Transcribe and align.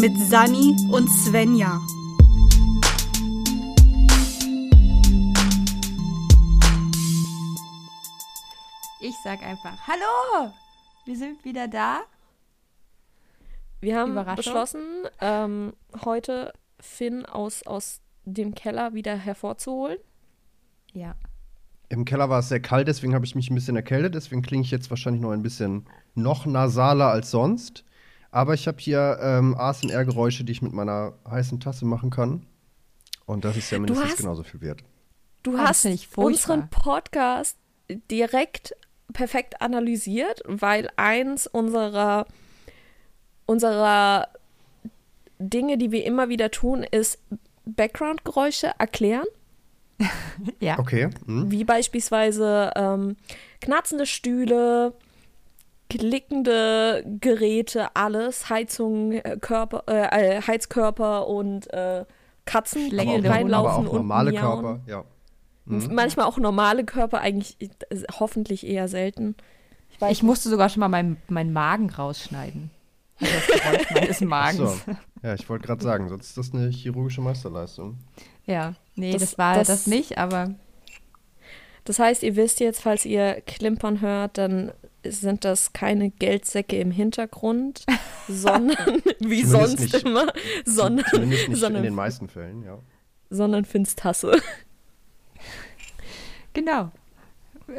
mit 0.00 0.16
Sani 0.16 0.74
und 0.90 1.10
Svenja. 1.10 1.78
Ich 9.02 9.14
sag 9.22 9.42
einfach, 9.42 9.76
hallo, 9.86 10.52
wir 11.04 11.16
sind 11.16 11.44
wieder 11.44 11.68
da. 11.68 12.00
Wir 13.82 13.98
haben 13.98 14.14
beschlossen, 14.36 14.80
ähm, 15.20 15.74
heute 16.02 16.54
Finn 16.78 17.26
aus, 17.26 17.66
aus 17.66 18.00
dem 18.24 18.54
Keller 18.54 18.94
wieder 18.94 19.16
hervorzuholen. 19.16 19.98
Ja. 20.94 21.14
Im 21.90 22.06
Keller 22.06 22.30
war 22.30 22.38
es 22.38 22.48
sehr 22.48 22.60
kalt, 22.60 22.88
deswegen 22.88 23.14
habe 23.14 23.26
ich 23.26 23.34
mich 23.34 23.50
ein 23.50 23.54
bisschen 23.54 23.76
erkältet. 23.76 24.14
Deswegen 24.14 24.40
klinge 24.40 24.62
ich 24.62 24.70
jetzt 24.70 24.88
wahrscheinlich 24.88 25.20
noch 25.20 25.32
ein 25.32 25.42
bisschen 25.42 25.84
noch 26.14 26.46
nasaler 26.46 27.08
als 27.08 27.30
sonst. 27.30 27.84
Aber 28.30 28.54
ich 28.54 28.68
habe 28.68 28.78
hier 28.78 29.18
ähm, 29.20 29.56
ASMR-Geräusche, 29.56 30.44
die 30.44 30.52
ich 30.52 30.62
mit 30.62 30.72
meiner 30.72 31.14
heißen 31.28 31.60
Tasse 31.60 31.84
machen 31.84 32.10
kann. 32.10 32.46
Und 33.26 33.44
das 33.44 33.56
ist 33.56 33.70
ja 33.70 33.78
mindestens 33.78 34.10
hast, 34.10 34.16
genauso 34.18 34.42
viel 34.42 34.60
wert. 34.60 34.82
Du 35.42 35.56
ah, 35.56 35.68
hast 35.68 35.86
unseren 36.16 36.68
Podcast 36.68 37.56
direkt 38.10 38.76
perfekt 39.12 39.60
analysiert, 39.60 40.42
weil 40.46 40.90
eins 40.96 41.46
unserer, 41.46 42.26
unserer 43.46 44.28
Dinge, 45.38 45.78
die 45.78 45.90
wir 45.90 46.04
immer 46.04 46.28
wieder 46.28 46.50
tun, 46.50 46.82
ist 46.82 47.18
Background-Geräusche 47.64 48.72
erklären. 48.78 49.26
ja. 50.60 50.78
Okay. 50.78 51.10
Hm. 51.26 51.50
Wie 51.50 51.64
beispielsweise 51.64 52.72
ähm, 52.76 53.16
knarzende 53.60 54.06
Stühle, 54.06 54.94
klickende 55.90 57.04
Geräte, 57.20 57.94
alles, 57.94 58.48
Heizung, 58.48 59.12
äh, 59.12 59.36
Körper, 59.38 59.82
äh, 59.88 60.36
äh, 60.36 60.42
Heizkörper 60.42 61.26
und 61.26 61.70
äh, 61.72 62.06
Katzen, 62.46 62.88
die 62.90 62.96
reinlaufen 62.96 63.54
aber 63.54 63.88
auch 63.88 63.92
normale 63.92 64.32
Körper, 64.32 64.80
ja. 64.86 65.04
Mhm. 65.66 65.88
Manchmal 65.92 66.26
auch 66.26 66.38
normale 66.38 66.84
Körper, 66.84 67.20
eigentlich 67.20 67.56
hoffentlich 68.18 68.66
eher 68.66 68.88
selten. 68.88 69.36
Ich, 69.90 70.08
ich 70.08 70.22
musste 70.22 70.48
sogar 70.48 70.68
schon 70.68 70.80
mal 70.80 70.88
meinen 70.88 71.18
mein 71.28 71.52
Magen 71.52 71.90
rausschneiden. 71.90 72.70
Also 73.20 73.34
das 73.34 73.46
Geräusch 73.46 73.90
meines 73.94 74.20
Magens. 74.22 74.84
So. 74.84 74.92
Ja, 75.22 75.34
ich 75.34 75.48
wollte 75.48 75.66
gerade 75.66 75.82
sagen, 75.82 76.08
sonst 76.08 76.28
ist 76.28 76.38
das 76.38 76.54
eine 76.54 76.70
chirurgische 76.70 77.20
Meisterleistung. 77.20 77.98
Ja, 78.46 78.74
nee, 78.94 79.12
das, 79.12 79.22
das 79.22 79.38
war 79.38 79.54
das, 79.56 79.68
das 79.68 79.86
nicht, 79.86 80.18
aber. 80.18 80.54
Das 81.84 81.98
heißt, 81.98 82.22
ihr 82.22 82.36
wisst 82.36 82.60
jetzt, 82.60 82.80
falls 82.82 83.04
ihr 83.04 83.40
Klimpern 83.46 84.00
hört, 84.00 84.38
dann 84.38 84.72
sind 85.04 85.44
das 85.44 85.72
keine 85.72 86.10
Geldsäcke 86.10 86.78
im 86.78 86.90
Hintergrund, 86.90 87.84
sondern 88.28 89.02
wie 89.20 89.42
sonst 89.44 89.80
nicht, 89.80 90.04
immer, 90.04 90.32
sondern, 90.64 91.06
zumindest 91.10 91.48
nicht 91.48 91.60
sondern, 91.60 91.84
in 91.84 91.90
den 91.90 91.94
meisten 91.94 92.28
Fällen, 92.28 92.62
ja. 92.62 92.78
Sondern 93.30 93.64
Finns 93.64 93.96
Tasse. 93.96 94.40
Genau. 96.52 96.90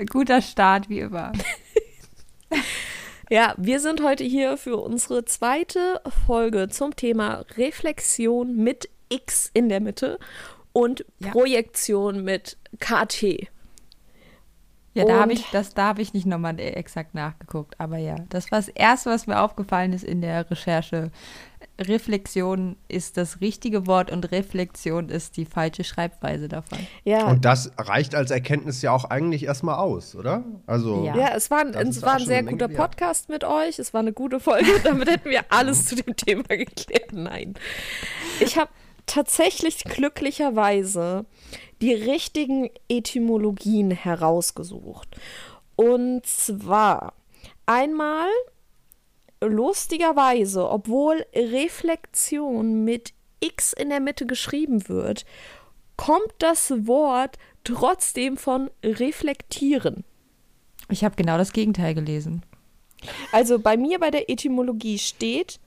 Guter 0.10 0.42
Start, 0.42 0.88
wie 0.88 1.00
immer. 1.00 1.34
ja, 3.30 3.54
wir 3.58 3.82
sind 3.82 4.02
heute 4.02 4.24
hier 4.24 4.56
für 4.56 4.78
unsere 4.78 5.26
zweite 5.26 6.00
Folge 6.26 6.70
zum 6.70 6.96
Thema 6.96 7.44
Reflexion 7.58 8.56
mit 8.56 8.90
X 9.10 9.52
in 9.54 9.68
der 9.68 9.82
Mitte 9.82 10.20
und 10.72 11.06
ja. 11.20 11.32
Projektion 11.32 12.24
mit 12.24 12.58
KT. 12.80 13.50
Ja, 14.94 15.06
da 15.06 15.22
habe 15.22 15.32
ich, 15.32 15.50
das, 15.52 15.74
da 15.74 15.88
habe 15.88 16.02
ich 16.02 16.14
nicht 16.14 16.26
nochmal 16.26 16.60
exakt 16.60 17.16
nachgeguckt, 17.16 17.80
aber 17.80 17.98
ja, 17.98 18.16
das 18.28 18.52
war 18.52 18.60
das 18.60 18.68
Erste, 18.68 19.10
was 19.10 19.26
mir 19.26 19.40
aufgefallen 19.40 19.94
ist 19.94 20.04
in 20.04 20.22
der 20.22 20.50
Recherche. 20.52 21.12
Reflexion 21.80 22.76
ist 22.90 23.16
das 23.18 23.40
richtige 23.40 23.88
Wort 23.88 24.12
und 24.12 24.32
Reflexion 24.32 25.10
ist 25.10 25.38
die 25.38 25.46
falsche 25.46 25.84
Schreibweise 25.84 26.50
davon. 26.50 26.80
Ja. 27.06 27.28
Und 27.28 27.46
das 27.46 27.72
reicht 27.78 28.16
als 28.16 28.32
Erkenntnis 28.32 28.82
ja 28.82 28.92
auch 28.92 29.06
eigentlich 29.06 29.46
erstmal 29.46 29.76
aus, 29.76 30.16
oder? 30.16 30.44
Also 30.68 31.06
ja, 31.06 31.16
ja 31.16 31.36
es 31.36 31.50
war, 31.50 31.62
ein, 31.62 31.74
es 31.74 32.02
war 32.02 32.16
ein 32.16 32.26
sehr 32.26 32.44
guter 32.44 32.68
Podcast 32.68 33.30
mit 33.30 33.44
euch. 33.44 33.80
Es 33.80 33.94
war 33.94 34.02
eine 34.02 34.14
gute 34.14 34.40
Folge. 34.40 34.70
Damit 34.84 35.10
hätten 35.10 35.30
wir 35.30 35.46
alles 35.50 35.86
zu 35.86 35.96
dem 35.96 36.16
Thema 36.16 36.44
geklärt. 36.50 37.14
Nein. 37.14 37.54
Ich 38.40 38.58
habe 38.58 38.70
tatsächlich 39.06 39.84
glücklicherweise 39.84 41.26
die 41.82 41.94
richtigen 41.94 42.70
Etymologien 42.88 43.92
herausgesucht. 43.92 45.10
Und 45.76 46.26
zwar 46.26 47.14
einmal 47.66 48.30
lustigerweise, 49.44 50.70
obwohl 50.70 51.26
Reflexion 51.34 52.84
mit 52.84 53.14
X 53.40 53.74
in 53.74 53.90
der 53.90 54.00
Mitte 54.00 54.26
geschrieben 54.28 54.88
wird, 54.88 55.26
kommt 55.98 56.34
das 56.40 56.88
Wort 56.88 57.38
trotzdem 57.64 58.38
von 58.38 58.70
reflektieren. 58.84 60.04
Ich 60.90 61.04
habe 61.04 61.16
genau 61.16 61.38
das 61.38 61.54
Gegenteil 61.54 61.96
gelesen. 61.96 62.44
Also 63.32 63.60
bei 63.60 63.78
mir 63.78 64.00
bei 64.00 64.12
der 64.12 64.30
Etymologie 64.30 65.00
steht 65.00 65.60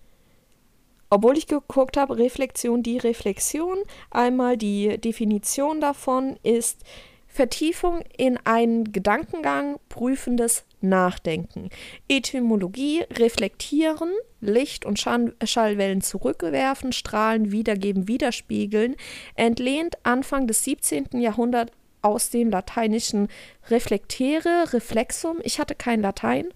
obwohl 1.10 1.38
ich 1.38 1.46
geguckt 1.46 1.96
habe, 1.96 2.18
Reflexion, 2.18 2.82
die 2.82 2.98
Reflexion, 2.98 3.78
einmal 4.10 4.56
die 4.56 4.98
Definition 4.98 5.80
davon 5.80 6.36
ist 6.42 6.82
Vertiefung 7.26 8.02
in 8.16 8.38
einen 8.44 8.92
Gedankengang, 8.92 9.80
prüfendes 9.88 10.64
Nachdenken. 10.80 11.70
Etymologie, 12.08 13.02
reflektieren, 13.12 14.12
Licht- 14.40 14.84
und 14.84 15.00
Schallwellen 15.00 16.00
zurückwerfen, 16.00 16.92
strahlen, 16.92 17.50
wiedergeben, 17.50 18.06
widerspiegeln, 18.06 18.94
entlehnt 19.34 19.96
Anfang 20.04 20.46
des 20.46 20.62
17. 20.62 21.20
Jahrhunderts 21.20 21.72
aus 22.02 22.30
dem 22.30 22.50
lateinischen 22.50 23.28
reflektere, 23.68 24.72
reflexum. 24.72 25.38
Ich 25.42 25.58
hatte 25.58 25.74
kein 25.74 26.02
Latein. 26.02 26.48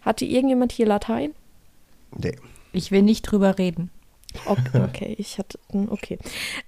Hatte 0.00 0.24
irgendjemand 0.24 0.72
hier 0.72 0.86
Latein? 0.86 1.34
Nee. 2.16 2.36
Ich 2.74 2.90
will 2.90 3.02
nicht 3.02 3.22
drüber 3.22 3.58
reden. 3.58 3.90
Okay, 4.46 4.82
okay 4.88 5.14
ich 5.18 5.38
hatte, 5.38 5.58
hm, 5.70 5.90
okay. 5.90 6.18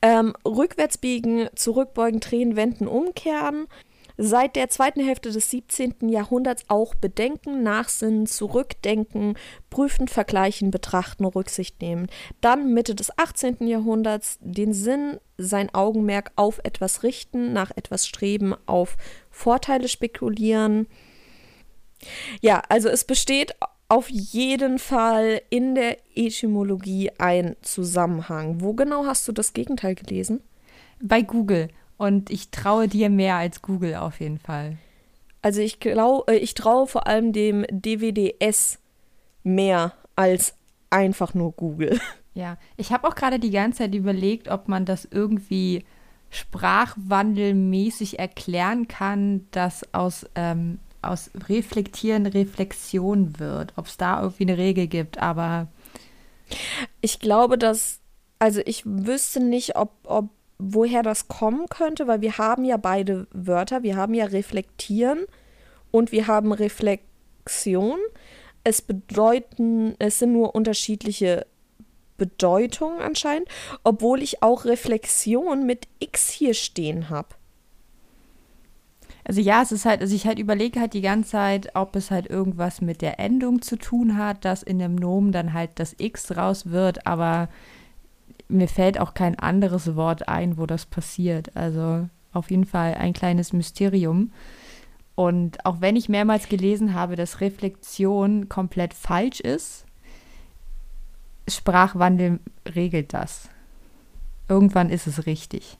Ähm, 0.01 0.35
rückwärts 0.47 0.99
biegen, 0.99 1.49
zurückbeugen, 1.55 2.21
drehen, 2.21 2.57
wenden, 2.57 2.87
umkehren. 2.87 3.67
Seit 4.19 4.57
der 4.57 4.71
zweiten 4.71 5.05
Hälfte 5.05 5.31
des 5.31 5.51
17. 5.51 6.09
Jahrhunderts 6.09 6.65
auch 6.69 6.95
bedenken, 6.95 7.63
nachsinnen, 7.63 8.27
zurückdenken, 8.27 9.37
prüfen, 9.69 10.09
vergleichen, 10.09 10.71
betrachten, 10.71 11.27
Rücksicht 11.27 11.83
nehmen. 11.83 12.07
Dann 12.41 12.73
Mitte 12.73 12.95
des 12.95 13.17
18. 13.19 13.67
Jahrhunderts 13.67 14.39
den 14.41 14.73
Sinn, 14.73 15.19
sein 15.37 15.75
Augenmerk 15.75 16.33
auf 16.35 16.61
etwas 16.65 17.03
richten, 17.03 17.53
nach 17.53 17.71
etwas 17.77 18.07
streben, 18.07 18.55
auf 18.65 18.97
Vorteile 19.31 19.87
spekulieren. 19.87 20.87
Ja, 22.41 22.63
also 22.71 22.89
es 22.89 23.05
besteht 23.05 23.55
auf 23.89 24.09
jeden 24.09 24.79
Fall 24.79 25.41
in 25.51 25.75
der 25.75 25.99
Etymologie 26.15 27.11
ein 27.19 27.57
Zusammenhang. 27.63 28.61
Wo 28.61 28.75
genau 28.75 29.07
hast 29.07 29.27
du 29.29 29.33
das 29.33 29.53
Gegenteil 29.53 29.95
gelesen? 29.95 30.41
Bei 31.01 31.23
Google. 31.23 31.69
Und 31.97 32.31
ich 32.31 32.51
traue 32.51 32.89
dir 32.89 33.11
mehr 33.11 33.37
als 33.37 33.63
Google 33.63 33.95
auf 33.95 34.21
jeden 34.21 34.39
Fall. 34.39 34.77
Also 35.41 35.61
ich 35.61 35.79
glaube, 35.81 36.33
äh, 36.33 36.39
ich 36.39 36.55
traue 36.55 36.87
vor 36.87 37.07
allem 37.07 37.33
dem 37.33 37.65
DWDS 37.71 38.79
mehr 39.45 39.93
als 40.17 40.55
einfach 40.91 41.35
nur 41.35 41.53
Google. 41.53 42.01
Ja, 42.35 42.59
ich 42.77 42.93
habe 42.93 43.09
auch 43.09 43.15
gerade 43.15 43.39
die 43.39 43.51
ganze 43.51 43.79
Zeit 43.79 43.95
überlegt, 43.95 44.49
ob 44.49 44.69
man 44.69 44.85
das 44.85 45.09
irgendwie 45.11 45.87
sprachwandelmäßig 46.29 48.19
erklären 48.19 48.89
kann, 48.89 49.47
dass 49.53 49.95
aus 49.95 50.27
ähm, 50.35 50.79
aus 51.11 51.31
Reflektieren 51.49 52.27
Reflexion 52.27 53.39
wird, 53.39 53.73
ob 53.77 53.87
es 53.87 53.97
da 53.97 54.23
irgendwie 54.23 54.45
eine 54.45 54.59
Regel 54.59 54.87
gibt, 54.87 55.19
aber. 55.19 55.69
Ich 57.01 57.19
glaube, 57.19 57.59
dass, 57.59 58.01
also 58.39 58.61
ich 58.65 58.83
wüsste 58.87 59.41
nicht, 59.41 59.77
ob, 59.77 59.91
ob 60.05 60.29
woher 60.59 61.03
das 61.03 61.29
kommen 61.29 61.69
könnte, 61.69 62.07
weil 62.07 62.21
wir 62.21 62.39
haben 62.39 62.65
ja 62.65 62.77
beide 62.77 63.27
Wörter. 63.33 63.83
Wir 63.83 63.97
haben 63.97 64.15
ja 64.15 64.27
reflektieren 64.27 65.27
und 65.91 66.13
wir 66.13 66.27
haben 66.27 66.53
Reflexion. 66.53 67.99
Es 68.65 68.83
bedeuten, 68.83 69.95
es 69.99 70.19
sind 70.19 70.33
nur 70.33 70.55
unterschiedliche 70.55 71.47
Bedeutungen 72.17 73.01
anscheinend, 73.01 73.49
obwohl 73.85 74.23
ich 74.23 74.43
auch 74.43 74.65
Reflexion 74.65 75.67
mit 75.67 75.87
X 75.99 76.31
hier 76.31 76.55
stehen 76.55 77.11
habe. 77.11 77.29
Also 79.29 79.41
ja, 79.41 79.61
es 79.61 79.73
ist 79.73 79.85
halt, 79.85 80.03
also 80.03 80.15
ich 80.15 80.25
halt 80.25 80.39
überlege 80.39 80.79
halt 80.79 80.95
die 80.95 81.01
ganze 81.01 81.31
Zeit, 81.31 81.75
ob 81.75 81.97
es 81.97 82.13
halt 82.13 82.29
irgendwas 82.29 82.81
mit 82.81 83.03
der 83.03 83.19
Endung 83.19 83.61
zu 83.61 83.77
tun 83.77 84.17
hat, 84.17 84.45
dass 84.45 84.63
in 84.63 84.79
dem 84.79 84.95
Nomen 84.95 85.33
dann 85.33 85.53
halt 85.53 85.71
das 85.75 85.97
X 85.99 86.37
raus 86.37 86.67
wird, 86.67 87.09
aber 87.09 87.49
mir 88.49 88.69
fällt 88.69 89.01
auch 89.01 89.15
kein 89.15 89.37
anderes 89.37 89.97
Wort 89.97 90.29
ein, 90.29 90.59
wo 90.59 90.67
das 90.67 90.87
passiert. 90.87 91.57
Also 91.57 92.09
auf 92.33 92.53
jeden 92.53 92.67
Fall 92.67 92.95
ein 92.95 93.15
kleines 93.15 93.53
Mysterium. 93.53 94.31
Und 95.17 95.67
auch 95.67 95.81
wenn 95.81 95.97
ich 95.97 96.09
mehrmals 96.09 96.49
gelesen 96.49 96.95
habe, 96.95 97.17
dass 97.17 97.41
Reflexion 97.41 98.49
komplett 98.49 98.95
falsch 98.95 99.41
ist, 99.41 99.87
Sprachwandel 101.49 102.39
regelt 102.77 103.13
das. 103.13 103.49
Irgendwann 104.49 104.89
ist 104.89 105.09
es 105.09 105.27
richtig. 105.27 105.79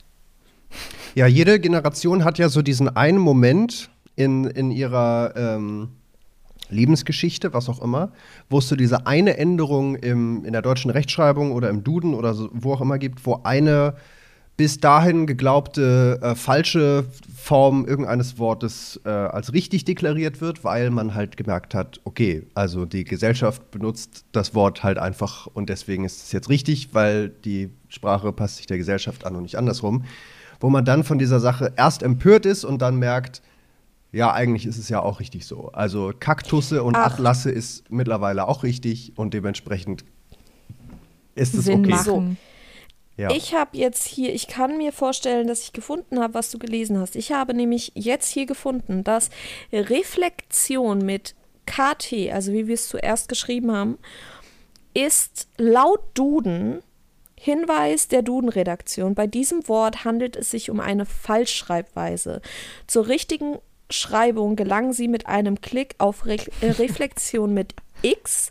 Ja, 1.15 1.27
jede 1.27 1.59
Generation 1.61 2.25
hat 2.25 2.39
ja 2.39 2.49
so 2.49 2.63
diesen 2.63 2.95
einen 2.95 3.19
Moment 3.19 3.91
in, 4.17 4.45
in 4.45 4.71
ihrer 4.71 5.33
ähm, 5.37 5.89
Lebensgeschichte, 6.69 7.55
was 7.55 7.69
auch 7.69 7.81
immer, 7.81 8.13
wo 8.51 8.59
es 8.59 8.69
so 8.69 8.77
diese 8.77 9.07
eine 9.07 9.37
Änderung 9.37 9.97
im, 9.97 10.45
in 10.45 10.53
der 10.53 10.63
deutschen 10.63 10.91
Rechtschreibung 10.91 11.53
oder 11.53 11.71
im 11.71 11.85
Duden 11.85 12.15
oder 12.15 12.35
so, 12.35 12.51
wo 12.53 12.73
auch 12.75 12.81
immer 12.81 12.99
gibt, 12.99 13.25
wo 13.25 13.41
eine 13.45 13.95
bis 14.57 14.81
dahin 14.81 15.27
geglaubte 15.27 16.19
äh, 16.23 16.35
falsche 16.35 17.05
Form 17.37 17.87
irgendeines 17.87 18.39
Wortes 18.39 18.99
äh, 19.05 19.11
als 19.11 19.53
richtig 19.53 19.85
deklariert 19.85 20.41
wird, 20.41 20.65
weil 20.65 20.91
man 20.91 21.15
halt 21.15 21.37
gemerkt 21.37 21.75
hat, 21.75 22.01
okay, 22.05 22.47
also 22.55 22.87
die 22.87 23.05
Gesellschaft 23.05 23.71
benutzt 23.71 24.25
das 24.33 24.55
Wort 24.55 24.83
halt 24.83 24.99
einfach 24.99 25.47
und 25.47 25.69
deswegen 25.69 26.05
ist 26.05 26.25
es 26.25 26.33
jetzt 26.33 26.49
richtig, 26.49 26.95
weil 26.95 27.29
die 27.29 27.71
Sprache 27.89 28.33
passt 28.33 28.57
sich 28.57 28.67
der 28.67 28.79
Gesellschaft 28.79 29.27
an 29.27 29.37
und 29.37 29.43
nicht 29.43 29.57
andersrum. 29.57 30.05
Wo 30.61 30.71
man 30.71 30.85
dann 30.85 31.05
von 31.05 31.19
dieser 31.19 31.41
Sache 31.41 31.73
erst 31.77 32.03
empört 32.03 32.47
ist 32.47 32.65
und 32.65 32.83
dann 32.83 32.97
merkt, 32.97 33.43
ja, 34.13 34.33
eigentlich 34.33 34.67
ist 34.67 34.79
es 34.79 34.89
ja 34.89 35.01
auch 35.01 35.21
richtig 35.21 35.47
so. 35.47 35.71
Also 35.73 36.13
Kaktusse 36.19 36.83
und 36.83 36.97
Ach. 36.97 37.13
Atlasse 37.13 37.51
ist 37.51 37.91
mittlerweile 37.91 38.49
auch 38.49 38.63
richtig 38.63 39.13
und 39.17 39.35
dementsprechend 39.35 40.05
ist 41.35 41.55
es 41.55 41.65
Sinn 41.67 41.81
okay. 41.81 41.91
machen. 41.91 42.39
Ja. 43.19 43.31
Ich 43.31 43.55
habe 43.55 43.77
jetzt 43.77 44.07
hier, 44.07 44.35
ich 44.35 44.47
kann 44.47 44.77
mir 44.77 44.93
vorstellen, 44.93 45.47
dass 45.47 45.63
ich 45.63 45.73
gefunden 45.73 46.21
habe, 46.21 46.35
was 46.35 46.51
du 46.51 46.59
gelesen 46.59 46.99
hast. 46.99 47.17
Ich 47.17 47.33
habe 47.33 47.55
nämlich 47.55 47.93
jetzt 47.95 48.29
hier 48.29 48.45
gefunden, 48.45 49.05
dass 49.05 49.31
Reflexion 49.73 50.99
mit 50.99 51.35
KT, 51.65 52.31
also 52.33 52.53
wie 52.53 52.67
wir 52.67 52.75
es 52.75 52.89
zuerst 52.89 53.29
geschrieben 53.29 53.73
haben, 53.73 53.99
ist 54.93 55.49
laut 55.59 56.01
Duden 56.15 56.81
Hinweis 57.47 58.09
der 58.09 58.23
Duden-Redaktion. 58.23 59.15
Bei 59.15 59.29
diesem 59.29 59.69
Wort 59.69 60.05
handelt 60.05 60.35
es 60.35 60.51
sich 60.51 60.69
um 60.69 60.81
eine 60.81 61.07
Falschschreibweise. 61.07 62.41
Zur 62.89 63.07
richtigen 63.07 63.59
Schreibung 63.89 64.57
gelangen 64.57 64.93
Sie 64.93 65.07
mit 65.07 65.29
einem 65.29 65.61
Klick 65.61 65.95
auf 65.99 66.27
Re 66.27 66.39
äh, 66.61 66.71
Reflexion 66.73 67.55
mit 67.55 67.77
X. 68.03 68.51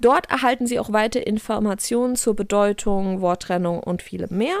Dort 0.00 0.28
erhalten 0.32 0.66
Sie 0.66 0.80
auch 0.80 0.92
weitere 0.92 1.22
Informationen 1.22 2.16
zur 2.16 2.34
Bedeutung, 2.34 3.20
Worttrennung 3.20 3.78
und 3.78 4.02
vielem 4.02 4.36
mehr. 4.36 4.56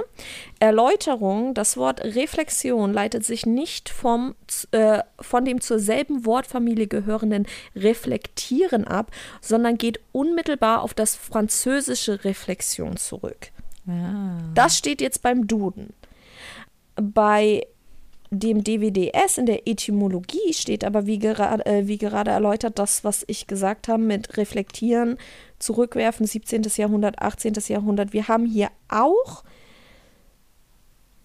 Erläuterung: 0.60 1.52
Das 1.54 1.76
Wort 1.76 2.00
Reflexion 2.04 2.92
leitet 2.92 3.24
sich 3.24 3.44
nicht 3.44 3.88
vom, 3.88 4.36
äh, 4.70 5.00
von 5.20 5.44
dem 5.44 5.60
zur 5.60 5.80
selben 5.80 6.24
Wortfamilie 6.24 6.86
gehörenden 6.86 7.48
Reflektieren 7.74 8.84
ab, 8.86 9.10
sondern 9.40 9.78
geht 9.78 9.98
unmittelbar 10.12 10.82
auf 10.82 10.94
das 10.94 11.16
französische 11.16 12.24
Reflexion 12.24 12.96
zurück. 12.96 13.50
Ah. 13.86 14.38
Das 14.54 14.76
steht 14.78 15.00
jetzt 15.00 15.22
beim 15.22 15.46
Duden. 15.46 15.92
Bei 16.96 17.66
dem 18.30 18.64
DWDS 18.64 19.38
in 19.38 19.46
der 19.46 19.66
Etymologie 19.68 20.52
steht 20.52 20.84
aber, 20.84 21.06
wie, 21.06 21.18
gera 21.18 21.60
äh, 21.66 21.86
wie 21.86 21.98
gerade 21.98 22.30
erläutert, 22.30 22.78
das, 22.78 23.04
was 23.04 23.24
ich 23.28 23.46
gesagt 23.46 23.88
habe 23.88 24.02
mit 24.02 24.36
Reflektieren, 24.36 25.18
Zurückwerfen, 25.58 26.26
17. 26.26 26.62
Jahrhundert, 26.76 27.20
18. 27.20 27.54
Jahrhundert. 27.68 28.12
Wir 28.12 28.28
haben 28.28 28.46
hier 28.46 28.68
auch 28.88 29.44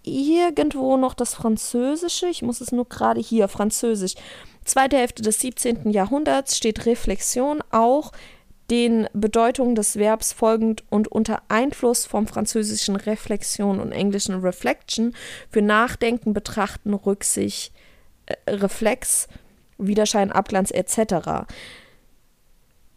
irgendwo 0.04 0.98
noch 0.98 1.14
das 1.14 1.34
Französische. 1.34 2.28
Ich 2.28 2.42
muss 2.42 2.62
es 2.62 2.72
nur 2.72 2.88
gerade 2.88 3.20
hier, 3.20 3.48
Französisch. 3.48 4.16
Zweite 4.64 4.98
Hälfte 4.98 5.24
des 5.24 5.40
17. 5.40 5.92
Jahrhunderts 5.92 6.58
steht 6.58 6.86
Reflexion 6.86 7.62
auch 7.72 8.12
den 8.70 9.08
Bedeutungen 9.14 9.76
des 9.76 9.98
Verbs 9.98 10.34
folgend 10.34 10.84
und 10.90 11.08
unter 11.08 11.42
Einfluss 11.50 12.06
vom 12.06 12.28
französischen 12.28 12.96
Reflexion 12.96 13.80
und 13.80 13.92
englischen 13.92 14.40
Reflection 14.42 15.16
für 15.50 15.62
Nachdenken, 15.62 16.34
Betrachten, 16.34 16.94
Rücksicht, 16.94 17.74
äh, 18.26 18.36
Reflex, 18.48 19.28
Widerschein, 19.78 20.32
Abglanz 20.32 20.72
etc. 20.72 21.48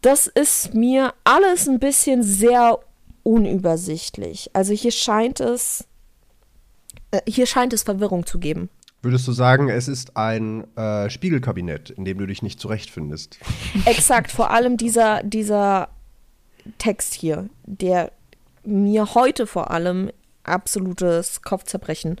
Das 0.01 0.27
ist 0.27 0.73
mir 0.73 1.13
alles 1.23 1.67
ein 1.67 1.79
bisschen 1.79 2.23
sehr 2.23 2.79
unübersichtlich. 3.23 4.49
Also 4.53 4.73
hier 4.73 4.91
scheint 4.91 5.39
es 5.39 5.85
äh, 7.11 7.21
hier 7.27 7.45
scheint 7.45 7.73
es 7.73 7.83
Verwirrung 7.83 8.25
zu 8.25 8.39
geben. 8.39 8.69
Würdest 9.03 9.27
du 9.27 9.33
sagen, 9.33 9.67
es 9.67 9.89
ist 9.89 10.15
ein 10.15 10.65
äh, 10.77 11.09
Spiegelkabinett, 11.09 11.89
in 11.89 12.05
dem 12.05 12.19
du 12.19 12.25
dich 12.25 12.41
nicht 12.41 12.57
zurechtfindest? 12.57 13.37
Exakt, 13.85 14.31
vor 14.31 14.51
allem 14.51 14.77
dieser, 14.77 15.21
dieser 15.23 15.89
Text 16.77 17.13
hier, 17.13 17.49
der 17.65 18.13
mir 18.63 19.13
heute 19.13 19.45
vor 19.45 19.71
allem 19.71 20.09
absolutes 20.43 21.41
Kopfzerbrechen 21.41 22.15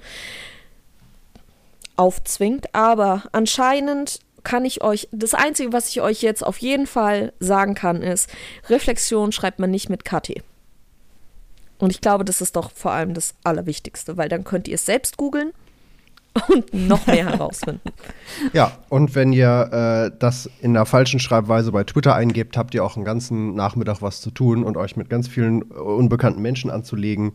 aufzwingt. 1.95 2.75
Aber 2.75 3.23
anscheinend 3.31 4.19
kann 4.43 4.65
ich 4.65 4.83
euch, 4.83 5.07
das 5.13 5.33
Einzige, 5.33 5.71
was 5.71 5.87
ich 5.87 6.01
euch 6.01 6.21
jetzt 6.21 6.45
auf 6.45 6.57
jeden 6.57 6.85
Fall 6.85 7.31
sagen 7.39 7.75
kann, 7.75 8.01
ist, 8.01 8.29
Reflexion 8.67 9.31
schreibt 9.31 9.59
man 9.59 9.71
nicht 9.71 9.89
mit 9.89 10.03
KT. 10.03 10.43
Und 11.77 11.91
ich 11.91 12.01
glaube, 12.01 12.25
das 12.25 12.41
ist 12.41 12.57
doch 12.57 12.71
vor 12.71 12.91
allem 12.91 13.13
das 13.13 13.35
Allerwichtigste, 13.45 14.17
weil 14.17 14.27
dann 14.27 14.43
könnt 14.43 14.67
ihr 14.67 14.75
es 14.75 14.85
selbst 14.85 15.15
googeln 15.15 15.53
und 16.47 16.73
noch 16.73 17.05
mehr 17.05 17.29
herausfinden. 17.29 17.91
Ja, 18.53 18.71
und 18.89 19.13
wenn 19.13 19.33
ihr 19.33 20.11
äh, 20.11 20.17
das 20.17 20.49
in 20.61 20.73
der 20.73 20.85
falschen 20.85 21.19
Schreibweise 21.19 21.71
bei 21.71 21.83
Twitter 21.83 22.15
eingebt, 22.15 22.57
habt 22.57 22.73
ihr 22.73 22.83
auch 22.83 22.95
einen 22.95 23.05
ganzen 23.05 23.53
Nachmittag 23.53 24.01
was 24.01 24.21
zu 24.21 24.31
tun 24.31 24.63
und 24.63 24.75
euch 24.75 24.95
mit 24.95 25.09
ganz 25.09 25.27
vielen 25.27 25.61
äh, 25.61 25.75
unbekannten 25.75 26.41
Menschen 26.41 26.71
anzulegen, 26.71 27.33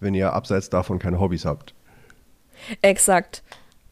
wenn 0.00 0.14
ihr 0.14 0.32
abseits 0.32 0.70
davon 0.70 0.98
keine 0.98 1.20
Hobbys 1.20 1.44
habt. 1.44 1.74
Exakt. 2.80 3.42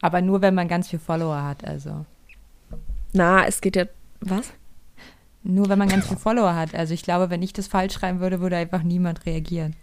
Aber 0.01 0.21
nur, 0.21 0.41
wenn 0.41 0.55
man 0.55 0.67
ganz 0.67 0.89
viel 0.89 0.99
Follower 0.99 1.43
hat, 1.43 1.65
also. 1.65 2.05
Na, 3.13 3.45
es 3.45 3.61
geht 3.61 3.75
ja. 3.75 3.85
Was? 4.21 4.51
Nur 5.43 5.69
wenn 5.69 5.79
man 5.79 5.87
ganz 5.87 6.07
viel 6.07 6.17
Follower 6.17 6.55
hat. 6.55 6.75
Also 6.75 6.93
ich 6.93 7.03
glaube, 7.03 7.29
wenn 7.29 7.41
ich 7.41 7.53
das 7.53 7.67
falsch 7.67 7.93
schreiben 7.93 8.19
würde, 8.19 8.41
würde 8.41 8.57
einfach 8.57 8.83
niemand 8.83 9.25
reagieren. 9.25 9.75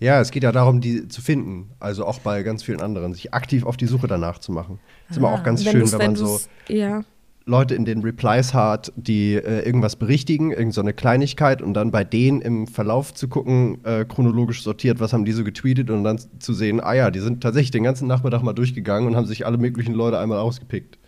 Ja, 0.00 0.20
es 0.20 0.30
geht 0.30 0.44
ja 0.44 0.52
darum, 0.52 0.80
die 0.80 1.08
zu 1.08 1.20
finden. 1.20 1.70
Also 1.80 2.06
auch 2.06 2.20
bei 2.20 2.42
ganz 2.42 2.62
vielen 2.62 2.80
anderen, 2.80 3.14
sich 3.14 3.34
aktiv 3.34 3.64
auf 3.64 3.76
die 3.76 3.86
Suche 3.86 4.06
danach 4.06 4.38
zu 4.38 4.52
machen. 4.52 4.78
ist 5.10 5.16
immer 5.16 5.30
auch 5.32 5.42
ganz 5.42 5.64
Wenn 5.64 5.72
schön, 5.72 5.92
wenn 5.92 5.98
man 5.98 6.16
so 6.16 6.40
Ja. 6.68 7.02
Leute 7.46 7.74
in 7.74 7.86
den 7.86 8.02
Replies 8.02 8.52
hat, 8.52 8.92
die 8.94 9.34
äh, 9.34 9.64
irgendwas 9.64 9.96
berichtigen, 9.96 10.50
irgendeine 10.50 10.72
so 10.72 10.80
eine 10.82 10.92
Kleinigkeit 10.92 11.62
und 11.62 11.72
dann 11.72 11.90
bei 11.90 12.04
denen 12.04 12.42
im 12.42 12.66
Verlauf 12.66 13.14
zu 13.14 13.26
gucken, 13.26 13.82
äh, 13.84 14.04
chronologisch 14.04 14.62
sortiert, 14.62 15.00
was 15.00 15.14
haben 15.14 15.24
die 15.24 15.32
so 15.32 15.44
getweetet 15.44 15.90
und 15.90 16.04
dann 16.04 16.20
zu 16.38 16.52
sehen, 16.52 16.80
ah 16.80 16.92
ja, 16.92 17.10
die 17.10 17.20
sind 17.20 17.42
tatsächlich 17.42 17.70
den 17.70 17.84
ganzen 17.84 18.06
Nachmittag 18.06 18.42
mal 18.42 18.52
durchgegangen 18.52 19.08
und 19.08 19.16
haben 19.16 19.26
sich 19.26 19.46
alle 19.46 19.56
möglichen 19.56 19.94
Leute 19.94 20.18
einmal 20.18 20.38
ausgepickt. 20.38 20.98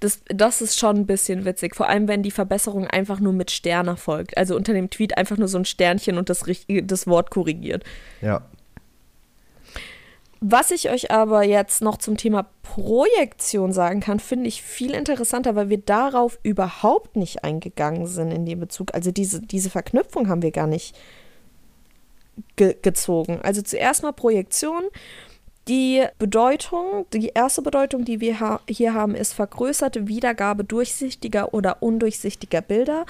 Das, 0.00 0.20
das 0.26 0.60
ist 0.60 0.78
schon 0.78 0.96
ein 0.96 1.06
bisschen 1.06 1.44
witzig. 1.44 1.74
Vor 1.76 1.88
allem, 1.88 2.08
wenn 2.08 2.22
die 2.22 2.30
Verbesserung 2.30 2.86
einfach 2.86 3.20
nur 3.20 3.32
mit 3.32 3.50
Stern 3.50 3.88
erfolgt. 3.88 4.36
Also 4.36 4.56
unter 4.56 4.72
dem 4.72 4.90
Tweet 4.90 5.16
einfach 5.16 5.36
nur 5.36 5.48
so 5.48 5.58
ein 5.58 5.64
Sternchen 5.64 6.18
und 6.18 6.28
das, 6.28 6.44
das 6.84 7.06
Wort 7.06 7.30
korrigiert. 7.30 7.84
Ja. 8.20 8.42
Was 10.44 10.72
ich 10.72 10.90
euch 10.90 11.12
aber 11.12 11.44
jetzt 11.44 11.82
noch 11.82 11.98
zum 11.98 12.16
Thema 12.16 12.46
Projektion 12.64 13.72
sagen 13.72 14.00
kann, 14.00 14.18
finde 14.18 14.48
ich 14.48 14.60
viel 14.60 14.92
interessanter, 14.92 15.54
weil 15.54 15.68
wir 15.68 15.78
darauf 15.78 16.40
überhaupt 16.42 17.14
nicht 17.14 17.44
eingegangen 17.44 18.08
sind 18.08 18.32
in 18.32 18.44
dem 18.44 18.58
Bezug. 18.58 18.92
Also 18.92 19.12
diese, 19.12 19.40
diese 19.40 19.70
Verknüpfung 19.70 20.28
haben 20.28 20.42
wir 20.42 20.50
gar 20.50 20.66
nicht 20.66 20.96
ge 22.56 22.76
gezogen. 22.82 23.40
Also 23.42 23.62
zuerst 23.62 24.02
mal 24.02 24.12
Projektion. 24.12 24.82
Die 25.68 26.04
Bedeutung, 26.18 27.06
die 27.12 27.28
erste 27.28 27.62
Bedeutung, 27.62 28.04
die 28.04 28.20
wir 28.20 28.40
ha 28.40 28.60
hier 28.68 28.94
haben, 28.94 29.14
ist 29.14 29.32
vergrößerte 29.32 30.08
Wiedergabe 30.08 30.64
durchsichtiger 30.64 31.54
oder 31.54 31.82
undurchsichtiger 31.82 32.60
Bilder 32.60 33.06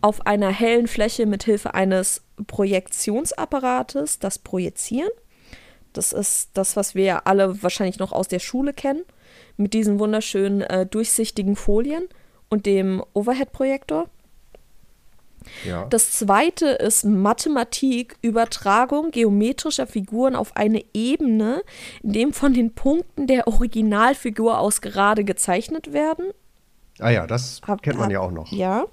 auf 0.00 0.26
einer 0.26 0.50
hellen 0.50 0.88
Fläche 0.88 1.26
mit 1.26 1.44
Hilfe 1.44 1.74
eines 1.74 2.22
Projektionsapparates, 2.48 4.18
das 4.18 4.40
Projizieren. 4.40 5.10
Das 5.92 6.12
ist 6.12 6.50
das, 6.54 6.74
was 6.74 6.96
wir 6.96 7.04
ja 7.04 7.22
alle 7.24 7.62
wahrscheinlich 7.62 8.00
noch 8.00 8.12
aus 8.12 8.26
der 8.26 8.40
Schule 8.40 8.72
kennen, 8.72 9.02
mit 9.56 9.72
diesen 9.72 10.00
wunderschönen 10.00 10.62
äh, 10.62 10.86
durchsichtigen 10.86 11.54
Folien 11.54 12.08
und 12.48 12.66
dem 12.66 13.04
Overhead-Projektor. 13.14 14.08
Ja. 15.66 15.84
Das 15.86 16.12
zweite 16.12 16.66
ist 16.66 17.04
Mathematik, 17.04 18.16
Übertragung 18.22 19.10
geometrischer 19.10 19.86
Figuren 19.86 20.34
auf 20.36 20.56
eine 20.56 20.84
Ebene, 20.94 21.62
in 22.02 22.12
dem 22.12 22.32
von 22.32 22.52
den 22.54 22.74
Punkten 22.74 23.26
der 23.26 23.46
Originalfigur 23.48 24.58
aus 24.58 24.80
gerade 24.80 25.24
gezeichnet 25.24 25.92
werden. 25.92 26.26
ah 27.00 27.10
ja, 27.10 27.26
das 27.26 27.60
Hab- 27.66 27.82
kennt 27.82 27.96
man 27.96 28.06
hab- 28.06 28.12
ja 28.12 28.20
auch 28.20 28.30
noch. 28.32 28.50
Ja. 28.52 28.84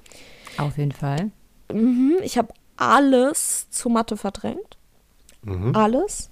Auf 0.58 0.78
jeden 0.78 0.92
Fall. 0.92 1.32
Mhm. 1.72 2.18
Ich 2.24 2.38
habe 2.38 2.54
alles 2.78 3.70
zu 3.70 3.89
Mathe 3.89 4.18
verdrängt. 4.18 4.78
Mhm. 5.44 5.75
Alles. 5.75 6.30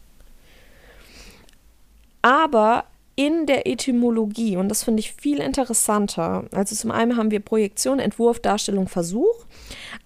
Aber 2.22 2.86
in 3.18 3.48
der 3.48 3.66
Etymologie 3.66 4.58
und 4.58 4.70
das 4.70 4.84
finde 4.84 5.00
ich 5.00 5.12
viel 5.12 5.40
interessanter. 5.40 6.46
Also 6.54 6.76
zum 6.76 6.92
einen 6.92 7.18
haben 7.18 7.32
wir 7.32 7.40
Projektion, 7.40 7.98
Entwurf, 8.00 8.40
Darstellung, 8.40 8.88
Versuch, 8.88 9.46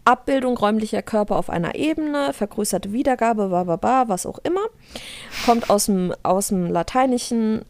Abbildung 0.05 0.57
räumlicher 0.57 1.01
Körper 1.01 1.35
auf 1.35 1.49
einer 1.49 1.75
Ebene, 1.75 2.31
vergrößerte 2.31 2.93
Wiedergabe, 2.93 3.49
bababa, 3.49 4.05
was 4.07 4.25
auch 4.25 4.39
immer. 4.39 4.61
Kommt 5.45 5.69
aus 5.69 5.87
dem, 5.87 6.13
aus 6.23 6.47
dem 6.47 6.71
lateinischen 6.71 7.65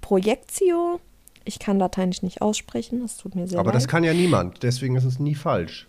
Projectio. 0.00 1.00
Ich 1.44 1.60
kann 1.60 1.78
Lateinisch 1.78 2.22
nicht 2.22 2.42
aussprechen, 2.42 3.02
das 3.02 3.16
tut 3.16 3.36
mir 3.36 3.46
sehr 3.46 3.60
Aber 3.60 3.70
leid. 3.70 3.76
das 3.76 3.86
kann 3.86 4.02
ja 4.02 4.12
niemand, 4.12 4.64
deswegen 4.64 4.96
ist 4.96 5.04
es 5.04 5.20
nie 5.20 5.36
falsch. 5.36 5.88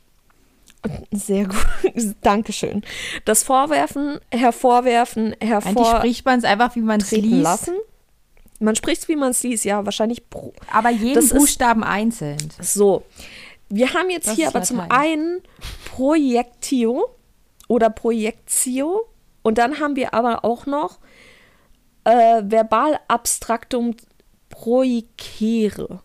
Sehr 1.12 1.46
gut. 1.46 1.66
Dankeschön. 2.22 2.84
Das 3.26 3.44
Vorwerfen, 3.44 4.20
hervorwerfen, 4.32 5.34
Eigentlich 5.34 5.50
hervor 5.50 5.98
spricht 5.98 6.26
man 6.26 6.38
es 6.38 6.46
einfach, 6.46 6.76
wie 6.76 6.82
man 6.82 7.02
es 7.02 7.10
liest, 7.10 7.42
lassen. 7.42 7.76
Man 8.63 8.75
spricht 8.75 9.01
es, 9.03 9.08
wie 9.08 9.15
man 9.15 9.32
es 9.32 9.43
liest, 9.43 9.65
ja, 9.65 9.86
wahrscheinlich 9.86 10.29
pro. 10.29 10.53
aber 10.72 10.89
jeden 10.89 11.15
Das 11.15 11.25
ist- 11.25 11.34
Buchstaben 11.36 11.84
einzeln. 11.84 12.38
So. 12.62 13.03
Wir 13.70 13.93
haben 13.93 14.10
jetzt 14.10 14.27
Das 14.27 14.36
hier 14.36 14.48
aber 14.50 14.62
zum 14.62 14.79
einen 14.82 15.41
Projektio 15.86 17.08
oder 17.67 17.89
Projektio 17.89 19.08
und 19.41 19.58
dann 19.58 19.79
haben 19.79 19.96
wir 19.96 20.13
aber 20.13 20.46
auch 20.46 20.65
noch 20.65 21.00
äh, 22.05 22.43
Verbalabstraktum 22.46 23.96
projicere. 24.50 26.01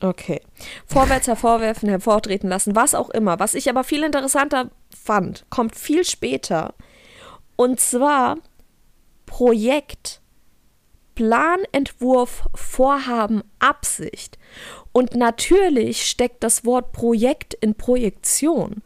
Okay. 0.00 0.40
Vorwärts 0.86 1.26
hervorwerfen, 1.26 1.88
hervortreten 1.88 2.48
lassen, 2.48 2.74
was 2.76 2.94
auch 2.94 3.10
immer. 3.10 3.38
Was 3.40 3.54
ich 3.54 3.68
aber 3.68 3.84
viel 3.84 4.02
interessanter 4.02 4.70
fand, 4.96 5.44
kommt 5.50 5.76
viel 5.76 6.04
später. 6.04 6.74
Und 7.56 7.80
zwar 7.80 8.38
Projekt, 9.26 10.20
Plan, 11.18 11.58
Entwurf, 11.72 12.48
Vorhaben, 12.54 13.42
Absicht. 13.58 14.38
Und 14.92 15.16
natürlich 15.16 16.08
steckt 16.08 16.44
das 16.44 16.64
Wort 16.64 16.92
Projekt 16.92 17.54
in 17.54 17.74
Projektion. 17.74 18.82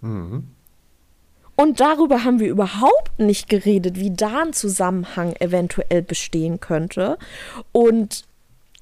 Und 0.00 1.80
darüber 1.80 2.22
haben 2.22 2.38
wir 2.38 2.48
überhaupt 2.48 3.18
nicht 3.18 3.48
geredet, 3.48 3.98
wie 3.98 4.12
da 4.12 4.42
ein 4.42 4.52
Zusammenhang 4.52 5.34
eventuell 5.40 6.02
bestehen 6.02 6.60
könnte. 6.60 7.18
Und 7.72 8.22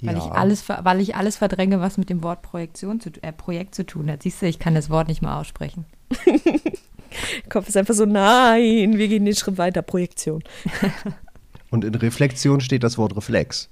Weil, 0.03 0.17
Ja. 0.17 0.25
ich 0.25 0.31
alles, 0.31 0.69
weil 0.69 0.99
ich 1.01 1.15
alles 1.15 1.37
verdränge, 1.37 1.79
was 1.81 1.97
mit 1.97 2.11
dem 2.11 2.21
Wort 2.21 2.43
Projektion 2.43 2.99
zu, 2.99 3.09
äh, 3.23 3.31
Projekt 3.33 3.73
zu 3.73 3.87
tun 3.87 4.09
hat. 4.11 4.21
Siehst 4.21 4.41
du, 4.43 4.45
ich 4.45 4.59
kann 4.59 4.75
das 4.75 4.91
Wort 4.91 5.07
nicht 5.07 5.23
mal 5.23 5.39
aussprechen. 5.39 5.85
Kopf 7.49 7.67
ist 7.67 7.77
einfach 7.77 7.93
so, 7.95 8.05
nein, 8.05 8.97
wir 8.99 9.07
gehen 9.07 9.25
den 9.25 9.35
Schritt 9.35 9.57
weiter, 9.57 9.81
Projektion. 9.81 10.43
Und 11.71 11.83
in 11.85 11.95
Reflexion 11.95 12.61
steht 12.61 12.83
das 12.83 12.97
Wort 12.99 13.15
Reflex. 13.15 13.67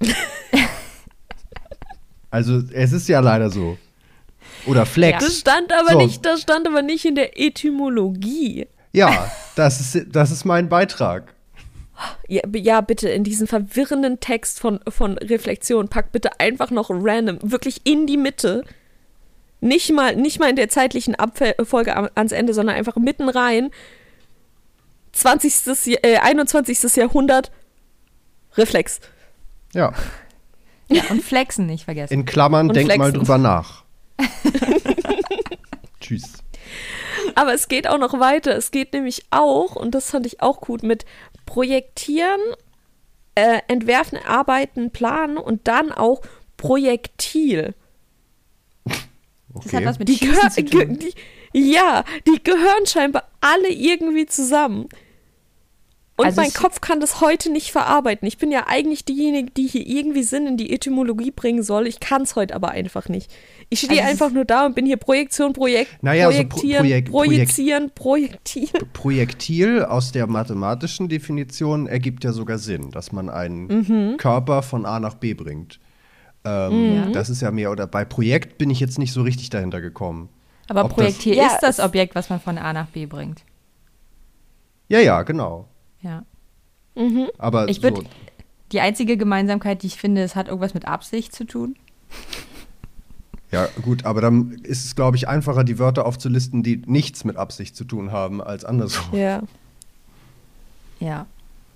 also 2.30 2.62
es 2.72 2.92
ist 2.92 3.08
ja 3.08 3.20
leider 3.20 3.50
so. 3.50 3.78
Oder 4.66 4.84
Flex. 4.86 5.24
Das 5.24 5.38
stand 5.38 5.72
aber 5.72 5.92
So. 5.92 5.98
nicht, 5.98 6.24
das 6.24 6.42
stand 6.42 6.66
aber 6.66 6.82
nicht 6.82 7.04
in 7.04 7.14
der 7.14 7.38
Etymologie. 7.40 8.66
Ja, 8.92 9.30
das 9.54 9.80
ist, 9.80 10.06
das 10.10 10.30
ist 10.30 10.44
mein 10.44 10.68
Beitrag. 10.68 11.34
Ja, 12.28 12.42
ja, 12.54 12.80
bitte, 12.80 13.08
in 13.10 13.24
diesen 13.24 13.46
verwirrenden 13.46 14.20
Text 14.20 14.58
von, 14.60 14.80
von 14.88 15.18
Reflexion, 15.18 15.88
pack 15.88 16.12
bitte 16.12 16.40
einfach 16.40 16.70
noch 16.70 16.88
random, 16.90 17.38
wirklich 17.42 17.82
in 17.84 18.06
die 18.06 18.16
Mitte. 18.16 18.64
Nicht 19.60 19.92
mal, 19.92 20.16
nicht 20.16 20.40
mal 20.40 20.48
in 20.48 20.56
der 20.56 20.70
zeitlichen 20.70 21.14
Abfolge 21.14 21.94
ans 22.16 22.32
Ende, 22.32 22.54
sondern 22.54 22.76
einfach 22.76 22.96
mitten 22.96 23.28
rein. 23.28 23.70
20. 25.12 25.86
Jahr- 25.86 26.04
äh, 26.04 26.16
21. 26.18 26.96
Jahrhundert, 26.96 27.50
Reflex. 28.56 29.00
Ja, 29.74 29.92
Ja, 30.88 31.04
und 31.10 31.22
Flexen 31.22 31.66
nicht 31.66 31.84
vergessen. 31.84 32.12
in 32.12 32.24
Klammern, 32.24 32.68
Und 32.68 32.74
denk 32.76 32.88
mal 32.88 32.96
flexen. 33.10 33.14
drüber 33.18 33.38
nach. 33.38 33.84
Tschüss. 36.00 36.32
Aber 37.34 37.54
es 37.54 37.68
geht 37.68 37.88
auch 37.88 37.98
noch 37.98 38.18
weiter. 38.18 38.56
Es 38.56 38.70
geht 38.70 38.92
nämlich 38.92 39.24
auch, 39.30 39.76
und 39.76 39.94
das 39.94 40.10
fand 40.10 40.26
ich 40.26 40.40
auch 40.42 40.60
gut, 40.60 40.82
mit 40.82 41.04
Projektieren, 41.46 42.40
äh, 43.34 43.60
Entwerfen, 43.68 44.18
Arbeiten, 44.26 44.90
Planen 44.90 45.36
und 45.36 45.68
dann 45.68 45.92
auch 45.92 46.22
Projektil. 46.56 47.74
Das 48.84 48.96
hat 49.66 49.74
Okay. 49.74 49.84
was 49.86 49.98
mit 49.98 50.08
Die, 50.08 50.16
Schießen 50.16 50.50
zu 50.50 50.64
tun. 50.64 50.98
die 50.98 51.12
Ja, 51.72 52.04
die 52.26 52.42
gehören 52.42 52.86
scheinbar 52.86 53.24
alle 53.40 53.68
irgendwie 53.68 54.26
zusammen. 54.26 54.88
Und 56.20 56.26
Also 56.26 56.40
mein 56.40 56.52
Kopf 56.52 56.80
kann 56.80 57.00
das 57.00 57.20
heute 57.20 57.50
nicht 57.50 57.72
verarbeiten. 57.72 58.26
Ich 58.28 58.38
bin 58.38 58.50
ja 58.50 58.64
eigentlich 58.68 59.04
diejenige, 59.04 59.50
die 59.50 59.66
hier 59.66 59.86
irgendwie 59.86 60.22
Sinn 60.22 60.46
in 60.46 60.56
die 60.56 60.72
Etymologie 60.72 61.30
bringen 61.30 61.62
soll. 61.62 61.86
Ich 61.86 61.98
kann 62.00 62.22
es 62.22 62.36
heute 62.36 62.54
aber 62.54 62.70
einfach 62.70 63.08
nicht. 63.08 63.30
Ich 63.70 63.80
stehe 63.80 64.00
Also 64.00 64.10
einfach 64.10 64.30
nur 64.30 64.44
da 64.44 64.66
und 64.66 64.74
bin 64.74 64.86
hier 64.86 64.96
Projektion, 64.96 65.52
Projekt, 65.52 66.02
Naja, 66.02 66.26
also 66.26 66.38
Pro- 66.44 66.48
Projektieren, 66.60 66.82
Projekt- 66.82 67.10
Projizieren, 67.10 67.90
Projektieren. 67.94 68.92
Projektil 68.92 69.84
aus 69.84 70.12
der 70.12 70.26
mathematischen 70.26 71.08
Definition 71.08 71.86
ergibt 71.86 72.24
ja 72.24 72.32
sogar 72.32 72.58
Sinn, 72.58 72.90
dass 72.90 73.12
man 73.12 73.28
einen 73.28 73.66
Mhm. 73.66 74.16
Körper 74.16 74.62
von 74.62 74.86
A 74.86 75.00
nach 75.00 75.14
B 75.14 75.34
bringt. 75.34 75.80
Ähm, 76.44 76.94
Ja. 76.96 77.10
Das 77.12 77.30
ist 77.30 77.42
ja 77.42 77.50
mehr, 77.50 77.70
oder 77.70 77.86
bei 77.86 78.04
Projekt 78.04 78.58
bin 78.58 78.70
ich 78.70 78.80
jetzt 78.80 78.98
nicht 78.98 79.12
so 79.12 79.22
richtig 79.22 79.50
dahinter 79.50 79.80
gekommen. 79.80 80.28
Aber 80.68 80.84
Ob 80.84 80.88
das- 80.90 80.94
Projektil 80.96 81.34
Ja, 81.34 81.46
ist 81.48 81.60
das 81.62 81.78
es- 81.78 81.84
Objekt, 81.84 82.14
was 82.14 82.30
man 82.30 82.40
von 82.40 82.56
A 82.58 82.72
nach 82.72 82.86
B 82.86 83.06
bringt. 83.06 83.42
Ja, 84.88 84.98
ja, 85.00 85.22
genau. 85.22 85.68
Ja. 86.02 86.24
Aber 87.38 87.68
Ich 87.68 87.78
würd- 87.80 87.96
so, 87.96 88.04
Die 88.72 88.80
einzige 88.80 89.16
Gemeinsamkeit, 89.16 89.82
die 89.82 89.88
ich 89.88 89.96
finde, 89.96 90.22
es 90.22 90.36
hat 90.36 90.46
irgendwas 90.48 90.74
mit 90.74 90.86
Absicht 90.86 91.34
zu 91.34 91.44
tun. 91.44 91.76
ja, 93.50 93.66
gut, 93.82 94.04
aber 94.04 94.20
dann 94.20 94.52
ist 94.62 94.84
es, 94.84 94.94
glaube 94.94 95.16
ich, 95.16 95.26
einfacher, 95.28 95.64
die 95.64 95.78
Wörter 95.78 96.06
aufzulisten, 96.06 96.62
die 96.62 96.82
nichts 96.86 97.24
mit 97.24 97.36
Absicht 97.36 97.74
zu 97.74 97.84
tun 97.84 98.12
haben, 98.12 98.40
als 98.40 98.64
andersrum. 98.64 99.18
Ja. 99.18 99.42
Ja. 101.00 101.26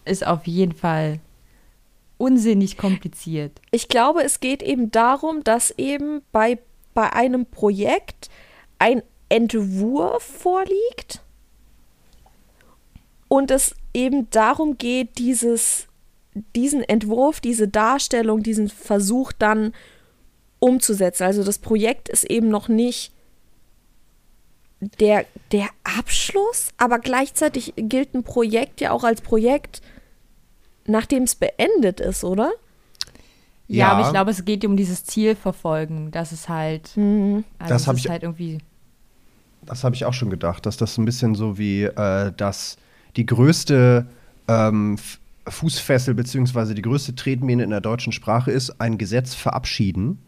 Ist 0.04 0.26
auf 0.26 0.46
jeden 0.46 0.72
Fall 0.74 1.18
unsinnig 2.18 2.76
kompliziert. 2.76 3.60
Ich 3.72 3.88
glaube, 3.88 4.22
es 4.22 4.38
geht 4.38 4.62
eben 4.62 4.90
darum, 4.90 5.42
dass 5.42 5.72
eben 5.78 6.20
bei, 6.30 6.58
bei 6.94 7.12
einem 7.12 7.46
Projekt 7.46 8.28
ein 8.78 9.02
Entwurf 9.30 10.22
vorliegt 10.22 11.22
und 13.34 13.50
es 13.50 13.74
eben 13.92 14.30
darum 14.30 14.78
geht, 14.78 15.18
dieses, 15.18 15.86
diesen 16.54 16.82
Entwurf, 16.84 17.40
diese 17.40 17.66
Darstellung, 17.68 18.42
diesen 18.42 18.68
Versuch 18.68 19.32
dann 19.32 19.72
umzusetzen. 20.60 21.24
Also 21.24 21.42
das 21.42 21.58
Projekt 21.58 22.08
ist 22.08 22.24
eben 22.24 22.48
noch 22.48 22.68
nicht 22.68 23.12
der, 25.00 25.24
der 25.52 25.68
Abschluss, 25.98 26.68
aber 26.76 26.98
gleichzeitig 26.98 27.72
gilt 27.76 28.14
ein 28.14 28.22
Projekt 28.22 28.80
ja 28.80 28.90
auch 28.92 29.02
als 29.04 29.20
Projekt, 29.20 29.80
nachdem 30.86 31.24
es 31.24 31.34
beendet 31.34 32.00
ist, 32.00 32.22
oder? 32.24 32.52
Ja, 33.66 33.76
Ja. 33.86 33.88
aber 33.92 34.02
ich 34.02 34.10
glaube, 34.10 34.30
es 34.30 34.44
geht 34.44 34.64
um 34.64 34.76
dieses 34.76 35.04
Ziel 35.04 35.34
verfolgen, 35.36 36.10
dass 36.10 36.32
es 36.32 36.48
halt, 36.48 36.90
also 36.96 37.42
Das 37.58 37.88
ist 37.88 37.98
ich- 37.98 38.08
halt 38.10 38.22
irgendwie, 38.22 38.58
Das 39.62 39.82
habe 39.82 39.94
ich 39.94 40.04
auch 40.04 40.12
schon 40.12 40.28
gedacht, 40.28 40.66
dass 40.66 40.76
das 40.76 40.98
ein 40.98 41.06
bisschen 41.06 41.34
so 41.34 41.56
wie 41.56 41.84
äh, 41.84 42.32
das 42.36 42.76
die 43.16 43.26
größte 43.26 44.06
ähm, 44.48 44.96
Fußfessel 45.46 46.14
beziehungsweise 46.14 46.74
die 46.74 46.82
größte 46.82 47.14
Tretmine 47.14 47.62
in 47.62 47.70
der 47.70 47.80
deutschen 47.80 48.12
Sprache 48.12 48.50
ist, 48.50 48.80
ein 48.80 48.98
Gesetz 48.98 49.34
verabschieden. 49.34 50.18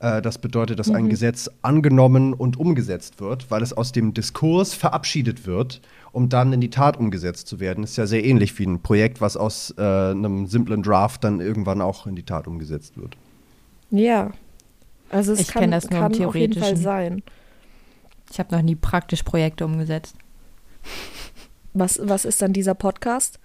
Äh, 0.00 0.22
das 0.22 0.38
bedeutet, 0.38 0.78
dass 0.78 0.90
ein 0.90 1.08
Gesetz 1.08 1.50
angenommen 1.62 2.32
und 2.32 2.58
umgesetzt 2.58 3.20
wird, 3.20 3.50
weil 3.50 3.62
es 3.62 3.72
aus 3.72 3.92
dem 3.92 4.14
Diskurs 4.14 4.74
verabschiedet 4.74 5.46
wird, 5.46 5.80
um 6.12 6.28
dann 6.28 6.52
in 6.52 6.60
die 6.60 6.70
Tat 6.70 6.96
umgesetzt 6.96 7.46
zu 7.46 7.60
werden. 7.60 7.84
Ist 7.84 7.96
ja 7.96 8.06
sehr 8.06 8.24
ähnlich 8.24 8.58
wie 8.58 8.66
ein 8.66 8.80
Projekt, 8.80 9.20
was 9.20 9.36
aus 9.36 9.74
äh, 9.76 9.82
einem 9.82 10.46
simplen 10.46 10.82
Draft 10.82 11.24
dann 11.24 11.40
irgendwann 11.40 11.80
auch 11.80 12.06
in 12.06 12.16
die 12.16 12.22
Tat 12.22 12.46
umgesetzt 12.46 12.96
wird. 12.96 13.16
Ja. 13.90 14.32
Also 15.10 15.32
es 15.32 15.40
Ich 15.40 15.48
kann, 15.48 15.70
das 15.70 15.90
nur 15.90 16.00
kann 16.00 16.12
auf 16.24 16.34
jeden 16.34 16.54
Fall 16.54 16.74
Theoretischen. 16.74 16.82
sein. 16.82 17.22
ich 18.30 18.38
habe 18.38 18.54
noch 18.54 18.62
nie 18.62 18.74
praktisch 18.74 19.22
Projekte 19.22 19.64
umgesetzt. 19.64 20.16
Was, 21.74 21.98
was 22.00 22.24
ist 22.24 22.40
dann 22.40 22.52
dieser 22.52 22.74
Podcast? 22.74 23.40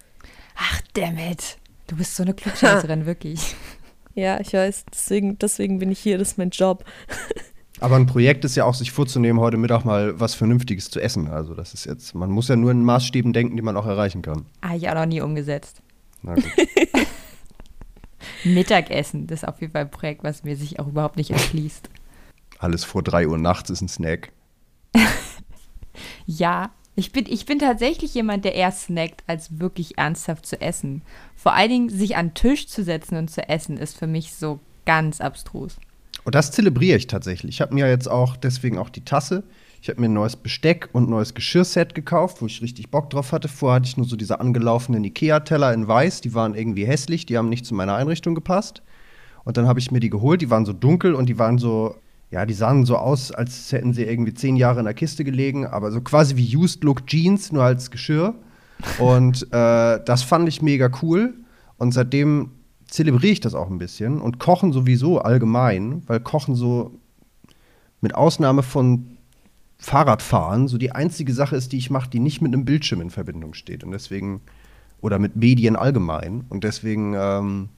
Ach, 0.56 0.80
dammit. 0.94 1.58
Du 1.88 1.96
bist 1.96 2.14
so 2.14 2.22
eine 2.22 2.32
Klugscheißerin, 2.34 3.04
wirklich. 3.04 3.56
Ja, 4.14 4.40
ich 4.40 4.52
weiß, 4.52 4.84
deswegen, 4.92 5.36
deswegen 5.38 5.80
bin 5.80 5.90
ich 5.90 5.98
hier, 5.98 6.16
das 6.16 6.28
ist 6.28 6.38
mein 6.38 6.50
Job. 6.50 6.84
Aber 7.80 7.96
ein 7.96 8.06
Projekt 8.06 8.44
ist 8.44 8.56
ja 8.56 8.64
auch, 8.64 8.74
sich 8.74 8.92
vorzunehmen, 8.92 9.40
heute 9.40 9.56
Mittag 9.56 9.84
mal 9.84 10.20
was 10.20 10.34
Vernünftiges 10.34 10.90
zu 10.90 11.00
essen. 11.00 11.28
Also 11.28 11.54
das 11.54 11.74
ist 11.74 11.86
jetzt, 11.86 12.14
man 12.14 12.30
muss 12.30 12.46
ja 12.46 12.54
nur 12.54 12.70
in 12.70 12.84
Maßstäben 12.84 13.32
denken, 13.32 13.56
die 13.56 13.62
man 13.62 13.76
auch 13.76 13.86
erreichen 13.86 14.22
kann. 14.22 14.46
Ah, 14.60 14.76
ich 14.76 14.88
auch 14.88 14.94
noch 14.94 15.06
nie 15.06 15.22
umgesetzt. 15.22 15.82
Na 16.22 16.34
gut. 16.34 16.44
Mittagessen, 18.44 19.26
das 19.26 19.42
ist 19.42 19.48
auf 19.48 19.60
jeden 19.60 19.72
Fall 19.72 19.82
ein 19.82 19.90
Projekt, 19.90 20.22
was 20.22 20.44
mir 20.44 20.56
sich 20.56 20.78
auch 20.78 20.86
überhaupt 20.86 21.16
nicht 21.16 21.30
erschließt. 21.30 21.88
Alles 22.58 22.84
vor 22.84 23.02
3 23.02 23.26
Uhr 23.26 23.38
nachts 23.38 23.70
ist 23.70 23.80
ein 23.80 23.88
Snack. 23.88 24.30
Ja, 26.26 26.70
Ich 26.96 27.12
bin, 27.12 27.24
ich 27.28 27.46
bin 27.46 27.58
tatsächlich 27.58 28.14
jemand, 28.14 28.44
der 28.44 28.54
eher 28.54 28.72
snackt, 28.72 29.22
als 29.26 29.58
wirklich 29.58 29.96
ernsthaft 29.96 30.44
zu 30.44 30.60
essen. 30.60 31.02
Vor 31.36 31.54
allen 31.54 31.70
Dingen, 31.70 31.88
sich 31.88 32.16
an 32.16 32.28
den 32.28 32.34
Tisch 32.34 32.66
zu 32.66 32.82
setzen 32.82 33.16
und 33.16 33.30
zu 33.30 33.48
essen, 33.48 33.76
ist 33.76 33.96
für 33.96 34.06
mich 34.06 34.34
so 34.34 34.60
ganz 34.84 35.20
abstrus. 35.20 35.76
Und 36.24 36.34
das 36.34 36.52
zelebriere 36.52 36.98
ich 36.98 37.06
tatsächlich. 37.06 37.56
Ich 37.56 37.60
habe 37.60 37.74
mir 37.74 37.88
jetzt 37.88 38.10
auch 38.10 38.36
deswegen 38.36 38.78
auch 38.78 38.90
die 38.90 39.04
Tasse. 39.04 39.44
Ich 39.80 39.88
habe 39.88 40.00
mir 40.00 40.08
ein 40.08 40.12
neues 40.12 40.36
Besteck 40.36 40.90
und 40.92 41.04
ein 41.04 41.10
neues 41.10 41.32
Geschirrset 41.32 41.94
gekauft, 41.94 42.42
wo 42.42 42.46
ich 42.46 42.60
richtig 42.60 42.90
Bock 42.90 43.08
drauf 43.08 43.32
hatte. 43.32 43.48
Vorher 43.48 43.76
hatte 43.76 43.86
ich 43.86 43.96
nur 43.96 44.06
so 44.06 44.16
diese 44.16 44.38
angelaufenen 44.38 45.02
Ikea-Teller 45.04 45.72
in 45.72 45.88
weiß. 45.88 46.20
Die 46.20 46.34
waren 46.34 46.54
irgendwie 46.54 46.84
hässlich, 46.84 47.24
die 47.24 47.38
haben 47.38 47.48
nicht 47.48 47.64
zu 47.64 47.74
meiner 47.74 47.94
Einrichtung 47.94 48.34
gepasst. 48.34 48.82
Und 49.44 49.56
dann 49.56 49.66
habe 49.66 49.78
ich 49.78 49.90
mir 49.90 50.00
die 50.00 50.10
geholt. 50.10 50.42
Die 50.42 50.50
waren 50.50 50.66
so 50.66 50.74
dunkel 50.74 51.14
und 51.14 51.30
die 51.30 51.38
waren 51.38 51.56
so, 51.56 51.94
ja, 52.30 52.46
die 52.46 52.54
sahen 52.54 52.84
so 52.84 52.96
aus, 52.96 53.32
als 53.32 53.72
hätten 53.72 53.92
sie 53.92 54.04
irgendwie 54.04 54.34
zehn 54.34 54.56
Jahre 54.56 54.78
in 54.78 54.84
der 54.84 54.94
Kiste 54.94 55.24
gelegen. 55.24 55.66
Aber 55.66 55.90
so 55.90 56.00
quasi 56.00 56.36
wie 56.36 56.56
Used 56.56 56.84
Look 56.84 57.06
Jeans, 57.06 57.50
nur 57.50 57.64
als 57.64 57.90
Geschirr. 57.90 58.34
Und 58.98 59.42
äh, 59.52 60.00
das 60.04 60.22
fand 60.22 60.48
ich 60.48 60.62
mega 60.62 60.90
cool. 61.02 61.34
Und 61.76 61.92
seitdem 61.92 62.52
zelebriere 62.86 63.32
ich 63.32 63.40
das 63.40 63.54
auch 63.54 63.70
ein 63.70 63.78
bisschen 63.78 64.20
und 64.20 64.38
Kochen 64.38 64.72
sowieso 64.72 65.20
allgemein, 65.20 66.02
weil 66.06 66.20
Kochen 66.20 66.54
so 66.54 66.98
mit 68.00 68.14
Ausnahme 68.14 68.62
von 68.62 69.18
Fahrradfahren 69.78 70.68
so 70.68 70.76
die 70.76 70.92
einzige 70.92 71.32
Sache 71.32 71.56
ist, 71.56 71.72
die 71.72 71.78
ich 71.78 71.90
mache, 71.90 72.10
die 72.10 72.20
nicht 72.20 72.42
mit 72.42 72.52
einem 72.52 72.64
Bildschirm 72.64 73.00
in 73.00 73.10
Verbindung 73.10 73.54
steht 73.54 73.84
und 73.84 73.92
deswegen 73.92 74.42
oder 75.00 75.18
mit 75.18 75.36
Medien 75.36 75.76
allgemein 75.76 76.44
und 76.50 76.64
deswegen 76.64 77.14
ähm, 77.16 77.68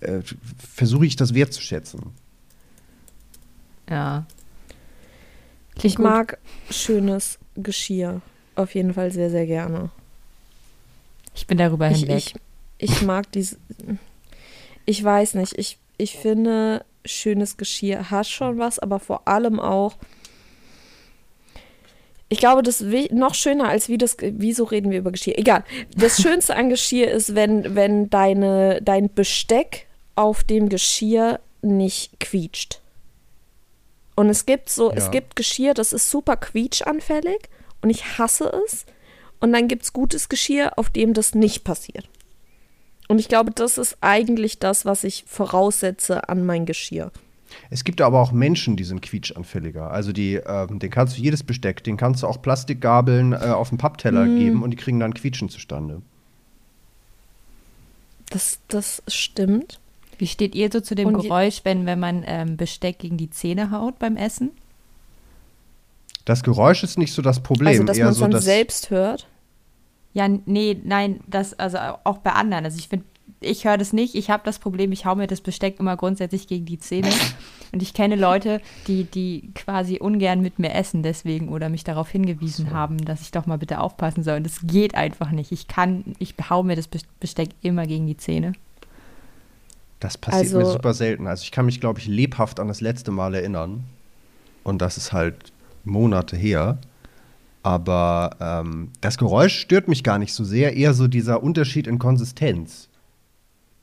äh, 0.00 0.20
versuche 0.56 1.06
ich 1.06 1.16
das 1.16 1.34
wertzuschätzen. 1.34 2.12
Ja. 3.92 4.24
Klingt 5.72 5.84
ich 5.84 5.96
gut. 5.96 6.04
mag 6.04 6.38
schönes 6.70 7.38
Geschirr 7.56 8.22
auf 8.56 8.74
jeden 8.74 8.94
Fall 8.94 9.10
sehr, 9.10 9.30
sehr 9.30 9.46
gerne. 9.46 9.90
Ich 11.34 11.46
bin 11.46 11.58
darüber 11.58 11.88
hinweg. 11.88 12.34
Ich, 12.78 12.90
ich 12.90 13.02
mag 13.02 13.30
diese. 13.32 13.56
Ich 14.84 15.02
weiß 15.02 15.34
nicht, 15.34 15.56
ich, 15.58 15.78
ich 15.96 16.16
finde, 16.16 16.84
schönes 17.04 17.56
Geschirr 17.56 18.10
hat 18.10 18.26
schon 18.26 18.58
was, 18.58 18.78
aber 18.78 18.98
vor 18.98 19.26
allem 19.26 19.60
auch. 19.60 19.96
Ich 22.28 22.38
glaube, 22.38 22.62
das 22.62 22.80
ist 22.80 23.12
noch 23.12 23.34
schöner 23.34 23.68
als 23.68 23.88
wie 23.88 23.98
das. 23.98 24.16
Wieso 24.20 24.64
reden 24.64 24.90
wir 24.90 24.98
über 24.98 25.12
Geschirr? 25.12 25.38
Egal. 25.38 25.64
Das 25.96 26.20
Schönste 26.22 26.56
an 26.56 26.68
Geschirr 26.68 27.10
ist, 27.10 27.34
wenn, 27.34 27.74
wenn 27.74 28.10
deine, 28.10 28.80
dein 28.82 29.12
Besteck 29.12 29.86
auf 30.14 30.44
dem 30.44 30.68
Geschirr 30.68 31.40
nicht 31.62 32.20
quietscht. 32.20 32.81
Und 34.14 34.28
es 34.28 34.46
gibt 34.46 34.68
so, 34.68 34.90
ja. 34.90 34.96
es 34.96 35.10
gibt 35.10 35.36
Geschirr, 35.36 35.74
das 35.74 35.92
ist 35.92 36.10
super 36.10 36.36
quietschanfällig 36.36 37.48
und 37.80 37.90
ich 37.90 38.18
hasse 38.18 38.52
es. 38.66 38.84
Und 39.40 39.52
dann 39.52 39.68
gibt 39.68 39.82
es 39.82 39.92
gutes 39.92 40.28
Geschirr, 40.28 40.78
auf 40.78 40.90
dem 40.90 41.14
das 41.14 41.34
nicht 41.34 41.64
passiert. 41.64 42.08
Und 43.08 43.18
ich 43.18 43.28
glaube, 43.28 43.50
das 43.50 43.78
ist 43.78 43.96
eigentlich 44.00 44.58
das, 44.58 44.84
was 44.84 45.04
ich 45.04 45.24
voraussetze 45.26 46.28
an 46.28 46.46
mein 46.46 46.66
Geschirr. 46.66 47.10
Es 47.70 47.84
gibt 47.84 48.00
aber 48.00 48.20
auch 48.20 48.32
Menschen, 48.32 48.76
die 48.76 48.84
sind 48.84 49.02
quietschanfälliger. 49.02 49.90
Also 49.90 50.12
die, 50.12 50.36
äh, 50.36 50.66
den 50.66 50.90
kannst 50.90 51.18
du 51.18 51.20
jedes 51.20 51.42
Besteck, 51.42 51.84
den 51.84 51.96
kannst 51.96 52.22
du 52.22 52.26
auch 52.26 52.40
Plastikgabeln 52.40 53.32
äh, 53.32 53.36
auf 53.36 53.68
den 53.68 53.78
Pappteller 53.78 54.24
mm. 54.24 54.38
geben 54.38 54.62
und 54.62 54.70
die 54.70 54.76
kriegen 54.76 55.00
dann 55.00 55.12
Quietschen 55.12 55.48
zustande. 55.48 56.00
Das, 58.30 58.60
das 58.68 59.02
stimmt. 59.08 59.78
Wie 60.18 60.26
steht 60.26 60.54
ihr 60.54 60.70
so 60.72 60.80
zu 60.80 60.94
dem 60.94 61.08
und 61.08 61.20
Geräusch, 61.20 61.60
wenn, 61.64 61.86
wenn 61.86 61.98
man 61.98 62.24
ähm, 62.26 62.56
Besteck 62.56 62.98
gegen 62.98 63.16
die 63.16 63.30
Zähne 63.30 63.70
haut 63.70 63.98
beim 63.98 64.16
Essen? 64.16 64.50
Das 66.24 66.42
Geräusch 66.42 66.82
ist 66.82 66.98
nicht 66.98 67.12
so 67.12 67.22
das 67.22 67.40
Problem. 67.40 67.68
Also, 67.68 67.84
dass 67.84 67.98
man 67.98 68.08
es 68.08 68.16
so, 68.16 68.26
dann 68.26 68.40
selbst 68.40 68.90
hört? 68.90 69.26
Ja, 70.14 70.28
nee, 70.28 70.78
nein, 70.84 71.20
das, 71.26 71.54
also 71.54 71.78
auch 72.04 72.18
bei 72.18 72.32
anderen. 72.32 72.64
Also 72.64 72.78
ich 72.78 72.88
finde, 72.88 73.06
ich 73.40 73.64
höre 73.64 73.78
das 73.78 73.92
nicht. 73.92 74.14
Ich 74.14 74.30
habe 74.30 74.42
das 74.44 74.58
Problem, 74.58 74.92
ich 74.92 75.06
hau 75.06 75.14
mir 75.14 75.26
das 75.26 75.40
Besteck 75.40 75.80
immer 75.80 75.96
grundsätzlich 75.96 76.46
gegen 76.46 76.64
die 76.66 76.78
Zähne. 76.78 77.10
Und 77.72 77.82
ich 77.82 77.94
kenne 77.94 78.16
Leute, 78.16 78.60
die, 78.86 79.04
die 79.04 79.50
quasi 79.54 79.98
ungern 79.98 80.42
mit 80.42 80.58
mir 80.58 80.74
essen 80.74 81.02
deswegen 81.02 81.48
oder 81.48 81.70
mich 81.70 81.84
darauf 81.84 82.10
hingewiesen 82.10 82.68
so. 82.68 82.74
haben, 82.74 82.98
dass 82.98 83.22
ich 83.22 83.30
doch 83.30 83.46
mal 83.46 83.58
bitte 83.58 83.80
aufpassen 83.80 84.22
soll. 84.22 84.36
Und 84.36 84.44
das 84.44 84.60
geht 84.62 84.94
einfach 84.94 85.30
nicht. 85.30 85.52
Ich 85.52 85.68
kann, 85.68 86.04
ich 86.18 86.34
hau 86.50 86.62
mir 86.62 86.76
das 86.76 86.88
Besteck 87.18 87.50
immer 87.62 87.86
gegen 87.86 88.06
die 88.06 88.16
Zähne. 88.16 88.52
Das 90.02 90.18
passiert 90.18 90.46
also, 90.46 90.58
mir 90.58 90.66
super 90.66 90.94
selten. 90.94 91.28
Also 91.28 91.44
ich 91.44 91.52
kann 91.52 91.64
mich, 91.64 91.80
glaube 91.80 92.00
ich, 92.00 92.08
lebhaft 92.08 92.58
an 92.58 92.66
das 92.66 92.80
letzte 92.80 93.12
Mal 93.12 93.36
erinnern. 93.36 93.84
Und 94.64 94.82
das 94.82 94.96
ist 94.96 95.12
halt 95.12 95.52
Monate 95.84 96.36
her. 96.36 96.78
Aber 97.62 98.30
ähm, 98.40 98.90
das 99.00 99.16
Geräusch 99.16 99.56
stört 99.56 99.86
mich 99.86 100.02
gar 100.02 100.18
nicht 100.18 100.34
so 100.34 100.42
sehr, 100.42 100.74
eher 100.74 100.92
so 100.92 101.06
dieser 101.06 101.40
Unterschied 101.44 101.86
in 101.86 102.00
Konsistenz. 102.00 102.88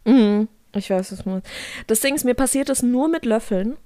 Mhm. 0.04 0.50
Ich 0.76 0.90
weiß, 0.90 1.14
was 1.14 1.26
man. 1.26 1.42
Das 1.88 2.02
Ding 2.02 2.16
ist, 2.16 2.26
mir 2.26 2.34
passiert 2.34 2.68
das 2.68 2.84
nur 2.84 3.08
mit 3.08 3.24
Löffeln. 3.24 3.78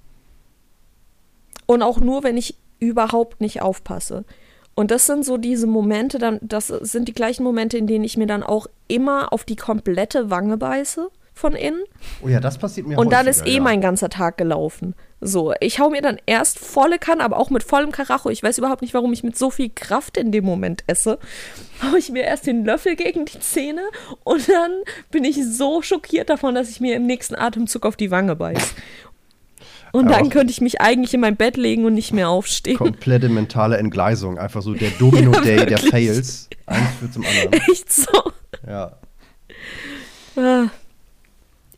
Und 1.68 1.84
auch 1.84 2.00
nur, 2.00 2.24
wenn 2.24 2.36
ich 2.36 2.58
überhaupt 2.80 3.42
nicht 3.42 3.62
aufpasse. 3.62 4.26
Und 4.74 4.90
das 4.90 5.06
sind 5.06 5.24
so 5.24 5.38
diese 5.38 5.68
Momente, 5.68 6.18
dann, 6.18 6.40
das 6.42 6.70
sind 6.70 7.08
die 7.08 7.14
gleichen 7.14 7.44
Momente, 7.44 7.78
in 7.78 7.86
denen 7.86 8.04
ich 8.04 8.18
mir 8.18 8.26
dann 8.26 8.42
auch 8.42 8.66
immer 8.88 9.32
auf 9.32 9.44
die 9.44 9.56
komplette 9.56 10.32
Wange 10.32 10.58
beiße 10.58 11.12
von 11.34 11.54
innen. 11.54 11.84
Oh 12.22 12.28
ja, 12.28 12.40
das 12.40 12.58
passiert 12.58 12.88
mir 12.88 12.98
Und 12.98 13.12
dann 13.12 13.28
ist 13.28 13.46
eh 13.46 13.56
ja. 13.56 13.62
mein 13.62 13.82
ganzer 13.82 14.10
Tag 14.10 14.38
gelaufen. 14.38 14.96
So, 15.20 15.54
ich 15.60 15.80
hau 15.80 15.90
mir 15.90 16.02
dann 16.02 16.18
erst 16.26 16.60
volle 16.60 17.00
Kanne, 17.00 17.24
aber 17.24 17.38
auch 17.38 17.50
mit 17.50 17.64
vollem 17.64 17.92
Karacho. 17.92 18.30
Ich 18.30 18.44
weiß 18.44 18.58
überhaupt 18.58 18.82
nicht, 18.82 18.94
warum 18.94 19.14
ich 19.14 19.24
mit 19.24 19.38
so 19.38 19.50
viel 19.50 19.70
Kraft 19.74 20.18
in 20.18 20.32
dem 20.32 20.46
Moment 20.46 20.84
esse. 20.88 21.18
Hau 21.82 21.96
ich 21.96 22.12
mir 22.12 22.24
erst 22.24 22.46
den 22.46 22.66
Löffel 22.66 22.96
gegen 22.96 23.26
die 23.26 23.40
Zähne 23.40 23.84
und 24.24 24.48
dann 24.48 24.72
bin 25.12 25.24
ich 25.24 25.44
so 25.46 25.82
schockiert 25.82 26.30
davon, 26.30 26.56
dass 26.56 26.70
ich 26.70 26.82
mir 26.82 26.96
im 26.96 27.06
nächsten 27.06 27.36
Atemzug 27.36 27.86
auf 27.86 27.96
die 27.96 28.12
Wange 28.12 28.36
beiß. 28.36 28.76
Und 29.92 30.10
dann 30.10 30.32
könnte 30.32 30.52
ich 30.52 30.60
mich 30.60 30.82
eigentlich 30.82 31.14
in 31.14 31.20
mein 31.20 31.36
Bett 31.36 31.56
legen 31.56 31.86
und 31.86 31.94
nicht 31.94 32.14
mehr 32.14 32.28
aufstehen. 32.28 32.78
Komplette 32.78 33.30
mentale 33.30 33.78
Entgleisung. 33.78 34.40
Einfach 34.40 34.64
so 34.64 34.74
der 34.74 34.90
Domino-Day 34.90 35.58
ja, 35.60 35.66
der 35.66 35.78
Fails. 35.78 36.50
Eins 36.66 36.90
führt 37.00 37.14
zum 37.14 37.24
anderen. 37.24 37.54
Echt 37.72 37.94
so. 37.94 38.32
Ja. 38.66 38.98
Ah 40.36 40.70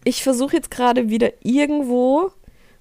ich 0.05 0.23
versuche 0.23 0.55
jetzt 0.55 0.71
gerade 0.71 1.09
wieder 1.09 1.33
irgendwo 1.43 2.31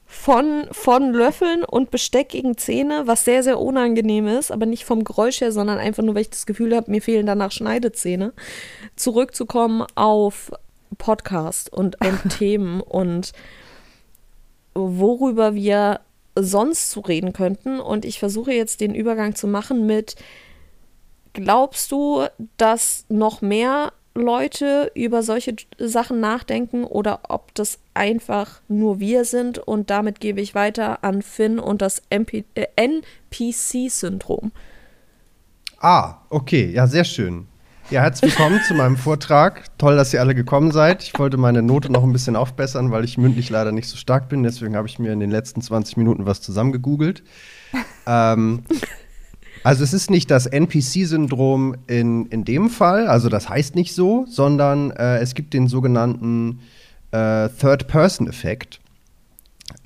von, 0.04 0.68
von 0.70 1.12
Löffeln 1.12 1.64
und 1.64 1.90
Besteck 1.90 2.28
gegen 2.28 2.56
Zähne, 2.56 3.06
was 3.06 3.24
sehr, 3.24 3.42
sehr 3.42 3.58
unangenehm 3.58 4.28
ist, 4.28 4.52
aber 4.52 4.66
nicht 4.66 4.84
vom 4.84 5.02
Geräusch 5.02 5.40
her, 5.40 5.50
sondern 5.50 5.78
einfach 5.78 6.02
nur, 6.02 6.14
weil 6.14 6.22
ich 6.22 6.30
das 6.30 6.46
Gefühl 6.46 6.76
habe, 6.76 6.90
mir 6.90 7.02
fehlen 7.02 7.26
danach 7.26 7.50
Schneidezähne, 7.50 8.32
zurückzukommen 8.94 9.86
auf 9.94 10.52
Podcast 10.98 11.72
und, 11.72 11.96
und 12.04 12.28
Themen 12.38 12.80
und 12.82 13.32
worüber 14.74 15.54
wir 15.54 16.00
sonst 16.36 16.90
zu 16.90 17.00
reden 17.00 17.32
könnten. 17.32 17.80
Und 17.80 18.04
ich 18.04 18.18
versuche 18.18 18.52
jetzt 18.52 18.80
den 18.80 18.94
Übergang 18.94 19.34
zu 19.34 19.46
machen 19.46 19.86
mit, 19.86 20.16
glaubst 21.32 21.90
du, 21.90 22.26
dass 22.58 23.06
noch 23.08 23.40
mehr 23.40 23.92
Leute 24.14 24.92
über 24.94 25.22
solche 25.22 25.56
Sachen 25.78 26.20
nachdenken 26.20 26.84
oder 26.84 27.20
ob 27.28 27.52
das 27.54 27.78
einfach 27.94 28.60
nur 28.68 29.00
wir 29.00 29.24
sind. 29.24 29.58
Und 29.58 29.90
damit 29.90 30.20
gebe 30.20 30.40
ich 30.40 30.54
weiter 30.54 31.02
an 31.02 31.22
Finn 31.22 31.58
und 31.58 31.82
das 31.82 32.02
äh, 32.10 32.44
NPC-Syndrom. 32.76 34.52
Ah, 35.80 36.18
okay, 36.30 36.70
ja, 36.70 36.86
sehr 36.86 37.04
schön. 37.04 37.48
Ja, 37.90 38.00
herzlich 38.00 38.38
willkommen 38.38 38.62
zu 38.66 38.72
meinem 38.72 38.96
Vortrag. 38.96 39.64
Toll, 39.76 39.96
dass 39.96 40.14
ihr 40.14 40.20
alle 40.20 40.34
gekommen 40.34 40.72
seid. 40.72 41.02
Ich 41.02 41.18
wollte 41.18 41.36
meine 41.36 41.60
Note 41.60 41.92
noch 41.92 42.02
ein 42.02 42.12
bisschen 42.12 42.34
aufbessern, 42.34 42.90
weil 42.90 43.04
ich 43.04 43.18
mündlich 43.18 43.50
leider 43.50 43.72
nicht 43.72 43.88
so 43.88 43.96
stark 43.96 44.30
bin. 44.30 44.42
Deswegen 44.42 44.74
habe 44.74 44.88
ich 44.88 44.98
mir 44.98 45.12
in 45.12 45.20
den 45.20 45.30
letzten 45.30 45.60
20 45.60 45.98
Minuten 45.98 46.24
was 46.24 46.40
zusammengegoogelt. 46.40 47.22
ähm, 48.06 48.64
also 49.64 49.82
es 49.82 49.94
ist 49.94 50.10
nicht 50.10 50.30
das 50.30 50.46
NPC-Syndrom 50.46 51.74
in, 51.86 52.26
in 52.26 52.44
dem 52.44 52.68
Fall, 52.68 53.08
also 53.08 53.30
das 53.30 53.48
heißt 53.48 53.74
nicht 53.74 53.94
so, 53.94 54.26
sondern 54.28 54.90
äh, 54.90 55.18
es 55.18 55.34
gibt 55.34 55.54
den 55.54 55.68
sogenannten 55.68 56.60
äh, 57.12 57.48
Third-Person-Effekt, 57.48 58.80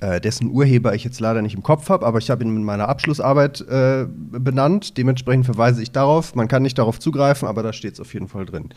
äh, 0.01 0.19
dessen 0.19 0.51
Urheber 0.51 0.93
ich 0.95 1.05
jetzt 1.05 1.21
leider 1.21 1.41
nicht 1.41 1.55
im 1.55 1.63
Kopf 1.63 1.87
habe, 1.89 2.05
aber 2.05 2.17
ich 2.17 2.29
habe 2.29 2.43
ihn 2.43 2.55
in 2.55 2.63
meiner 2.63 2.89
Abschlussarbeit 2.89 3.61
äh, 3.61 4.05
benannt. 4.07 4.97
Dementsprechend 4.97 5.45
verweise 5.45 5.81
ich 5.81 5.91
darauf. 5.91 6.35
Man 6.35 6.49
kann 6.49 6.61
nicht 6.61 6.77
darauf 6.77 6.99
zugreifen, 6.99 7.47
aber 7.47 7.63
da 7.63 7.71
steht 7.71 7.93
es 7.93 7.99
auf 8.01 8.13
jeden 8.13 8.27
Fall 8.27 8.45
drin. 8.45 8.69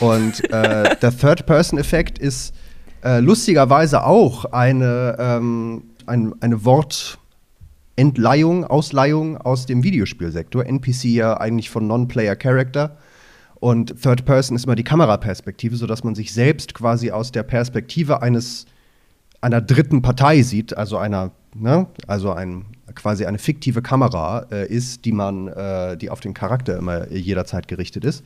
Und 0.00 0.42
äh, 0.52 0.96
der 1.02 1.16
Third-Person-Effekt 1.16 2.18
ist 2.18 2.52
äh, 3.04 3.20
lustigerweise 3.20 4.04
auch 4.04 4.46
eine, 4.46 5.16
ähm, 5.20 5.84
ein, 6.06 6.34
eine 6.40 6.64
Wort- 6.64 7.18
Entleihung, 8.02 8.64
Ausleihung 8.64 9.36
aus 9.36 9.64
dem 9.66 9.84
Videospielsektor. 9.84 10.66
NPC 10.66 11.04
ja 11.04 11.36
eigentlich 11.40 11.70
von 11.70 11.86
Non-Player 11.86 12.34
Character. 12.34 12.96
Und 13.54 14.02
Third 14.02 14.24
Person 14.24 14.56
ist 14.56 14.64
immer 14.64 14.74
die 14.74 14.82
Kameraperspektive, 14.82 15.76
sodass 15.76 16.02
man 16.02 16.16
sich 16.16 16.34
selbst 16.34 16.74
quasi 16.74 17.12
aus 17.12 17.30
der 17.30 17.44
Perspektive 17.44 18.20
eines 18.20 18.66
einer 19.40 19.60
dritten 19.60 20.02
Partei 20.02 20.42
sieht, 20.42 20.76
also 20.76 20.96
einer, 20.96 21.30
ne, 21.54 21.86
also 22.08 22.32
ein 22.32 22.64
quasi 22.96 23.24
eine 23.24 23.38
fiktive 23.38 23.82
Kamera 23.82 24.46
äh, 24.50 24.66
ist, 24.66 25.04
die 25.04 25.12
man, 25.12 25.46
äh, 25.46 25.96
die 25.96 26.10
auf 26.10 26.18
den 26.18 26.34
Charakter 26.34 26.76
immer 26.76 27.08
jederzeit 27.12 27.68
gerichtet 27.68 28.04
ist. 28.04 28.24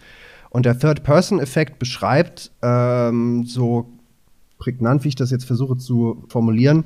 Und 0.49 0.65
der 0.65 0.79
Third-Person-Effekt 0.79 1.79
beschreibt 1.79 2.51
ähm, 2.63 3.45
so 3.45 3.91
prägnant, 4.59 5.05
wie 5.05 5.09
ich 5.09 5.17
das 5.17 5.31
jetzt 5.31 5.45
versuche 5.45 5.77
zu 5.77 6.25
formulieren, 6.29 6.85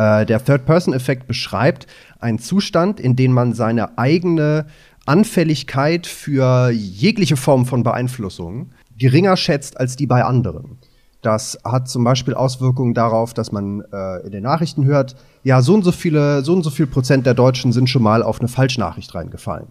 äh, 0.00 0.24
der 0.24 0.42
Third-Person-Effekt 0.42 1.26
beschreibt 1.26 1.86
einen 2.20 2.38
Zustand, 2.38 3.00
in 3.00 3.16
dem 3.16 3.32
man 3.32 3.52
seine 3.52 3.98
eigene 3.98 4.64
Anfälligkeit 5.04 6.06
für 6.06 6.70
jegliche 6.70 7.36
Form 7.36 7.66
von 7.66 7.82
Beeinflussung 7.82 8.70
geringer 8.96 9.36
schätzt 9.36 9.78
als 9.78 9.96
die 9.96 10.06
bei 10.06 10.24
anderen. 10.24 10.78
Das 11.20 11.58
hat 11.64 11.88
zum 11.88 12.02
Beispiel 12.02 12.32
Auswirkungen 12.32 12.94
darauf, 12.94 13.34
dass 13.34 13.52
man 13.52 13.82
äh, 13.92 14.24
in 14.24 14.32
den 14.32 14.42
Nachrichten 14.42 14.86
hört, 14.86 15.16
ja, 15.42 15.60
so 15.60 15.74
und 15.74 15.82
so 15.82 15.92
viele, 15.92 16.42
so 16.44 16.54
und 16.54 16.62
so 16.62 16.70
viel 16.70 16.86
Prozent 16.86 17.26
der 17.26 17.34
Deutschen 17.34 17.72
sind 17.72 17.90
schon 17.90 18.02
mal 18.02 18.22
auf 18.22 18.40
eine 18.40 18.48
Falschnachricht 18.48 19.14
reingefallen. 19.14 19.68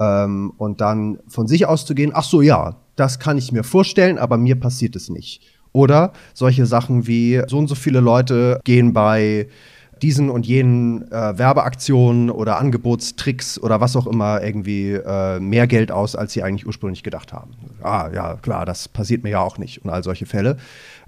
Ähm, 0.00 0.52
und 0.58 0.80
dann 0.80 1.20
von 1.28 1.46
sich 1.46 1.66
auszugehen, 1.66 2.10
ach 2.12 2.24
so, 2.24 2.42
ja, 2.42 2.76
das 2.96 3.20
kann 3.20 3.38
ich 3.38 3.52
mir 3.52 3.62
vorstellen, 3.62 4.18
aber 4.18 4.38
mir 4.38 4.58
passiert 4.58 4.96
es 4.96 5.08
nicht. 5.08 5.40
Oder 5.72 6.12
solche 6.34 6.66
Sachen 6.66 7.06
wie 7.06 7.42
so 7.46 7.58
und 7.58 7.68
so 7.68 7.74
viele 7.74 8.00
Leute 8.00 8.60
gehen 8.64 8.92
bei 8.92 9.48
diesen 10.02 10.30
und 10.30 10.46
jenen 10.46 11.10
äh, 11.12 11.38
Werbeaktionen 11.38 12.28
oder 12.28 12.58
Angebotstricks 12.58 13.58
oder 13.60 13.80
was 13.80 13.94
auch 13.94 14.08
immer 14.08 14.42
irgendwie 14.42 14.92
äh, 14.92 15.38
mehr 15.38 15.68
Geld 15.68 15.92
aus, 15.92 16.16
als 16.16 16.32
sie 16.32 16.42
eigentlich 16.42 16.66
ursprünglich 16.66 17.04
gedacht 17.04 17.32
haben. 17.32 17.52
Ah, 17.82 18.10
ja, 18.12 18.34
klar, 18.34 18.66
das 18.66 18.88
passiert 18.88 19.22
mir 19.22 19.30
ja 19.30 19.40
auch 19.40 19.58
nicht 19.58 19.84
und 19.84 19.90
all 19.90 20.02
solche 20.02 20.26
Fälle, 20.26 20.56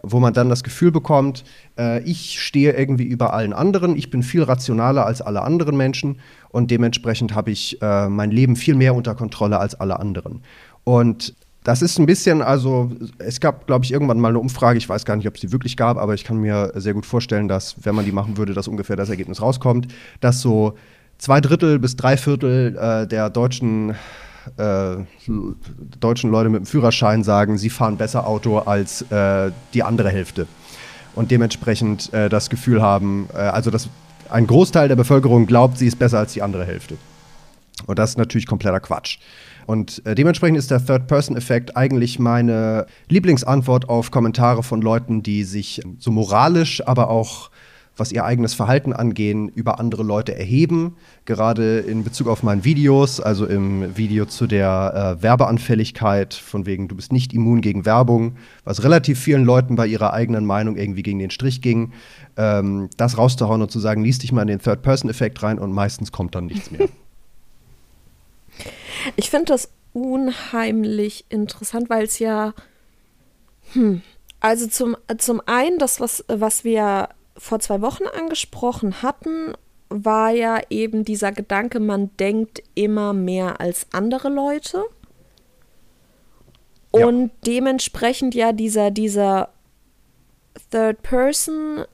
wo 0.03 0.21
man 0.21 0.33
dann 0.33 0.49
das 0.49 0.63
Gefühl 0.63 0.93
bekommt, 0.93 1.45
äh, 1.77 2.03
ich 2.05 2.41
stehe 2.41 2.73
irgendwie 2.73 3.05
über 3.05 3.35
allen 3.35 3.53
anderen, 3.53 3.97
ich 3.97 4.11
bin 4.11 4.23
viel 4.23 4.45
rationaler 4.45 5.05
als 5.05 5.21
alle 5.21 5.43
anderen 5.43 5.77
Menschen 5.77 6.21
und 6.51 6.71
dementsprechend 6.71 7.35
habe 7.35 7.51
ich 7.51 7.83
äh, 7.83 8.09
mein 8.09 8.31
Leben 8.31 8.55
viel 8.55 8.77
mehr 8.77 8.95
unter 8.95 9.17
Kontrolle 9.17 9.59
als 9.59 9.75
alle 9.75 9.99
anderen. 9.99 10.43
Und 10.85 11.35
das 11.65 11.81
ist 11.81 11.99
ein 11.99 12.05
bisschen, 12.05 12.43
also 12.43 12.93
es 13.19 13.41
gab, 13.41 13.67
glaube 13.67 13.87
ich, 13.87 13.93
irgendwann 13.93 14.21
mal 14.21 14.29
eine 14.29 14.39
Umfrage, 14.39 14.77
ich 14.77 14.87
weiß 14.87 15.07
gar 15.07 15.17
nicht, 15.17 15.27
ob 15.27 15.35
es 15.35 15.41
die 15.41 15.51
wirklich 15.51 15.79
gab, 15.79 15.97
aber 15.97 16.13
ich 16.13 16.23
kann 16.23 16.37
mir 16.37 16.73
sehr 16.75 16.93
gut 16.93 17.07
vorstellen, 17.07 17.49
dass, 17.49 17.75
wenn 17.83 17.95
man 17.95 18.05
die 18.05 18.13
machen 18.13 18.37
würde, 18.37 18.53
dass 18.53 18.69
ungefähr 18.69 18.97
das 18.97 19.09
Ergebnis 19.09 19.41
rauskommt, 19.41 19.89
dass 20.21 20.43
so 20.43 20.75
zwei 21.17 21.41
Drittel 21.41 21.79
bis 21.79 21.97
drei 21.97 22.19
Viertel 22.19 22.77
äh, 22.77 23.07
der 23.07 23.31
deutschen, 23.31 23.95
äh, 24.59 24.97
deutschen 25.99 26.31
Leute 26.31 26.51
mit 26.51 26.61
dem 26.61 26.67
Führerschein 26.67 27.25
sagen, 27.25 27.57
sie 27.57 27.71
fahren 27.71 27.97
besser 27.97 28.27
Auto 28.27 28.59
als 28.59 29.01
äh, 29.11 29.51
die 29.73 29.83
andere 29.83 30.11
Hälfte. 30.11 30.47
Und 31.15 31.31
dementsprechend 31.31 32.13
äh, 32.13 32.29
das 32.29 32.51
Gefühl 32.51 32.83
haben, 32.83 33.29
äh, 33.33 33.39
also 33.39 33.71
dass 33.71 33.89
ein 34.29 34.47
Großteil 34.47 34.89
der 34.89 34.97
Bevölkerung 34.97 35.47
glaubt, 35.47 35.79
sie 35.79 35.87
ist 35.87 35.99
besser 35.99 36.19
als 36.19 36.35
die 36.35 36.43
andere 36.43 36.67
Hälfte. 36.67 36.99
Und 37.87 37.99
das 37.99 38.11
ist 38.11 38.19
natürlich 38.19 38.47
kompletter 38.47 38.81
Quatsch. 38.81 39.19
Und 39.67 40.05
äh, 40.07 40.15
dementsprechend 40.15 40.59
ist 40.59 40.71
der 40.71 40.85
Third-Person-Effekt 40.85 41.77
eigentlich 41.77 42.19
meine 42.19 42.87
Lieblingsantwort 43.09 43.89
auf 43.89 44.11
Kommentare 44.11 44.63
von 44.63 44.83
Leuten, 44.83 45.23
die 45.23 45.45
sich 45.45 45.81
so 45.99 46.11
moralisch, 46.11 46.87
aber 46.87 47.11
auch 47.11 47.51
was 47.97 48.13
ihr 48.13 48.25
eigenes 48.25 48.55
Verhalten 48.55 48.93
angehen, 48.93 49.49
über 49.49 49.79
andere 49.79 50.03
Leute 50.03 50.37
erheben. 50.37 50.97
Gerade 51.25 51.79
in 51.79 52.03
Bezug 52.03 52.27
auf 52.27 52.43
meinen 52.43 52.65
Videos, 52.65 53.21
also 53.21 53.47
im 53.47 53.97
Video 53.97 54.27
zu 54.27 54.47
der 54.47 55.17
äh, 55.19 55.23
Werbeanfälligkeit, 55.23 56.35
von 56.35 56.67
wegen, 56.67 56.89
du 56.89 56.97
bist 56.97 57.13
nicht 57.13 57.33
immun 57.33 57.61
gegen 57.61 57.85
Werbung, 57.85 58.37
was 58.65 58.83
relativ 58.83 59.21
vielen 59.21 59.45
Leuten 59.45 59.77
bei 59.77 59.87
ihrer 59.87 60.13
eigenen 60.13 60.45
Meinung 60.45 60.77
irgendwie 60.77 61.03
gegen 61.03 61.19
den 61.19 61.31
Strich 61.31 61.61
ging. 61.61 61.93
Ähm, 62.37 62.89
das 62.97 63.17
rauszuhauen 63.17 63.63
und 63.63 63.71
zu 63.71 63.79
sagen, 63.79 64.03
liest 64.03 64.23
dich 64.23 64.33
mal 64.33 64.43
in 64.43 64.49
den 64.49 64.61
Third-Person-Effekt 64.61 65.43
rein 65.43 65.59
und 65.59 65.73
meistens 65.73 66.11
kommt 66.11 66.35
dann 66.35 66.47
nichts 66.47 66.71
mehr. 66.71 66.89
Ich 69.17 69.31
finde 69.31 69.47
das 69.47 69.71
unheimlich 69.93 71.25
interessant, 71.29 71.89
weil 71.91 72.05
es 72.05 72.19
ja, 72.19 72.55
hm, 73.73 74.03
also 74.41 74.67
zum, 74.67 74.97
zum 75.19 75.41
einen, 75.47 75.79
das, 75.79 76.01
was, 76.01 76.25
was 76.29 76.65
wir 76.65 77.09
vor 77.37 77.61
zwei 77.61 77.81
Wochen 77.81 78.05
angesprochen 78.07 79.03
hatten, 79.03 79.55
war 79.89 80.31
ja 80.31 80.61
eben 80.71 81.05
dieser 81.05 81.33
Gedanke, 81.33 81.81
man 81.81 82.17
denkt 82.17 82.63
immer 82.75 83.13
mehr 83.13 83.61
als 83.61 83.87
andere 83.93 84.29
Leute. 84.29 84.85
Ja. 86.95 87.07
Und 87.07 87.31
dementsprechend 87.47 88.35
ja 88.35 88.53
dieser, 88.53 88.91
dieser 88.91 89.51
Third 90.71 91.03
Person 91.03 91.85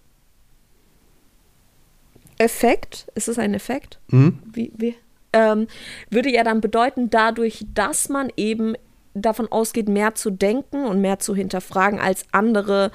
Effekt, 2.39 3.07
ist 3.15 3.29
es 3.29 3.39
ein 3.39 3.53
Effekt? 3.53 4.01
Mhm. 4.09 4.43
Wie, 4.51 4.73
wie? 4.77 4.97
Ähm, 5.33 5.67
würde 6.11 6.31
ja 6.31 6.45
dann 6.45 6.61
bedeuten, 6.61 7.11
dadurch, 7.11 7.67
dass 7.75 8.09
man 8.09 8.31
eben 8.37 8.75
davon 9.15 9.51
ausgeht, 9.51 9.89
mehr 9.89 10.15
zu 10.15 10.31
denken 10.31 10.85
und 10.85 11.01
mehr 11.01 11.19
zu 11.19 11.35
hinterfragen 11.35 11.99
als 11.99 12.25
andere, 12.33 12.91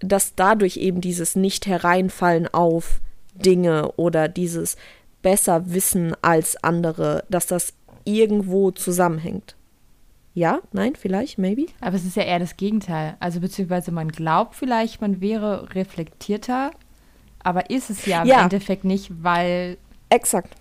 dass 0.00 0.34
dadurch 0.34 0.76
eben 0.76 1.00
dieses 1.00 1.36
Nicht-Hereinfallen 1.36 2.48
auf 2.48 3.00
Dinge 3.34 3.92
oder 3.92 4.28
dieses 4.28 4.76
besser 5.22 5.72
wissen 5.72 6.14
als 6.22 6.62
andere, 6.62 7.24
dass 7.28 7.46
das 7.46 7.74
irgendwo 8.04 8.70
zusammenhängt. 8.70 9.56
Ja, 10.34 10.60
nein, 10.72 10.94
vielleicht, 10.94 11.38
maybe. 11.38 11.66
Aber 11.80 11.96
es 11.96 12.04
ist 12.04 12.16
ja 12.16 12.22
eher 12.22 12.38
das 12.38 12.56
Gegenteil. 12.56 13.16
Also 13.18 13.40
beziehungsweise 13.40 13.90
man 13.90 14.08
glaubt 14.08 14.54
vielleicht, 14.54 15.00
man 15.00 15.20
wäre 15.20 15.74
reflektierter, 15.74 16.70
aber 17.42 17.70
ist 17.70 17.90
es 17.90 18.06
ja 18.06 18.22
im 18.22 18.28
ja. 18.28 18.42
Endeffekt 18.42 18.84
nicht, 18.84 19.10
weil. 19.22 19.78
Exakt. 20.10 20.54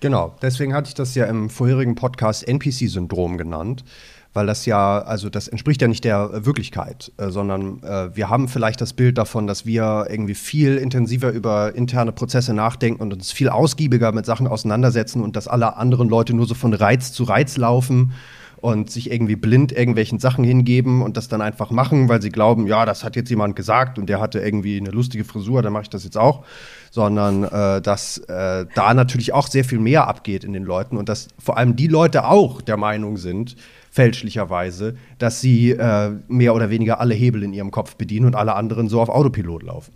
Genau, 0.00 0.36
deswegen 0.42 0.74
hatte 0.74 0.88
ich 0.88 0.94
das 0.94 1.14
ja 1.16 1.26
im 1.26 1.50
vorherigen 1.50 1.96
Podcast 1.96 2.46
NPC-Syndrom 2.46 3.36
genannt, 3.36 3.84
weil 4.32 4.46
das 4.46 4.64
ja, 4.64 5.00
also 5.00 5.28
das 5.28 5.48
entspricht 5.48 5.82
ja 5.82 5.88
nicht 5.88 6.04
der 6.04 6.46
Wirklichkeit, 6.46 7.10
äh, 7.16 7.30
sondern 7.30 7.82
äh, 7.82 8.14
wir 8.14 8.28
haben 8.28 8.46
vielleicht 8.46 8.80
das 8.80 8.92
Bild 8.92 9.18
davon, 9.18 9.48
dass 9.48 9.66
wir 9.66 10.06
irgendwie 10.08 10.36
viel 10.36 10.76
intensiver 10.76 11.32
über 11.32 11.74
interne 11.74 12.12
Prozesse 12.12 12.54
nachdenken 12.54 13.02
und 13.02 13.12
uns 13.12 13.32
viel 13.32 13.48
ausgiebiger 13.48 14.12
mit 14.12 14.24
Sachen 14.24 14.46
auseinandersetzen 14.46 15.20
und 15.20 15.34
dass 15.34 15.48
alle 15.48 15.76
anderen 15.76 16.08
Leute 16.08 16.32
nur 16.32 16.46
so 16.46 16.54
von 16.54 16.74
Reiz 16.74 17.12
zu 17.12 17.24
Reiz 17.24 17.56
laufen 17.56 18.12
und 18.60 18.90
sich 18.90 19.10
irgendwie 19.10 19.36
blind 19.36 19.72
irgendwelchen 19.72 20.20
Sachen 20.20 20.44
hingeben 20.44 21.02
und 21.02 21.16
das 21.16 21.26
dann 21.26 21.40
einfach 21.40 21.70
machen, 21.70 22.08
weil 22.08 22.22
sie 22.22 22.30
glauben, 22.30 22.68
ja, 22.68 22.86
das 22.86 23.02
hat 23.02 23.16
jetzt 23.16 23.30
jemand 23.30 23.56
gesagt 23.56 23.98
und 23.98 24.08
der 24.08 24.20
hatte 24.20 24.38
irgendwie 24.38 24.76
eine 24.76 24.90
lustige 24.90 25.24
Frisur, 25.24 25.62
dann 25.62 25.72
mache 25.72 25.84
ich 25.84 25.90
das 25.90 26.04
jetzt 26.04 26.18
auch 26.18 26.44
sondern 26.90 27.44
äh, 27.44 27.80
dass 27.80 28.18
äh, 28.18 28.66
da 28.74 28.94
natürlich 28.94 29.32
auch 29.32 29.46
sehr 29.46 29.64
viel 29.64 29.78
mehr 29.78 30.06
abgeht 30.08 30.44
in 30.44 30.52
den 30.52 30.64
Leuten 30.64 30.96
und 30.96 31.08
dass 31.08 31.28
vor 31.38 31.56
allem 31.56 31.76
die 31.76 31.88
Leute 31.88 32.24
auch 32.24 32.60
der 32.60 32.76
Meinung 32.76 33.16
sind, 33.16 33.56
fälschlicherweise, 33.90 34.96
dass 35.18 35.40
sie 35.40 35.70
äh, 35.70 36.12
mehr 36.28 36.54
oder 36.54 36.70
weniger 36.70 37.00
alle 37.00 37.14
Hebel 37.14 37.42
in 37.42 37.52
ihrem 37.52 37.70
Kopf 37.70 37.96
bedienen 37.96 38.26
und 38.26 38.36
alle 38.36 38.54
anderen 38.54 38.88
so 38.88 39.00
auf 39.00 39.08
Autopilot 39.08 39.62
laufen. 39.62 39.92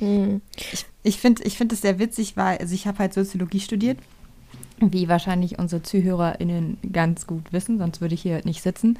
Mhm. 0.00 0.40
Ich, 0.56 0.86
ich 1.02 1.18
finde 1.18 1.42
ich 1.44 1.56
find 1.56 1.76
sehr 1.76 1.98
witzig, 1.98 2.36
weil 2.36 2.58
also 2.58 2.74
ich 2.74 2.86
habe 2.86 2.98
halt 2.98 3.14
Soziologie 3.14 3.60
studiert, 3.60 3.98
wie 4.80 5.08
wahrscheinlich 5.08 5.58
unsere 5.58 5.82
ZuhörerInnen 5.82 6.78
ganz 6.92 7.26
gut 7.26 7.52
wissen, 7.52 7.78
sonst 7.78 8.00
würde 8.00 8.14
ich 8.14 8.22
hier 8.22 8.40
nicht 8.44 8.62
sitzen. 8.62 8.98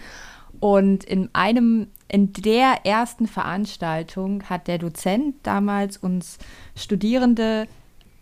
Und 0.61 1.05
in 1.05 1.29
einem, 1.35 1.88
in 2.09 2.33
der 2.33 2.87
ersten 2.87 3.27
Veranstaltung 3.27 4.42
hat 4.44 4.66
der 4.66 4.79
Dozent 4.79 5.35
damals 5.42 5.99
uns 5.99 6.38
Studierende 6.75 7.68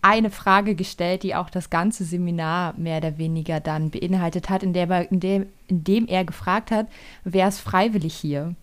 eine 0.02 0.30
Frage 0.30 0.74
gestellt, 0.74 1.22
die 1.22 1.34
auch 1.34 1.50
das 1.50 1.70
ganze 1.70 2.04
Seminar 2.04 2.74
mehr 2.76 2.98
oder 2.98 3.18
weniger 3.18 3.60
dann 3.60 3.90
beinhaltet 3.90 4.50
hat, 4.50 4.62
in, 4.62 4.72
der, 4.72 5.10
in, 5.10 5.20
dem, 5.20 5.46
in 5.68 5.84
dem 5.84 6.06
er 6.06 6.24
gefragt 6.24 6.70
hat, 6.70 6.86
wer 7.24 7.48
ist 7.48 7.60
freiwillig 7.60 8.14
hier? 8.14 8.54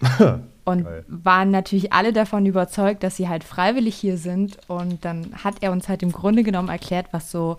und 0.64 0.84
Geil. 0.84 1.04
waren 1.08 1.50
natürlich 1.50 1.92
alle 1.92 2.12
davon 2.12 2.44
überzeugt, 2.46 3.02
dass 3.02 3.16
sie 3.16 3.28
halt 3.28 3.44
freiwillig 3.44 3.94
hier 3.94 4.18
sind. 4.18 4.58
Und 4.68 5.04
dann 5.04 5.32
hat 5.42 5.56
er 5.60 5.72
uns 5.72 5.88
halt 5.88 6.02
im 6.02 6.12
Grunde 6.12 6.42
genommen 6.42 6.68
erklärt, 6.68 7.06
was 7.12 7.30
so 7.30 7.58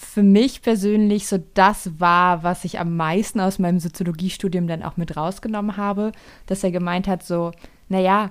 für 0.00 0.22
mich 0.22 0.62
persönlich 0.62 1.26
so 1.26 1.42
das 1.54 1.98
war, 1.98 2.44
was 2.44 2.64
ich 2.64 2.78
am 2.78 2.94
meisten 2.96 3.40
aus 3.40 3.58
meinem 3.58 3.80
Soziologiestudium 3.80 4.68
dann 4.68 4.84
auch 4.84 4.96
mit 4.96 5.16
rausgenommen 5.16 5.76
habe, 5.76 6.12
dass 6.46 6.62
er 6.62 6.70
gemeint 6.70 7.08
hat, 7.08 7.24
so, 7.24 7.50
naja, 7.88 8.30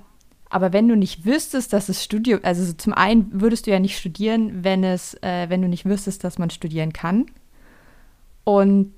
aber 0.50 0.72
wenn 0.72 0.88
du 0.88 0.96
nicht 0.96 1.26
wüsstest, 1.26 1.74
dass 1.74 1.90
es 1.90 2.02
Studium, 2.02 2.40
also 2.44 2.64
so 2.64 2.72
zum 2.72 2.94
einen 2.94 3.42
würdest 3.42 3.68
du 3.68 3.72
ja 3.72 3.80
nicht 3.80 3.98
studieren, 3.98 4.64
wenn 4.64 4.86
es, 4.86 5.16
äh, 5.22 5.50
wenn 5.50 5.62
du 5.62 5.68
nicht 5.68 5.84
wüsstest, 5.84 6.24
dass 6.24 6.38
man 6.38 6.50
studieren 6.52 6.94
kann. 6.94 7.26
Und 8.46 8.94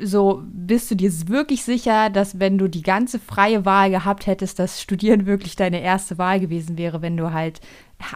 so 0.00 0.42
bist 0.44 0.90
du 0.90 0.96
dir 0.96 1.12
wirklich 1.28 1.62
sicher, 1.62 2.10
dass 2.10 2.40
wenn 2.40 2.58
du 2.58 2.66
die 2.66 2.82
ganze 2.82 3.20
freie 3.20 3.64
Wahl 3.64 3.90
gehabt 3.90 4.26
hättest, 4.26 4.58
dass 4.58 4.82
Studieren 4.82 5.26
wirklich 5.26 5.54
deine 5.54 5.80
erste 5.80 6.18
Wahl 6.18 6.40
gewesen 6.40 6.76
wäre, 6.76 7.02
wenn 7.02 7.16
du 7.16 7.32
halt 7.32 7.60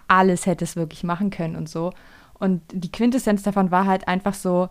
alles 0.09 0.47
hättest 0.47 0.75
wirklich 0.75 1.05
machen 1.05 1.31
können 1.31 1.55
und 1.55 1.69
so. 1.69 1.93
Und 2.39 2.63
die 2.73 2.93
Quintessenz 2.93 3.43
davon 3.43 3.71
war 3.71 3.87
halt 3.87 4.09
einfach 4.09 4.35
so, 4.35 4.69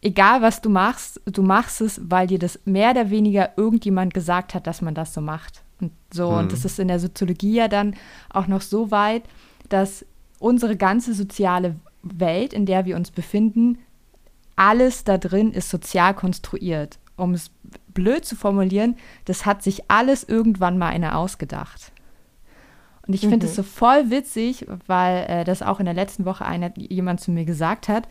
egal 0.00 0.42
was 0.42 0.60
du 0.60 0.68
machst, 0.68 1.20
du 1.24 1.42
machst 1.42 1.80
es, 1.80 2.00
weil 2.04 2.26
dir 2.26 2.38
das 2.38 2.60
mehr 2.64 2.90
oder 2.90 3.10
weniger 3.10 3.56
irgendjemand 3.56 4.14
gesagt 4.14 4.54
hat, 4.54 4.66
dass 4.66 4.82
man 4.82 4.94
das 4.94 5.14
so 5.14 5.20
macht. 5.20 5.62
Und 5.80 5.92
so, 6.12 6.30
hm. 6.30 6.38
und 6.38 6.52
das 6.52 6.64
ist 6.64 6.78
in 6.78 6.88
der 6.88 7.00
Soziologie 7.00 7.54
ja 7.54 7.68
dann 7.68 7.94
auch 8.30 8.46
noch 8.46 8.60
so 8.60 8.90
weit, 8.90 9.22
dass 9.68 10.04
unsere 10.38 10.76
ganze 10.76 11.14
soziale 11.14 11.76
Welt, 12.02 12.52
in 12.52 12.66
der 12.66 12.84
wir 12.84 12.96
uns 12.96 13.10
befinden, 13.10 13.78
alles 14.56 15.04
da 15.04 15.18
drin 15.18 15.52
ist 15.52 15.70
sozial 15.70 16.14
konstruiert. 16.14 16.98
Um 17.16 17.32
es 17.32 17.50
blöd 17.88 18.24
zu 18.24 18.36
formulieren, 18.36 18.96
das 19.24 19.46
hat 19.46 19.62
sich 19.62 19.90
alles 19.90 20.24
irgendwann 20.24 20.78
mal 20.78 20.88
einer 20.88 21.16
ausgedacht. 21.16 21.92
Und 23.06 23.14
ich 23.14 23.20
finde 23.20 23.46
es 23.46 23.52
Mhm. 23.52 23.56
so 23.56 23.62
voll 23.64 24.10
witzig, 24.10 24.66
weil 24.86 25.24
äh, 25.28 25.44
das 25.44 25.62
auch 25.62 25.78
in 25.78 25.84
der 25.84 25.94
letzten 25.94 26.24
Woche 26.24 26.44
einer, 26.46 26.72
jemand 26.76 27.20
zu 27.20 27.30
mir 27.30 27.44
gesagt 27.44 27.88
hat, 27.88 28.08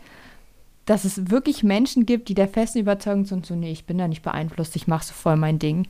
dass 0.86 1.04
es 1.04 1.30
wirklich 1.30 1.62
Menschen 1.64 2.06
gibt, 2.06 2.28
die 2.28 2.34
der 2.34 2.46
festen 2.48 2.78
Überzeugung 2.78 3.24
sind, 3.24 3.46
so, 3.46 3.54
nee, 3.56 3.72
ich 3.72 3.86
bin 3.86 3.98
da 3.98 4.06
nicht 4.06 4.22
beeinflusst, 4.22 4.76
ich 4.76 4.86
mache 4.86 5.04
so 5.06 5.12
voll 5.14 5.36
mein 5.36 5.58
Ding. 5.58 5.88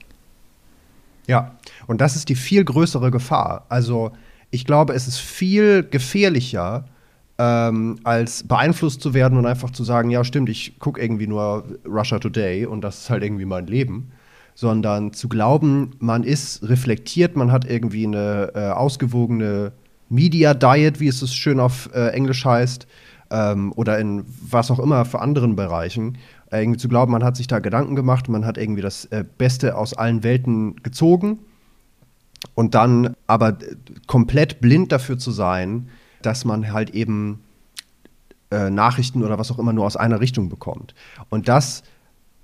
Ja, 1.27 1.57
und 1.87 2.01
das 2.01 2.17
ist 2.17 2.29
die 2.29 2.35
viel 2.35 2.65
größere 2.65 3.11
Gefahr. 3.11 3.65
Also 3.69 4.13
ich 4.51 4.65
glaube, 4.65 4.93
es 4.95 5.09
ist 5.09 5.19
viel 5.19 5.83
gefährlicher, 5.83 6.85
ähm, 7.39 7.99
als 8.05 8.47
beeinflusst 8.47 9.01
zu 9.01 9.15
werden 9.15 9.37
und 9.39 9.47
einfach 9.47 9.71
zu 9.71 9.83
sagen, 9.85 10.11
ja 10.11 10.23
stimmt, 10.23 10.49
ich 10.49 10.79
gucke 10.79 11.01
irgendwie 11.03 11.27
nur 11.27 11.65
Russia 11.85 12.19
Today 12.19 12.67
und 12.67 12.83
das 12.83 13.01
ist 13.01 13.11
halt 13.11 13.25
irgendwie 13.25 13.47
mein 13.47 13.67
Leben, 13.67 14.13
sondern 14.55 15.13
zu 15.13 15.29
glauben, 15.29 15.93
man 15.99 16.23
ist 16.23 16.69
reflektiert, 16.69 17.37
man 17.37 17.51
hat 17.51 17.69
irgendwie 17.69 18.07
eine 18.07 18.53
äh, 18.55 18.71
ausgewogene 18.71 19.73
Media 20.09 20.55
Diet, 20.55 21.01
wie 21.01 21.09
es 21.09 21.19
so 21.19 21.27
schön 21.27 21.59
auf 21.61 21.91
äh, 21.93 22.09
Englisch 22.09 22.45
heißt, 22.45 22.87
ähm, 23.31 23.73
oder 23.75 23.99
in 23.99 24.25
was 24.49 24.71
auch 24.71 24.79
immer 24.79 25.05
für 25.05 25.21
anderen 25.21 25.57
Bereichen. 25.57 26.19
Äh, 26.51 26.63
irgendwie 26.63 26.79
zu 26.79 26.89
glauben, 26.89 27.13
man 27.13 27.25
hat 27.25 27.37
sich 27.37 27.47
da 27.47 27.59
Gedanken 27.59 27.97
gemacht, 27.97 28.29
man 28.29 28.47
hat 28.47 28.59
irgendwie 28.59 28.83
das 28.83 29.07
äh, 29.07 29.25
Beste 29.39 29.77
aus 29.77 29.95
allen 29.95 30.23
Welten 30.23 30.77
gezogen 30.83 31.41
und 32.55 32.75
dann 32.75 33.17
aber 33.27 33.61
äh, 33.61 33.77
komplett 34.07 34.61
blind 34.61 34.93
dafür 34.93 35.19
zu 35.19 35.31
sein, 35.31 35.89
dass 36.23 36.45
man 36.45 36.73
halt 36.73 36.91
eben 36.91 37.41
äh, 38.51 38.71
Nachrichten 38.71 39.25
oder 39.25 39.39
was 39.39 39.51
auch 39.51 39.59
immer 39.59 39.73
nur 39.73 39.87
aus 39.87 39.97
einer 39.97 40.21
Richtung 40.21 40.49
bekommt. 40.49 40.95
Und 41.29 41.49
das, 41.49 41.83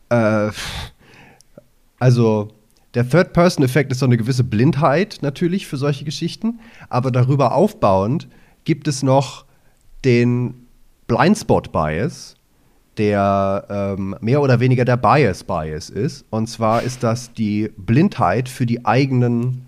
äh, 0.09 0.51
also 2.01 2.49
der 2.95 3.09
Third-Person-Effekt 3.09 3.93
ist 3.93 4.01
so 4.01 4.07
eine 4.07 4.17
gewisse 4.17 4.43
Blindheit 4.43 5.19
natürlich 5.23 5.69
für 5.69 5.77
solche 5.77 6.05
Geschichten, 6.05 6.59
aber 6.89 7.13
darüber 7.13 7.55
aufbauend 7.55 8.29
gibt 8.65 8.89
es 8.89 9.05
noch 9.05 9.45
den 10.05 10.67
Blindspot-Bias, 11.07 12.35
der 12.97 13.67
ähm, 13.71 14.17
mehr 14.21 14.43
oder 14.43 14.61
weniger 14.61 14.85
der 14.85 14.97
Bias-Bias 14.97 15.91
ist. 15.91 16.25
Und 16.31 16.49
zwar 16.49 16.83
ist 16.83 17.03
das 17.03 17.33
die 17.33 17.71
Blindheit 17.77 18.49
für 18.49 18.67
die 18.67 18.85
eigenen 18.85 19.67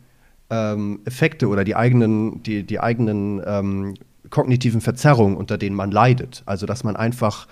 ähm, 0.51 1.01
Effekte 1.05 1.49
oder 1.49 1.65
die 1.65 1.77
eigenen, 1.77 2.43
die, 2.43 2.65
die 2.65 2.81
eigenen 2.81 3.41
ähm, 3.47 3.95
kognitiven 4.31 4.81
Verzerrungen, 4.81 5.37
unter 5.37 5.59
denen 5.59 5.77
man 5.77 5.91
leidet. 5.91 6.43
Also 6.47 6.67
dass 6.67 6.85
man 6.85 6.97
einfach, 6.97 7.47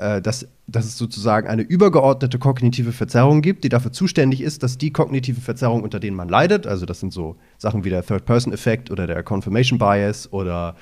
äh, 0.00 0.22
dass, 0.22 0.48
dass 0.66 0.86
es 0.86 0.96
sozusagen 0.96 1.46
eine 1.46 1.60
übergeordnete 1.60 2.38
kognitive 2.38 2.92
Verzerrung 2.92 3.42
gibt, 3.42 3.64
die 3.64 3.68
dafür 3.68 3.92
zuständig 3.92 4.40
ist, 4.40 4.62
dass 4.62 4.78
die 4.78 4.92
kognitiven 4.92 5.42
Verzerrungen, 5.42 5.84
unter 5.84 6.00
denen 6.00 6.16
man 6.16 6.30
leidet, 6.30 6.66
also 6.66 6.86
das 6.86 7.00
sind 7.00 7.12
so 7.12 7.36
Sachen 7.58 7.84
wie 7.84 7.90
der 7.90 8.02
Third-Person-Effekt 8.02 8.90
oder 8.90 9.06
der 9.06 9.22
Confirmation 9.22 9.78
Bias 9.78 10.32
oder 10.32 10.74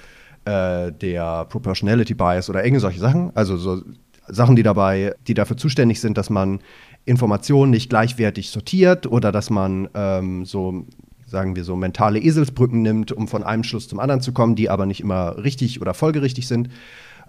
äh, 0.45 0.93
der 0.93 1.47
Proportionality 1.47 2.15
Bias 2.15 2.49
oder 2.49 2.65
irgendwelche 2.65 2.81
solche 2.81 3.01
Sachen, 3.01 3.33
also 3.35 3.57
so 3.57 3.83
Sachen, 4.29 4.55
die 4.55 4.63
dabei, 4.63 5.17
die 5.27 5.35
dafür 5.35 5.57
zuständig 5.57 6.01
sind, 6.01 6.17
dass 6.17 6.31
man 6.31 6.61
Informationen 7.05 7.73
nicht 7.73 7.91
gleichwertig 7.91 8.51
sortiert 8.51 9.07
oder 9.07 9.33
dass 9.33 9.51
man 9.51 9.89
ähm, 9.95 10.45
so 10.45 10.87
sagen 11.27 11.57
wir 11.57 11.65
so, 11.65 11.75
mentale 11.75 12.21
Eselsbrücken 12.21 12.83
nimmt, 12.83 13.11
um 13.11 13.27
von 13.27 13.43
einem 13.43 13.65
Schluss 13.65 13.89
zum 13.89 13.99
anderen 13.99 14.21
zu 14.21 14.33
kommen, 14.33 14.55
die 14.55 14.71
aber 14.71 14.87
nicht 14.87 15.01
immer 15.01 15.37
richtig 15.43 15.83
oder 15.83 15.93
folgerichtig 15.93 16.47
sind. 16.47 16.71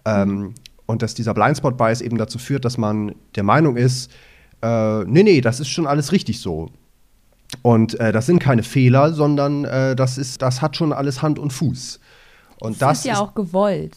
Ähm, 0.05 0.53
und 0.89 1.03
dass 1.03 1.13
dieser 1.13 1.35
Blindspot-Bias 1.35 2.01
eben 2.01 2.17
dazu 2.17 2.39
führt, 2.39 2.65
dass 2.65 2.79
man 2.79 3.13
der 3.35 3.43
Meinung 3.43 3.77
ist, 3.77 4.11
äh, 4.63 5.03
nee, 5.03 5.21
nee, 5.21 5.39
das 5.39 5.59
ist 5.59 5.67
schon 5.67 5.85
alles 5.85 6.11
richtig 6.11 6.41
so. 6.41 6.71
Und 7.61 7.99
äh, 7.99 8.11
das 8.11 8.25
sind 8.25 8.39
keine 8.39 8.63
Fehler, 8.63 9.13
sondern 9.13 9.65
äh, 9.65 9.95
das, 9.95 10.17
ist, 10.17 10.41
das 10.41 10.63
hat 10.63 10.75
schon 10.75 10.91
alles 10.91 11.21
Hand 11.21 11.37
und 11.37 11.53
Fuß. 11.53 11.99
Und 12.59 12.81
das 12.81 12.99
ist 12.99 13.05
ja 13.05 13.19
auch 13.19 13.35
gewollt. 13.35 13.95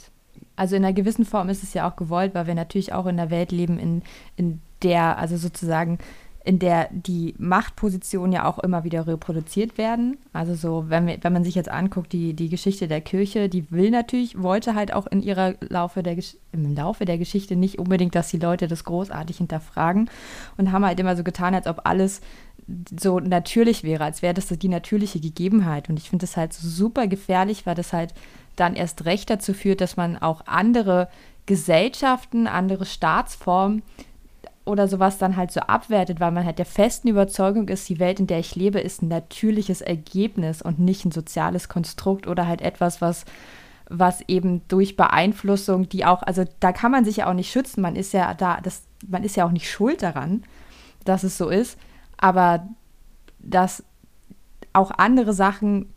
Also 0.55 0.77
in 0.77 0.85
einer 0.85 0.93
gewissen 0.93 1.25
Form 1.25 1.49
ist 1.49 1.63
es 1.63 1.73
ja 1.73 1.91
auch 1.91 1.97
gewollt, 1.97 2.35
weil 2.35 2.47
wir 2.47 2.55
natürlich 2.55 2.93
auch 2.93 3.07
in 3.07 3.19
einer 3.19 3.31
Welt 3.31 3.53
leben, 3.53 3.79
in, 3.79 4.03
in 4.37 4.61
der, 4.83 5.17
also 5.17 5.39
sozusagen, 5.39 5.97
in 6.45 6.59
der 6.59 6.89
die 6.91 7.35
Machtpositionen 7.39 8.33
ja 8.33 8.47
auch 8.47 8.59
immer 8.59 8.83
wieder 8.83 9.07
reproduziert 9.07 9.79
werden. 9.79 10.17
Also 10.33 10.55
so, 10.55 10.85
wenn, 10.89 11.07
wenn 11.07 11.33
man 11.33 11.45
sich 11.45 11.55
jetzt 11.55 11.69
anguckt, 11.69 12.13
die, 12.13 12.35
die 12.35 12.49
Geschichte 12.49 12.89
der 12.89 13.01
Kirche, 13.01 13.49
die 13.49 13.71
will 13.71 13.91
natürlich, 13.91 14.43
wollte 14.43 14.75
halt 14.75 14.93
auch 14.93 15.07
in 15.07 15.23
ihrer 15.23 15.55
Laufe 15.61 16.03
der 16.03 16.17
im 16.53 16.75
Laufe 16.75 17.05
der 17.05 17.17
Geschichte 17.17 17.57
nicht 17.57 17.79
unbedingt, 17.79 18.15
dass 18.15 18.29
die 18.29 18.39
Leute 18.39 18.67
das 18.67 18.85
großartig 18.85 19.39
hinterfragen 19.39 20.11
und 20.57 20.73
haben 20.73 20.85
halt 20.85 21.01
immer 21.01 21.17
so 21.17 21.23
getan, 21.23 21.55
als 21.55 21.67
ob 21.67 21.83
alles 21.85 22.21
so 23.01 23.21
natürlich 23.21 23.85
wäre, 23.85 24.05
als 24.05 24.21
wäre 24.21 24.35
das 24.35 24.47
die 24.47 24.69
natürliche 24.69 25.21
Gegebenheit. 25.21 25.89
Und 25.89 25.99
ich 25.99 26.11
finde 26.11 26.25
das 26.25 26.37
halt 26.37 26.53
super 26.53 27.07
gefährlich, 27.07 27.67
weil 27.67 27.75
das 27.75 27.93
halt 27.93 28.15
dann 28.57 28.75
erst 28.75 29.05
recht 29.05 29.31
dazu 29.31 29.55
führt, 29.55 29.81
dass 29.81 29.97
man 29.97 30.19
auch 30.19 30.47
andere 30.47 31.09
Gesellschaften, 31.47 32.47
andere 32.47 32.85
Staatsformen 32.85 33.83
oder 34.65 34.87
sowas 34.87 35.19
dann 35.19 35.37
halt 35.37 35.51
so 35.51 35.61
abwertet, 35.61 36.21
weil 36.21 36.31
man 36.31 36.45
halt 36.45 36.59
der 36.59 36.67
festen 36.67 37.09
Überzeugung 37.09 37.69
ist, 37.69 37.89
die 37.89 37.99
Welt, 37.99 38.21
in 38.21 38.27
der 38.27 38.39
ich 38.39 38.55
lebe, 38.55 38.81
ist 38.81 39.03
ein 39.03 39.09
natürliches 39.09 39.81
Ergebnis 39.81 40.63
und 40.63 40.79
nicht 40.79 41.05
ein 41.05 41.11
soziales 41.11 41.69
Konstrukt 41.69 42.27
oder 42.27 42.47
halt 42.47 42.61
etwas, 42.61 43.01
was, 43.01 43.25
was 43.89 44.21
eben 44.29 44.63
durch 44.69 44.97
Beeinflussung, 44.97 45.89
die 45.89 46.05
auch, 46.05 46.23
also 46.23 46.45
da 46.61 46.73
kann 46.73 46.93
man 46.93 47.05
sich 47.05 47.19
ja 47.19 47.29
auch 47.29 47.35
nicht 47.35 47.51
schützen, 47.51 47.81
man 47.81 47.97
ist 47.97 48.13
ja 48.13 48.35
da, 48.35 48.61
das, 48.61 48.85
man 49.07 49.25
ist 49.25 49.37
ja 49.37 49.45
auch 49.47 49.51
nicht 49.51 49.71
schuld 49.71 50.03
daran, 50.03 50.45
dass 51.05 51.25
es 51.25 51.37
so 51.37 51.49
ist, 51.49 51.77
aber 52.17 52.69
dass 53.41 53.83
auch 54.73 54.93
andere 54.93 55.33
Sachen 55.33 55.93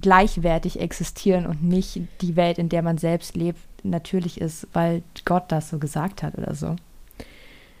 gleichwertig 0.00 0.80
existieren 0.80 1.46
und 1.46 1.62
nicht 1.62 2.00
die 2.22 2.36
Welt, 2.36 2.58
in 2.58 2.70
der 2.70 2.82
man 2.82 2.96
selbst 2.96 3.36
lebt, 3.36 3.60
natürlich 3.84 4.40
ist, 4.40 4.66
weil 4.72 5.02
Gott 5.24 5.44
das 5.48 5.70
so 5.70 5.78
gesagt 5.78 6.22
hat 6.22 6.36
oder 6.38 6.54
so. 6.54 6.76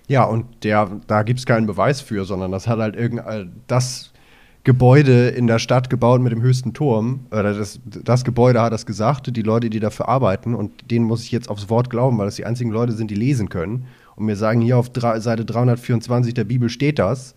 Ja, 0.08 0.24
und 0.24 0.64
der, 0.64 0.90
da 1.06 1.22
gibt 1.22 1.38
es 1.38 1.46
keinen 1.46 1.66
Beweis 1.66 2.00
für, 2.00 2.24
sondern 2.24 2.50
das 2.50 2.66
hat 2.66 2.78
halt 2.78 2.96
irgendein 2.96 3.52
das 3.66 4.12
Gebäude 4.64 5.28
in 5.28 5.46
der 5.46 5.58
Stadt 5.58 5.88
gebaut 5.88 6.20
mit 6.20 6.32
dem 6.32 6.42
höchsten 6.42 6.74
Turm. 6.74 7.26
Oder 7.30 7.54
das, 7.54 7.78
das 7.84 8.24
Gebäude 8.24 8.60
hat 8.60 8.72
das 8.72 8.86
gesagt, 8.86 9.34
die 9.34 9.42
Leute, 9.42 9.70
die 9.70 9.80
dafür 9.80 10.08
arbeiten, 10.08 10.54
und 10.54 10.90
denen 10.90 11.04
muss 11.04 11.24
ich 11.24 11.30
jetzt 11.30 11.48
aufs 11.48 11.70
Wort 11.70 11.90
glauben, 11.90 12.18
weil 12.18 12.26
das 12.26 12.36
die 12.36 12.46
einzigen 12.46 12.70
Leute 12.70 12.92
sind, 12.92 13.10
die 13.10 13.14
lesen 13.14 13.48
können. 13.48 13.86
Und 14.16 14.26
mir 14.26 14.36
sagen, 14.36 14.60
hier 14.60 14.78
auf 14.78 14.90
drei, 14.90 15.20
Seite 15.20 15.44
324 15.44 16.34
der 16.34 16.44
Bibel 16.44 16.68
steht 16.70 16.98
das. 16.98 17.34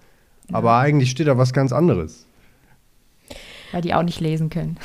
Aber 0.52 0.76
eigentlich 0.78 1.12
steht 1.12 1.28
da 1.28 1.38
was 1.38 1.54
ganz 1.54 1.72
anderes. 1.72 2.26
Weil 3.72 3.82
die 3.82 3.94
auch 3.94 4.04
nicht 4.04 4.20
lesen 4.20 4.50
können. 4.50 4.78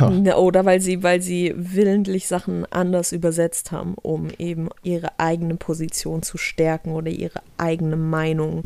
Ja. 0.00 0.36
Oder 0.36 0.64
weil 0.64 0.80
sie, 0.80 1.02
weil 1.02 1.20
sie 1.20 1.52
willentlich 1.56 2.26
Sachen 2.28 2.66
anders 2.70 3.12
übersetzt 3.12 3.72
haben, 3.72 3.94
um 3.94 4.28
eben 4.38 4.68
ihre 4.82 5.18
eigene 5.18 5.56
Position 5.56 6.22
zu 6.22 6.38
stärken 6.38 6.92
oder 6.92 7.10
ihre 7.10 7.42
eigene 7.58 7.96
Meinung 7.96 8.64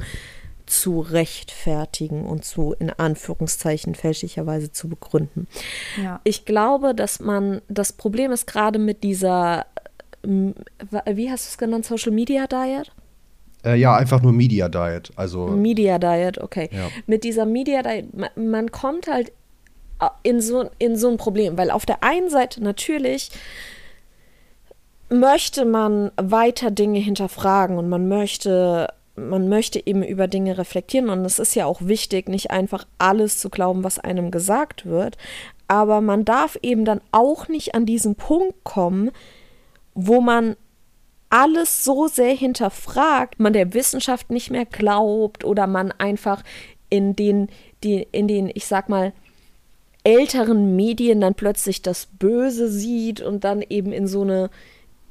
zu 0.67 1.01
rechtfertigen 1.01 2.25
und 2.25 2.45
zu 2.45 2.75
in 2.79 2.91
Anführungszeichen 2.91 3.95
fälschlicherweise 3.95 4.73
zu 4.73 4.89
begründen. 4.89 5.47
Ja. 6.03 6.21
Ich 6.25 6.45
glaube, 6.45 6.95
dass 6.95 7.21
man 7.21 7.61
das 7.69 7.93
Problem 7.93 8.33
ist 8.33 8.47
gerade 8.47 8.79
mit 8.79 9.03
dieser 9.03 9.67
wie 10.25 11.31
hast 11.31 11.47
du 11.47 11.49
es 11.51 11.59
genannt 11.59 11.85
Social 11.85 12.13
Media 12.13 12.47
Diet? 12.47 12.91
Äh, 13.63 13.77
ja, 13.77 13.95
einfach 13.95 14.23
nur 14.23 14.33
Media 14.33 14.71
Diet, 14.71 15.11
also 15.17 15.49
Media 15.49 15.99
Diet, 15.99 16.39
okay. 16.39 16.71
Ja. 16.73 16.89
Mit 17.07 17.25
dieser 17.25 17.45
Media 17.45 17.83
Diet 17.83 18.07
man 18.37 18.71
kommt 18.71 19.07
halt 19.07 19.33
in 20.23 20.41
so, 20.41 20.71
in 20.79 20.97
so 20.97 21.09
ein 21.09 21.17
Problem, 21.17 21.57
weil 21.57 21.71
auf 21.71 21.87
der 21.87 22.03
einen 22.03 22.29
Seite 22.29 22.63
natürlich 22.63 23.31
möchte 25.09 25.65
man 25.65 26.11
weiter 26.17 26.71
Dinge 26.71 26.99
hinterfragen 26.99 27.79
und 27.79 27.89
man 27.89 28.09
möchte, 28.09 28.93
man 29.17 29.49
möchte 29.49 29.85
eben 29.87 30.03
über 30.03 30.29
Dinge 30.29 30.59
reflektieren. 30.59 31.09
Und 31.11 31.25
es 31.25 31.39
ist 31.39 31.55
ja 31.55 31.67
auch 31.67 31.81
wichtig, 31.83 32.29
nicht 32.29 32.51
einfach 32.51 32.87
alles 32.99 33.39
zu 33.39 33.51
glauben, 33.51 33.85
was 33.85 33.99
einem 33.99 34.31
gesagt 34.31 34.87
wird, 34.87 35.17
aber 35.69 36.01
man 36.01 36.25
darf 36.25 36.59
eben 36.63 36.85
dann 36.85 37.01
auch 37.13 37.49
nicht 37.49 37.75
an 37.75 37.87
diesen 37.87 38.17
Punkt 38.17 38.65
kommen, 38.65 39.11
wo 39.95 40.21
man 40.21 40.57
alles 41.31 41.85
so 41.85 42.07
sehr 42.07 42.35
hinterfragt, 42.35 43.41
man 43.41 43.53
der 43.53 43.75
Wissenschaft 43.75 44.31
nicht 44.31 44.51
mehr 44.51 44.67
glaubt 44.67 45.45
oder 45.45 45.67
man 45.67 45.91
einfach 45.93 46.43
in 46.91 47.17
den, 47.17 47.49
die, 47.83 48.07
in 48.13 48.29
den, 48.29 48.51
ich 48.53 48.67
sag 48.67 48.89
mal, 48.89 49.13
älteren 50.05 50.77
Medien 50.77 51.21
dann 51.21 51.35
plötzlich 51.35 51.83
das 51.83 52.07
Böse 52.07 52.71
sieht 52.71 53.21
und 53.21 53.43
dann 53.45 53.63
eben 53.63 53.91
in 53.93 54.07
so 54.07 54.23
eine, 54.23 54.51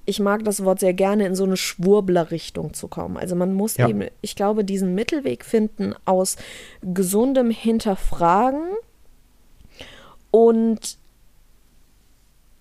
ich 0.05 0.19
mag 0.19 0.43
das 0.45 0.63
Wort 0.63 0.79
sehr 0.79 0.93
gerne, 0.93 1.25
in 1.25 1.35
so 1.35 1.43
eine 1.43 1.57
Schwurbler-Richtung 1.57 2.73
zu 2.73 2.87
kommen. 2.87 3.17
Also 3.17 3.35
man 3.35 3.53
muss 3.53 3.77
Ja. 3.77 3.89
eben, 3.89 4.07
ich 4.21 4.35
glaube, 4.35 4.63
diesen 4.63 4.93
Mittelweg 4.93 5.43
finden 5.43 5.95
aus 6.05 6.37
gesundem 6.81 7.49
Hinterfragen 7.49 8.61
und 10.31 10.97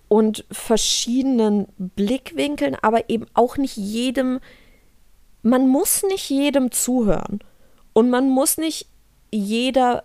und 0.08 0.44
verschiedenen 0.50 1.68
Blickwinkeln, 1.78 2.76
aber 2.82 3.08
eben 3.08 3.24
auch 3.32 3.56
nicht 3.56 3.78
jedem, 3.78 4.40
man 5.42 5.66
muss 5.68 6.02
nicht 6.02 6.28
jedem 6.28 6.70
zuhören 6.70 7.38
und 7.94 8.10
man 8.10 8.28
muss 8.28 8.58
nicht 8.58 8.88
jeder 9.32 10.04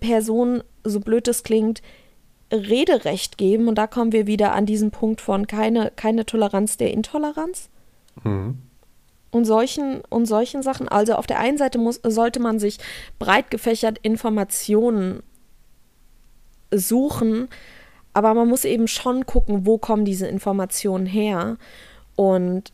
Person, 0.00 0.62
so 0.84 1.00
blöd 1.00 1.28
es 1.28 1.42
klingt, 1.42 1.82
Rederecht 2.52 3.38
geben. 3.38 3.68
Und 3.68 3.76
da 3.76 3.86
kommen 3.86 4.12
wir 4.12 4.26
wieder 4.26 4.52
an 4.52 4.66
diesen 4.66 4.90
Punkt 4.90 5.20
von 5.20 5.46
keine, 5.46 5.92
keine 5.94 6.26
Toleranz 6.26 6.76
der 6.76 6.92
Intoleranz. 6.92 7.68
Mhm. 8.22 8.58
Und 9.30 9.44
solchen, 9.44 10.02
und 10.10 10.26
solchen 10.26 10.62
Sachen. 10.62 10.88
Also 10.88 11.14
auf 11.14 11.26
der 11.26 11.40
einen 11.40 11.58
Seite 11.58 11.78
muss, 11.78 12.00
sollte 12.04 12.40
man 12.40 12.58
sich 12.58 12.78
breit 13.18 13.50
gefächert 13.50 13.98
Informationen 14.02 15.22
suchen, 16.72 17.48
aber 18.12 18.34
man 18.34 18.48
muss 18.48 18.64
eben 18.64 18.86
schon 18.86 19.26
gucken, 19.26 19.66
wo 19.66 19.76
kommen 19.78 20.04
diese 20.04 20.28
Informationen 20.28 21.06
her. 21.06 21.56
Und, 22.14 22.72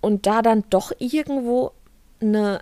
und 0.00 0.26
da 0.26 0.40
dann 0.40 0.64
doch 0.70 0.92
irgendwo 0.98 1.72
eine, 2.20 2.60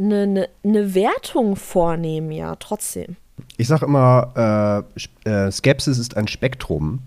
eine, 0.00 0.22
eine, 0.22 0.48
eine 0.64 0.94
Wertung 0.94 1.56
vornehmen, 1.56 2.32
ja, 2.32 2.56
trotzdem. 2.56 3.16
Ich 3.56 3.68
sage 3.68 3.86
immer, 3.86 4.86
äh, 5.24 5.28
äh, 5.28 5.50
Skepsis 5.50 5.98
ist 5.98 6.16
ein 6.16 6.28
Spektrum. 6.28 7.00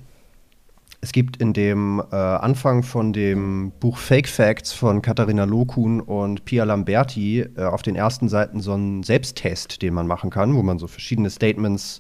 Es 1.01 1.11
gibt 1.11 1.37
in 1.37 1.51
dem 1.51 2.01
äh, 2.11 2.15
Anfang 2.15 2.81
von 2.81 3.11
dem 3.11 3.73
Buch 3.79 3.97
Fake 3.97 4.29
Facts 4.29 4.71
von 4.71 5.01
Katharina 5.01 5.43
Lokun 5.43 5.99
und 5.99 6.45
Pia 6.45 6.63
Lamberti 6.63 7.41
äh, 7.41 7.63
auf 7.63 7.81
den 7.81 7.95
ersten 7.97 8.29
Seiten 8.29 8.61
so 8.61 8.73
einen 8.73 9.03
Selbsttest, 9.03 9.81
den 9.81 9.93
man 9.93 10.07
machen 10.07 10.29
kann, 10.29 10.55
wo 10.55 10.63
man 10.63 10.79
so 10.79 10.87
verschiedene 10.87 11.29
Statements 11.29 11.99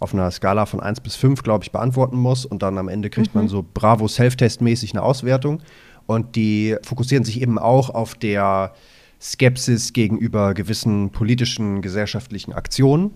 auf 0.00 0.12
einer 0.12 0.30
Skala 0.32 0.66
von 0.66 0.80
1 0.80 1.00
bis 1.00 1.14
5, 1.14 1.44
glaube 1.44 1.62
ich, 1.62 1.70
beantworten 1.70 2.16
muss. 2.16 2.44
Und 2.44 2.62
dann 2.64 2.76
am 2.78 2.88
Ende 2.88 3.08
kriegt 3.08 3.34
mhm. 3.34 3.42
man 3.42 3.48
so 3.48 3.64
Bravo 3.72 4.08
Self-Test-mäßig 4.08 4.92
eine 4.94 5.02
Auswertung. 5.02 5.60
Und 6.06 6.34
die 6.34 6.76
fokussieren 6.82 7.24
sich 7.24 7.40
eben 7.40 7.58
auch 7.58 7.90
auf 7.90 8.16
der 8.16 8.74
Skepsis 9.24 9.94
gegenüber 9.94 10.52
gewissen 10.52 11.10
politischen, 11.10 11.80
gesellschaftlichen 11.80 12.52
Aktionen 12.52 13.12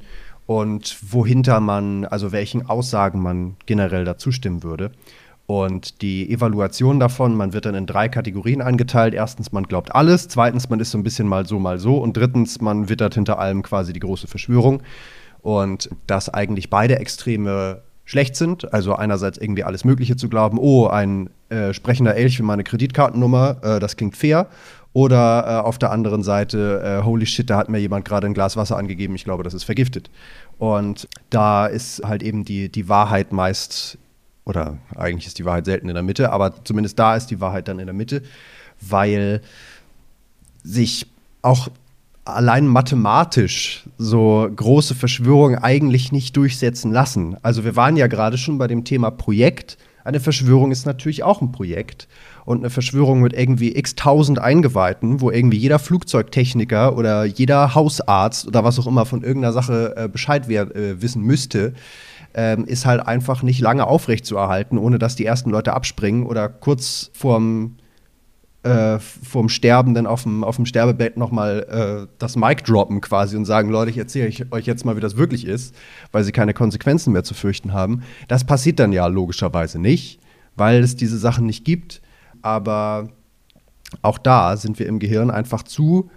und 0.47 0.97
wohinter 1.13 1.61
man, 1.61 2.07
also 2.07 2.33
welchen 2.33 2.67
Aussagen 2.67 3.21
man 3.21 3.57
generell 3.67 4.07
dazu 4.07 4.33
stimmen 4.33 4.63
würde. 4.63 4.91
Und 5.45 6.01
die 6.01 6.31
Evaluation 6.31 6.99
davon, 6.99 7.35
man 7.35 7.53
wird 7.53 7.67
dann 7.67 7.75
in 7.75 7.87
drei 7.87 8.09
Kategorien 8.09 8.63
eingeteilt. 8.63 9.15
Erstens, 9.15 9.53
man 9.53 9.65
glaubt 9.65 9.95
alles. 9.95 10.29
Zweitens, 10.29 10.69
man 10.69 10.81
ist 10.81 10.91
so 10.91 10.99
ein 10.99 11.03
bisschen 11.03 11.27
mal 11.29 11.47
so, 11.47 11.59
mal 11.59 11.79
so. 11.79 11.99
Und 11.99 12.17
drittens, 12.17 12.61
man 12.61 12.89
wittert 12.89 13.15
hinter 13.15 13.39
allem 13.39 13.63
quasi 13.63 13.95
die 13.95 14.01
große 14.01 14.27
Verschwörung. 14.27 14.83
Und 15.41 15.89
dass 16.07 16.29
eigentlich 16.29 16.69
beide 16.69 16.99
Extreme 16.99 17.83
schlecht 18.09 18.37
sind. 18.37 18.73
Also 18.73 18.95
einerseits 18.95 19.37
irgendwie 19.37 19.65
alles 19.65 19.85
Mögliche 19.85 20.17
zu 20.17 20.31
glauben, 20.31 20.59
oh, 20.59 20.87
ein 20.87 21.29
äh, 21.51 21.75
sprechender 21.75 22.15
Elch 22.17 22.39
für 22.39 22.43
meine 22.43 22.65
Kreditkartennummer, 22.65 23.59
äh, 23.63 23.81
das 23.81 23.97
klingt 23.97 24.17
fair. 24.17 24.49
Oder 24.99 25.45
äh, 25.47 25.65
auf 25.65 25.79
der 25.79 25.93
anderen 25.93 26.25
Seite, 26.25 26.83
äh, 26.83 27.05
holy 27.05 27.25
shit, 27.25 27.49
da 27.49 27.57
hat 27.57 27.69
mir 27.69 27.79
jemand 27.79 28.05
gerade 28.05 28.27
ein 28.27 28.35
Glas 28.35 28.57
Wasser 28.57 28.77
angegeben, 28.77 29.15
ich 29.15 29.23
glaube, 29.23 29.45
das 29.45 29.55
ist 29.55 29.63
vergiftet. 29.63 30.11
Und 30.59 31.07
da 31.31 31.67
ist 31.67 32.03
halt 32.05 32.25
eben 32.25 32.45
die, 32.45 32.69
die 32.69 32.89
Wahrheit 32.89 33.33
meist, 33.33 33.97
oder 34.45 34.79
eigentlich 34.97 35.29
ist 35.29 35.39
die 35.39 35.45
Wahrheit 35.45 35.67
selten 35.67 35.89
in 35.89 35.95
der 35.95 36.03
Mitte, 36.03 36.33
aber 36.33 36.65
zumindest 36.65 36.99
da 36.99 37.15
ist 37.15 37.29
die 37.29 37.41
Wahrheit 37.41 37.69
dann 37.69 37.79
in 37.79 37.87
der 37.87 37.95
Mitte, 37.95 38.23
weil 38.81 39.41
sich 40.65 41.07
auch 41.43 41.69
allein 42.25 42.67
mathematisch 42.67 43.85
so 43.99 44.51
große 44.53 44.97
Verschwörungen 44.97 45.63
eigentlich 45.63 46.11
nicht 46.11 46.37
durchsetzen 46.37 46.91
lassen. 46.91 47.37
Also 47.43 47.63
wir 47.63 47.77
waren 47.77 47.97
ja 47.97 48.09
gerade 48.09 48.37
schon 48.37 48.59
bei 48.59 48.67
dem 48.67 48.83
Thema 48.83 49.13
Projekt. 49.13 49.79
Eine 50.03 50.19
Verschwörung 50.19 50.73
ist 50.73 50.87
natürlich 50.87 51.23
auch 51.23 51.41
ein 51.41 51.53
Projekt. 51.53 52.09
Und 52.49 52.61
eine 52.61 52.71
Verschwörung 52.71 53.21
mit 53.21 53.35
irgendwie 53.35 53.77
x 53.77 53.95
tausend 53.95 54.39
Eingeweihten, 54.39 55.21
wo 55.21 55.31
irgendwie 55.31 55.59
jeder 55.59 55.79
Flugzeugtechniker 55.79 56.97
oder 56.97 57.27
jeder 57.27 57.75
Hausarzt 57.75 58.47
oder 58.47 58.65
was 58.65 58.79
auch 58.79 58.87
immer 58.87 59.05
von 59.05 59.23
irgendeiner 59.23 59.53
Sache 59.53 59.93
äh, 59.99 60.09
Bescheid 60.09 60.49
äh, 60.49 61.03
wissen 61.03 61.23
müsste, 61.23 61.75
ähm, 62.33 62.65
ist 62.65 62.87
halt 62.87 63.07
einfach 63.07 63.43
nicht 63.43 63.61
lange 63.61 63.87
aufrechtzuerhalten, 63.87 64.79
ohne 64.79 64.99
dass 64.99 65.15
die 65.15 65.27
ersten 65.27 65.51
Leute 65.51 65.75
abspringen 65.75 66.25
oder 66.25 66.49
kurz 66.49 67.11
vorm 67.13 67.77
äh, 68.63 68.99
vorm 68.99 69.51
Sterben 69.51 69.93
dann 69.93 70.07
auf 70.07 70.23
dem, 70.23 70.43
auf 70.43 70.57
dem 70.57 70.65
Sterbebett 70.65 71.19
nochmal 71.19 72.07
äh, 72.09 72.11
das 72.19 72.35
Mic 72.37 72.63
droppen 72.65 73.03
quasi 73.03 73.37
und 73.37 73.45
sagen, 73.45 73.69
Leute, 73.69 73.91
ich 73.91 73.99
erzähle 73.99 74.33
euch 74.53 74.65
jetzt 74.65 74.87
mal, 74.87 74.97
wie 74.97 75.01
das 75.01 75.19
wirklich 75.19 75.47
ist, 75.47 75.75
weil 76.13 76.25
sie 76.25 76.33
keine 76.33 76.55
Konsequenzen 76.55 77.13
mehr 77.13 77.25
zu 77.25 77.35
fürchten 77.35 77.75
haben. 77.75 78.05
Das 78.27 78.45
passiert 78.45 78.79
dann 78.79 78.93
ja 78.93 79.07
logischerweise 79.07 79.79
nicht, 79.79 80.19
weil 80.57 80.83
es 80.83 80.97
diese 80.97 81.19
Sachen 81.19 81.45
nicht 81.45 81.67
gibt. 81.67 82.01
Aber 82.49 83.11
auch 84.01 84.17
da 84.17 84.57
sind 84.57 84.79
wir 84.79 84.87
im 84.87 84.99
Gehirn 84.99 85.31
einfach 85.31 85.63
zu 85.63 86.11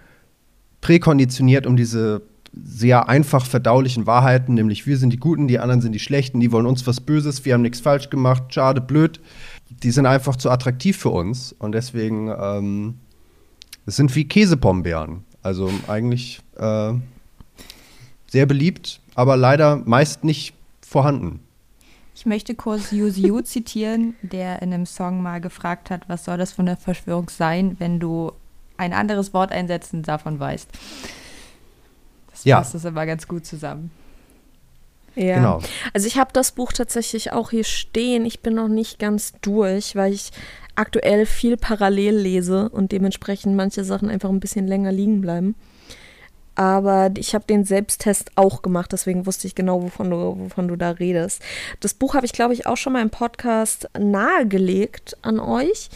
präkonditioniert, 0.80 1.66
um 1.66 1.76
diese 1.76 2.22
sehr 2.54 3.08
einfach 3.08 3.46
verdaulichen 3.46 4.06
Wahrheiten, 4.06 4.54
nämlich 4.54 4.86
wir 4.86 4.98
sind 4.98 5.10
die 5.10 5.18
Guten, 5.18 5.48
die 5.48 5.58
anderen 5.58 5.80
sind 5.80 5.92
die 5.92 5.98
Schlechten, 5.98 6.40
die 6.40 6.52
wollen 6.52 6.66
uns 6.66 6.86
was 6.86 7.00
Böses, 7.00 7.44
wir 7.44 7.54
haben 7.54 7.62
nichts 7.62 7.80
falsch 7.80 8.10
gemacht, 8.10 8.52
schade, 8.52 8.80
blöd, 8.80 9.20
die 9.82 9.90
sind 9.90 10.04
einfach 10.06 10.36
zu 10.36 10.50
attraktiv 10.50 10.98
für 10.98 11.08
uns 11.10 11.52
und 11.52 11.72
deswegen 11.72 12.28
ähm, 12.28 12.94
es 13.86 13.96
sind 13.96 14.14
wie 14.14 14.24
Käsepombeeren. 14.24 15.24
Also 15.42 15.70
eigentlich 15.88 16.40
äh, 16.56 16.92
sehr 18.26 18.46
beliebt, 18.46 19.00
aber 19.14 19.36
leider 19.36 19.76
meist 19.84 20.24
nicht 20.24 20.54
vorhanden. 20.80 21.40
Ich 22.14 22.26
möchte 22.26 22.54
kurz 22.54 22.90
Yuziu 22.92 23.40
zitieren, 23.42 24.14
der 24.22 24.62
in 24.62 24.72
einem 24.72 24.86
Song 24.86 25.22
mal 25.22 25.40
gefragt 25.40 25.90
hat, 25.90 26.08
was 26.08 26.24
soll 26.24 26.38
das 26.38 26.52
für 26.52 26.62
eine 26.62 26.76
Verschwörung 26.76 27.30
sein, 27.30 27.76
wenn 27.78 28.00
du 28.00 28.32
ein 28.76 28.92
anderes 28.92 29.32
Wort 29.32 29.52
einsetzen 29.52 30.02
davon 30.02 30.38
weißt. 30.38 30.68
Das 32.30 32.44
ja. 32.44 32.58
passt 32.58 32.74
das 32.74 32.84
immer 32.84 33.06
ganz 33.06 33.28
gut 33.28 33.46
zusammen. 33.46 33.90
Ja. 35.14 35.36
Genau. 35.36 35.60
Also 35.92 36.06
ich 36.06 36.18
habe 36.18 36.30
das 36.32 36.52
Buch 36.52 36.72
tatsächlich 36.72 37.32
auch 37.32 37.50
hier 37.50 37.64
stehen. 37.64 38.24
Ich 38.24 38.40
bin 38.40 38.54
noch 38.54 38.68
nicht 38.68 38.98
ganz 38.98 39.34
durch, 39.42 39.94
weil 39.94 40.12
ich 40.12 40.30
aktuell 40.74 41.26
viel 41.26 41.56
parallel 41.56 42.16
lese 42.16 42.68
und 42.70 42.92
dementsprechend 42.92 43.54
manche 43.54 43.84
Sachen 43.84 44.08
einfach 44.08 44.30
ein 44.30 44.40
bisschen 44.40 44.66
länger 44.66 44.90
liegen 44.90 45.20
bleiben. 45.20 45.54
Aber 46.54 47.10
ich 47.16 47.34
habe 47.34 47.44
den 47.46 47.64
Selbsttest 47.64 48.32
auch 48.36 48.60
gemacht, 48.60 48.92
deswegen 48.92 49.26
wusste 49.26 49.46
ich 49.46 49.54
genau, 49.54 49.82
wovon 49.82 50.10
du, 50.10 50.16
wovon 50.38 50.68
du 50.68 50.76
da 50.76 50.90
redest. 50.90 51.40
Das 51.80 51.94
Buch 51.94 52.14
habe 52.14 52.26
ich, 52.26 52.32
glaube 52.32 52.52
ich, 52.52 52.66
auch 52.66 52.76
schon 52.76 52.92
mal 52.92 53.02
im 53.02 53.10
Podcast 53.10 53.88
nahegelegt 53.98 55.16
an 55.22 55.40
euch. 55.40 55.88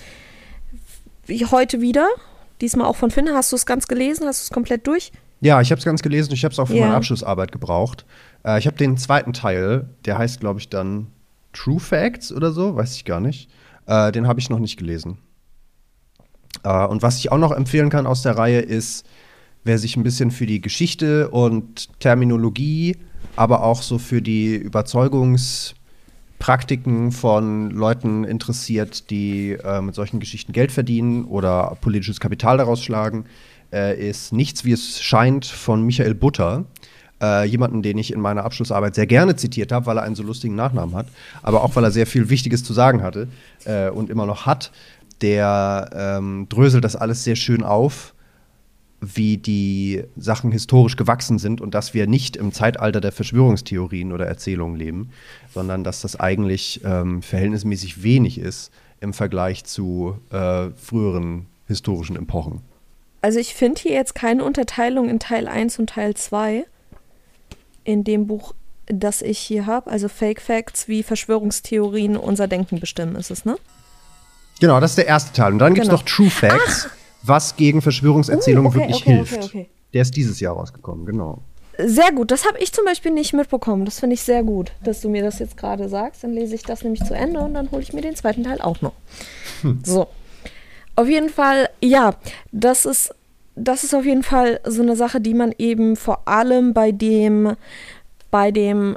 Wie 1.27 1.45
heute 1.45 1.81
wieder. 1.81 2.09
Diesmal 2.61 2.87
auch 2.87 2.97
von 2.97 3.11
Finn. 3.11 3.29
Hast 3.33 3.53
du 3.53 3.57
es 3.57 3.67
ganz 3.67 3.87
gelesen? 3.87 4.27
Hast 4.27 4.43
du 4.43 4.45
es 4.45 4.51
komplett 4.51 4.87
durch? 4.87 5.13
Ja, 5.41 5.61
ich 5.61 5.71
habe 5.71 5.79
es 5.79 5.85
ganz 5.85 6.03
gelesen. 6.03 6.33
Ich 6.33 6.45
habe 6.45 6.53
es 6.53 6.59
auch 6.59 6.69
für 6.69 6.75
ja. 6.75 6.85
meine 6.85 6.97
Abschlussarbeit 6.97 7.53
gebraucht. 7.53 8.07
Äh, 8.45 8.59
ich 8.59 8.67
habe 8.67 8.77
den 8.77 8.97
zweiten 8.97 9.33
Teil, 9.33 9.89
der 10.07 10.17
heißt, 10.17 10.41
glaube 10.41 10.61
ich, 10.61 10.71
dann 10.71 11.09
True 11.53 11.81
Facts 11.81 12.33
oder 12.33 12.53
so, 12.53 12.77
weiß 12.77 12.95
ich 12.97 13.05
gar 13.05 13.21
nicht. 13.21 13.51
Äh, 13.87 14.13
den 14.13 14.27
habe 14.27 14.41
ich 14.41 14.49
noch 14.49 14.59
nicht 14.59 14.79
gelesen. 14.79 15.19
Äh, 16.65 16.87
und 16.87 17.03
was 17.03 17.19
ich 17.19 17.33
auch 17.33 17.39
noch 17.39 17.53
empfehlen 17.53 17.91
kann 17.91 18.07
aus 18.07 18.23
der 18.23 18.37
Reihe 18.39 18.61
ist, 18.61 19.07
wer 19.67 19.79
sich 19.79 19.97
ein 19.97 20.03
bisschen 20.03 20.31
für 20.31 20.45
die 20.47 20.61
Geschichte 20.61 21.31
und 21.31 21.89
Terminologie, 22.01 22.97
aber 23.35 23.65
auch 23.65 23.81
so 23.83 23.99
für 23.99 24.21
die 24.23 24.55
Überzeugungspraktiken 24.55 27.11
von 27.13 27.71
Leuten 27.71 28.25
interessiert, 28.25 29.11
die 29.11 29.53
äh, 29.53 29.83
mit 29.83 29.95
solchen 29.95 30.21
Geschichten 30.21 30.53
Geld 30.53 30.73
verdienen 30.73 31.25
oder 31.25 31.77
politisches 31.81 32.21
Kapital 32.21 32.59
daraus 32.59 32.83
schlagen, 32.83 33.25
äh, 33.73 34.09
ist 34.09 34.33
Nichts 34.33 34.65
wie 34.65 34.73
es 34.73 35.03
scheint 35.03 35.45
von 35.45 35.83
Michael 35.83 36.15
Butter 36.15 36.65
äh, 37.21 37.45
jemanden, 37.45 37.83
den 37.83 37.99
ich 37.99 38.13
in 38.13 38.21
meiner 38.21 38.45
Abschlussarbeit 38.45 38.95
sehr 38.95 39.07
gerne 39.07 39.35
zitiert 39.37 39.73
habe, 39.73 39.87
weil 39.87 39.99
er 39.99 40.05
einen 40.05 40.15
so 40.15 40.23
lustigen 40.23 40.55
Nachnamen 40.55 40.95
hat, 40.95 41.07
aber 41.43 41.65
auch 41.65 41.75
weil 41.77 41.85
er 41.85 41.91
sehr 41.91 42.07
viel 42.07 42.29
Wichtiges 42.29 42.63
zu 42.63 42.73
sagen 42.73 43.03
hatte 43.03 43.29
äh, 43.65 43.91
und 43.91 44.11
immer 44.11 44.27
noch 44.27 44.47
hat. 44.47 44.71
Der 45.23 45.89
ähm, 45.95 46.47
dröselt 46.51 46.85
das 46.85 46.95
alles 46.95 47.25
sehr 47.25 47.37
schön 47.37 47.63
auf, 47.63 48.13
wie 49.01 49.37
die 49.37 50.05
Sachen 50.17 50.53
historisch 50.53 50.97
gewachsen 50.97 51.39
sind 51.39 51.61
und 51.61 51.75
dass 51.75 51.95
wir 51.95 52.07
nicht 52.07 52.37
im 52.37 52.53
Zeitalter 52.53 53.01
der 53.01 53.13
Verschwörungstheorien 53.13 54.13
oder 54.13 54.27
Erzählungen 54.27 54.77
leben, 54.77 55.11
sondern 55.53 55.85
dass 55.85 56.01
das 56.01 56.19
eigentlich 56.19 56.81
ähm, 56.85 57.23
verhältnismäßig 57.23 58.03
wenig 58.03 58.39
ist 58.39 58.73
im 59.01 59.13
Vergleich 59.13 59.65
zu 59.65 60.19
äh, 60.31 60.71
früheren 60.71 61.47
historischen 61.67 62.17
Epochen. 62.17 62.63
Also 63.21 63.39
ich 63.39 63.55
finde 63.55 63.81
hier 63.81 63.93
jetzt 63.93 64.15
keine 64.15 64.45
Unterteilung 64.45 65.09
in 65.09 65.19
Teil 65.19 65.49
1 65.49 65.79
und 65.79 65.91
Teil 65.91 66.15
2 66.15 66.65
in 67.85 68.05
dem 68.05 68.27
Buch, 68.27 68.55
das 68.87 69.23
ich 69.23 69.39
hier 69.39 69.67
habe, 69.67 69.91
also 69.91 70.09
Fake 70.09 70.41
Facts, 70.41 70.89
wie 70.89 71.03
Verschwörungstheorien 71.03 72.17
unser 72.17 72.49
Denken 72.49 72.81
bestimmen, 72.81 73.17
ist 73.17 73.31
es, 73.31 73.45
ne? 73.45 73.57
Genau, 74.61 74.81
das 74.81 74.93
ist 74.93 74.99
der 74.99 75.07
erste 75.07 75.33
Teil. 75.33 75.53
Und 75.53 75.59
dann 75.59 75.75
gibt 75.75 75.85
es 75.85 75.91
genau. 75.91 76.01
noch 76.01 76.09
True 76.09 76.31
Facts, 76.31 76.89
Ach. 76.89 76.97
Was 77.27 77.57
gegen 77.57 77.83
Verschwörungserzählungen 77.83 78.73
uh, 78.73 78.75
okay, 78.75 78.81
wirklich 78.81 79.03
okay, 79.03 79.15
hilft. 79.15 79.45
Okay, 79.45 79.69
der 79.93 80.03
ist 80.03 80.17
dieses 80.17 80.41
Jahr 80.41 80.55
rausgekommen, 80.55 81.07
genau. 81.07 81.43
Sehr 81.79 82.11
gut. 82.13 82.31
Das 82.31 82.47
habe 82.47 82.59
ich 82.59 82.73
zum 82.73 82.87
Beispiel 82.87 83.13
nicht 83.13 83.35
mitbekommen. 83.35 83.85
Das 83.85 84.01
finde 84.01 84.15
ich 84.15 84.23
sehr 84.23 84.43
gut, 84.43 84.73
dass 84.83 85.03
du 85.03 85.11
mir 85.11 85.23
das 85.23 85.39
jetzt 85.39 85.59
gerade 85.59 85.89
sagst. 85.89 86.25
Dann 86.25 86.33
lese 86.33 86.55
ich 86.55 86.63
das 86.63 86.83
nämlich 86.83 87.05
zu 87.05 87.15
Ende 87.15 87.41
und 87.41 87.55
dann 87.55 87.71
hole 87.71 87.83
ich 87.83 87.93
mir 87.93 88.01
den 88.01 88.17
zweiten 88.17 88.43
Teil 88.45 88.63
auch 88.63 88.81
noch. 88.81 88.95
Hm. 89.61 89.81
So. 89.85 90.09
Auf 90.97 91.09
jeden 91.09 91.29
Fall, 91.29 91.69
ja, 91.83 92.15
das 92.53 92.87
ist, 92.87 93.15
das 93.55 93.85
ist 93.85 93.95
auf 93.95 94.07
jeden 94.07 94.23
Fall 94.23 94.61
so 94.65 94.81
eine 94.81 94.97
Sache, 94.97 95.21
die 95.21 95.35
man 95.35 95.55
eben 95.59 95.97
vor 95.97 96.27
allem 96.27 96.73
bei 96.73 96.93
dem, 96.93 97.57
bei 98.31 98.51
dem 98.51 98.97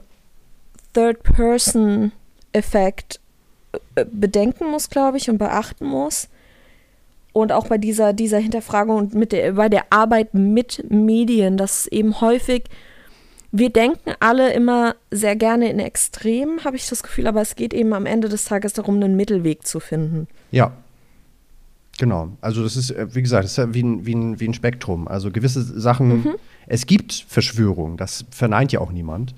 Third-Person-Effekt 0.93 3.19
äh, 3.95 4.05
bedenken 4.09 4.71
muss, 4.71 4.89
glaube 4.89 5.17
ich, 5.17 5.29
und 5.29 5.37
beachten 5.37 5.85
muss. 5.85 6.29
Und 7.31 7.51
auch 7.51 7.67
bei 7.67 7.77
dieser, 7.77 8.13
dieser 8.13 8.39
Hinterfragung 8.39 8.97
und 8.97 9.13
mit 9.13 9.31
der, 9.31 9.53
bei 9.53 9.69
der 9.69 9.91
Arbeit 9.91 10.33
mit 10.33 10.85
Medien, 10.89 11.57
dass 11.57 11.87
eben 11.87 12.21
häufig, 12.21 12.63
wir 13.51 13.69
denken 13.69 14.13
alle 14.19 14.53
immer 14.53 14.95
sehr 15.11 15.35
gerne 15.35 15.69
in 15.69 15.79
Extremen, 15.79 16.63
habe 16.63 16.75
ich 16.75 16.87
das 16.87 17.03
Gefühl, 17.03 17.27
aber 17.27 17.41
es 17.41 17.55
geht 17.55 17.73
eben 17.73 17.93
am 17.93 18.05
Ende 18.05 18.29
des 18.29 18.45
Tages 18.45 18.73
darum, 18.73 18.95
einen 18.95 19.15
Mittelweg 19.15 19.65
zu 19.65 19.79
finden. 19.79 20.27
Ja. 20.51 20.73
Genau. 21.99 22.29
Also 22.39 22.63
das 22.63 22.77
ist, 22.77 22.91
äh, 22.91 23.13
wie 23.13 23.21
gesagt, 23.21 23.43
das 23.43 23.57
ist 23.57 23.73
wie 23.73 23.83
ein, 23.83 24.05
wie 24.05 24.15
ein, 24.15 24.39
wie 24.39 24.47
ein 24.47 24.53
Spektrum. 24.53 25.07
Also 25.07 25.31
gewisse 25.31 25.61
Sachen, 25.61 26.07
mhm. 26.07 26.35
es 26.65 26.85
gibt 26.85 27.25
Verschwörungen, 27.27 27.97
das 27.97 28.25
verneint 28.31 28.71
ja 28.71 28.79
auch 28.79 28.91
niemand. 28.91 29.35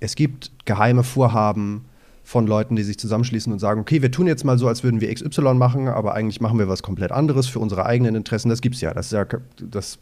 Es 0.00 0.14
gibt 0.14 0.52
geheime 0.66 1.02
Vorhaben, 1.02 1.86
von 2.24 2.46
Leuten, 2.46 2.74
die 2.74 2.82
sich 2.82 2.98
zusammenschließen 2.98 3.52
und 3.52 3.58
sagen, 3.58 3.82
okay, 3.82 4.00
wir 4.00 4.10
tun 4.10 4.26
jetzt 4.26 4.44
mal 4.44 4.58
so, 4.58 4.66
als 4.66 4.82
würden 4.82 5.02
wir 5.02 5.14
XY 5.14 5.54
machen, 5.54 5.88
aber 5.88 6.14
eigentlich 6.14 6.40
machen 6.40 6.58
wir 6.58 6.68
was 6.68 6.82
komplett 6.82 7.12
anderes 7.12 7.46
für 7.46 7.58
unsere 7.58 7.84
eigenen 7.84 8.14
Interessen. 8.14 8.48
Das 8.48 8.62
gibt 8.62 8.76
es 8.76 8.80
ja. 8.80 8.94
Das 8.94 9.06
ist 9.06 9.12
ja, 9.12 9.26
das, 9.60 9.98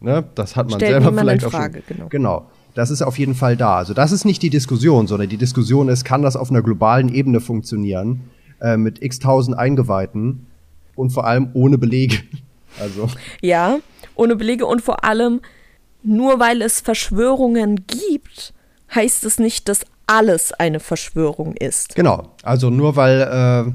ne, 0.00 0.24
das 0.34 0.56
hat 0.56 0.68
man 0.68 0.80
Stellt 0.80 1.02
selber 1.02 1.16
vielleicht 1.16 1.44
auch 1.44 1.52
Frage, 1.52 1.82
schon. 1.86 1.96
Genau. 1.96 2.08
genau. 2.08 2.46
Das 2.74 2.90
ist 2.90 3.02
auf 3.02 3.18
jeden 3.18 3.34
Fall 3.34 3.56
da. 3.56 3.76
Also 3.76 3.94
das 3.94 4.10
ist 4.10 4.24
nicht 4.24 4.42
die 4.42 4.50
Diskussion, 4.50 5.06
sondern 5.06 5.28
die 5.28 5.36
Diskussion 5.36 5.88
ist, 5.88 6.04
kann 6.04 6.22
das 6.22 6.36
auf 6.36 6.50
einer 6.50 6.62
globalen 6.62 7.08
Ebene 7.08 7.40
funktionieren, 7.40 8.22
äh, 8.60 8.76
mit 8.76 9.02
x 9.02 9.20
tausend 9.20 9.56
Eingeweihten 9.56 10.46
und 10.96 11.10
vor 11.10 11.26
allem 11.26 11.50
ohne 11.54 11.78
Belege. 11.78 12.16
Also. 12.78 13.08
Ja, 13.40 13.80
ohne 14.14 14.36
Belege 14.36 14.64
und 14.64 14.80
vor 14.80 15.04
allem, 15.04 15.40
nur 16.04 16.38
weil 16.38 16.62
es 16.62 16.80
Verschwörungen 16.80 17.84
gibt, 17.88 18.54
heißt 18.94 19.24
es 19.24 19.40
nicht, 19.40 19.68
dass 19.68 19.84
alles 20.10 20.52
eine 20.52 20.80
Verschwörung 20.80 21.54
ist. 21.54 21.94
Genau. 21.94 22.34
Also 22.42 22.68
nur 22.68 22.96
weil, 22.96 23.20
äh, 23.20 23.72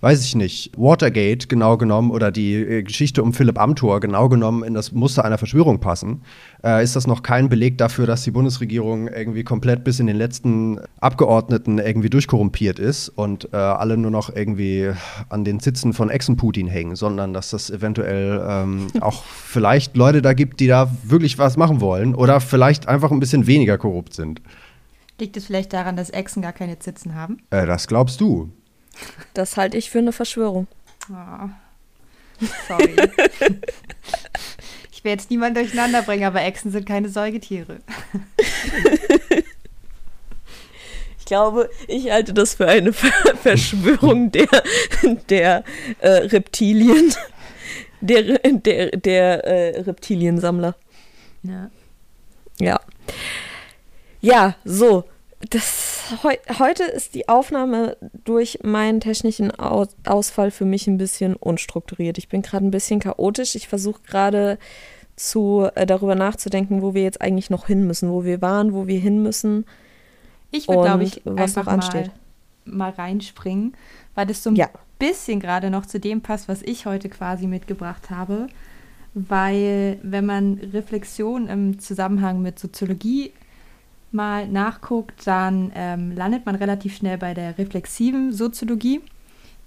weiß 0.00 0.24
ich 0.24 0.34
nicht, 0.34 0.72
Watergate 0.76 1.48
genau 1.48 1.76
genommen 1.76 2.10
oder 2.10 2.32
die 2.32 2.54
äh, 2.54 2.82
Geschichte 2.82 3.22
um 3.22 3.32
Philipp 3.32 3.56
Amthor 3.56 4.00
genau 4.00 4.28
genommen 4.28 4.64
in 4.64 4.74
das 4.74 4.90
Muster 4.90 5.24
einer 5.24 5.38
Verschwörung 5.38 5.78
passen, 5.78 6.22
äh, 6.64 6.82
ist 6.82 6.96
das 6.96 7.06
noch 7.06 7.22
kein 7.22 7.48
Beleg 7.48 7.78
dafür, 7.78 8.04
dass 8.04 8.24
die 8.24 8.32
Bundesregierung 8.32 9.06
irgendwie 9.06 9.44
komplett 9.44 9.84
bis 9.84 10.00
in 10.00 10.08
den 10.08 10.16
letzten 10.16 10.80
Abgeordneten 10.98 11.78
irgendwie 11.78 12.10
durchkorrumpiert 12.10 12.80
ist 12.80 13.08
und 13.08 13.50
äh, 13.52 13.56
alle 13.56 13.96
nur 13.96 14.10
noch 14.10 14.34
irgendwie 14.34 14.90
an 15.28 15.44
den 15.44 15.60
Sitzen 15.60 15.92
von 15.92 16.10
Ex-Putin 16.10 16.66
hängen, 16.66 16.96
sondern 16.96 17.32
dass 17.32 17.50
das 17.50 17.70
eventuell 17.70 18.44
ähm, 18.44 18.88
auch 19.00 19.22
vielleicht 19.22 19.96
Leute 19.96 20.20
da 20.20 20.32
gibt, 20.32 20.58
die 20.58 20.66
da 20.66 20.90
wirklich 21.04 21.38
was 21.38 21.56
machen 21.56 21.80
wollen 21.80 22.16
oder 22.16 22.40
vielleicht 22.40 22.88
einfach 22.88 23.12
ein 23.12 23.20
bisschen 23.20 23.46
weniger 23.46 23.78
korrupt 23.78 24.14
sind. 24.14 24.40
Liegt 25.18 25.36
es 25.36 25.46
vielleicht 25.46 25.72
daran, 25.72 25.96
dass 25.96 26.10
Echsen 26.10 26.42
gar 26.42 26.52
keine 26.52 26.78
Zitzen 26.78 27.14
haben? 27.14 27.38
Äh, 27.50 27.66
das 27.66 27.86
glaubst 27.86 28.20
du. 28.20 28.50
Das 29.34 29.56
halte 29.56 29.76
ich 29.76 29.90
für 29.90 29.98
eine 29.98 30.12
Verschwörung. 30.12 30.66
Oh. 31.10 31.48
Sorry. 32.68 32.96
ich 34.92 35.04
will 35.04 35.12
jetzt 35.12 35.30
niemanden 35.30 35.62
durcheinander 35.62 36.02
bringen, 36.02 36.24
aber 36.24 36.42
Echsen 36.42 36.70
sind 36.70 36.86
keine 36.86 37.08
Säugetiere. 37.08 37.78
ich 41.18 41.24
glaube, 41.24 41.70
ich 41.88 42.10
halte 42.10 42.34
das 42.34 42.54
für 42.54 42.68
eine 42.68 42.92
Verschwörung 42.92 44.30
der, 44.32 44.48
der 45.30 45.64
äh, 46.00 46.08
Reptilien. 46.08 47.14
Der, 48.02 48.38
der, 48.38 48.90
der 48.90 49.44
äh, 49.44 49.80
Reptiliensammler. 49.80 50.76
Ja. 51.42 51.70
Ja. 52.60 52.80
Ja, 54.26 54.56
so. 54.64 55.04
Das, 55.50 56.02
heu, 56.24 56.34
heute 56.58 56.82
ist 56.82 57.14
die 57.14 57.28
Aufnahme 57.28 57.96
durch 58.24 58.58
meinen 58.64 59.00
technischen 59.00 59.52
Aus 59.52 59.88
Ausfall 60.04 60.50
für 60.50 60.64
mich 60.64 60.88
ein 60.88 60.98
bisschen 60.98 61.36
unstrukturiert. 61.36 62.18
Ich 62.18 62.28
bin 62.28 62.42
gerade 62.42 62.66
ein 62.66 62.72
bisschen 62.72 62.98
chaotisch. 62.98 63.54
Ich 63.54 63.68
versuche 63.68 64.00
gerade 64.02 64.58
zu 65.14 65.68
äh, 65.76 65.86
darüber 65.86 66.16
nachzudenken, 66.16 66.82
wo 66.82 66.94
wir 66.94 67.02
jetzt 67.02 67.20
eigentlich 67.20 67.50
noch 67.50 67.68
hin 67.68 67.86
müssen, 67.86 68.10
wo 68.10 68.24
wir 68.24 68.42
waren, 68.42 68.72
wo 68.72 68.88
wir 68.88 68.98
hin 68.98 69.22
müssen. 69.22 69.64
Ich 70.50 70.66
würde, 70.66 70.82
glaube 70.82 71.04
ich, 71.04 71.20
was 71.24 71.56
einfach 71.56 71.76
mal, 71.76 72.10
mal 72.64 72.90
reinspringen, 72.90 73.74
weil 74.16 74.26
das 74.26 74.42
so 74.42 74.50
ein 74.50 74.56
ja. 74.56 74.70
bisschen 74.98 75.38
gerade 75.38 75.70
noch 75.70 75.86
zu 75.86 76.00
dem 76.00 76.22
passt, 76.22 76.48
was 76.48 76.62
ich 76.62 76.86
heute 76.86 77.08
quasi 77.08 77.46
mitgebracht 77.46 78.10
habe. 78.10 78.48
Weil, 79.14 79.98
wenn 80.02 80.26
man 80.26 80.54
Reflexion 80.72 81.48
im 81.48 81.78
Zusammenhang 81.78 82.42
mit 82.42 82.58
Soziologie 82.58 83.32
mal 84.12 84.48
nachguckt, 84.48 85.26
dann 85.26 85.72
ähm, 85.74 86.12
landet 86.12 86.46
man 86.46 86.54
relativ 86.54 86.96
schnell 86.96 87.18
bei 87.18 87.34
der 87.34 87.58
reflexiven 87.58 88.32
Soziologie, 88.32 89.00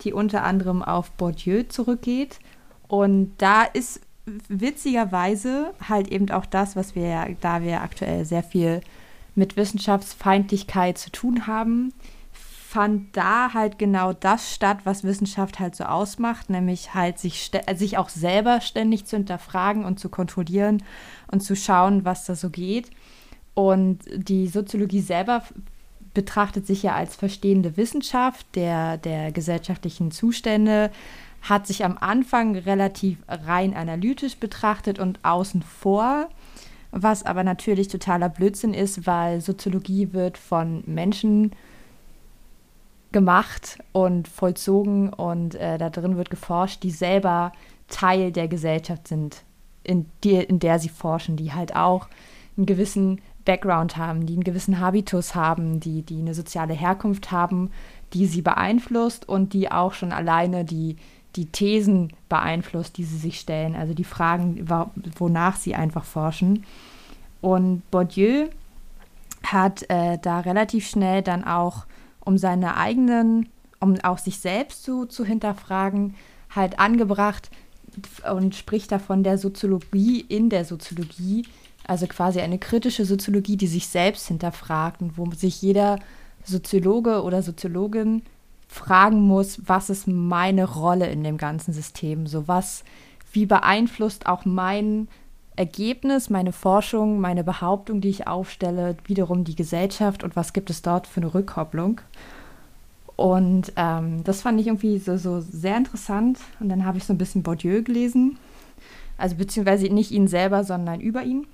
die 0.01 0.13
unter 0.13 0.43
anderem 0.43 0.81
auf 0.81 1.11
Bourdieu 1.11 1.63
zurückgeht. 1.63 2.39
Und 2.87 3.33
da 3.37 3.63
ist 3.63 4.01
witzigerweise 4.47 5.73
halt 5.87 6.07
eben 6.09 6.29
auch 6.31 6.45
das, 6.45 6.75
was 6.75 6.95
wir, 6.95 7.35
da 7.41 7.61
wir 7.61 7.81
aktuell 7.81 8.25
sehr 8.25 8.43
viel 8.43 8.81
mit 9.35 9.57
Wissenschaftsfeindlichkeit 9.57 10.97
zu 10.97 11.11
tun 11.11 11.47
haben, 11.47 11.93
fand 12.31 13.17
da 13.17 13.53
halt 13.55 13.79
genau 13.79 14.13
das 14.13 14.53
statt, 14.53 14.79
was 14.83 15.03
Wissenschaft 15.03 15.59
halt 15.59 15.75
so 15.75 15.85
ausmacht, 15.85 16.51
nämlich 16.51 16.93
halt 16.93 17.17
sich, 17.17 17.49
sich 17.75 17.97
auch 17.97 18.09
selber 18.09 18.61
ständig 18.61 19.05
zu 19.05 19.17
hinterfragen 19.17 19.85
und 19.85 19.99
zu 19.99 20.09
kontrollieren 20.09 20.83
und 21.31 21.41
zu 21.41 21.55
schauen, 21.55 22.05
was 22.05 22.25
da 22.25 22.35
so 22.35 22.51
geht. 22.51 22.91
Und 23.59 23.99
die 24.15 24.47
Soziologie 24.47 25.01
selber 25.01 25.43
betrachtet 26.13 26.65
sich 26.65 26.81
ja 26.81 26.95
als 26.95 27.17
verstehende 27.17 27.75
Wissenschaft 27.75 28.45
der, 28.55 28.95
der 28.97 29.33
gesellschaftlichen 29.33 30.11
Zustände, 30.11 30.91
hat 31.41 31.67
sich 31.67 31.83
am 31.83 31.97
Anfang 31.97 32.55
relativ 32.55 33.17
rein 33.27 33.73
analytisch 33.73 34.37
betrachtet 34.37 34.97
und 34.97 35.19
außen 35.23 35.61
vor, 35.61 36.29
was 36.91 37.25
aber 37.25 37.43
natürlich 37.43 37.89
totaler 37.89 38.29
Blödsinn 38.29 38.73
ist, 38.73 39.05
weil 39.05 39.41
Soziologie 39.41 40.13
wird 40.13 40.37
von 40.37 40.81
Menschen 40.85 41.51
gemacht 43.11 43.77
und 43.91 44.29
vollzogen 44.29 45.11
und 45.11 45.55
äh, 45.55 45.77
da 45.77 45.89
drin 45.89 46.15
wird 46.15 46.29
geforscht, 46.29 46.81
die 46.83 46.91
selber 46.91 47.51
Teil 47.89 48.31
der 48.31 48.47
Gesellschaft 48.47 49.09
sind, 49.09 49.43
in, 49.83 50.05
die, 50.23 50.35
in 50.35 50.59
der 50.59 50.79
sie 50.79 50.87
forschen, 50.87 51.35
die 51.35 51.51
halt 51.51 51.75
auch 51.75 52.07
einen 52.55 52.65
gewissen 52.65 53.19
Background 53.49 53.97
haben, 53.97 54.27
die 54.27 54.33
einen 54.33 54.43
gewissen 54.43 54.79
Habitus 54.79 55.33
haben, 55.33 55.79
die, 55.79 56.03
die 56.03 56.19
eine 56.19 56.35
soziale 56.35 56.75
Herkunft 56.75 57.31
haben, 57.31 57.71
die 58.13 58.27
sie 58.27 58.43
beeinflusst 58.43 59.27
und 59.27 59.53
die 59.53 59.71
auch 59.71 59.93
schon 59.93 60.11
alleine 60.11 60.65
die, 60.65 60.97
die 61.35 61.47
Thesen 61.47 62.13
beeinflusst, 62.29 62.97
die 62.97 63.03
sie 63.03 63.17
sich 63.17 63.39
stellen, 63.39 63.75
also 63.75 63.95
die 63.95 64.03
Fragen, 64.03 64.67
wonach 65.17 65.55
sie 65.55 65.73
einfach 65.73 66.03
forschen. 66.03 66.63
Und 67.41 67.81
Bourdieu 67.89 68.49
hat 69.43 69.89
äh, 69.89 70.19
da 70.21 70.41
relativ 70.41 70.87
schnell 70.87 71.23
dann 71.23 71.43
auch, 71.43 71.87
um 72.19 72.37
seine 72.37 72.77
eigenen, 72.77 73.49
um 73.79 73.95
auch 74.03 74.19
sich 74.19 74.37
selbst 74.37 74.83
zu, 74.83 75.07
zu 75.07 75.25
hinterfragen, 75.25 76.13
halt 76.51 76.77
angebracht 76.77 77.49
und 78.31 78.53
spricht 78.53 78.91
davon 78.91 79.23
der 79.23 79.39
Soziologie 79.39 80.19
in 80.19 80.51
der 80.51 80.65
Soziologie, 80.65 81.47
also 81.89 82.05
quasi 82.05 82.39
eine 82.39 82.59
kritische 82.59 83.03
Soziologie, 83.03 83.57
die 83.57 83.65
sich 83.65 83.87
selbst 83.87 84.27
hinterfragt 84.27 85.01
und 85.01 85.17
wo 85.17 85.29
sich 85.31 85.59
jeder 85.59 85.97
Soziologe 86.43 87.23
oder 87.23 87.41
Soziologin 87.41 88.21
fragen 88.67 89.21
muss, 89.21 89.59
was 89.65 89.89
ist 89.89 90.07
meine 90.07 90.65
Rolle 90.65 91.09
in 91.09 91.23
dem 91.23 91.37
ganzen 91.37 91.73
System? 91.73 92.27
So 92.27 92.47
was, 92.47 92.83
wie 93.33 93.47
beeinflusst 93.47 94.27
auch 94.27 94.45
mein 94.45 95.07
Ergebnis, 95.55 96.29
meine 96.29 96.51
Forschung, 96.51 97.19
meine 97.19 97.43
Behauptung, 97.43 98.01
die 98.01 98.09
ich 98.09 98.27
aufstelle, 98.27 98.95
wiederum 99.05 99.43
die 99.43 99.55
Gesellschaft 99.55 100.23
und 100.23 100.35
was 100.35 100.53
gibt 100.53 100.69
es 100.69 100.83
dort 100.83 101.07
für 101.07 101.21
eine 101.21 101.33
Rückkopplung? 101.33 102.01
Und 103.15 103.73
ähm, 103.77 104.23
das 104.23 104.43
fand 104.43 104.61
ich 104.61 104.67
irgendwie 104.67 104.99
so, 104.99 105.17
so 105.17 105.41
sehr 105.41 105.75
interessant. 105.75 106.37
Und 106.59 106.69
dann 106.69 106.85
habe 106.85 106.99
ich 106.99 107.03
so 107.03 107.13
ein 107.13 107.17
bisschen 107.17 107.41
Bourdieu 107.43 107.81
gelesen. 107.81 108.37
Also 109.17 109.35
beziehungsweise 109.35 109.87
nicht 109.87 110.11
ihn 110.11 110.27
selber, 110.27 110.63
sondern 110.63 111.01
über 111.01 111.23
ihn 111.23 111.45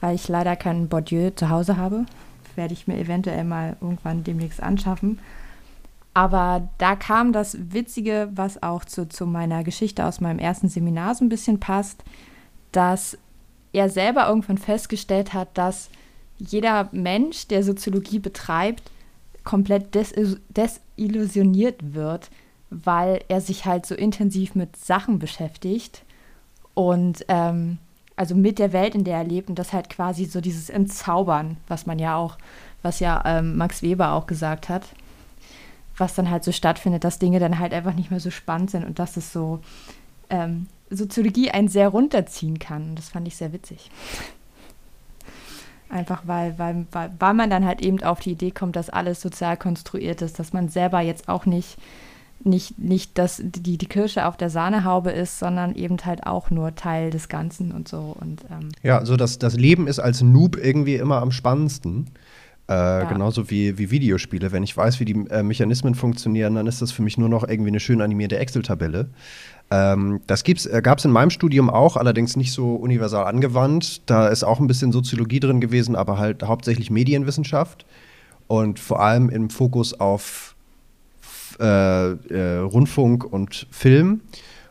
weil 0.00 0.14
ich 0.14 0.28
leider 0.28 0.56
keinen 0.56 0.88
Bourdieu 0.88 1.30
zu 1.30 1.50
Hause 1.50 1.76
habe. 1.76 2.06
Werde 2.56 2.74
ich 2.74 2.86
mir 2.86 2.98
eventuell 2.98 3.44
mal 3.44 3.76
irgendwann 3.80 4.24
demnächst 4.24 4.62
anschaffen. 4.62 5.18
Aber 6.12 6.68
da 6.78 6.96
kam 6.96 7.32
das 7.32 7.56
Witzige, 7.72 8.28
was 8.34 8.62
auch 8.62 8.84
zu, 8.84 9.08
zu 9.08 9.26
meiner 9.26 9.62
Geschichte 9.62 10.04
aus 10.04 10.20
meinem 10.20 10.38
ersten 10.38 10.68
Seminar 10.68 11.14
so 11.14 11.24
ein 11.24 11.28
bisschen 11.28 11.60
passt, 11.60 12.02
dass 12.72 13.16
er 13.72 13.88
selber 13.88 14.26
irgendwann 14.28 14.58
festgestellt 14.58 15.32
hat, 15.32 15.48
dass 15.54 15.90
jeder 16.38 16.88
Mensch, 16.92 17.46
der 17.46 17.62
Soziologie 17.62 18.18
betreibt, 18.18 18.90
komplett 19.44 19.94
des 19.94 20.14
desillusioniert 20.48 21.94
wird, 21.94 22.30
weil 22.70 23.22
er 23.28 23.40
sich 23.40 23.64
halt 23.64 23.86
so 23.86 23.94
intensiv 23.94 24.54
mit 24.54 24.76
Sachen 24.76 25.18
beschäftigt 25.18 26.04
und 26.74 27.24
ähm, 27.28 27.78
also 28.20 28.34
mit 28.34 28.58
der 28.58 28.74
Welt, 28.74 28.94
in 28.94 29.04
der 29.04 29.16
er 29.16 29.24
lebt 29.24 29.48
und 29.48 29.58
das 29.58 29.72
halt 29.72 29.88
quasi 29.88 30.26
so 30.26 30.42
dieses 30.42 30.68
Entzaubern, 30.68 31.56
was 31.68 31.86
man 31.86 31.98
ja 31.98 32.16
auch, 32.16 32.36
was 32.82 33.00
ja 33.00 33.22
ähm, 33.24 33.56
Max 33.56 33.80
Weber 33.80 34.12
auch 34.12 34.26
gesagt 34.26 34.68
hat, 34.68 34.82
was 35.96 36.16
dann 36.16 36.30
halt 36.30 36.44
so 36.44 36.52
stattfindet, 36.52 37.02
dass 37.02 37.18
Dinge 37.18 37.40
dann 37.40 37.58
halt 37.58 37.72
einfach 37.72 37.94
nicht 37.94 38.10
mehr 38.10 38.20
so 38.20 38.30
spannend 38.30 38.72
sind 38.72 38.84
und 38.84 38.98
dass 38.98 39.16
es 39.16 39.32
so 39.32 39.60
ähm, 40.28 40.66
Soziologie 40.90 41.50
einen 41.50 41.68
sehr 41.68 41.88
runterziehen 41.88 42.58
kann. 42.58 42.90
Und 42.90 42.98
das 42.98 43.08
fand 43.08 43.26
ich 43.26 43.36
sehr 43.36 43.54
witzig. 43.54 43.90
Einfach 45.88 46.24
weil, 46.26 46.58
weil, 46.58 46.84
weil, 46.92 47.10
weil 47.18 47.34
man 47.34 47.48
dann 47.48 47.64
halt 47.64 47.80
eben 47.80 48.02
auf 48.02 48.20
die 48.20 48.32
Idee 48.32 48.50
kommt, 48.50 48.76
dass 48.76 48.90
alles 48.90 49.22
sozial 49.22 49.56
konstruiert 49.56 50.20
ist, 50.20 50.38
dass 50.38 50.52
man 50.52 50.68
selber 50.68 51.00
jetzt 51.00 51.26
auch 51.30 51.46
nicht, 51.46 51.78
nicht, 52.44 52.78
nicht 52.78 53.18
dass 53.18 53.40
die, 53.42 53.78
die 53.78 53.86
Kirsche 53.86 54.26
auf 54.26 54.36
der 54.36 54.50
Sahnehaube 54.50 55.10
ist, 55.10 55.38
sondern 55.38 55.74
eben 55.74 55.96
halt 56.04 56.26
auch 56.26 56.50
nur 56.50 56.74
Teil 56.74 57.10
des 57.10 57.28
Ganzen 57.28 57.72
und 57.72 57.88
so. 57.88 58.16
Und, 58.18 58.42
ähm, 58.50 58.70
ja, 58.82 58.94
so 58.94 59.00
also 59.00 59.16
das, 59.16 59.38
das 59.38 59.54
Leben 59.54 59.86
ist 59.86 59.98
als 59.98 60.22
Noob 60.22 60.56
irgendwie 60.56 60.96
immer 60.96 61.20
am 61.20 61.32
spannendsten. 61.32 62.10
Äh, 62.68 62.72
ja. 62.72 63.04
Genauso 63.04 63.50
wie, 63.50 63.78
wie 63.78 63.90
Videospiele. 63.90 64.52
Wenn 64.52 64.62
ich 64.62 64.76
weiß, 64.76 65.00
wie 65.00 65.04
die 65.04 65.26
äh, 65.30 65.42
Mechanismen 65.42 65.96
funktionieren, 65.96 66.54
dann 66.54 66.68
ist 66.68 66.80
das 66.80 66.92
für 66.92 67.02
mich 67.02 67.18
nur 67.18 67.28
noch 67.28 67.46
irgendwie 67.46 67.70
eine 67.70 67.80
schön 67.80 68.00
animierte 68.00 68.38
Excel-Tabelle. 68.38 69.08
Ähm, 69.72 70.20
das 70.28 70.42
äh, 70.42 70.80
gab 70.80 70.98
es 70.98 71.04
in 71.04 71.10
meinem 71.10 71.30
Studium 71.30 71.68
auch, 71.68 71.96
allerdings 71.96 72.36
nicht 72.36 72.52
so 72.52 72.76
universal 72.76 73.26
angewandt. 73.26 74.08
Da 74.08 74.28
ist 74.28 74.44
auch 74.44 74.60
ein 74.60 74.68
bisschen 74.68 74.92
Soziologie 74.92 75.40
drin 75.40 75.60
gewesen, 75.60 75.96
aber 75.96 76.18
halt 76.18 76.44
hauptsächlich 76.44 76.90
Medienwissenschaft 76.90 77.86
und 78.46 78.78
vor 78.78 79.00
allem 79.00 79.30
im 79.30 79.50
Fokus 79.50 79.98
auf 79.98 80.54
äh, 81.60 82.12
äh, 82.12 82.58
Rundfunk 82.58 83.24
und 83.24 83.66
Film. 83.70 84.22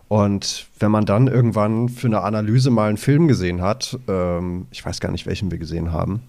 Und 0.08 0.68
wenn 0.80 0.90
man 0.90 1.06
dann 1.06 1.28
irgendwann 1.28 1.88
für 1.88 2.08
eine 2.08 2.22
Analyse 2.22 2.72
mal 2.72 2.90
einen 2.90 2.98
Film 2.98 3.28
gesehen 3.28 3.62
hat, 3.62 3.98
ähm, 4.08 4.66
ich 4.72 4.84
weiß 4.84 5.00
gar 5.00 5.12
nicht, 5.12 5.28
welchen 5.28 5.52
wir 5.52 5.60
gesehen 5.60 5.92
haben, 5.94 6.24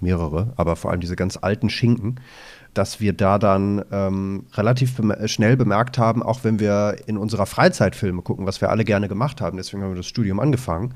mehrere, 0.00 0.52
aber 0.56 0.74
vor 0.74 0.90
allem 0.90 1.00
diese 1.00 1.14
ganz 1.14 1.38
alten 1.40 1.70
Schinken, 1.70 2.16
dass 2.74 3.00
wir 3.00 3.12
da 3.12 3.38
dann 3.38 3.84
ähm, 3.92 4.46
relativ 4.54 4.96
bem 4.96 5.14
schnell 5.26 5.56
bemerkt 5.56 5.98
haben, 5.98 6.22
auch 6.22 6.42
wenn 6.42 6.58
wir 6.58 6.96
in 7.06 7.16
unserer 7.18 7.46
Freizeit 7.46 7.94
Filme 7.94 8.22
gucken, 8.22 8.46
was 8.46 8.60
wir 8.60 8.70
alle 8.70 8.84
gerne 8.84 9.08
gemacht 9.08 9.40
haben, 9.40 9.56
deswegen 9.56 9.82
haben 9.82 9.92
wir 9.92 9.96
das 9.96 10.06
Studium 10.06 10.40
angefangen, 10.40 10.94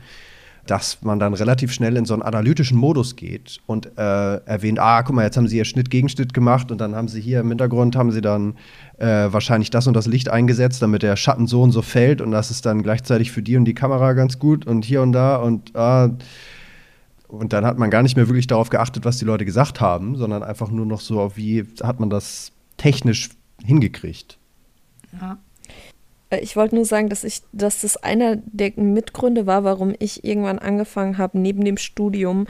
dass 0.66 1.02
man 1.02 1.18
dann 1.18 1.34
relativ 1.34 1.72
schnell 1.72 1.96
in 1.96 2.04
so 2.04 2.14
einen 2.14 2.22
analytischen 2.22 2.78
Modus 2.78 3.16
geht 3.16 3.58
und 3.66 3.86
äh, 3.98 4.36
erwähnt, 4.46 4.78
ah, 4.78 5.02
guck 5.02 5.14
mal, 5.14 5.24
jetzt 5.24 5.36
haben 5.36 5.46
sie 5.46 5.56
hier 5.56 5.64
Schnitt 5.64 5.90
gegen 5.90 6.08
gemacht 6.32 6.70
und 6.70 6.80
dann 6.80 6.94
haben 6.94 7.08
sie 7.08 7.20
hier 7.20 7.40
im 7.40 7.48
Hintergrund, 7.48 7.96
haben 7.96 8.12
sie 8.12 8.22
dann 8.22 8.56
äh, 8.98 9.32
wahrscheinlich 9.32 9.70
das 9.70 9.86
und 9.86 9.94
das 9.94 10.06
Licht 10.06 10.28
eingesetzt, 10.28 10.82
damit 10.82 11.02
der 11.02 11.16
Schatten 11.16 11.46
so 11.46 11.62
und 11.62 11.72
so 11.72 11.82
fällt 11.82 12.20
und 12.20 12.30
das 12.30 12.50
ist 12.50 12.66
dann 12.66 12.82
gleichzeitig 12.82 13.32
für 13.32 13.42
die 13.42 13.56
und 13.56 13.64
die 13.64 13.74
Kamera 13.74 14.12
ganz 14.12 14.38
gut 14.38 14.66
und 14.66 14.84
hier 14.84 15.02
und 15.02 15.12
da 15.12 15.36
und 15.36 15.74
ah, 15.76 16.10
und 17.28 17.52
dann 17.52 17.64
hat 17.66 17.78
man 17.78 17.90
gar 17.90 18.02
nicht 18.02 18.16
mehr 18.16 18.28
wirklich 18.28 18.46
darauf 18.46 18.70
geachtet, 18.70 19.04
was 19.04 19.18
die 19.18 19.24
Leute 19.24 19.44
gesagt 19.44 19.80
haben, 19.80 20.16
sondern 20.16 20.42
einfach 20.42 20.70
nur 20.70 20.86
noch 20.86 21.00
so, 21.00 21.32
wie 21.34 21.64
hat 21.82 21.98
man 21.98 22.10
das 22.10 22.52
technisch 22.76 23.30
hingekriegt. 23.64 24.38
Ja. 25.20 25.38
Äh, 26.30 26.40
ich 26.40 26.56
wollte 26.56 26.74
nur 26.74 26.84
sagen, 26.84 27.08
dass 27.08 27.24
ich, 27.24 27.42
dass 27.52 27.80
das 27.80 27.96
einer 27.96 28.36
der 28.36 28.72
Mitgründe 28.76 29.46
war, 29.46 29.64
warum 29.64 29.94
ich 29.98 30.24
irgendwann 30.24 30.58
angefangen 30.58 31.18
habe, 31.18 31.38
neben 31.38 31.64
dem 31.64 31.76
Studium. 31.76 32.46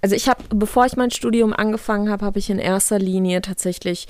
Also 0.00 0.14
ich 0.14 0.28
habe, 0.28 0.42
bevor 0.50 0.86
ich 0.86 0.96
mein 0.96 1.10
Studium 1.10 1.52
angefangen 1.52 2.10
habe, 2.10 2.24
habe 2.24 2.38
ich 2.38 2.50
in 2.50 2.58
erster 2.58 2.98
Linie 2.98 3.40
tatsächlich, 3.42 4.08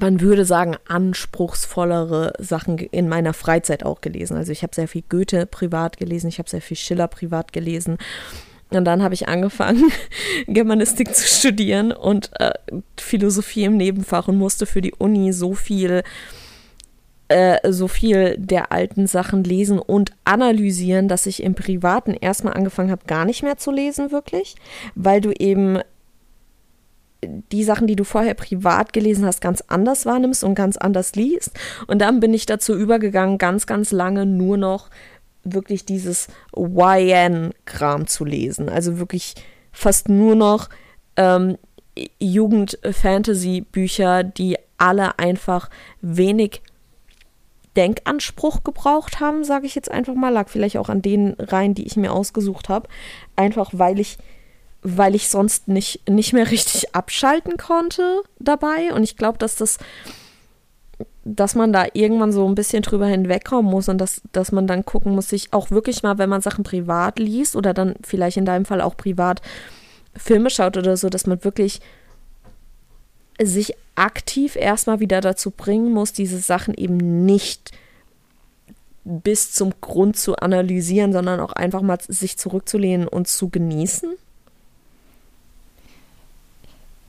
man 0.00 0.20
würde 0.20 0.44
sagen, 0.44 0.76
anspruchsvollere 0.86 2.32
Sachen 2.38 2.78
in 2.78 3.08
meiner 3.08 3.32
Freizeit 3.32 3.84
auch 3.84 4.00
gelesen. 4.00 4.36
Also 4.36 4.52
ich 4.52 4.62
habe 4.62 4.74
sehr 4.74 4.88
viel 4.88 5.02
Goethe 5.08 5.46
privat 5.46 5.96
gelesen, 5.96 6.28
ich 6.28 6.38
habe 6.38 6.50
sehr 6.50 6.62
viel 6.62 6.76
Schiller 6.76 7.08
privat 7.08 7.52
gelesen. 7.52 7.98
Und 8.70 8.84
dann 8.84 9.02
habe 9.02 9.14
ich 9.14 9.28
angefangen, 9.28 9.92
Germanistik 10.46 11.14
zu 11.14 11.26
studieren 11.26 11.92
und 11.92 12.30
äh, 12.40 12.52
Philosophie 12.98 13.64
im 13.64 13.76
Nebenfach 13.76 14.28
und 14.28 14.36
musste 14.36 14.66
für 14.66 14.80
die 14.80 14.94
Uni 14.94 15.32
so 15.32 15.54
viel, 15.54 16.02
äh, 17.28 17.70
so 17.70 17.86
viel 17.86 18.36
der 18.38 18.72
alten 18.72 19.06
Sachen 19.06 19.44
lesen 19.44 19.78
und 19.78 20.10
analysieren, 20.24 21.08
dass 21.08 21.26
ich 21.26 21.42
im 21.42 21.54
Privaten 21.54 22.14
erstmal 22.14 22.54
angefangen 22.54 22.90
habe, 22.90 23.06
gar 23.06 23.24
nicht 23.24 23.42
mehr 23.42 23.58
zu 23.58 23.70
lesen, 23.70 24.10
wirklich, 24.10 24.56
weil 24.94 25.20
du 25.20 25.30
eben 25.30 25.78
die 27.28 27.64
Sachen, 27.64 27.86
die 27.86 27.96
du 27.96 28.04
vorher 28.04 28.34
privat 28.34 28.92
gelesen 28.92 29.26
hast, 29.26 29.40
ganz 29.40 29.62
anders 29.68 30.06
wahrnimmst 30.06 30.44
und 30.44 30.54
ganz 30.54 30.76
anders 30.76 31.14
liest. 31.14 31.52
Und 31.86 32.00
dann 32.00 32.20
bin 32.20 32.34
ich 32.34 32.46
dazu 32.46 32.74
übergegangen, 32.74 33.38
ganz, 33.38 33.66
ganz 33.66 33.92
lange 33.92 34.26
nur 34.26 34.56
noch 34.56 34.90
wirklich 35.44 35.84
dieses 35.84 36.28
YN-Kram 36.56 38.06
zu 38.06 38.24
lesen. 38.24 38.68
Also 38.68 38.98
wirklich 38.98 39.34
fast 39.72 40.08
nur 40.08 40.34
noch 40.34 40.68
ähm, 41.16 41.58
Jugend-Fantasy-Bücher, 42.18 44.24
die 44.24 44.56
alle 44.78 45.18
einfach 45.18 45.70
wenig 46.00 46.62
Denkanspruch 47.76 48.64
gebraucht 48.64 49.20
haben, 49.20 49.44
sage 49.44 49.66
ich 49.66 49.74
jetzt 49.74 49.90
einfach 49.90 50.14
mal. 50.14 50.30
Lag 50.30 50.48
vielleicht 50.48 50.78
auch 50.78 50.88
an 50.88 51.02
den 51.02 51.34
Reihen, 51.38 51.74
die 51.74 51.86
ich 51.86 51.96
mir 51.96 52.12
ausgesucht 52.12 52.68
habe. 52.68 52.88
Einfach 53.36 53.70
weil 53.72 53.98
ich, 53.98 54.18
weil 54.84 55.14
ich 55.14 55.28
sonst 55.28 55.66
nicht, 55.66 56.08
nicht 56.08 56.32
mehr 56.32 56.50
richtig 56.50 56.94
abschalten 56.94 57.56
konnte 57.56 58.22
dabei. 58.38 58.92
Und 58.92 59.02
ich 59.02 59.16
glaube, 59.16 59.38
dass 59.38 59.56
das 59.56 59.78
dass 61.26 61.54
man 61.54 61.72
da 61.72 61.86
irgendwann 61.94 62.32
so 62.32 62.46
ein 62.46 62.54
bisschen 62.54 62.82
drüber 62.82 63.06
hinwegkommen 63.06 63.70
muss 63.70 63.88
und 63.88 63.96
dass, 63.96 64.20
dass 64.32 64.52
man 64.52 64.66
dann 64.66 64.84
gucken 64.84 65.14
muss, 65.14 65.30
sich 65.30 65.52
auch 65.54 65.70
wirklich 65.70 66.02
mal, 66.02 66.18
wenn 66.18 66.28
man 66.28 66.42
Sachen 66.42 66.64
privat 66.64 67.18
liest 67.18 67.56
oder 67.56 67.72
dann 67.72 67.94
vielleicht 68.04 68.36
in 68.36 68.44
deinem 68.44 68.66
Fall 68.66 68.82
auch 68.82 68.94
privat 68.96 69.40
Filme 70.14 70.50
schaut 70.50 70.76
oder 70.76 70.98
so, 70.98 71.08
dass 71.08 71.26
man 71.26 71.42
wirklich 71.42 71.80
sich 73.42 73.74
aktiv 73.94 74.54
erstmal 74.54 75.00
wieder 75.00 75.22
dazu 75.22 75.50
bringen 75.50 75.92
muss, 75.92 76.12
diese 76.12 76.38
Sachen 76.38 76.74
eben 76.74 77.24
nicht 77.24 77.72
bis 79.04 79.52
zum 79.52 79.72
Grund 79.80 80.16
zu 80.16 80.36
analysieren, 80.36 81.12
sondern 81.12 81.40
auch 81.40 81.52
einfach 81.52 81.82
mal 81.82 81.98
sich 82.06 82.38
zurückzulehnen 82.38 83.08
und 83.08 83.28
zu 83.28 83.48
genießen? 83.48 84.14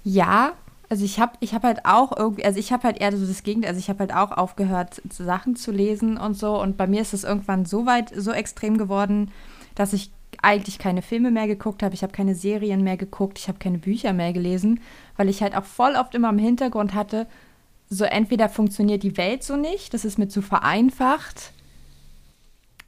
Ja, 0.06 0.54
also 0.88 1.04
ich 1.04 1.20
habe 1.20 1.34
ich 1.40 1.56
hab 1.56 1.64
halt 1.64 1.84
auch 1.86 2.16
irgendwie, 2.16 2.46
also 2.46 2.60
ich 2.60 2.72
habe 2.72 2.84
halt 2.84 3.02
eher 3.02 3.12
so 3.18 3.26
das 3.26 3.42
Gegenteil, 3.42 3.70
also 3.70 3.80
ich 3.80 3.90
habe 3.90 4.00
halt 4.00 4.14
auch 4.14 4.32
aufgehört, 4.32 5.02
Sachen 5.10 5.56
zu 5.56 5.72
lesen 5.72 6.18
und 6.18 6.36
so. 6.38 6.62
Und 6.62 6.78
bei 6.78 6.86
mir 6.86 7.02
ist 7.02 7.14
es 7.14 7.24
irgendwann 7.24 7.66
so 7.66 7.88
weit, 7.88 8.14
so 8.16 8.32
extrem 8.32 8.78
geworden, 8.78 9.32
dass 9.74 9.94
ich 9.94 10.12
eigentlich 10.44 10.78
keine 10.78 11.02
Filme 11.02 11.32
mehr 11.32 11.48
geguckt 11.48 11.82
habe, 11.82 11.96
ich 11.96 12.04
habe 12.04 12.14
keine 12.14 12.36
Serien 12.36 12.84
mehr 12.84 12.98
geguckt, 12.98 13.40
ich 13.40 13.48
habe 13.48 13.58
keine 13.58 13.80
Bücher 13.80 14.14
mehr 14.14 14.32
gelesen, 14.32 14.80
weil 15.18 15.28
ich 15.28 15.42
halt 15.42 15.56
auch 15.56 15.64
voll 15.64 15.96
oft 15.96 16.14
immer 16.14 16.30
im 16.30 16.38
Hintergrund 16.38 16.94
hatte, 16.94 17.26
so 17.90 18.04
entweder 18.06 18.48
funktioniert 18.48 19.02
die 19.02 19.18
Welt 19.18 19.44
so 19.44 19.56
nicht, 19.56 19.94
das 19.94 20.06
ist 20.06 20.20
mir 20.20 20.28
zu 20.28 20.42
vereinfacht, 20.42 21.52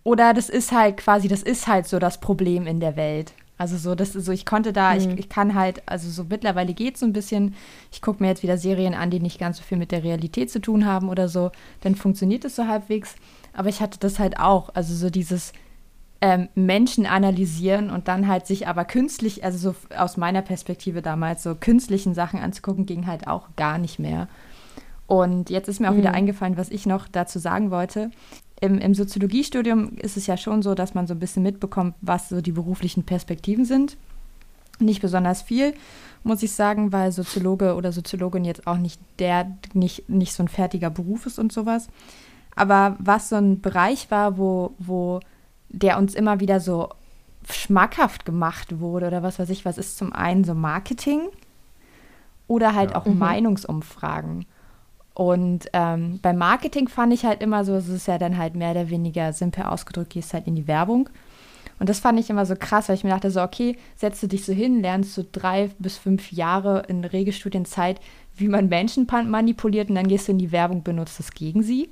oder 0.03 0.34
das 0.34 0.49
ist 0.49 0.72
halt 0.72 0.97
quasi, 0.97 1.28
das 1.28 1.41
ist 1.41 1.68
halt 1.68 1.88
so 1.88 1.99
das 1.99 2.20
Problem 2.20 2.68
in 2.68 2.80
der 2.80 2.95
Welt. 2.95 3.34
Also 3.58 3.78
so, 3.78 3.95
das 3.95 4.16
ist 4.16 4.26
so, 4.26 4.32
ich 4.32 4.45
konnte 4.45 4.72
da, 4.72 4.93
mhm. 4.93 4.99
ich, 4.99 5.20
ich 5.20 5.30
kann 5.30 5.55
halt, 5.55 5.82
also 5.88 6.10
so 6.10 6.26
mittlerweile 6.30 6.74
geht 6.74 6.95
es 6.95 6.99
so 6.99 7.05
ein 7.05 7.14
bisschen, 7.14 7.55
ich 7.91 8.01
gucke 8.01 8.22
mir 8.22 8.30
jetzt 8.30 8.43
wieder 8.43 8.58
Serien 8.58 8.93
an, 8.93 9.10
die 9.10 9.20
nicht 9.20 9.39
ganz 9.39 9.58
so 9.58 9.64
viel 9.64 9.78
mit 9.78 9.91
der 9.91 10.03
Realität 10.03 10.51
zu 10.51 10.60
tun 10.60 10.86
haben 10.86 11.10
oder 11.10 11.28
so, 11.28 11.51
dann 11.82 11.95
funktioniert 11.95 12.45
es 12.45 12.55
so 12.55 12.68
halbwegs. 12.68 13.16
Aber 13.53 13.70
ich 13.70 13.82
hatte 13.82 13.99
das 13.99 14.20
halt 14.20 14.39
auch, 14.39 14.70
also 14.76 14.93
so 14.93 15.10
dieses 15.10 15.53
ähm, 16.22 16.49
Menschen 16.53 17.08
analysieren 17.08 17.89
und 17.89 18.08
dann 18.08 18.28
halt 18.28 18.45
sich 18.45 18.68
aber 18.68 18.86
künstlich, 18.86 19.43
also 19.43 19.72
so 19.72 19.97
aus 19.97 20.18
meiner 20.18 20.43
Perspektive 20.43 21.01
damals, 21.01 21.41
so 21.41 21.55
künstlichen 21.55 22.14
Sachen 22.14 22.39
anzugucken, 22.39 22.86
ging 22.86 23.08
halt 23.08 23.28
auch 23.28 23.49
gar 23.55 23.80
nicht 23.80 23.97
mehr. 23.97 24.28
Und 25.08 25.49
jetzt 25.49 25.70
ist 25.70 25.80
mir 25.80 25.89
auch 25.89 25.93
mhm. 25.93 25.99
wieder 25.99 26.14
eingefallen, 26.14 26.58
was 26.58 26.70
ich 26.70 26.86
noch 26.86 27.08
dazu 27.08 27.39
sagen 27.39 27.72
wollte 27.72 28.12
im, 28.60 28.80
im 28.80 28.93
Soziologiestudium 28.93 29.97
ist 29.97 30.18
es 30.18 30.28
ja 30.28 30.38
schon 30.38 30.62
so, 30.62 30.74
dass 30.74 30.93
man 30.93 31.08
so 31.08 31.14
ein 31.14 31.20
bisschen 31.20 31.43
mitbekommt, 31.43 31.95
was 32.01 32.30
so 32.30 32.41
die 32.41 32.51
beruflichen 32.51 33.03
Perspektiven 33.03 33.66
sind. 33.66 33.97
Nicht 34.80 35.01
besonders 35.01 35.41
viel, 35.41 35.74
muss 36.24 36.43
ich 36.43 36.51
sagen, 36.51 36.91
weil 36.91 37.12
Soziologe 37.12 37.76
oder 37.76 37.91
Soziologin 37.91 38.45
jetzt 38.45 38.68
auch 38.68 38.78
nicht 38.78 38.99
der, 39.20 39.58
nicht, 39.74 40.10
nicht 40.10 40.34
so 40.34 40.43
ein 40.43 40.47
fertiger 40.47 40.89
Beruf 40.89 41.26
ist 41.26 41.39
und 41.39 41.51
sowas. 41.51 41.88
Aber 42.55 42.95
was 42.99 43.30
so 43.30 43.36
ein 43.36 43.62
Bereich 43.62 44.10
war, 44.10 44.38
wo, 44.38 44.74
wo 44.80 45.20
der 45.70 45.97
uns 45.97 46.16
immer 46.16 46.39
wieder 46.39 46.60
so 46.60 46.89
schmackhaft 47.49 48.26
gemacht 48.26 48.80
wurde 48.80 49.08
oder 49.08 49.24
was 49.24 49.39
weiß 49.39 49.49
ich, 49.49 49.66
was 49.66 49.78
ist 49.78 49.97
zum 49.97 50.14
einen 50.14 50.43
so 50.43 50.53
Marketing 50.53 51.22
oder 52.47 52.76
halt 52.76 52.91
ja. 52.91 52.97
auch 52.97 53.05
mhm. 53.05 53.20
Meinungsumfragen. 53.20 54.45
Und 55.18 55.65
ähm, 55.74 56.20
beim 56.22 56.38
Marketing 56.38 56.88
fand 56.88 57.11
ich 57.11 57.26
halt 57.26 57.41
immer 57.41 57.65
so, 57.65 57.74
es 57.74 57.88
ist 57.88 58.07
ja 58.07 58.20
dann 58.20 58.38
halt 58.38 58.53
mehr 58.53 58.70
oder 58.70 58.91
weniger 58.91 59.34
simpel 59.34 59.63
ausgedrückt, 59.63 60.11
gehst 60.11 60.32
halt 60.32 60.45
in 60.45 60.53
die 60.53 60.68
Werbung. 60.68 61.09
Und 61.80 61.89
das 61.89 61.99
fand 61.99 62.20
ich 62.20 62.30
immer 62.30 62.45
so 62.45 62.55
krass, 62.55 62.88
weil 62.88 62.97
ich 62.97 63.03
mir 63.03 63.09
dachte, 63.09 63.32
so, 63.32 63.41
okay, 63.41 63.78
setzt 63.95 64.22
du 64.22 64.28
dich 64.28 64.45
so 64.45 64.53
hin, 64.53 64.80
lernst 64.80 65.18
du 65.18 65.24
drei 65.24 65.72
bis 65.80 65.97
fünf 65.97 66.32
Jahre 66.32 66.84
in 66.88 67.03
Regelstudienzeit, 67.03 67.99
wie 68.36 68.47
man 68.47 68.70
Menschen 68.70 69.07
manipuliert 69.07 69.89
und 69.89 69.95
dann 69.95 70.07
gehst 70.07 70.28
du 70.28 70.34
in 70.34 70.38
die 70.38 70.51
Werbung, 70.51 70.84
benutzt 70.84 71.20
es 71.20 71.32
gegen 71.32 71.63
sie. 71.63 71.89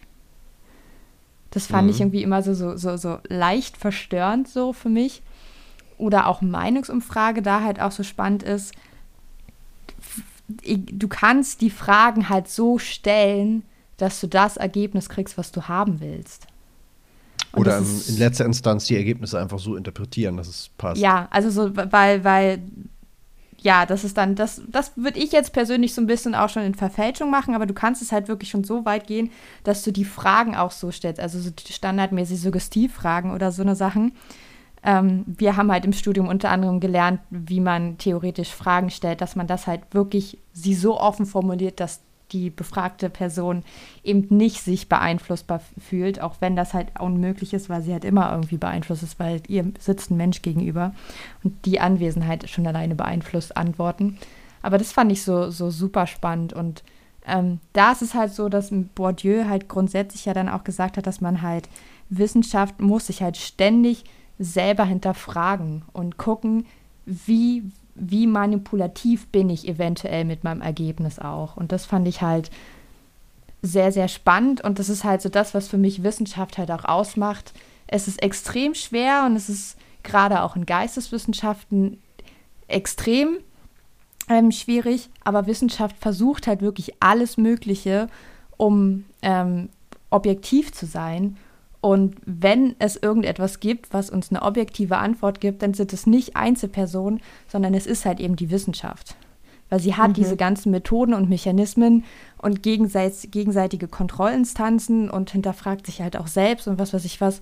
Das 1.49 1.65
fand 1.65 1.85
mhm. 1.85 1.93
ich 1.93 2.01
irgendwie 2.01 2.21
immer 2.21 2.43
so, 2.43 2.53
so, 2.53 2.77
so, 2.77 2.95
so 2.95 3.17
leicht 3.27 3.75
verstörend 3.75 4.47
so 4.47 4.71
für 4.71 4.89
mich. 4.89 5.23
Oder 5.97 6.27
auch 6.27 6.43
Meinungsumfrage 6.43 7.41
da 7.41 7.63
halt 7.63 7.81
auch 7.81 7.91
so 7.91 8.03
spannend 8.03 8.43
ist. 8.43 8.75
Du 10.47 11.07
kannst 11.07 11.61
die 11.61 11.69
Fragen 11.69 12.29
halt 12.29 12.47
so 12.47 12.77
stellen, 12.77 13.63
dass 13.97 14.19
du 14.19 14.27
das 14.27 14.57
Ergebnis 14.57 15.09
kriegst, 15.09 15.37
was 15.37 15.51
du 15.51 15.63
haben 15.63 15.99
willst. 16.01 16.47
Und 17.51 17.61
Oder 17.61 17.77
in, 17.79 18.01
in 18.07 18.17
letzter 18.17 18.45
Instanz 18.45 18.85
die 18.85 18.97
Ergebnisse 18.97 19.39
einfach 19.39 19.59
so 19.59 19.75
interpretieren, 19.75 20.37
dass 20.37 20.47
es 20.47 20.69
passt. 20.77 21.01
Ja, 21.01 21.27
also 21.31 21.49
so, 21.49 21.75
weil, 21.75 22.23
weil 22.23 22.61
ja, 23.65 23.85
das 23.85 24.03
ist 24.03 24.17
dann, 24.17 24.35
das, 24.35 24.61
das 24.67 24.91
würde 24.95 25.17
ich 25.17 25.31
jetzt 25.31 25.51
persönlich 25.51 25.93
so 25.93 26.01
ein 26.01 26.05
bisschen 26.05 26.35
auch 26.35 26.49
schon 26.49 26.63
in 26.63 26.75
Verfälschung 26.75 27.31
machen, 27.31 27.55
aber 27.55 27.65
du 27.65 27.73
kannst 27.73 28.01
es 28.01 28.11
halt 28.11 28.27
wirklich 28.27 28.51
schon 28.51 28.63
so 28.63 28.85
weit 28.85 29.07
gehen, 29.07 29.31
dass 29.63 29.83
du 29.83 29.91
die 29.91 30.05
Fragen 30.05 30.55
auch 30.55 30.71
so 30.71 30.91
stellst, 30.91 31.19
also 31.19 31.39
so 31.39 31.49
standardmäßig 31.67 32.39
Suggestivfragen 32.39 33.31
oder 33.31 33.51
so 33.51 33.63
eine 33.63 33.75
Sachen. 33.75 34.13
Ähm, 34.85 35.23
wir 35.25 35.57
haben 35.57 35.71
halt 35.71 35.83
im 35.83 35.93
Studium 35.93 36.27
unter 36.27 36.51
anderem 36.51 36.79
gelernt, 36.79 37.19
wie 37.31 37.59
man 37.59 37.97
theoretisch 37.97 38.53
Fragen 38.53 38.91
stellt, 38.91 39.19
dass 39.19 39.35
man 39.35 39.47
das 39.47 39.65
halt 39.65 39.81
wirklich 39.91 40.37
sie 40.53 40.75
so 40.75 40.99
offen 40.99 41.25
formuliert, 41.25 41.79
dass 41.79 42.01
die 42.31 42.49
befragte 42.49 43.09
Person 43.09 43.63
eben 44.03 44.27
nicht 44.35 44.61
sich 44.61 44.87
beeinflussbar 44.87 45.61
fühlt, 45.77 46.21
auch 46.21 46.35
wenn 46.39 46.55
das 46.55 46.73
halt 46.73 46.99
unmöglich 46.99 47.53
ist, 47.53 47.69
weil 47.69 47.81
sie 47.81 47.93
halt 47.93 48.05
immer 48.05 48.31
irgendwie 48.31 48.57
beeinflusst 48.57 49.03
ist, 49.03 49.19
weil 49.19 49.41
ihr 49.47 49.71
sitzt 49.79 50.11
ein 50.11 50.17
Mensch 50.17 50.41
gegenüber 50.41 50.93
und 51.43 51.65
die 51.65 51.79
Anwesenheit 51.79 52.49
schon 52.49 52.67
alleine 52.67 52.95
beeinflusst 52.95 53.57
Antworten. 53.57 54.17
Aber 54.61 54.77
das 54.77 54.91
fand 54.91 55.11
ich 55.11 55.23
so, 55.23 55.49
so 55.49 55.69
super 55.69 56.07
spannend 56.07 56.53
und 56.53 56.83
ähm, 57.27 57.59
da 57.73 57.91
ist 57.91 58.03
es 58.03 58.13
halt 58.13 58.33
so, 58.33 58.49
dass 58.49 58.71
Bourdieu 58.93 59.45
halt 59.47 59.67
grundsätzlich 59.67 60.25
ja 60.25 60.33
dann 60.33 60.49
auch 60.49 60.63
gesagt 60.63 60.97
hat, 60.97 61.07
dass 61.07 61.21
man 61.21 61.41
halt 61.41 61.69
Wissenschaft 62.09 62.79
muss 62.81 63.07
sich 63.07 63.23
halt 63.23 63.37
ständig 63.37 64.03
selber 64.39 64.85
hinterfragen 64.85 65.83
und 65.93 66.17
gucken, 66.17 66.65
wie 67.05 67.63
wie 67.95 68.27
manipulativ 68.27 69.27
bin 69.27 69.49
ich 69.49 69.67
eventuell 69.67 70.25
mit 70.25 70.43
meinem 70.43 70.61
Ergebnis 70.61 71.17
auch. 71.17 71.55
Und 71.55 71.71
das 71.71 71.85
fand 71.85 72.07
ich 72.07 72.21
halt 72.21 72.51
sehr, 73.61 73.91
sehr 73.91 74.09
spannend. 74.09 74.61
Und 74.61 74.79
das 74.79 74.89
ist 74.89 75.05
halt 75.05 75.21
so 75.21 75.29
das, 75.29 75.53
was 75.53 75.69
für 75.69 75.77
mich 75.77 76.03
Wissenschaft 76.03 76.57
halt 76.57 76.71
auch 76.71 76.83
ausmacht. 76.83 77.53
Es 77.87 78.07
ist 78.07 78.21
extrem 78.21 78.75
schwer 78.75 79.23
und 79.25 79.35
es 79.37 79.47
ist 79.47 79.77
gerade 80.03 80.43
auch 80.43 80.57
in 80.57 80.65
Geisteswissenschaften 80.65 82.01
extrem 82.67 83.37
ähm, 84.29 84.51
schwierig. 84.51 85.09
Aber 85.23 85.47
Wissenschaft 85.47 85.95
versucht 85.97 86.47
halt 86.47 86.61
wirklich 86.61 86.93
alles 86.99 87.37
Mögliche, 87.37 88.07
um 88.57 89.05
ähm, 89.21 89.69
objektiv 90.09 90.73
zu 90.73 90.85
sein 90.85 91.37
und 91.85 92.15
wenn 92.25 92.75
es 92.79 92.95
irgendetwas 92.95 93.59
gibt, 93.59 93.93
was 93.93 94.09
uns 94.09 94.31
eine 94.31 94.41
objektive 94.41 94.97
Antwort 94.97 95.39
gibt, 95.39 95.61
dann 95.61 95.75
sind 95.75 95.93
es 95.93 96.07
nicht 96.07 96.35
Einzelpersonen, 96.35 97.21
sondern 97.47 97.75
es 97.75 97.85
ist 97.85 98.05
halt 98.05 98.19
eben 98.19 98.35
die 98.35 98.49
Wissenschaft. 98.49 99.15
Weil 99.69 99.79
sie 99.79 99.93
hat 99.93 100.09
mhm. 100.09 100.13
diese 100.13 100.35
ganzen 100.35 100.71
Methoden 100.71 101.13
und 101.13 101.29
Mechanismen 101.29 102.03
und 102.39 102.63
gegenseitige 102.63 103.87
Kontrollinstanzen 103.87 105.11
und 105.11 105.29
hinterfragt 105.29 105.85
sich 105.85 106.01
halt 106.01 106.17
auch 106.17 106.25
selbst 106.25 106.67
und 106.67 106.79
was 106.79 106.91
weiß 106.91 107.05
ich 107.05 107.21
was. 107.21 107.39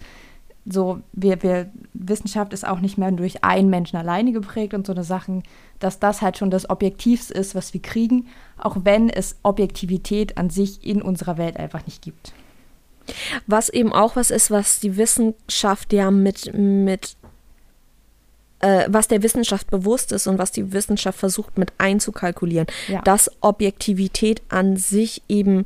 So, 0.66 1.00
wir, 1.14 1.42
wir, 1.42 1.72
Wissenschaft 1.94 2.52
ist 2.52 2.68
auch 2.68 2.82
nicht 2.82 2.98
mehr 2.98 3.14
durch 3.14 3.46
einen 3.46 3.70
Menschen 3.70 3.96
alleine 3.96 4.34
geprägt 4.34 4.74
und 4.74 4.86
so 4.86 4.92
eine 4.92 5.06
Sachen, 5.06 5.44
dass 5.80 6.00
das 6.00 6.22
halt 6.22 6.38
schon 6.38 6.52
das 6.52 6.70
Objektivste 6.70 7.34
ist, 7.34 7.56
was 7.56 7.74
wir 7.74 7.82
kriegen, 7.82 8.28
auch 8.58 8.76
wenn 8.84 9.10
es 9.10 9.38
Objektivität 9.44 10.38
an 10.38 10.50
sich 10.50 10.86
in 10.86 11.02
unserer 11.02 11.38
Welt 11.38 11.56
einfach 11.56 11.86
nicht 11.86 12.02
gibt. 12.02 12.34
Was 13.48 13.70
eben 13.70 13.92
auch 13.92 14.16
was 14.16 14.32
ist, 14.32 14.52
was 14.52 14.80
die 14.80 14.98
Wissenschaft 14.98 15.94
ja 15.94 16.12
mit, 16.12 16.54
mit 16.54 17.16
äh, 18.60 18.86
was 18.88 19.08
der 19.08 19.24
Wissenschaft 19.24 19.70
bewusst 19.70 20.12
ist 20.12 20.28
und 20.28 20.38
was 20.38 20.52
die 20.52 20.72
Wissenschaft 20.72 21.20
versucht 21.20 21.58
mit 21.58 21.74
einzukalkulieren, 21.78 22.68
ja. 22.88 23.02
dass 23.02 23.30
Objektivität 23.42 24.42
an 24.50 24.78
sich 24.78 25.22
eben 25.28 25.66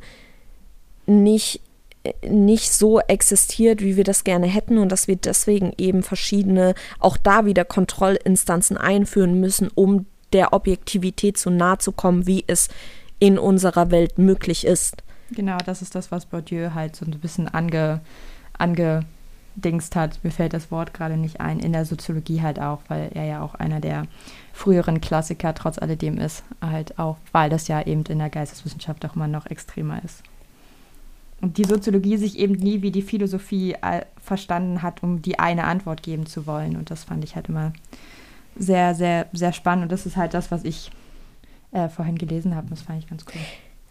nicht 1.06 1.60
nicht 2.26 2.72
so 2.72 3.00
existiert, 3.00 3.80
wie 3.82 3.96
wir 3.96 4.04
das 4.04 4.24
gerne 4.24 4.46
hätten 4.46 4.78
und 4.78 4.90
dass 4.90 5.08
wir 5.08 5.16
deswegen 5.16 5.72
eben 5.76 6.02
verschiedene, 6.02 6.74
auch 7.00 7.16
da 7.16 7.44
wieder 7.44 7.64
Kontrollinstanzen 7.64 8.76
einführen 8.76 9.40
müssen, 9.40 9.68
um 9.74 10.06
der 10.32 10.52
Objektivität 10.52 11.38
so 11.38 11.50
nahe 11.50 11.78
zu 11.78 11.92
kommen, 11.92 12.26
wie 12.26 12.44
es 12.46 12.68
in 13.18 13.38
unserer 13.38 13.90
Welt 13.90 14.18
möglich 14.18 14.64
ist. 14.66 15.02
Genau, 15.30 15.58
das 15.58 15.82
ist 15.82 15.94
das, 15.94 16.10
was 16.10 16.26
Bourdieu 16.26 16.70
halt 16.74 16.96
so 16.96 17.04
ein 17.04 17.10
bisschen 17.18 17.48
ange, 17.48 18.00
angedingst 18.56 19.94
hat. 19.94 20.22
Mir 20.24 20.30
fällt 20.30 20.54
das 20.54 20.70
Wort 20.70 20.94
gerade 20.94 21.16
nicht 21.16 21.40
ein. 21.40 21.60
In 21.60 21.72
der 21.72 21.84
Soziologie 21.84 22.40
halt 22.40 22.58
auch, 22.60 22.80
weil 22.88 23.10
er 23.14 23.24
ja 23.24 23.42
auch 23.42 23.54
einer 23.54 23.80
der 23.80 24.06
früheren 24.52 25.00
Klassiker 25.00 25.54
trotz 25.54 25.78
alledem 25.78 26.18
ist. 26.18 26.44
Halt 26.62 26.98
auch, 26.98 27.18
weil 27.32 27.50
das 27.50 27.68
ja 27.68 27.82
eben 27.82 28.04
in 28.04 28.18
der 28.18 28.30
Geisteswissenschaft 28.30 29.04
auch 29.04 29.16
immer 29.16 29.28
noch 29.28 29.46
extremer 29.46 30.02
ist. 30.02 30.22
Und 31.40 31.58
die 31.58 31.64
Soziologie 31.64 32.16
sich 32.16 32.38
eben 32.38 32.54
nie 32.54 32.82
wie 32.82 32.90
die 32.90 33.02
Philosophie 33.02 33.74
äh, 33.74 34.04
verstanden 34.20 34.82
hat, 34.82 35.02
um 35.02 35.22
die 35.22 35.38
eine 35.38 35.64
Antwort 35.64 36.02
geben 36.02 36.26
zu 36.26 36.46
wollen. 36.46 36.76
Und 36.76 36.90
das 36.90 37.04
fand 37.04 37.22
ich 37.22 37.36
halt 37.36 37.48
immer 37.48 37.72
sehr, 38.56 38.94
sehr, 38.94 39.26
sehr 39.32 39.52
spannend. 39.52 39.84
Und 39.84 39.92
das 39.92 40.06
ist 40.06 40.16
halt 40.16 40.34
das, 40.34 40.50
was 40.50 40.64
ich 40.64 40.90
äh, 41.70 41.88
vorhin 41.88 42.16
gelesen 42.16 42.56
habe. 42.56 42.68
Das 42.70 42.82
fand 42.82 42.98
ich 42.98 43.08
ganz 43.08 43.24
cool. 43.32 43.40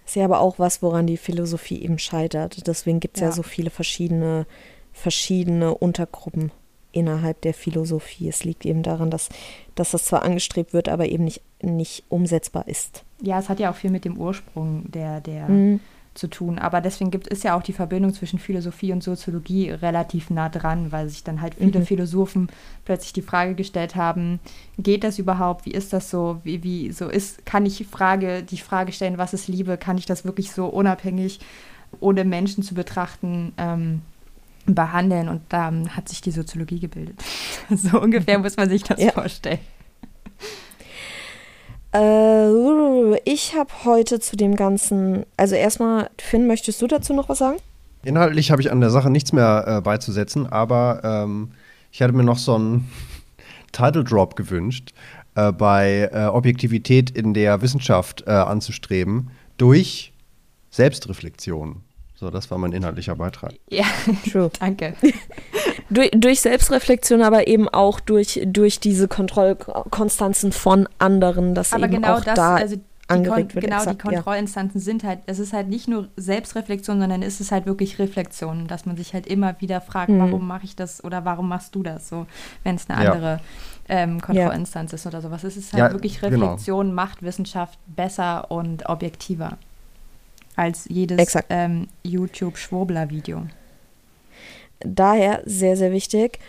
Ist 0.07 0.15
ja 0.15 0.25
aber 0.25 0.39
auch 0.39 0.57
was, 0.57 0.81
woran 0.81 1.05
die 1.05 1.17
Philosophie 1.17 1.83
eben 1.83 1.99
scheitert. 1.99 2.65
Deswegen 2.65 3.01
gibt 3.01 3.17
es 3.17 3.21
ja. 3.21 3.27
ja 3.27 3.33
so 3.33 3.43
viele 3.43 3.69
verschiedene, 3.69 4.45
verschiedene 4.93 5.73
Untergruppen 5.75 6.51
innerhalb 6.93 7.41
der 7.41 7.53
Philosophie. 7.53 8.29
Es 8.29 8.45
liegt 8.45 8.65
eben 8.65 8.83
daran, 8.83 9.11
dass, 9.11 9.27
dass 9.75 9.91
das 9.91 10.05
zwar 10.05 10.23
angestrebt 10.23 10.73
wird, 10.73 10.87
aber 10.87 11.07
eben 11.07 11.25
nicht, 11.25 11.41
nicht 11.61 12.05
umsetzbar 12.07 12.67
ist. 12.69 13.03
Ja, 13.21 13.37
es 13.37 13.49
hat 13.49 13.59
ja 13.59 13.69
auch 13.69 13.75
viel 13.75 13.91
mit 13.91 14.05
dem 14.05 14.17
Ursprung 14.17 14.89
der, 14.89 15.19
der 15.19 15.49
mhm 15.49 15.81
zu 16.17 16.27
tun. 16.27 16.59
Aber 16.59 16.81
deswegen 16.81 17.11
gibt 17.11 17.31
es 17.31 17.43
ja 17.43 17.55
auch 17.55 17.63
die 17.63 17.73
Verbindung 17.73 18.13
zwischen 18.13 18.39
Philosophie 18.39 18.91
und 18.91 19.03
Soziologie 19.03 19.69
relativ 19.69 20.29
nah 20.29 20.49
dran, 20.49 20.91
weil 20.91 21.07
sich 21.09 21.23
dann 21.23 21.41
halt 21.41 21.55
viele 21.55 21.79
mhm. 21.79 21.85
Philosophen 21.85 22.49
plötzlich 22.85 23.13
die 23.13 23.21
Frage 23.21 23.55
gestellt 23.55 23.95
haben, 23.95 24.39
geht 24.77 25.03
das 25.03 25.19
überhaupt? 25.19 25.65
Wie 25.65 25.71
ist 25.71 25.93
das 25.93 26.09
so? 26.09 26.41
Wie, 26.43 26.63
wie 26.63 26.91
so 26.91 27.07
ist, 27.07 27.45
kann 27.45 27.65
ich 27.65 27.85
Frage, 27.87 28.43
die 28.43 28.57
Frage 28.57 28.91
stellen, 28.91 29.17
was 29.17 29.33
ist 29.33 29.47
Liebe? 29.47 29.77
Kann 29.77 29.97
ich 29.97 30.05
das 30.05 30.25
wirklich 30.25 30.51
so 30.51 30.67
unabhängig, 30.67 31.39
ohne 31.99 32.25
Menschen 32.25 32.63
zu 32.63 32.73
betrachten, 32.73 33.53
ähm, 33.57 34.01
behandeln? 34.65 35.29
Und 35.29 35.41
da 35.49 35.71
hat 35.89 36.09
sich 36.09 36.21
die 36.21 36.31
Soziologie 36.31 36.79
gebildet. 36.79 37.23
so 37.69 38.01
ungefähr 38.01 38.39
muss 38.39 38.57
man 38.57 38.69
sich 38.69 38.83
das 38.83 39.01
ja. 39.01 39.11
vorstellen. 39.11 39.59
Äh, 41.97 43.17
ich 43.25 43.55
habe 43.55 43.69
heute 43.85 44.19
zu 44.19 44.35
dem 44.35 44.55
Ganzen, 44.55 45.25
also 45.35 45.55
erstmal, 45.55 46.09
Finn, 46.19 46.45
möchtest 46.45 46.81
du 46.81 46.87
dazu 46.87 47.13
noch 47.13 47.29
was 47.29 47.39
sagen? 47.39 47.57
Inhaltlich 48.03 48.51
habe 48.51 48.61
ich 48.61 48.71
an 48.71 48.81
der 48.81 48.91
Sache 48.91 49.09
nichts 49.09 49.33
mehr 49.33 49.63
äh, 49.67 49.81
beizusetzen, 49.81 50.45
aber 50.47 51.01
ähm, 51.03 51.51
ich 51.91 52.01
hatte 52.01 52.13
mir 52.13 52.23
noch 52.23 52.37
so 52.37 52.55
einen 52.55 52.91
Title 53.71 54.03
Drop 54.03 54.35
gewünscht, 54.35 54.93
äh, 55.35 55.51
bei 55.51 56.09
äh, 56.13 56.25
Objektivität 56.25 57.09
in 57.09 57.33
der 57.33 57.61
Wissenschaft 57.61 58.23
äh, 58.27 58.31
anzustreben 58.31 59.31
durch 59.57 60.13
Selbstreflexion. 60.69 61.81
So, 62.19 62.31
das 62.31 62.49
war 62.49 62.57
mein 62.57 62.71
inhaltlicher 62.71 63.15
Beitrag. 63.15 63.53
Ja, 63.69 63.85
true. 64.31 64.49
Danke. 64.59 64.95
durch, 65.91 66.09
durch, 66.15 66.41
Selbstreflexion, 66.41 67.21
aber 67.21 67.47
eben 67.47 67.69
auch 67.69 67.99
durch, 67.99 68.41
durch 68.43 68.79
diese 68.79 69.07
Kontrollkonstanzen 69.07 70.51
von 70.51 70.89
anderen, 70.97 71.53
dass 71.53 71.73
aber 71.73 71.85
eben 71.85 71.97
genau 71.97 72.15
auch 72.15 72.23
das, 72.23 72.33
da 72.33 72.55
also 72.55 72.77
angeregt 73.07 73.53
wird. 73.53 73.65
Genau, 73.65 73.77
exakt, 73.77 74.01
die 74.01 74.07
Kontrollinstanzen 74.07 74.81
ja. 74.81 74.83
sind 74.83 75.03
halt, 75.03 75.19
es 75.27 75.37
ist 75.37 75.53
halt 75.53 75.67
nicht 75.69 75.87
nur 75.87 76.07
Selbstreflexion, 76.17 76.99
sondern 76.99 77.21
es 77.21 77.39
ist 77.39 77.51
halt 77.51 77.67
wirklich 77.67 77.99
Reflexion, 77.99 78.65
dass 78.65 78.87
man 78.87 78.97
sich 78.97 79.13
halt 79.13 79.27
immer 79.27 79.61
wieder 79.61 79.79
fragt, 79.79 80.09
mhm. 80.09 80.19
warum 80.19 80.47
mache 80.47 80.65
ich 80.65 80.75
das 80.75 81.03
oder 81.03 81.23
warum 81.23 81.47
machst 81.47 81.75
du 81.75 81.83
das 81.83 82.09
so, 82.09 82.25
wenn 82.63 82.77
es 82.77 82.89
eine 82.89 83.03
ja. 83.03 83.11
andere 83.11 83.39
ähm, 83.89 84.19
Kontrollinstanz 84.21 84.91
ja. 84.91 84.95
ist 84.95 85.05
oder 85.05 85.21
sowas. 85.21 85.43
Es 85.43 85.55
ist 85.55 85.71
halt 85.71 85.93
wirklich 85.93 86.19
genau. 86.19 86.45
Reflexion, 86.45 86.87
genau. 86.87 86.95
macht 86.95 87.21
Wissenschaft 87.21 87.77
besser 87.85 88.49
und 88.49 88.89
objektiver 88.89 89.59
als 90.57 90.85
jedes 90.89 91.37
ähm, 91.49 91.87
YouTube-Schwurbler-Video. 92.03 93.43
Daher 94.79 95.41
sehr, 95.45 95.77
sehr 95.77 95.91
wichtig. 95.91 96.39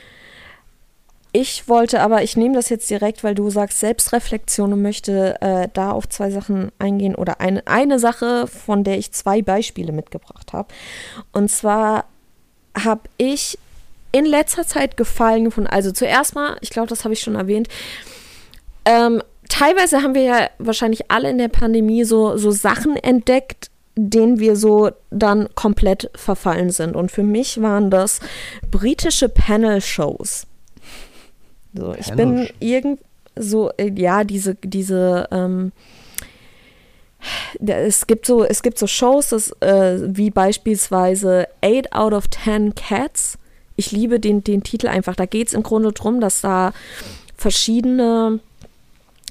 Ich 1.33 1.69
wollte 1.69 2.01
aber, 2.01 2.23
ich 2.23 2.37
nehme 2.37 2.55
das 2.55 2.71
jetzt 2.71 2.89
direkt, 2.89 3.23
weil 3.23 3.35
du 3.35 3.51
sagst 3.51 3.81
Selbstreflexion 3.81 4.73
und 4.73 4.83
möchte 4.83 5.41
äh, 5.43 5.69
da 5.73 5.93
auf 5.93 6.09
zwei 6.09 6.31
Sachen 6.31 6.73
eingehen 6.79 7.15
oder 7.15 7.41
eine, 7.41 7.67
eine 7.67 7.99
Sache, 7.99 8.47
von 8.47 8.83
der 8.83 8.99
ich 8.99 9.13
zwei 9.13 9.43
Beispiele 9.43 9.93
mitgebracht 9.93 10.53
habe. 10.53 10.69
Und 11.33 11.51
zwar 11.51 12.07
habe 12.75 13.03
ich 13.19 13.59
in 14.11 14.25
letzter 14.25 14.67
Zeit 14.67 14.97
Gefallen 14.97 15.45
gefunden. 15.45 15.69
Also 15.69 15.93
zuerst 15.93 16.35
mal, 16.35 16.57
ich 16.63 16.71
glaube, 16.71 16.89
das 16.89 17.05
habe 17.05 17.13
ich 17.13 17.21
schon 17.21 17.35
erwähnt. 17.35 17.69
Ähm, 18.87 19.23
teilweise 19.51 20.03
haben 20.03 20.15
wir 20.15 20.23
ja 20.23 20.51
wahrscheinlich 20.59 21.11
alle 21.11 21.29
in 21.29 21.37
der 21.37 21.49
Pandemie 21.49 22.05
so, 22.05 22.39
so 22.39 22.51
Sachen 22.51 22.97
entdeckt, 22.97 23.71
denen 23.99 24.39
wir 24.39 24.55
so 24.55 24.91
dann 25.11 25.49
komplett 25.55 26.11
verfallen 26.15 26.71
sind. 26.71 26.95
Und 26.95 27.11
für 27.11 27.25
mich 27.25 27.61
waren 27.61 27.91
das 27.91 28.21
britische 28.71 29.29
Panel-Shows. 29.29 30.47
So, 31.75 31.95
ich 31.99 32.13
bin 32.13 32.49
irgend 32.61 33.01
so, 33.37 33.71
äh, 33.77 33.93
ja, 33.95 34.25
diese, 34.25 34.55
diese, 34.55 35.29
ähm, 35.31 35.73
es 37.61 38.07
gibt 38.07 38.27
so, 38.27 38.45
es 38.45 38.63
gibt 38.63 38.79
so 38.79 38.87
Shows, 38.87 39.31
das, 39.31 39.51
äh, 39.61 39.99
wie 40.05 40.31
beispielsweise 40.31 41.47
Eight 41.61 41.93
out 41.93 42.13
of 42.13 42.29
Ten 42.29 42.75
Cats. 42.75 43.39
Ich 43.77 43.93
liebe 43.93 44.21
den, 44.21 44.43
den 44.45 44.63
Titel 44.63 44.89
einfach. 44.89 45.17
Da 45.17 45.27
geht 45.27 45.49
es 45.49 45.55
im 45.55 45.63
Grunde 45.63 45.93
darum, 45.93 46.21
dass 46.21 46.41
da 46.41 46.73
verschiedene 47.37 48.41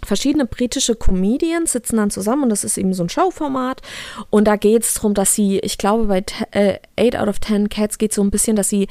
verschiedene 0.08 0.46
britische 0.46 0.96
Comedians 0.96 1.74
sitzen 1.74 1.98
dann 1.98 2.10
zusammen 2.10 2.44
und 2.44 2.50
das 2.50 2.64
ist 2.64 2.78
eben 2.78 2.94
so 2.94 3.04
ein 3.04 3.10
Showformat. 3.10 3.82
Und 4.30 4.48
da 4.48 4.56
geht 4.56 4.84
es 4.84 4.94
darum, 4.96 5.14
dass 5.14 5.36
sie, 5.36 5.60
ich 5.60 5.78
glaube, 5.78 6.06
bei 6.06 6.24
äh, 6.52 6.80
8 6.98 7.18
out 7.18 7.28
of 7.28 7.42
10 7.42 7.70
Cats 7.70 7.98
geht 7.98 8.12
es 8.12 8.16
so 8.16 8.24
ein 8.24 8.32
bisschen, 8.32 8.56
dass 8.56 8.70
sie 8.70 8.88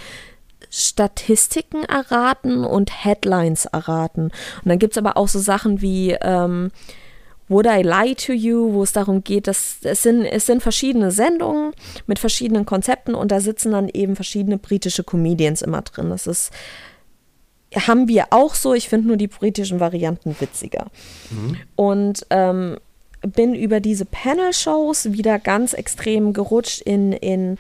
Statistiken 0.71 1.85
erraten 1.85 2.65
und 2.65 3.05
Headlines 3.05 3.65
erraten. 3.67 4.25
Und 4.25 4.67
dann 4.67 4.79
gibt 4.79 4.93
es 4.93 4.99
aber 4.99 5.17
auch 5.17 5.29
so 5.29 5.39
Sachen 5.39 5.81
wie 5.81 6.17
ähm, 6.21 6.71
Would 7.49 7.67
I 7.67 7.83
Lie 7.83 8.15
to 8.17 8.33
You, 8.33 8.73
wo 8.73 8.83
es 8.83 8.93
darum 8.93 9.23
geht, 9.23 9.47
dass 9.47 9.79
es 9.83 10.03
sind, 10.03 10.25
es 10.25 10.47
sind 10.47 10.63
verschiedene 10.63 11.13
Sendungen 11.13 11.73
mit 12.07 12.19
verschiedenen 12.19 12.67
Konzepten 12.67 13.15
und 13.15 13.31
da 13.31 13.41
sitzen 13.41 13.73
dann 13.73 13.89
eben 13.89 14.17
verschiedene 14.17 14.59
britische 14.59 15.05
Comedians 15.05 15.63
immer 15.63 15.83
drin. 15.83 16.11
Das 16.11 16.27
ist 16.27 16.51
haben 17.77 18.09
wir 18.09 18.27
auch 18.31 18.55
so. 18.55 18.75
Ich 18.75 18.89
finde 18.89 19.09
nur 19.09 19.17
die 19.17 19.29
britischen 19.29 19.81
Varianten 19.81 20.37
witziger. 20.39 20.87
Mhm. 21.31 21.57
Und 21.77 22.27
ähm, 22.31 22.77
bin 23.23 23.55
über 23.55 23.81
diese 23.81 24.05
Panel-Shows 24.05 25.13
wieder 25.13 25.39
ganz 25.39 25.73
extrem 25.73 26.33
gerutscht 26.33 26.81
in, 26.83 27.13
in 27.13 27.59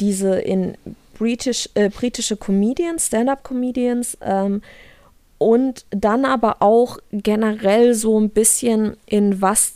diese, 0.00 0.38
in 0.38 0.76
British, 1.18 1.68
äh, 1.74 1.88
britische 1.88 2.36
Comedians, 2.36 3.06
Stand-up-Comedians 3.06 4.18
ähm, 4.22 4.62
und 5.38 5.84
dann 5.90 6.24
aber 6.24 6.56
auch 6.60 6.98
generell 7.12 7.94
so 7.94 8.18
ein 8.18 8.30
bisschen 8.30 8.96
in 9.06 9.40
was, 9.40 9.74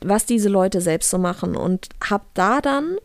was 0.00 0.26
diese 0.26 0.48
Leute 0.48 0.80
selbst 0.80 1.10
so 1.10 1.18
machen 1.18 1.56
und 1.56 1.88
habe 2.02 2.24
da 2.34 2.60
dann 2.60 2.96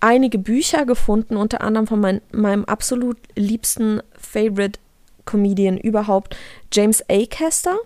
einige 0.00 0.38
Bücher 0.38 0.86
gefunden, 0.86 1.36
unter 1.36 1.60
anderem 1.60 1.86
von 1.86 2.00
mein, 2.00 2.20
meinem 2.32 2.64
absolut 2.64 3.18
liebsten 3.34 4.00
Favorite 4.18 4.78
Comedian 5.24 5.78
überhaupt, 5.78 6.36
James 6.72 7.04
Acaster, 7.08 7.76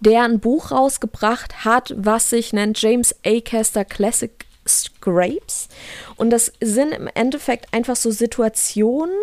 der 0.00 0.22
ein 0.24 0.40
Buch 0.40 0.70
rausgebracht 0.70 1.64
hat, 1.64 1.94
was 1.96 2.30
sich 2.30 2.52
nennt 2.52 2.80
James 2.80 3.14
Acaster 3.24 3.84
Classic 3.84 4.32
Scrapes. 4.66 5.68
Und 6.16 6.30
das 6.30 6.52
sind 6.60 6.92
im 6.92 7.08
Endeffekt 7.14 7.72
einfach 7.74 7.96
so 7.96 8.10
Situationen, 8.10 9.14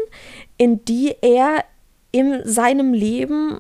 in 0.57 0.83
die 0.85 1.15
er 1.21 1.63
in 2.11 2.41
seinem 2.43 2.93
Leben 2.93 3.59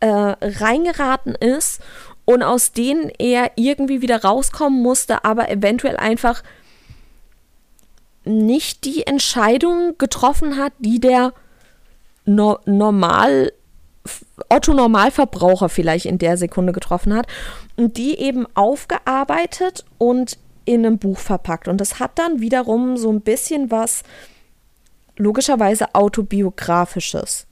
äh, 0.00 0.08
reingeraten 0.08 1.34
ist 1.34 1.80
und 2.26 2.42
aus 2.42 2.72
denen 2.72 3.10
er 3.18 3.52
irgendwie 3.56 4.02
wieder 4.02 4.22
rauskommen 4.22 4.82
musste, 4.82 5.24
aber 5.24 5.48
eventuell 5.48 5.96
einfach 5.96 6.42
nicht 8.24 8.84
die 8.84 9.06
Entscheidung 9.06 9.96
getroffen 9.96 10.56
hat, 10.58 10.74
die 10.78 11.00
der 11.00 11.32
no 12.26 12.58
normal 12.66 13.52
Otto 14.48 14.74
Normalverbraucher 14.74 15.68
vielleicht 15.68 16.06
in 16.06 16.18
der 16.18 16.36
Sekunde 16.36 16.72
getroffen 16.72 17.14
hat 17.14 17.26
und 17.76 17.96
die 17.96 18.18
eben 18.18 18.46
aufgearbeitet 18.54 19.84
und 19.98 20.38
in 20.64 20.84
einem 20.84 20.98
Buch 20.98 21.18
verpackt 21.18 21.68
und 21.68 21.80
das 21.80 22.00
hat 22.00 22.18
dann 22.18 22.40
wiederum 22.40 22.96
so 22.96 23.10
ein 23.10 23.20
bisschen 23.20 23.70
was 23.70 24.02
logischerweise 25.16 25.94
autobiografisches. 25.94 27.46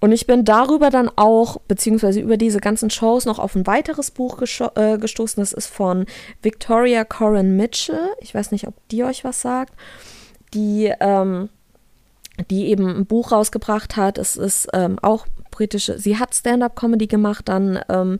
Und 0.00 0.12
ich 0.12 0.26
bin 0.26 0.44
darüber 0.44 0.90
dann 0.90 1.10
auch, 1.16 1.60
beziehungsweise 1.66 2.20
über 2.20 2.36
diese 2.36 2.60
ganzen 2.60 2.88
Shows, 2.90 3.24
noch 3.24 3.38
auf 3.38 3.56
ein 3.56 3.66
weiteres 3.66 4.10
Buch 4.10 4.40
äh, 4.40 4.98
gestoßen. 4.98 5.40
Das 5.40 5.52
ist 5.52 5.66
von 5.66 6.06
Victoria 6.40 7.04
Corin 7.04 7.56
Mitchell. 7.56 8.10
Ich 8.20 8.34
weiß 8.34 8.52
nicht, 8.52 8.68
ob 8.68 8.74
die 8.88 9.02
euch 9.02 9.24
was 9.24 9.40
sagt. 9.40 9.74
Die, 10.54 10.92
ähm, 11.00 11.48
die 12.50 12.68
eben 12.68 12.88
ein 12.88 13.06
Buch 13.06 13.32
rausgebracht 13.32 13.96
hat. 13.96 14.18
Es 14.18 14.36
ist 14.36 14.68
ähm, 14.72 14.98
auch 15.02 15.26
britische, 15.50 15.98
sie 15.98 16.18
hat 16.18 16.34
Stand-up-Comedy 16.34 17.08
gemacht, 17.08 17.48
dann 17.48 17.80
ähm, 17.88 18.18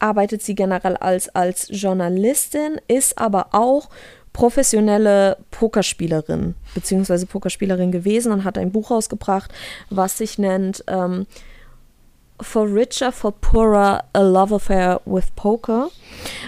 arbeitet 0.00 0.42
sie 0.42 0.54
generell 0.54 0.96
als, 0.96 1.28
als 1.28 1.68
Journalistin, 1.70 2.80
ist 2.88 3.18
aber 3.18 3.48
auch 3.52 3.88
professionelle 4.32 5.36
Pokerspielerin 5.50 6.54
beziehungsweise 6.74 7.26
Pokerspielerin 7.26 7.92
gewesen 7.92 8.32
und 8.32 8.44
hat 8.44 8.58
ein 8.58 8.72
Buch 8.72 8.90
rausgebracht, 8.90 9.52
was 9.90 10.18
sich 10.18 10.38
nennt 10.38 10.84
ähm, 10.86 11.26
For 12.40 12.72
Richer, 12.72 13.10
For 13.10 13.32
Poorer, 13.32 14.04
A 14.12 14.20
Love 14.20 14.56
Affair 14.56 15.00
with 15.04 15.26
Poker. 15.34 15.90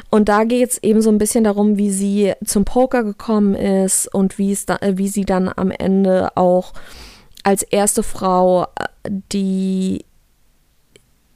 Und 0.08 0.28
da 0.28 0.44
geht 0.44 0.70
es 0.70 0.82
eben 0.82 1.02
so 1.02 1.10
ein 1.10 1.18
bisschen 1.18 1.44
darum, 1.44 1.78
wie 1.78 1.90
sie 1.90 2.32
zum 2.44 2.64
Poker 2.64 3.02
gekommen 3.02 3.54
ist 3.54 4.12
und 4.14 4.38
wie, 4.38 4.52
es 4.52 4.66
da, 4.66 4.76
äh, 4.76 4.96
wie 4.98 5.08
sie 5.08 5.24
dann 5.24 5.50
am 5.54 5.70
Ende 5.70 6.36
auch 6.36 6.72
als 7.42 7.62
erste 7.62 8.02
Frau 8.02 8.64
äh, 8.64 9.10
die 9.32 10.04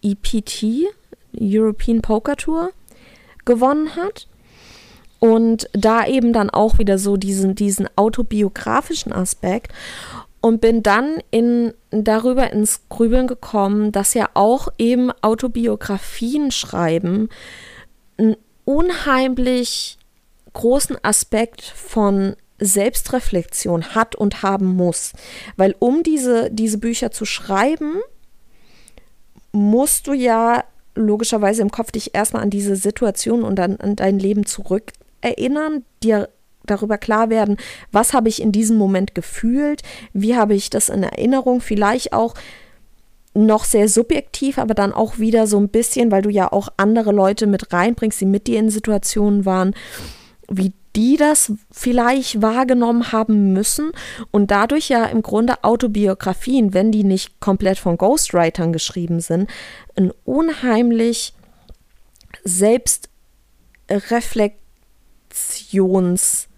EPT, 0.02 0.86
European 1.40 2.00
Poker 2.00 2.36
Tour, 2.36 2.70
gewonnen 3.44 3.96
hat. 3.96 4.28
Und 5.24 5.70
da 5.72 6.06
eben 6.06 6.34
dann 6.34 6.50
auch 6.50 6.76
wieder 6.76 6.98
so 6.98 7.16
diesen, 7.16 7.54
diesen 7.54 7.88
autobiografischen 7.96 9.10
Aspekt 9.10 9.72
und 10.42 10.60
bin 10.60 10.82
dann 10.82 11.16
in, 11.30 11.72
darüber 11.90 12.52
ins 12.52 12.82
Grübeln 12.90 13.26
gekommen, 13.26 13.90
dass 13.90 14.12
ja 14.12 14.28
auch 14.34 14.68
eben 14.76 15.10
Autobiografien 15.22 16.50
schreiben 16.50 17.30
einen 18.18 18.36
unheimlich 18.66 19.96
großen 20.52 20.98
Aspekt 21.02 21.62
von 21.62 22.36
Selbstreflexion 22.58 23.94
hat 23.94 24.16
und 24.16 24.42
haben 24.42 24.76
muss. 24.76 25.14
Weil 25.56 25.74
um 25.78 26.02
diese, 26.02 26.50
diese 26.50 26.76
Bücher 26.76 27.12
zu 27.12 27.24
schreiben, 27.24 27.96
musst 29.52 30.06
du 30.06 30.12
ja 30.12 30.64
logischerweise 30.94 31.62
im 31.62 31.70
Kopf 31.70 31.92
dich 31.92 32.14
erstmal 32.14 32.42
an 32.42 32.50
diese 32.50 32.76
Situation 32.76 33.42
und 33.42 33.58
an, 33.58 33.76
an 33.76 33.96
dein 33.96 34.18
Leben 34.18 34.44
zurück 34.44 34.92
erinnern, 35.24 35.84
dir 36.02 36.28
darüber 36.66 36.98
klar 36.98 37.30
werden, 37.30 37.56
was 37.92 38.12
habe 38.12 38.28
ich 38.28 38.40
in 38.40 38.52
diesem 38.52 38.76
Moment 38.76 39.14
gefühlt, 39.14 39.82
wie 40.12 40.36
habe 40.36 40.54
ich 40.54 40.70
das 40.70 40.88
in 40.88 41.02
Erinnerung, 41.02 41.60
vielleicht 41.60 42.12
auch 42.12 42.34
noch 43.34 43.64
sehr 43.64 43.88
subjektiv, 43.88 44.58
aber 44.58 44.74
dann 44.74 44.92
auch 44.92 45.18
wieder 45.18 45.46
so 45.46 45.58
ein 45.58 45.68
bisschen, 45.68 46.10
weil 46.10 46.22
du 46.22 46.30
ja 46.30 46.52
auch 46.52 46.68
andere 46.76 47.12
Leute 47.12 47.46
mit 47.46 47.72
reinbringst, 47.72 48.20
die 48.20 48.26
mit 48.26 48.46
dir 48.46 48.60
in 48.60 48.70
Situationen 48.70 49.44
waren, 49.44 49.74
wie 50.48 50.72
die 50.94 51.16
das 51.16 51.52
vielleicht 51.72 52.40
wahrgenommen 52.40 53.10
haben 53.10 53.52
müssen 53.52 53.90
und 54.30 54.52
dadurch 54.52 54.88
ja 54.88 55.06
im 55.06 55.22
Grunde 55.22 55.64
Autobiografien, 55.64 56.72
wenn 56.72 56.92
die 56.92 57.02
nicht 57.02 57.40
komplett 57.40 57.78
von 57.78 57.98
Ghostwritern 57.98 58.72
geschrieben 58.72 59.20
sind, 59.20 59.50
ein 59.96 60.12
unheimlich 60.24 61.34
selbstreflekt 62.44 64.63
Reflexions, 65.34 66.48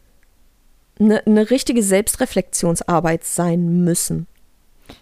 eine 1.00 1.22
ne 1.26 1.50
richtige 1.50 1.82
Selbstreflexionsarbeit 1.82 3.24
sein 3.24 3.84
müssen. 3.84 4.26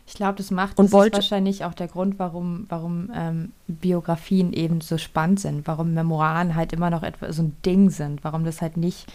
Ich 0.07 0.15
glaube, 0.15 0.39
das 0.39 0.51
macht 0.51 0.79
und 0.79 0.87
das 0.87 0.93
wollte, 0.93 1.17
wahrscheinlich 1.17 1.65
auch 1.65 1.75
der 1.75 1.89
Grund, 1.89 2.19
warum, 2.19 2.67
warum 2.69 3.11
ähm, 3.15 3.53
Biografien 3.67 4.53
eben 4.53 4.81
so 4.81 4.97
spannend 4.97 5.41
sind, 5.41 5.67
warum 5.67 5.93
Memoiren 5.93 6.55
halt 6.55 6.73
immer 6.73 6.89
noch 6.89 7.03
etwa 7.03 7.33
so 7.33 7.43
ein 7.43 7.57
Ding 7.67 7.91
sind, 7.91 8.25
warum 8.25 8.45
das 8.45 8.63
halt 8.63 8.77
nicht, 8.77 9.07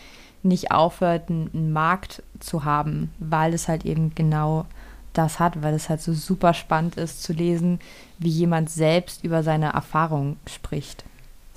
nicht 0.44 0.72
aufhört, 0.72 1.30
einen 1.30 1.74
Markt 1.74 2.22
zu 2.40 2.66
haben, 2.66 3.12
weil 3.18 3.54
es 3.54 3.68
halt 3.68 3.84
eben 3.84 4.14
genau 4.14 4.66
das 5.14 5.40
hat, 5.40 5.64
weil 5.64 5.74
es 5.74 5.90
halt 5.90 6.02
so 6.02 6.14
super 6.14 6.54
spannend 6.54 6.98
ist 6.98 7.24
zu 7.24 7.34
lesen, 7.34 7.80
wie 8.20 8.30
jemand 8.30 8.70
selbst 8.70 9.24
über 9.24 9.42
seine 9.42 9.74
Erfahrungen 9.74 10.38
spricht. 10.48 11.04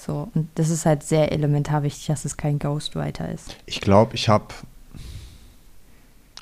So, 0.05 0.29
und 0.35 0.49
das 0.57 0.69
ist 0.69 0.85
halt 0.85 1.05
sehr 1.05 1.31
elementar 1.31 1.85
wichtig, 1.85 2.07
dass 2.07 2.25
es 2.25 2.37
kein 2.37 2.59
Ghostwriter 2.59 3.31
ist. 3.31 3.57
Ich 3.67 3.81
glaube, 3.81 4.17
ich 4.17 4.29
habe, 4.29 4.47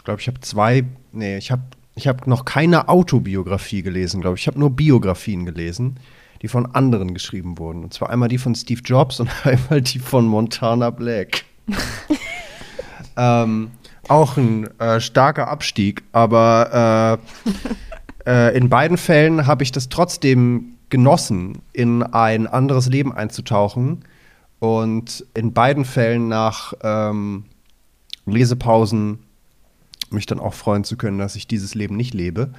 glaube 0.03 0.21
ich 0.21 0.29
habe 0.29 0.41
zwei, 0.41 0.85
nee, 1.13 1.37
ich 1.37 1.51
habe 1.51 1.63
ich 1.95 2.07
habe 2.09 2.31
noch 2.31 2.47
keine 2.47 2.89
Autobiografie 2.89 3.83
gelesen, 3.83 4.23
glaube 4.23 4.37
ich. 4.37 4.45
Ich 4.45 4.47
habe 4.47 4.59
nur 4.59 4.71
Biografien 4.71 5.45
gelesen, 5.45 5.99
die 6.41 6.49
von 6.49 6.75
anderen 6.75 7.13
geschrieben 7.13 7.59
wurden. 7.59 7.85
Und 7.85 7.93
zwar 7.93 8.09
einmal 8.09 8.31
die 8.31 8.39
von 8.39 8.55
Steve 8.55 8.81
Jobs 8.83 9.21
und 9.21 9.29
einmal 9.45 9.83
die 9.83 9.99
von 9.99 10.27
Montana 10.27 10.89
Black. 10.89 11.45
ähm, 13.19 13.73
auch 14.09 14.39
ein 14.39 14.69
äh, 14.81 15.01
starker 15.01 15.49
Abstieg, 15.49 16.03
aber 16.13 17.21
äh, 18.25 18.27
äh, 18.31 18.57
in 18.57 18.71
beiden 18.71 18.97
Fällen 18.97 19.47
habe 19.47 19.63
ich 19.63 19.71
das 19.71 19.91
trotzdem 19.91 20.79
genossen, 20.91 21.63
in 21.73 22.03
ein 22.03 22.47
anderes 22.47 22.89
Leben 22.89 23.13
einzutauchen 23.13 24.05
und 24.59 25.25
in 25.35 25.53
beiden 25.53 25.85
Fällen 25.85 26.29
nach 26.29 26.75
ähm, 26.83 27.45
Lesepausen 28.27 29.21
mich 30.11 30.27
dann 30.27 30.41
auch 30.41 30.55
freuen 30.55 30.85
zu 30.85 30.97
können, 30.97 31.19
dass 31.19 31.37
ich 31.37 31.47
dieses 31.47 31.75
Leben 31.75 31.97
nicht 31.97 32.15
lebe. 32.15 32.53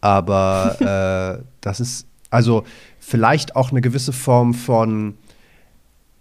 Aber 0.00 1.40
äh, 1.40 1.44
das 1.60 1.80
ist 1.80 2.06
also 2.30 2.64
vielleicht 2.98 3.56
auch 3.56 3.70
eine 3.70 3.80
gewisse 3.80 4.12
Form 4.12 4.52
von 4.52 5.16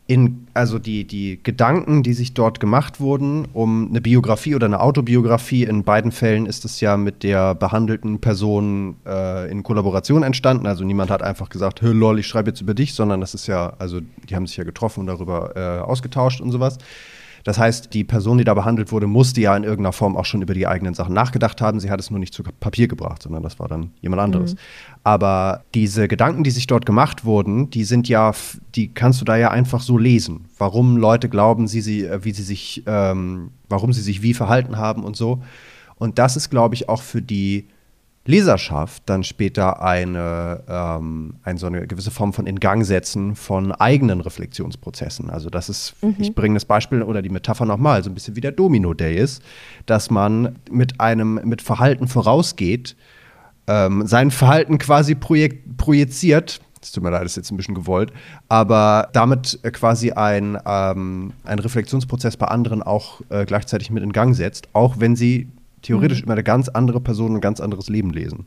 in, 0.08 0.48
also 0.54 0.78
die, 0.78 1.06
die 1.06 1.40
Gedanken, 1.42 2.04
die 2.04 2.14
sich 2.14 2.36
dort 2.36 2.60
gemacht 2.60 3.00
wurden, 3.00 3.48
um 3.54 3.88
eine 3.90 4.02
Biografie 4.02 4.54
oder 4.54 4.68
eine 4.68 4.80
Autobiografie, 4.80 5.64
in 5.64 5.84
beiden 5.84 6.12
Fällen 6.12 6.46
ist 6.46 6.64
es 6.64 6.80
ja 6.80 6.96
mit 6.96 7.24
der 7.24 7.56
behandelten 7.56 8.20
Person 8.20 8.98
äh, 9.06 9.50
in 9.50 9.64
Kollaboration 9.64 10.22
entstanden. 10.22 10.68
Also 10.68 10.84
niemand 10.84 11.10
hat 11.10 11.24
einfach 11.24 11.50
gesagt, 11.50 11.82
hey 11.82 11.92
lol, 11.92 12.20
ich 12.20 12.28
schreibe 12.28 12.52
jetzt 12.52 12.62
über 12.62 12.76
dich, 12.76 12.94
sondern 12.94 13.20
das 13.20 13.34
ist 13.34 13.48
ja, 13.48 13.74
also 13.80 14.00
die 14.30 14.36
haben 14.36 14.46
sich 14.46 14.58
ja 14.58 14.64
getroffen 14.64 15.02
und 15.02 15.08
darüber 15.08 15.56
äh, 15.56 15.82
ausgetauscht 15.82 16.40
und 16.40 16.52
sowas. 16.52 16.78
Das 17.46 17.60
heißt, 17.60 17.94
die 17.94 18.04
Person, 18.04 18.40
die 18.40 18.44
da 18.44 18.56
behandelt 18.56 18.92
wurde, 18.92 19.06
musste 19.06 19.40
ja 19.40 19.56
in 19.56 19.64
irgendeiner 19.64 19.94
Form 19.94 20.18
auch 20.18 20.26
schon 20.26 20.42
über 20.42 20.56
die 20.56 20.66
eigenen 20.66 20.96
Sachen 20.96 21.14
nachgedacht 21.14 21.62
haben. 21.62 21.80
Sie 21.80 21.92
hat 21.92 22.00
es 22.00 22.10
nur 22.10 22.20
nicht 22.20 22.34
zu 22.34 22.42
Papier 22.42 22.88
gebracht, 22.88 23.22
sondern 23.22 23.44
das 23.44 23.60
war 23.60 23.68
dann 23.68 23.92
jemand 24.02 24.24
anderes. 24.24 24.56
Mhm. 24.56 24.60
Aber 25.04 25.64
diese 25.76 26.08
Gedanken, 26.08 26.44
die 26.44 26.50
sich 26.50 26.66
dort 26.66 26.88
gemacht 26.88 27.24
wurden, 27.24 27.70
die 27.70 27.84
sind 27.84 28.10
ja, 28.10 28.32
die 28.74 28.92
kannst 28.92 29.22
du 29.22 29.26
da 29.26 29.38
ja 29.38 29.52
einfach 29.52 29.82
so 29.82 30.00
lesen. 30.00 30.46
Warum 30.58 30.98
Leute 30.98 31.30
glauben, 31.30 31.68
sie, 31.68 31.82
sie, 31.82 32.04
äh, 32.06 32.26
wie 32.26 32.32
sie 32.32 32.42
sich, 32.42 32.82
ähm, 32.88 33.52
warum 33.70 33.94
sie 33.94 34.02
sich 34.02 34.24
wie 34.24 34.34
verhalten 34.34 34.78
haben 34.78 35.04
und 35.04 35.16
so. 35.16 35.44
Und 35.98 36.18
das 36.18 36.38
ist, 36.38 36.50
glaube 36.50 36.74
ich, 36.74 36.90
auch 36.90 37.04
für 37.04 37.22
die 37.22 37.68
Leserschaft 38.28 39.04
dann 39.06 39.24
später 39.24 39.84
eine, 39.84 40.64
ähm, 40.68 41.36
eine 41.44 41.60
so 41.60 41.68
eine 41.68 41.86
gewisse 41.86 42.10
Form 42.10 42.34
von 42.34 42.48
Ingangsetzen 42.48 43.36
von 43.36 43.72
eigenen 43.72 44.20
Reflexionsprozessen. 44.20 45.30
Also 45.30 45.50
das 45.50 45.70
ist, 45.70 45.94
mhm. 46.02 46.16
ich 46.18 46.34
bringe 46.34 46.56
das 46.56 46.66
Beispiel 46.66 47.04
oder 47.04 47.22
die 47.22 47.30
Metapher 47.30 47.66
nochmal, 47.66 48.04
so 48.04 48.10
ein 48.10 48.16
bisschen 48.16 48.36
wie 48.36 48.42
der 48.42 48.52
Domino-Day 48.52 49.16
ist, 49.16 49.44
dass 49.86 50.10
man 50.10 50.56
mit 50.72 51.00
einem, 51.00 51.40
mit 51.44 51.62
Verhalten 51.62 52.08
vorausgeht, 52.08 52.96
ähm, 53.68 54.08
sein 54.08 54.32
Verhalten 54.32 54.80
quasi 54.80 55.14
projek 55.14 55.78
projiziert, 55.78 56.62
es 56.82 56.92
tut 56.92 57.04
mir 57.04 57.10
leid, 57.10 57.24
das 57.24 57.32
ist 57.32 57.38
jetzt 57.38 57.52
ein 57.52 57.58
bisschen 57.58 57.76
gewollt, 57.76 58.12
aber 58.48 59.10
damit 59.14 59.60
äh, 59.64 59.72
quasi 59.72 60.12
ein, 60.12 60.58
ähm, 60.66 61.34
ein 61.44 61.60
Reflexionsprozess 61.60 62.38
bei 62.38 62.48
anderen 62.48 62.82
auch 62.82 63.22
äh, 63.30 63.46
gleichzeitig 63.46 63.90
mit 63.92 64.04
in 64.04 64.12
Gang 64.12 64.36
setzt, 64.36 64.68
auch 64.74 65.00
wenn 65.00 65.16
sie 65.16 65.48
theoretisch 65.86 66.20
mhm. 66.20 66.26
über 66.26 66.34
eine 66.34 66.44
ganz 66.44 66.68
andere 66.70 67.00
Person 67.00 67.36
ein 67.36 67.42
ganz 67.42 67.60
anderes 67.60 67.90
Leben 67.90 68.12
lesen. 68.12 68.46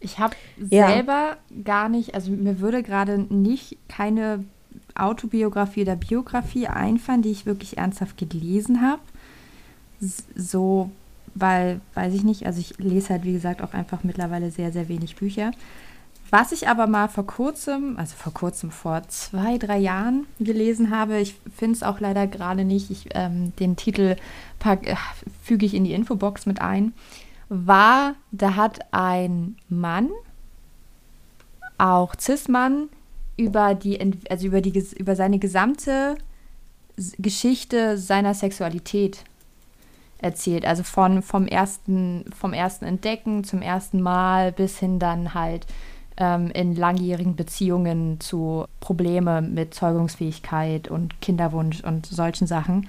Ich 0.00 0.18
habe 0.18 0.36
ja. 0.70 0.88
selber 0.88 1.36
gar 1.64 1.88
nicht, 1.88 2.14
also 2.14 2.30
mir 2.30 2.60
würde 2.60 2.82
gerade 2.82 3.18
nicht 3.18 3.76
keine 3.88 4.44
Autobiografie 4.94 5.82
oder 5.82 5.96
Biografie 5.96 6.68
einfallen, 6.68 7.22
die 7.22 7.30
ich 7.30 7.46
wirklich 7.46 7.78
ernsthaft 7.78 8.16
gelesen 8.18 8.82
habe. 8.82 9.02
So, 10.34 10.90
weil, 11.34 11.80
weiß 11.94 12.14
ich 12.14 12.24
nicht, 12.24 12.46
also 12.46 12.60
ich 12.60 12.78
lese 12.78 13.10
halt, 13.10 13.24
wie 13.24 13.32
gesagt, 13.32 13.62
auch 13.62 13.74
einfach 13.74 14.04
mittlerweile 14.04 14.50
sehr, 14.50 14.72
sehr 14.72 14.88
wenig 14.88 15.16
Bücher. 15.16 15.52
Was 16.30 16.50
ich 16.52 16.68
aber 16.68 16.86
mal 16.86 17.08
vor 17.08 17.26
kurzem, 17.26 17.96
also 17.98 18.16
vor 18.16 18.32
kurzem, 18.32 18.70
vor 18.70 19.02
zwei, 19.08 19.58
drei 19.58 19.78
Jahren 19.78 20.26
gelesen 20.40 20.90
habe, 20.90 21.18
ich 21.18 21.36
finde 21.56 21.76
es 21.76 21.82
auch 21.82 22.00
leider 22.00 22.26
gerade 22.26 22.64
nicht, 22.64 22.90
ich, 22.90 23.08
ähm, 23.14 23.54
den 23.56 23.76
Titel 23.76 24.16
äh, 24.64 24.96
füge 25.44 25.66
ich 25.66 25.74
in 25.74 25.84
die 25.84 25.92
Infobox 25.92 26.46
mit 26.46 26.60
ein, 26.60 26.92
war, 27.48 28.14
da 28.32 28.56
hat 28.56 28.92
ein 28.92 29.56
Mann, 29.68 30.10
auch 31.78 32.14
Cis-Mann, 32.18 32.88
über, 33.36 33.78
also 34.30 34.46
über, 34.46 34.62
über 34.64 35.14
seine 35.14 35.38
gesamte 35.38 36.16
Geschichte 37.18 37.98
seiner 37.98 38.34
Sexualität 38.34 39.24
erzählt. 40.18 40.64
Also 40.64 40.82
von, 40.82 41.22
vom, 41.22 41.46
ersten, 41.46 42.24
vom 42.34 42.52
ersten 42.52 42.86
Entdecken 42.86 43.44
zum 43.44 43.62
ersten 43.62 44.00
Mal 44.00 44.52
bis 44.52 44.78
hin 44.78 44.98
dann 44.98 45.34
halt 45.34 45.66
ähm, 46.16 46.50
in 46.50 46.74
langjährigen 46.74 47.36
Beziehungen 47.36 48.20
zu 48.20 48.66
Probleme 48.80 49.42
mit 49.42 49.74
Zeugungsfähigkeit 49.74 50.88
und 50.88 51.20
Kinderwunsch 51.20 51.82
und 51.82 52.06
solchen 52.06 52.46
Sachen. 52.46 52.88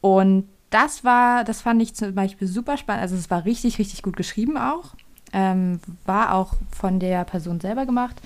Und 0.00 0.48
das 0.70 1.04
war, 1.04 1.44
das 1.44 1.60
fand 1.62 1.80
ich 1.80 1.94
zum 1.94 2.14
Beispiel 2.14 2.48
super 2.48 2.76
spannend. 2.76 3.02
Also 3.02 3.16
es 3.16 3.30
war 3.30 3.44
richtig, 3.44 3.78
richtig 3.78 4.02
gut 4.02 4.16
geschrieben 4.16 4.56
auch. 4.56 4.94
Ähm, 5.32 5.80
war 6.04 6.34
auch 6.34 6.54
von 6.70 6.98
der 6.98 7.24
Person 7.24 7.60
selber 7.60 7.86
gemacht. 7.86 8.16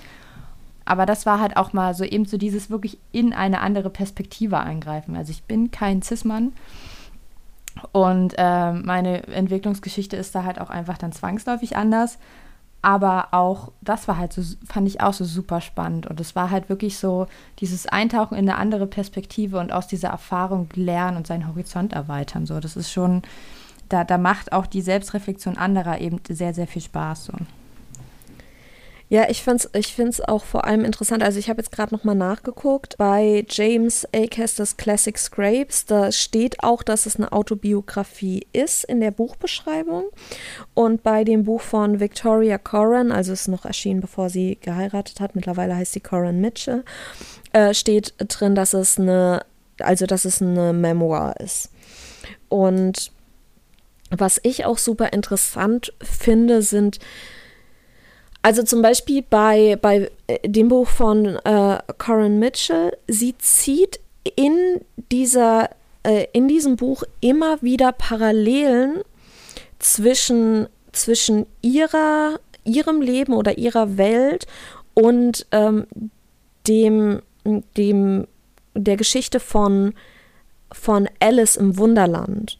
Aber 0.85 1.05
das 1.05 1.25
war 1.25 1.39
halt 1.39 1.57
auch 1.57 1.73
mal 1.73 1.93
so 1.93 2.03
eben 2.03 2.25
so 2.25 2.37
dieses 2.37 2.69
wirklich 2.69 2.97
in 3.11 3.33
eine 3.33 3.61
andere 3.61 3.89
Perspektive 3.89 4.59
eingreifen. 4.59 5.15
Also 5.15 5.31
ich 5.31 5.43
bin 5.43 5.71
kein 5.71 6.01
Cis-Mann. 6.01 6.53
Und 7.91 8.33
äh, 8.37 8.73
meine 8.73 9.27
Entwicklungsgeschichte 9.27 10.17
ist 10.17 10.35
da 10.35 10.43
halt 10.43 10.59
auch 10.59 10.69
einfach 10.69 10.97
dann 10.97 11.11
zwangsläufig 11.11 11.77
anders. 11.77 12.17
Aber 12.81 13.27
auch, 13.31 13.71
das 13.81 14.07
war 14.07 14.17
halt 14.17 14.33
so, 14.33 14.41
fand 14.65 14.87
ich 14.87 15.01
auch 15.01 15.13
so 15.13 15.23
super 15.23 15.61
spannend. 15.61 16.07
Und 16.07 16.19
es 16.19 16.35
war 16.35 16.49
halt 16.49 16.67
wirklich 16.69 16.97
so 16.97 17.27
dieses 17.59 17.85
Eintauchen 17.85 18.37
in 18.37 18.49
eine 18.49 18.57
andere 18.57 18.87
Perspektive 18.87 19.59
und 19.59 19.71
aus 19.71 19.87
dieser 19.87 20.09
Erfahrung 20.09 20.67
lernen 20.73 21.17
und 21.17 21.27
seinen 21.27 21.47
Horizont 21.47 21.93
erweitern. 21.93 22.45
So, 22.47 22.59
das 22.59 22.75
ist 22.75 22.91
schon, 22.91 23.21
da, 23.89 24.03
da 24.03 24.17
macht 24.17 24.51
auch 24.51 24.65
die 24.65 24.81
Selbstreflexion 24.81 25.57
anderer 25.57 25.99
eben 25.99 26.19
sehr, 26.27 26.53
sehr 26.53 26.67
viel 26.67 26.81
Spaß. 26.81 27.25
So. 27.25 27.33
Ja, 29.11 29.29
ich 29.29 29.43
finde 29.43 29.57
es 29.57 29.69
ich 29.77 29.93
find's 29.93 30.21
auch 30.21 30.45
vor 30.45 30.63
allem 30.63 30.85
interessant. 30.85 31.21
Also 31.21 31.37
ich 31.37 31.49
habe 31.49 31.59
jetzt 31.59 31.73
gerade 31.73 31.93
nochmal 31.93 32.15
nachgeguckt. 32.15 32.95
Bei 32.97 33.45
James 33.49 34.07
Acasters 34.15 34.77
Classic 34.77 35.17
Scrapes, 35.17 35.85
da 35.85 36.13
steht 36.13 36.63
auch, 36.63 36.81
dass 36.81 37.05
es 37.05 37.17
eine 37.17 37.33
Autobiografie 37.33 38.47
ist 38.53 38.85
in 38.85 39.01
der 39.01 39.11
Buchbeschreibung. 39.11 40.05
Und 40.75 41.03
bei 41.03 41.25
dem 41.25 41.43
Buch 41.43 41.59
von 41.59 41.99
Victoria 41.99 42.57
Corran, 42.57 43.11
also 43.11 43.33
ist 43.33 43.49
noch 43.49 43.65
erschienen, 43.65 43.99
bevor 43.99 44.29
sie 44.29 44.57
geheiratet 44.61 45.19
hat, 45.19 45.35
mittlerweile 45.35 45.75
heißt 45.75 45.91
sie 45.91 45.99
Corran 45.99 46.39
Mitchell, 46.39 46.85
äh, 47.51 47.73
steht 47.73 48.13
drin, 48.17 48.55
dass 48.55 48.73
es 48.73 48.97
eine, 48.97 49.45
also 49.79 50.05
dass 50.05 50.23
es 50.23 50.41
eine 50.41 50.71
Memoir 50.71 51.35
ist. 51.37 51.69
Und 52.47 53.11
was 54.09 54.39
ich 54.43 54.63
auch 54.63 54.77
super 54.77 55.11
interessant 55.11 55.91
finde, 56.01 56.61
sind 56.61 56.99
also 58.41 58.63
zum 58.63 58.81
Beispiel 58.81 59.23
bei, 59.29 59.77
bei 59.81 60.09
äh, 60.27 60.47
dem 60.47 60.67
Buch 60.69 60.87
von 60.87 61.25
äh, 61.25 61.79
Corin 61.97 62.39
Mitchell, 62.39 62.97
sie 63.07 63.37
zieht 63.37 63.99
in 64.35 64.81
dieser 65.11 65.69
äh, 66.03 66.27
in 66.33 66.47
diesem 66.47 66.75
Buch 66.75 67.03
immer 67.19 67.61
wieder 67.61 67.91
Parallelen 67.91 69.01
zwischen, 69.79 70.67
zwischen 70.91 71.45
ihrer, 71.61 72.39
ihrem 72.63 73.01
Leben 73.01 73.33
oder 73.33 73.57
ihrer 73.57 73.97
Welt 73.97 74.47
und 74.93 75.45
ähm, 75.51 75.85
dem, 76.67 77.21
dem, 77.77 78.27
der 78.73 78.97
Geschichte 78.97 79.39
von, 79.39 79.93
von 80.71 81.07
Alice 81.19 81.55
im 81.55 81.77
Wunderland 81.77 82.57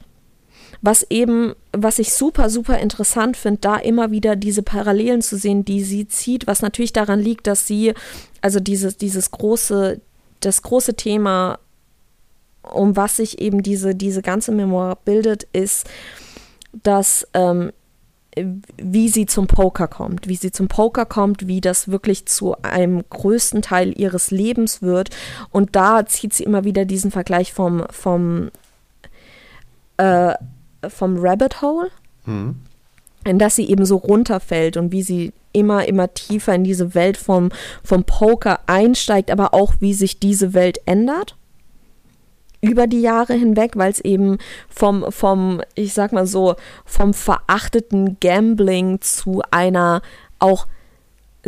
was 0.81 1.05
eben, 1.09 1.53
was 1.73 1.99
ich 1.99 2.13
super, 2.13 2.49
super 2.49 2.79
interessant 2.79 3.37
finde, 3.37 3.61
da 3.61 3.75
immer 3.77 4.11
wieder 4.11 4.35
diese 4.35 4.63
Parallelen 4.63 5.21
zu 5.21 5.37
sehen, 5.37 5.63
die 5.63 5.83
sie 5.83 6.07
zieht, 6.07 6.47
was 6.47 6.61
natürlich 6.61 6.93
daran 6.93 7.19
liegt, 7.19 7.47
dass 7.47 7.67
sie, 7.67 7.93
also 8.41 8.59
dieses, 8.59 8.97
dieses 8.97 9.29
große, 9.31 10.01
das 10.39 10.61
große 10.63 10.95
Thema, 10.95 11.59
um 12.63 12.95
was 12.95 13.17
sich 13.17 13.39
eben 13.39 13.61
diese, 13.61 13.93
diese 13.93 14.21
ganze 14.21 14.51
Memoir 14.51 14.97
bildet, 15.05 15.43
ist, 15.53 15.87
dass 16.83 17.27
ähm, 17.33 17.71
wie 18.77 19.09
sie 19.09 19.25
zum 19.25 19.47
Poker 19.47 19.87
kommt, 19.87 20.27
wie 20.27 20.37
sie 20.37 20.51
zum 20.51 20.67
Poker 20.69 21.05
kommt, 21.05 21.47
wie 21.47 21.59
das 21.59 21.89
wirklich 21.89 22.25
zu 22.27 22.55
einem 22.61 23.03
größten 23.09 23.61
Teil 23.61 23.93
ihres 23.99 24.31
Lebens 24.31 24.81
wird. 24.81 25.09
Und 25.51 25.75
da 25.75 26.05
zieht 26.05 26.33
sie 26.33 26.43
immer 26.43 26.63
wieder 26.63 26.85
diesen 26.85 27.11
Vergleich 27.11 27.51
vom, 27.51 27.85
vom 27.89 28.49
äh, 29.97 30.33
vom 30.87 31.17
Rabbit 31.17 31.61
Hole, 31.61 31.89
mhm. 32.25 32.55
in 33.25 33.39
das 33.39 33.55
sie 33.55 33.69
eben 33.69 33.85
so 33.85 33.97
runterfällt 33.97 34.77
und 34.77 34.91
wie 34.91 35.03
sie 35.03 35.33
immer, 35.53 35.87
immer 35.87 36.13
tiefer 36.13 36.55
in 36.55 36.63
diese 36.63 36.95
Welt 36.95 37.17
vom, 37.17 37.49
vom 37.83 38.03
Poker 38.03 38.59
einsteigt, 38.67 39.31
aber 39.31 39.53
auch 39.53 39.73
wie 39.79 39.93
sich 39.93 40.19
diese 40.19 40.53
Welt 40.53 40.79
ändert 40.85 41.35
über 42.61 42.85
die 42.85 43.01
Jahre 43.01 43.33
hinweg, 43.33 43.71
weil 43.75 43.91
es 43.91 43.99
eben 43.99 44.37
vom, 44.69 45.11
vom, 45.11 45.61
ich 45.73 45.93
sag 45.93 46.13
mal 46.13 46.27
so, 46.27 46.55
vom 46.85 47.13
verachteten 47.13 48.17
Gambling 48.19 49.01
zu 49.01 49.41
einer 49.49 50.01
auch 50.37 50.67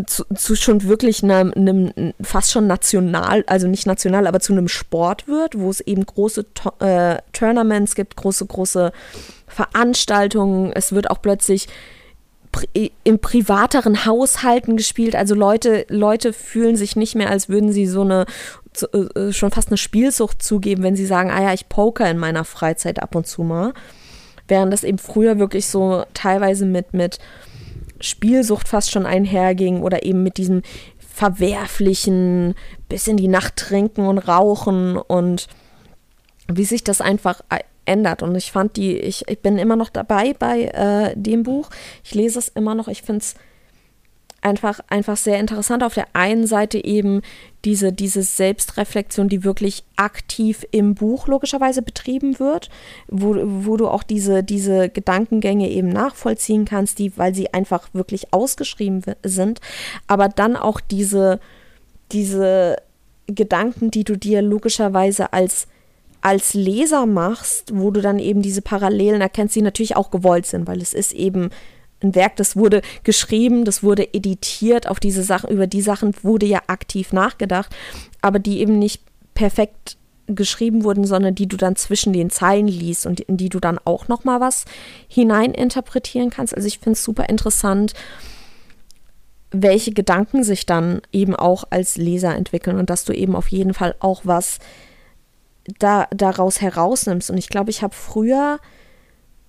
zu, 0.08 0.26
zu 0.36 0.56
schon 0.56 0.84
wirklich 0.84 1.24
einem, 1.24 1.54
einem, 1.56 2.14
fast 2.22 2.52
schon 2.52 2.68
national, 2.68 3.44
also 3.48 3.68
nicht 3.68 3.86
national, 3.86 4.26
aber 4.26 4.40
zu 4.40 4.54
einem 4.54 4.68
Sport 4.68 5.28
wird, 5.28 5.58
wo 5.58 5.70
es 5.70 5.82
eben 5.82 6.06
große 6.06 6.46
äh, 6.80 7.18
Tournaments 7.32 7.96
gibt, 7.96 8.16
große, 8.16 8.46
große 8.46 8.92
Veranstaltungen. 9.48 10.72
Es 10.74 10.94
wird 10.94 11.10
auch 11.12 11.22
plötzlich 11.22 11.68
in 13.04 13.20
privateren 13.20 14.06
Haushalten 14.06 14.78
gespielt. 14.78 15.16
Also 15.16 15.34
Leute, 15.34 15.86
Leute 15.90 16.34
fühlen 16.34 16.76
sich 16.76 16.96
nicht 16.96 17.16
mehr, 17.16 17.30
als 17.30 17.50
würden 17.50 17.72
sie 17.72 17.88
so 17.88 18.02
eine 18.02 18.26
äh, 18.94 18.98
äh, 18.98 19.34
schon 19.34 19.52
fast 19.52 19.70
eine 19.70 19.78
Spielsucht 19.78 20.42
zugeben, 20.42 20.84
wenn 20.84 20.96
sie 20.96 21.06
sagen, 21.06 21.32
ah 21.32 21.42
ja, 21.42 21.54
ich 21.54 21.70
poker 21.70 22.10
in 22.10 22.18
meiner 22.18 22.44
Freizeit 22.44 23.02
ab 23.02 23.16
und 23.16 23.28
zu 23.28 23.44
mal. 23.44 23.74
Während 24.48 24.74
das 24.74 24.84
eben 24.84 24.98
früher 24.98 25.40
wirklich 25.40 25.68
so 25.68 26.04
teilweise 26.14 26.66
mit, 26.66 26.94
mit 26.94 27.20
Spielsucht 28.00 28.68
fast 28.68 28.92
schon 28.92 29.06
einherging 29.06 29.82
oder 29.82 30.04
eben 30.04 30.24
mit 30.24 30.38
diesem 30.38 30.62
verwerflichen, 30.98 32.56
bis 32.90 33.08
in 33.08 33.18
die 33.18 33.28
Nacht 33.28 33.56
trinken 33.56 34.08
und 34.08 34.18
rauchen 34.18 34.98
und 34.98 35.48
wie 36.48 36.66
sich 36.66 36.84
das 36.84 37.02
einfach 37.02 37.42
ändert. 37.86 38.24
Und 38.24 38.36
ich 38.36 38.52
fand 38.52 38.78
die, 38.78 38.98
ich, 38.98 39.28
ich 39.28 39.40
bin 39.40 39.58
immer 39.58 39.76
noch 39.76 39.90
dabei 39.90 40.34
bei 40.34 40.64
äh, 40.66 41.14
dem 41.16 41.44
Buch. 41.44 41.70
Ich 42.04 42.16
lese 42.16 42.40
es 42.40 42.48
immer 42.50 42.76
noch. 42.76 42.88
Ich 42.88 43.04
finde 43.04 43.20
es 43.20 43.36
einfach, 44.44 44.80
einfach 44.90 45.18
sehr 45.18 45.40
interessant. 45.40 45.84
Auf 45.84 45.94
der 45.94 46.08
einen 46.14 46.48
Seite 46.48 46.84
eben 46.84 47.22
diese, 47.66 47.94
diese 47.94 48.24
Selbstreflexion, 48.24 49.30
die 49.30 49.44
wirklich 49.44 49.84
aktiv 49.96 50.66
im 50.72 50.96
Buch 50.96 51.28
logischerweise 51.28 51.82
betrieben 51.82 52.40
wird, 52.40 52.70
wo, 53.08 53.36
wo 53.66 53.78
du 53.78 53.88
auch 53.88 54.04
diese, 54.04 54.44
diese 54.44 54.90
Gedankengänge 54.90 55.70
eben 55.70 55.90
nachvollziehen 55.90 56.66
kannst, 56.66 57.00
die, 57.00 57.18
weil 57.18 57.34
sie 57.34 57.54
einfach 57.54 57.90
wirklich 57.94 58.34
ausgeschrieben 58.34 59.04
sind, 59.24 59.62
aber 60.08 60.28
dann 60.30 60.56
auch 60.56 60.80
diese, 60.80 61.40
diese 62.12 62.78
Gedanken, 63.28 63.92
die 63.92 64.04
du 64.04 64.18
dir 64.18 64.42
logischerweise 64.42 65.34
als 65.34 65.68
als 66.24 66.54
Leser 66.54 67.06
machst, 67.06 67.74
wo 67.74 67.92
du 67.92 68.00
dann 68.00 68.18
eben 68.18 68.42
diese 68.42 68.62
Parallelen 68.62 69.20
erkennst, 69.20 69.58
die 69.58 69.62
natürlich 69.62 69.98
auch 69.98 70.10
gewollt 70.10 70.46
sind, 70.46 70.68
weil 70.68 70.82
es 70.82 70.94
ist 70.94 71.12
eben 71.12 71.50
ein 72.04 72.16
Werk, 72.16 72.36
das 72.36 72.56
wurde 72.56 72.82
geschrieben, 73.04 73.66
das 73.66 73.84
wurde 73.84 74.14
editiert, 74.14 74.88
auf 74.88 75.00
diese 75.00 75.24
Sachen, 75.24 75.50
über 75.50 75.68
die 75.68 75.82
Sachen 75.82 76.14
wurde 76.22 76.46
ja 76.46 76.62
aktiv 76.68 77.14
nachgedacht, 77.14 77.76
aber 78.22 78.40
die 78.40 78.60
eben 78.60 78.78
nicht 78.78 79.02
perfekt 79.34 79.98
geschrieben 80.28 80.84
wurden, 80.84 81.06
sondern 81.06 81.36
die 81.36 81.48
du 81.48 81.58
dann 81.58 81.76
zwischen 81.76 82.14
den 82.14 82.30
Zeilen 82.30 82.68
liest 82.68 83.06
und 83.06 83.20
in 83.20 83.38
die 83.38 83.50
du 83.50 83.60
dann 83.60 83.80
auch 83.84 84.08
noch 84.08 84.24
mal 84.24 84.40
was 84.40 84.66
hineininterpretieren 85.08 86.30
kannst. 86.30 86.56
Also 86.56 86.68
ich 86.68 86.80
finde 86.80 86.94
es 86.94 87.04
super 87.04 87.28
interessant, 87.28 87.94
welche 89.52 89.92
Gedanken 89.92 90.44
sich 90.44 90.66
dann 90.66 91.02
eben 91.12 91.36
auch 91.36 91.66
als 91.70 91.98
Leser 91.98 92.36
entwickeln 92.36 92.80
und 92.80 92.90
dass 92.90 93.06
du 93.06 93.14
eben 93.14 93.36
auf 93.36 93.50
jeden 93.50 93.74
Fall 93.74 93.96
auch 94.00 94.22
was 94.24 94.60
da, 95.80 96.08
daraus 96.12 96.62
herausnimmst. 96.62 97.30
Und 97.30 97.38
ich 97.38 97.50
glaube, 97.50 97.70
ich 97.70 97.84
habe 97.84 97.94
früher 97.94 98.60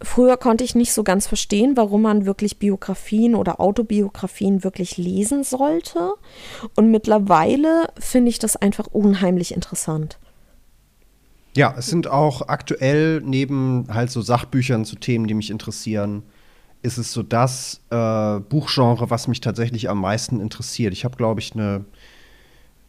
Früher 0.03 0.36
konnte 0.36 0.64
ich 0.64 0.74
nicht 0.74 0.92
so 0.92 1.03
ganz 1.05 1.26
verstehen, 1.26 1.76
warum 1.76 2.03
man 2.03 2.26
wirklich 2.26 2.59
Biografien 2.59 3.34
oder 3.34 3.61
Autobiografien 3.61 4.64
wirklich 4.64 4.97
lesen 4.97 5.45
sollte. 5.45 6.14
Und 6.74 6.90
mittlerweile 6.90 7.88
finde 7.99 8.30
ich 8.30 8.38
das 8.38 8.57
einfach 8.57 8.86
unheimlich 8.88 9.55
interessant. 9.55 10.18
Ja, 11.57 11.74
es 11.78 11.86
sind 11.86 12.09
auch 12.09 12.49
aktuell 12.49 13.20
neben 13.24 13.86
halt 13.88 14.11
so 14.11 14.20
Sachbüchern 14.20 14.84
zu 14.84 14.97
Themen, 14.97 15.26
die 15.28 15.34
mich 15.34 15.51
interessieren, 15.51 16.24
ist 16.82 16.99
es 16.99 17.12
so 17.12 17.22
das 17.22 17.80
äh, 17.90 18.40
Buchgenre, 18.40 19.09
was 19.09 19.28
mich 19.28 19.40
tatsächlich 19.40 19.88
am 19.88 20.01
meisten 20.01 20.40
interessiert. 20.40 20.92
Ich 20.92 21.05
habe, 21.05 21.16
glaube 21.16 21.40
ich, 21.40 21.55
eine 21.55 21.84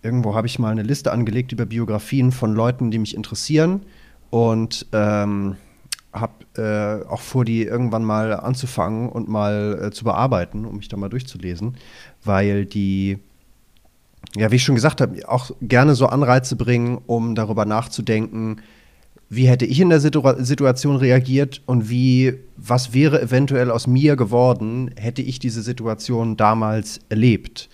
irgendwo 0.05 0.35
habe 0.35 0.47
ich 0.47 0.59
mal 0.59 0.71
eine 0.71 0.83
Liste 0.83 1.11
angelegt 1.11 1.51
über 1.51 1.65
Biografien 1.65 2.31
von 2.31 2.53
Leuten, 2.53 2.91
die 2.91 2.99
mich 2.99 3.15
interessieren 3.15 3.81
und 4.29 4.85
ähm, 4.93 5.55
habe 6.15 6.33
äh, 6.57 7.07
auch 7.07 7.21
vor, 7.21 7.45
die 7.45 7.63
irgendwann 7.63 8.03
mal 8.03 8.33
anzufangen 8.33 9.09
und 9.09 9.27
mal 9.27 9.79
äh, 9.81 9.91
zu 9.91 10.05
bearbeiten, 10.05 10.65
um 10.65 10.77
mich 10.77 10.87
da 10.87 10.97
mal 10.97 11.09
durchzulesen, 11.09 11.75
weil 12.23 12.65
die, 12.65 13.19
ja, 14.35 14.51
wie 14.51 14.55
ich 14.55 14.63
schon 14.63 14.75
gesagt 14.75 15.01
habe, 15.01 15.27
auch 15.27 15.51
gerne 15.61 15.95
so 15.95 16.07
Anreize 16.07 16.55
bringen, 16.55 16.99
um 17.05 17.35
darüber 17.35 17.65
nachzudenken, 17.65 18.61
wie 19.29 19.47
hätte 19.47 19.65
ich 19.65 19.79
in 19.79 19.89
der 19.89 19.99
Situ 19.99 20.21
Situation 20.37 20.95
reagiert 20.97 21.61
und 21.65 21.89
wie, 21.89 22.35
was 22.57 22.93
wäre 22.93 23.21
eventuell 23.21 23.71
aus 23.71 23.87
mir 23.87 24.15
geworden, 24.15 24.91
hätte 24.95 25.21
ich 25.21 25.39
diese 25.39 25.61
Situation 25.61 26.37
damals 26.37 26.99
erlebt. 27.09 27.69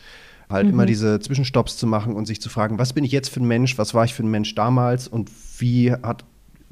Halt 0.49 0.67
mhm. 0.67 0.73
immer 0.73 0.85
diese 0.85 1.19
Zwischenstopps 1.19 1.77
zu 1.77 1.87
machen 1.87 2.15
und 2.15 2.25
sich 2.25 2.41
zu 2.41 2.49
fragen, 2.49 2.79
was 2.79 2.93
bin 2.93 3.03
ich 3.03 3.11
jetzt 3.11 3.29
für 3.29 3.41
ein 3.41 3.47
Mensch, 3.47 3.77
was 3.77 3.93
war 3.93 4.05
ich 4.05 4.13
für 4.13 4.23
ein 4.23 4.31
Mensch 4.31 4.55
damals 4.55 5.07
und 5.07 5.29
wie 5.59 5.91
hat 5.91 6.25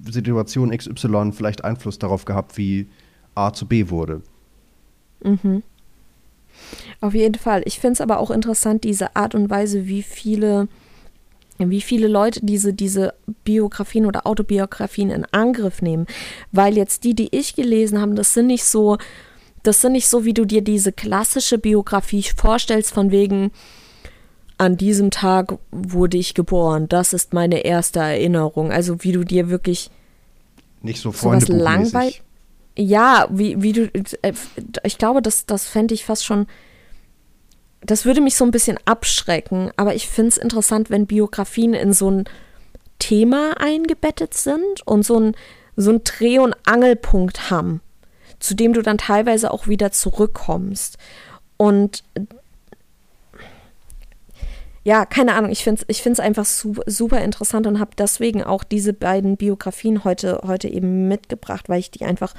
Situation 0.08 0.76
XY 0.76 1.32
vielleicht 1.32 1.64
Einfluss 1.64 2.00
darauf 2.00 2.26
gehabt, 2.26 2.58
wie 2.58 2.88
A 3.36 3.54
zu 3.54 3.68
B 3.68 3.90
wurde. 3.90 4.22
Mhm. 5.24 5.64
Auf 7.02 7.14
jeden 7.14 7.36
Fall. 7.36 7.62
Ich 7.66 7.80
finde 7.80 7.94
es 7.94 8.02
aber 8.02 8.20
auch 8.20 8.32
interessant, 8.32 8.84
diese 8.84 9.16
Art 9.16 9.36
und 9.36 9.50
Weise, 9.50 9.88
wie 9.88 10.04
viele, 10.04 10.68
wie 11.58 11.82
viele 11.82 12.08
Leute 12.08 12.42
diese, 12.44 12.74
diese 12.74 13.14
Biografien 13.44 14.06
oder 14.06 14.28
Autobiografien 14.28 15.10
in 15.10 15.26
Angriff 15.32 15.82
nehmen. 15.82 16.08
Weil 16.52 16.76
jetzt 16.76 17.04
die, 17.04 17.14
die 17.14 17.36
ich 17.36 17.56
gelesen 17.56 18.02
habe, 18.02 18.16
das 18.16 18.34
sind 18.34 18.48
nicht 18.48 18.66
so, 18.66 18.98
das 19.64 19.82
sind 19.82 19.94
nicht 19.94 20.08
so, 20.08 20.26
wie 20.26 20.34
du 20.34 20.46
dir 20.46 20.62
diese 20.62 20.92
klassische 20.92 21.58
Biografie 21.58 22.24
vorstellst, 22.24 22.94
von 22.94 23.12
wegen, 23.12 23.52
an 24.60 24.76
diesem 24.76 25.10
Tag 25.10 25.58
wurde 25.72 26.18
ich 26.18 26.34
geboren. 26.34 26.90
Das 26.90 27.14
ist 27.14 27.34
meine 27.34 27.62
erste 27.62 28.00
Erinnerung. 28.00 28.72
Also 28.72 29.04
wie 29.04 29.14
du 29.14 29.24
dir 29.24 29.50
wirklich 29.50 29.90
nicht 30.82 31.02
so 31.02 31.14
Freunde 31.14 31.54
langweilig. 31.54 32.22
Ja, 32.78 33.28
wie, 33.32 33.62
wie 33.62 33.72
du, 33.72 33.90
äh, 34.22 34.34
ich 34.84 34.98
glaube, 34.98 35.22
das, 35.22 35.46
das 35.46 35.66
fände 35.66 35.94
ich 35.94 36.06
fast 36.06 36.26
schon, 36.26 36.46
das 37.82 38.04
würde 38.04 38.20
mich 38.20 38.36
so 38.36 38.44
ein 38.44 38.52
bisschen 38.52 38.78
abschrecken, 38.84 39.72
aber 39.78 39.96
ich 39.96 40.08
finde 40.08 40.30
es 40.30 40.38
interessant, 40.38 40.90
wenn 40.90 41.08
Biografien 41.08 41.74
in 41.74 41.94
so 41.94 42.12
ein 42.12 42.26
Thema 43.00 43.60
eingebettet 43.60 44.34
sind 44.34 44.86
und 44.86 45.04
so 45.04 45.20
ein, 45.20 45.36
so 45.78 45.92
ein 45.92 46.04
Dreh- 46.04 46.40
und 46.40 46.56
Angelpunkt 46.66 47.50
haben, 47.50 47.80
zu 48.40 48.56
dem 48.56 48.74
du 48.74 48.82
dann 48.82 48.98
teilweise 48.98 49.52
auch 49.52 49.68
wieder 49.68 49.92
zurückkommst. 49.92 50.98
Und 51.56 52.04
ja, 54.90 55.06
keine 55.06 55.36
Ahnung, 55.36 55.52
ich 55.52 55.64
finde 55.64 55.84
es 55.84 55.86
ich 55.88 56.02
find's 56.02 56.20
einfach 56.20 56.46
super, 56.46 56.82
super 56.88 57.22
interessant 57.22 57.68
und 57.68 57.80
habe 57.80 57.92
deswegen 57.96 58.44
auch 58.44 58.64
diese 58.64 58.92
beiden 58.92 59.38
Biografien 59.38 60.04
heute, 60.04 60.42
heute 60.48 60.68
eben 60.68 61.08
mitgebracht, 61.08 61.70
weil 61.70 61.80
ich 61.80 61.92
die 61.92 62.06
einfach 62.06 62.34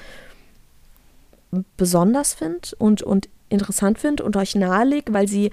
besonders 1.76 2.34
finde 2.34 2.70
und, 2.78 3.04
und 3.04 3.28
interessant 3.50 4.00
finde 4.00 4.24
und 4.24 4.36
euch 4.36 4.56
nahelege, 4.56 5.12
weil 5.12 5.28
sie 5.28 5.52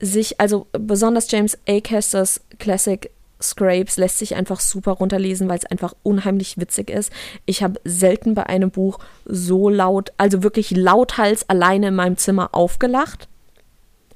sich, 0.00 0.40
also 0.40 0.66
besonders 0.72 1.30
James 1.30 1.58
A. 1.68 1.80
Casters 1.80 2.40
Classic 2.58 3.10
Scrapes 3.42 3.98
lässt 3.98 4.18
sich 4.18 4.34
einfach 4.34 4.60
super 4.60 4.92
runterlesen, 4.92 5.50
weil 5.50 5.58
es 5.58 5.66
einfach 5.66 5.92
unheimlich 6.02 6.56
witzig 6.56 6.88
ist. 6.88 7.12
Ich 7.44 7.62
habe 7.62 7.78
selten 7.84 8.32
bei 8.32 8.46
einem 8.46 8.70
Buch 8.70 8.98
so 9.26 9.68
laut, 9.68 10.10
also 10.16 10.42
wirklich 10.42 10.70
lauthals 10.70 11.50
alleine 11.50 11.88
in 11.88 11.96
meinem 11.96 12.16
Zimmer 12.16 12.48
aufgelacht, 12.52 13.28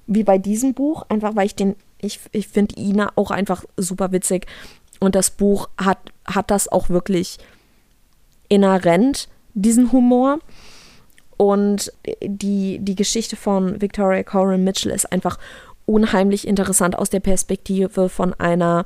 wie 0.07 0.25
bei 0.25 0.39
diesem 0.39 0.73
Buch, 0.73 1.05
einfach 1.11 1.37
weil 1.37 1.45
ich 1.45 1.55
den 1.55 1.77
ich, 2.01 2.21
ich 2.33 2.49
finde 2.49 2.79
Ina 2.79 3.13
auch 3.17 3.31
einfach 3.31 3.65
super 3.77 4.13
witzig. 4.13 4.47
Und 5.01 5.15
das 5.15 5.31
Buch 5.31 5.69
hat, 5.77 5.99
hat 6.25 6.51
das 6.51 6.71
auch 6.71 6.89
wirklich 6.89 7.39
inhärent, 8.49 9.29
diesen 9.55 9.93
Humor. 9.93 10.39
Und 11.37 11.93
die, 12.23 12.79
die 12.81 12.97
Geschichte 12.97 13.37
von 13.37 13.81
Victoria 13.81 14.23
Corin 14.25 14.65
Mitchell 14.65 14.93
ist 14.93 15.13
einfach 15.13 15.39
unheimlich 15.87 16.47
interessant 16.47 16.99
aus 16.99 17.11
der 17.11 17.21
Perspektive 17.21 18.09
von 18.09 18.35
einer 18.35 18.85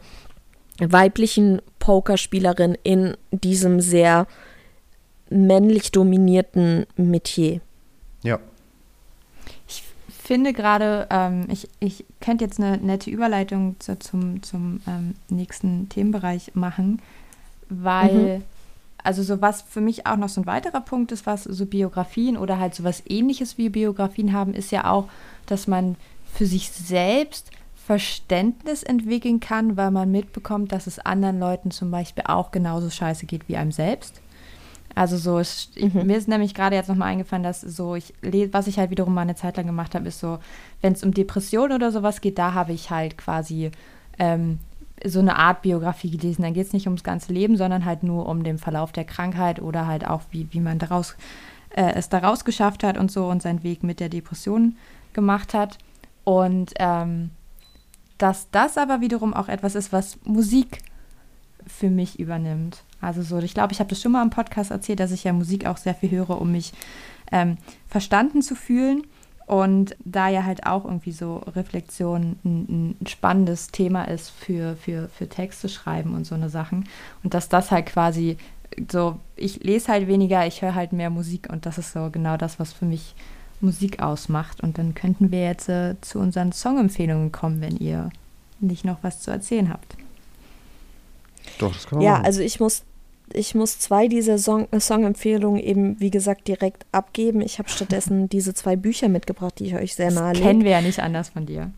weiblichen 0.79 1.61
Pokerspielerin 1.79 2.77
in 2.83 3.17
diesem 3.31 3.81
sehr 3.81 4.27
männlich 5.31 5.93
dominierten 5.93 6.87
Metier. 6.97 7.61
Finde 10.25 10.53
gerade, 10.53 11.09
ähm, 11.11 11.47
ich, 11.49 11.69
ich 11.81 12.05
könnte 12.21 12.45
jetzt 12.45 12.61
eine 12.61 12.77
nette 12.77 13.11
Überleitung 13.11 13.75
zu, 13.81 13.99
zum, 13.99 14.41
zum 14.45 14.81
ähm, 14.87 15.17
nächsten 15.29 15.89
Themenbereich 15.89 16.55
machen, 16.55 17.03
weil, 17.69 18.39
mhm. 18.39 18.45
also 19.03 19.25
so 19.25 19.41
was 19.41 19.63
für 19.63 19.81
mich 19.81 20.07
auch 20.07 20.17
noch 20.17 20.29
so 20.29 20.41
ein 20.41 20.47
weiterer 20.47 20.81
Punkt 20.81 21.11
ist, 21.11 21.27
was 21.27 21.43
so 21.43 21.67
Biografien 21.67 22.37
oder 22.37 22.61
halt 22.61 22.77
so 22.77 22.85
was 22.85 23.03
ähnliches 23.09 23.59
wie 23.59 23.69
Biografien 23.69 24.33
haben, 24.33 24.55
ist 24.55 24.71
ja 24.71 24.89
auch, 24.89 25.09
dass 25.47 25.67
man 25.67 25.97
für 26.33 26.47
sich 26.47 26.71
selbst 26.71 27.51
Verständnis 27.75 28.85
entwickeln 28.85 29.41
kann, 29.41 29.77
weil 29.77 29.91
man 29.91 30.13
mitbekommt, 30.13 30.71
dass 30.71 30.87
es 30.87 31.01
anderen 31.01 31.41
Leuten 31.41 31.73
zum 31.73 31.91
Beispiel 31.91 32.23
auch 32.29 32.53
genauso 32.53 32.91
scheiße 32.91 33.27
geht 33.27 33.49
wie 33.49 33.57
einem 33.57 33.73
selbst. 33.73 34.22
Also 34.95 35.17
so, 35.17 35.41
ich, 35.41 35.71
mhm. 35.77 36.07
mir 36.07 36.17
ist 36.17 36.29
nämlich 36.29 36.55
gerade 36.55 36.77
jetzt 36.77 36.89
nochmal 36.89 37.09
eingefallen, 37.09 37.43
dass 37.43 37.61
so, 37.61 37.95
ich 37.95 38.13
was 38.53 38.67
ich 38.67 38.79
halt 38.79 38.91
wiederum 38.91 39.15
mal 39.15 39.23
eine 39.23 39.35
Zeit 39.35 39.57
lang 39.57 39.67
gemacht 39.67 39.95
habe, 39.95 40.09
ist 40.09 40.21
so, 40.21 40.39
wenn 40.81 40.93
es 40.93 41.03
um 41.03 41.15
Depression 41.15 41.73
oder 41.73 41.91
sowas 41.91 42.21
geht, 42.21 42.39
da 42.39 42.55
habe 42.55 42.73
ich 42.73 42.91
halt 42.91 43.17
quasi 43.17 43.71
ähm, 44.19 44.59
so 45.05 45.21
eine 45.21 45.37
Art 45.37 45.63
Biografie 45.63 46.11
gelesen. 46.11 46.43
Dann 46.43 46.55
geht 46.55 46.67
es 46.67 46.73
nicht 46.73 46.87
ums 46.87 47.05
ganze 47.05 47.33
Leben, 47.33 47.57
sondern 47.57 47.85
halt 47.85 48.03
nur 48.03 48.29
um 48.29 48.45
den 48.45 48.59
Verlauf 48.59 48.93
der 48.93 49.05
Krankheit 49.05 49.61
oder 49.61 49.87
halt 49.87 50.07
auch, 50.07 50.23
wie, 50.31 50.49
wie 50.53 50.61
man 50.61 50.79
daraus, 50.79 51.17
äh, 51.71 51.93
es 51.95 52.09
daraus 52.09 52.45
geschafft 52.45 52.85
hat 52.85 52.99
und 52.99 53.11
so 53.11 53.27
und 53.27 53.43
seinen 53.43 53.63
Weg 53.63 53.83
mit 53.83 54.01
der 54.01 54.09
Depression 54.09 54.77
gemacht 55.13 55.55
hat. 55.55 55.79
Und 56.25 56.73
ähm, 56.79 57.31
dass 58.19 58.51
das 58.51 58.79
aber 58.79 59.01
wiederum 59.01 59.35
auch 59.35 59.49
etwas 59.49 59.75
ist, 59.75 59.93
was 59.93 60.19
Musik 60.25 60.79
für 61.67 61.91
mich 61.91 62.21
übernimmt. 62.21 62.85
Also 63.03 63.23
so, 63.23 63.39
ich 63.39 63.53
glaube, 63.53 63.73
ich 63.73 63.81
habe 63.81 63.91
das 63.91 64.01
schon 64.01 64.13
mal 64.13 64.23
im 64.23 64.31
Podcast 64.31 64.71
erzählt, 64.71 65.01
dass 65.01 65.11
ich 65.13 65.25
ja 65.25 65.33
Musik 65.33 65.67
auch 65.67 65.77
sehr 65.77 65.95
viel 65.95 66.11
höre, 66.11 66.41
um 66.41 66.53
mich 66.53 66.73
ähm, 67.31 67.59
verstanden 67.89 68.43
zu 68.43 68.55
fühlen. 68.55 69.03
Und 69.47 69.97
da 70.05 70.29
ja 70.29 70.45
halt 70.45 70.67
auch 70.67 70.85
irgendwie 70.85 71.13
so 71.13 71.39
Reflexion 71.39 72.37
ein, 72.45 72.95
ein, 73.01 73.07
spannendes 73.07 73.69
Thema 73.69 74.05
ist 74.05 74.31
für, 74.31 74.77
für, 74.77 75.09
für 75.09 75.29
Texte 75.29 75.69
schreiben 75.69 76.15
und 76.15 76.25
so 76.25 76.37
eine 76.37 76.49
Sachen. 76.49 76.89
Und 77.25 77.35
dass 77.35 77.49
das 77.49 77.71
halt 77.73 77.87
quasi 77.87 78.39
so, 78.91 79.19
ich 79.37 79.63
lese 79.63 79.89
halt 79.89 80.07
weniger, 80.07 80.47
ich 80.47 80.63
höre 80.63 80.75
halt 80.75 80.93
mehr 80.93 81.11
Musik 81.11 81.49
und 81.53 81.67
das 81.67 81.77
ist 81.77 81.93
so 81.93 82.09
genau 82.11 82.37
das, 82.37 82.59
was 82.59 82.73
für 82.73 82.85
mich 82.85 83.15
Musik 83.61 84.01
ausmacht. 84.01 84.63
Und 84.63 84.79
dann 84.79 84.95
könnten 84.95 85.31
wir 85.33 85.43
jetzt 85.43 85.69
äh, 85.69 85.97
zu 86.01 86.21
unseren 86.21 86.53
Songempfehlungen 86.53 87.33
kommen, 87.33 87.61
wenn 87.61 87.77
ihr 87.77 88.11
nicht 88.61 88.85
noch 88.85 88.99
was 89.03 89.21
zu 89.21 89.31
erzählen 89.31 89.69
habt. 89.69 89.97
Doch, 91.59 91.73
das 91.73 91.87
kann 91.87 91.99
man 91.99 92.07
Ja, 92.07 92.13
machen. 92.13 92.27
also 92.27 92.41
ich 92.41 92.61
muss 92.61 92.85
ich 93.35 93.55
muss 93.55 93.79
zwei 93.79 94.09
dieser 94.09 94.39
Song 94.39 94.69
Songempfehlungen 94.79 95.61
eben, 95.61 96.01
wie 96.01 96.11
gesagt, 96.11 96.49
direkt 96.49 96.87
abgeben. 96.93 97.41
Ich 97.41 97.59
habe 97.59 97.69
stattdessen 97.69 98.29
diese 98.31 98.55
zwei 98.55 98.77
Bücher 98.77 99.09
mitgebracht, 99.09 99.55
die 99.59 99.67
ich 99.67 99.75
euch 99.75 99.95
sehr 99.95 100.11
nahe 100.11 100.33
lege. 100.33 100.47
Kennen 100.47 100.65
wir 100.65 100.73
ja 100.73 100.81
nicht 100.81 101.01
anders 101.01 101.31
von 101.31 101.47
dir. 101.47 101.71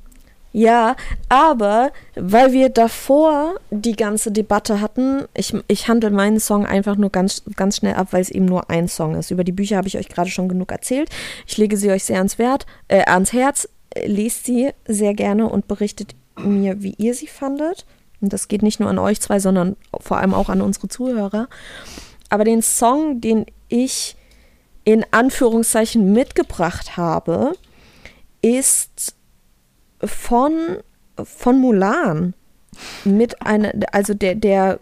Ja, 0.56 0.94
aber 1.28 1.90
weil 2.14 2.52
wir 2.52 2.68
davor 2.68 3.56
die 3.72 3.96
ganze 3.96 4.30
Debatte 4.30 4.80
hatten, 4.80 5.24
ich, 5.34 5.52
ich 5.66 5.88
handle 5.88 6.10
meinen 6.10 6.38
Song 6.38 6.64
einfach 6.64 6.94
nur 6.94 7.10
ganz, 7.10 7.42
ganz 7.56 7.78
schnell 7.78 7.94
ab, 7.94 8.08
weil 8.12 8.22
es 8.22 8.30
eben 8.30 8.44
nur 8.44 8.70
ein 8.70 8.86
Song 8.86 9.16
ist. 9.16 9.32
Über 9.32 9.42
die 9.42 9.50
Bücher 9.50 9.76
habe 9.76 9.88
ich 9.88 9.98
euch 9.98 10.08
gerade 10.08 10.30
schon 10.30 10.48
genug 10.48 10.70
erzählt. 10.70 11.10
Ich 11.48 11.56
lege 11.58 11.76
sie 11.76 11.90
euch 11.90 12.04
sehr 12.04 12.18
ans, 12.18 12.38
Wert, 12.38 12.66
äh, 12.86 13.02
ans 13.02 13.32
Herz. 13.32 13.68
Lest 14.06 14.46
sie 14.46 14.70
sehr 14.86 15.14
gerne 15.14 15.48
und 15.48 15.66
berichtet 15.66 16.14
mir, 16.36 16.84
wie 16.84 16.94
ihr 16.98 17.14
sie 17.14 17.26
fandet. 17.26 17.84
Und 18.20 18.32
das 18.32 18.48
geht 18.48 18.62
nicht 18.62 18.80
nur 18.80 18.88
an 18.88 18.98
euch 18.98 19.20
zwei, 19.20 19.38
sondern 19.38 19.76
vor 20.00 20.18
allem 20.18 20.34
auch 20.34 20.48
an 20.48 20.60
unsere 20.60 20.88
Zuhörer. 20.88 21.48
Aber 22.30 22.44
den 22.44 22.62
Song, 22.62 23.20
den 23.20 23.46
ich 23.68 24.16
in 24.84 25.04
Anführungszeichen 25.10 26.12
mitgebracht 26.12 26.96
habe, 26.96 27.52
ist 28.42 29.14
von, 30.02 30.78
von 31.22 31.58
Mulan. 31.58 32.34
Mit 33.04 33.40
einer, 33.40 33.72
also 33.92 34.14
der, 34.14 34.34
der 34.34 34.80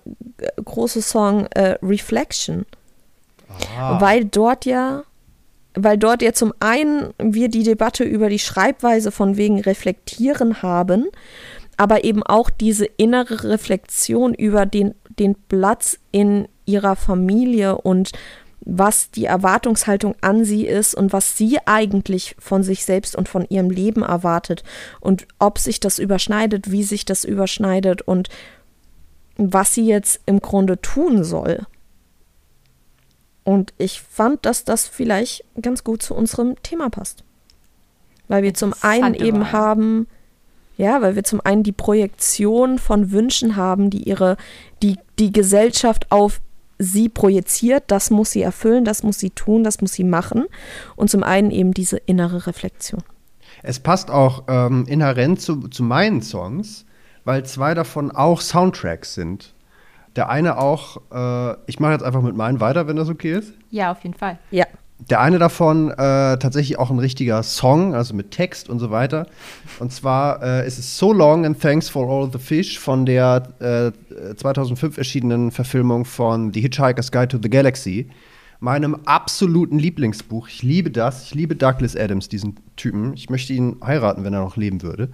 große 0.64 1.03
Song 1.03 1.47
äh, 1.49 1.76
Reflection. 1.83 2.64
Ah. 3.76 4.01
Weil 4.01 4.24
dort 4.24 4.64
ja, 4.64 5.05
weil 5.74 5.99
dort 5.99 6.22
ja 6.22 6.33
zum 6.33 6.55
einen 6.59 7.12
wir 7.18 7.49
die 7.49 7.64
Debatte 7.64 8.05
über 8.05 8.30
die 8.30 8.39
Schreibweise 8.39 9.11
von 9.11 9.37
wegen 9.37 9.61
Reflektieren 9.61 10.62
haben 10.62 11.09
aber 11.83 12.05
eben 12.05 12.22
auch 12.22 12.49
diese 12.49 12.85
innere 12.85 13.43
Reflexion 13.43 14.35
über 14.35 14.66
den, 14.66 14.95
den 15.18 15.35
Platz 15.35 15.99
in 16.12 16.47
ihrer 16.64 16.95
Familie 16.95 17.76
und 17.76 18.12
was 18.61 19.11
die 19.11 19.24
Erwartungshaltung 19.24 20.14
an 20.20 20.45
sie 20.45 20.64
ist 20.64 20.95
und 20.95 21.12
was 21.12 21.37
sie 21.37 21.59
eigentlich 21.66 22.37
von 22.39 22.62
sich 22.62 22.85
selbst 22.85 23.16
und 23.16 23.28
von 23.28 23.45
ihrem 23.49 23.68
Leben 23.68 24.03
erwartet 24.03 24.62
und 25.01 25.26
ob 25.41 25.59
sich 25.59 25.80
das 25.80 25.99
überschneidet, 25.99 26.70
wie 26.70 26.85
sich 26.85 27.05
das 27.05 27.24
überschneidet 27.24 28.01
und 28.01 28.28
was 29.37 29.74
sie 29.74 29.85
jetzt 29.85 30.20
im 30.24 30.39
Grunde 30.39 30.80
tun 30.80 31.24
soll. 31.24 31.66
Und 33.43 33.74
ich 33.76 34.03
fand, 34.03 34.47
dass 34.47 34.64
das 34.64 34.87
vielleicht 34.87 35.45
ganz 35.61 35.83
gut 35.83 36.01
zu 36.01 36.14
unserem 36.14 36.55
Thema 36.62 36.91
passt. 36.91 37.24
Weil 38.28 38.45
wir 38.45 38.55
zum 38.55 38.72
einen 38.83 39.14
eben 39.14 39.51
haben, 39.51 40.07
ja, 40.83 41.01
weil 41.01 41.14
wir 41.14 41.22
zum 41.22 41.41
einen 41.41 41.62
die 41.62 41.70
Projektion 41.70 42.76
von 42.76 43.12
Wünschen 43.12 43.55
haben, 43.55 43.89
die 43.89 44.03
ihre, 44.03 44.37
die, 44.83 44.99
die 45.16 45.30
Gesellschaft 45.30 46.11
auf 46.11 46.41
sie 46.76 47.09
projiziert, 47.09 47.85
das 47.87 48.11
muss 48.11 48.33
sie 48.33 48.43
erfüllen, 48.43 48.85
das 48.85 49.05
muss 49.05 49.20
sie 49.20 49.30
tun, 49.30 49.62
das 49.62 49.80
muss 49.80 49.93
sie 49.93 50.03
machen. 50.03 50.47
Und 50.97 51.09
zum 51.09 51.22
einen 51.22 51.53
eben 51.53 51.72
diese 51.72 51.99
innere 51.99 52.49
Reflexion. 52.49 53.01
Es 53.62 53.78
passt 53.78 54.11
auch 54.11 54.43
ähm, 54.49 54.85
inhärent 54.89 55.41
zu, 55.41 55.68
zu 55.68 55.85
meinen 55.85 56.20
Songs, 56.20 56.85
weil 57.24 57.47
zwei 57.47 57.74
davon 57.74 58.11
auch 58.11 58.41
Soundtracks 58.41 59.14
sind. 59.14 59.55
Der 60.16 60.30
eine 60.30 60.59
auch, 60.59 60.97
äh, 61.12 61.57
ich 61.66 61.78
mache 61.78 61.93
jetzt 61.93 62.03
einfach 62.03 62.22
mit 62.22 62.35
meinen 62.35 62.59
weiter, 62.59 62.89
wenn 62.89 62.97
das 62.97 63.09
okay 63.09 63.35
ist. 63.35 63.55
Ja, 63.70 63.93
auf 63.93 64.03
jeden 64.03 64.16
Fall. 64.16 64.37
Ja. 64.51 64.66
Der 65.11 65.20
eine 65.20 65.38
davon 65.38 65.90
äh, 65.90 65.94
tatsächlich 65.96 66.78
auch 66.78 66.90
ein 66.90 66.98
richtiger 67.00 67.42
Song, 67.42 67.94
also 67.94 68.14
mit 68.14 68.30
Text 68.30 68.68
und 68.68 68.78
so 68.78 68.90
weiter. 68.90 69.26
Und 69.80 69.92
zwar 69.92 70.42
äh, 70.42 70.66
ist 70.66 70.78
es 70.78 70.96
So 70.96 71.12
Long 71.12 71.44
and 71.44 71.61
Thanks 71.61 71.88
for 71.88 72.09
All 72.09 72.30
the 72.32 72.38
Fish 72.38 72.78
von 72.78 73.05
der 73.05 73.42
äh, 73.59 74.34
2005 74.36 74.98
erschienenen 74.98 75.50
Verfilmung 75.50 76.05
von 76.05 76.53
The 76.53 76.61
Hitchhiker's 76.61 77.11
Guide 77.11 77.28
to 77.28 77.38
the 77.42 77.50
Galaxy. 77.50 78.11
Meinem 78.61 78.94
absoluten 79.05 79.78
Lieblingsbuch. 79.80 80.46
Ich 80.46 80.62
liebe 80.62 80.92
das. 80.92 81.24
Ich 81.24 81.34
liebe 81.34 81.57
Douglas 81.57 81.96
Adams, 81.96 82.28
diesen 82.28 82.61
Typen. 82.76 83.12
Ich 83.14 83.28
möchte 83.28 83.53
ihn 83.55 83.78
heiraten, 83.84 84.22
wenn 84.22 84.34
er 84.34 84.42
noch 84.42 84.57
leben 84.57 84.82
würde. 84.82 85.09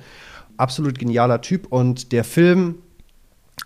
Absolut 0.59 0.99
genialer 0.99 1.41
Typ. 1.41 1.67
Und 1.69 2.13
der 2.13 2.25
Film 2.25 2.75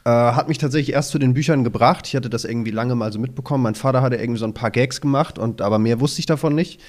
äh, 0.05 0.11
hat 0.11 0.49
mich 0.49 0.59
tatsächlich 0.59 0.95
erst 0.95 1.11
zu 1.11 1.19
den 1.19 1.35
Büchern 1.35 1.65
gebracht. 1.65 2.07
Ich 2.07 2.17
hatte 2.17 2.31
das 2.31 2.45
irgendwie 2.45 2.71
lange 2.71 2.95
mal 2.95 3.13
so 3.13 3.19
mitbekommen. 3.19 3.63
Mein 3.63 3.75
Vater 3.75 4.03
hatte 4.03 4.17
irgendwie 4.17 4.39
so 4.39 4.47
ein 4.47 4.55
paar 4.55 4.71
Gags 4.71 5.01
gemacht, 5.01 5.39
und, 5.39 5.63
aber 5.63 5.79
mehr 5.79 6.01
wusste 6.01 6.21
ich 6.21 6.27
davon 6.27 6.55
nicht. 6.55 6.81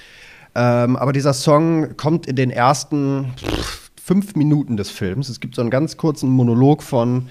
Ähm, 0.56 0.96
aber 0.96 1.14
dieser 1.14 1.34
Song 1.34 1.98
kommt 1.98 2.28
in 2.28 2.36
den 2.36 2.52
ersten 2.52 3.34
fünf 4.02 4.36
Minuten 4.36 4.78
des 4.78 4.90
Films. 4.90 5.30
Es 5.30 5.40
gibt 5.40 5.56
so 5.56 5.62
einen 5.62 5.72
ganz 5.72 5.98
kurzen 5.98 6.30
Monolog 6.30 6.84
von 6.84 7.30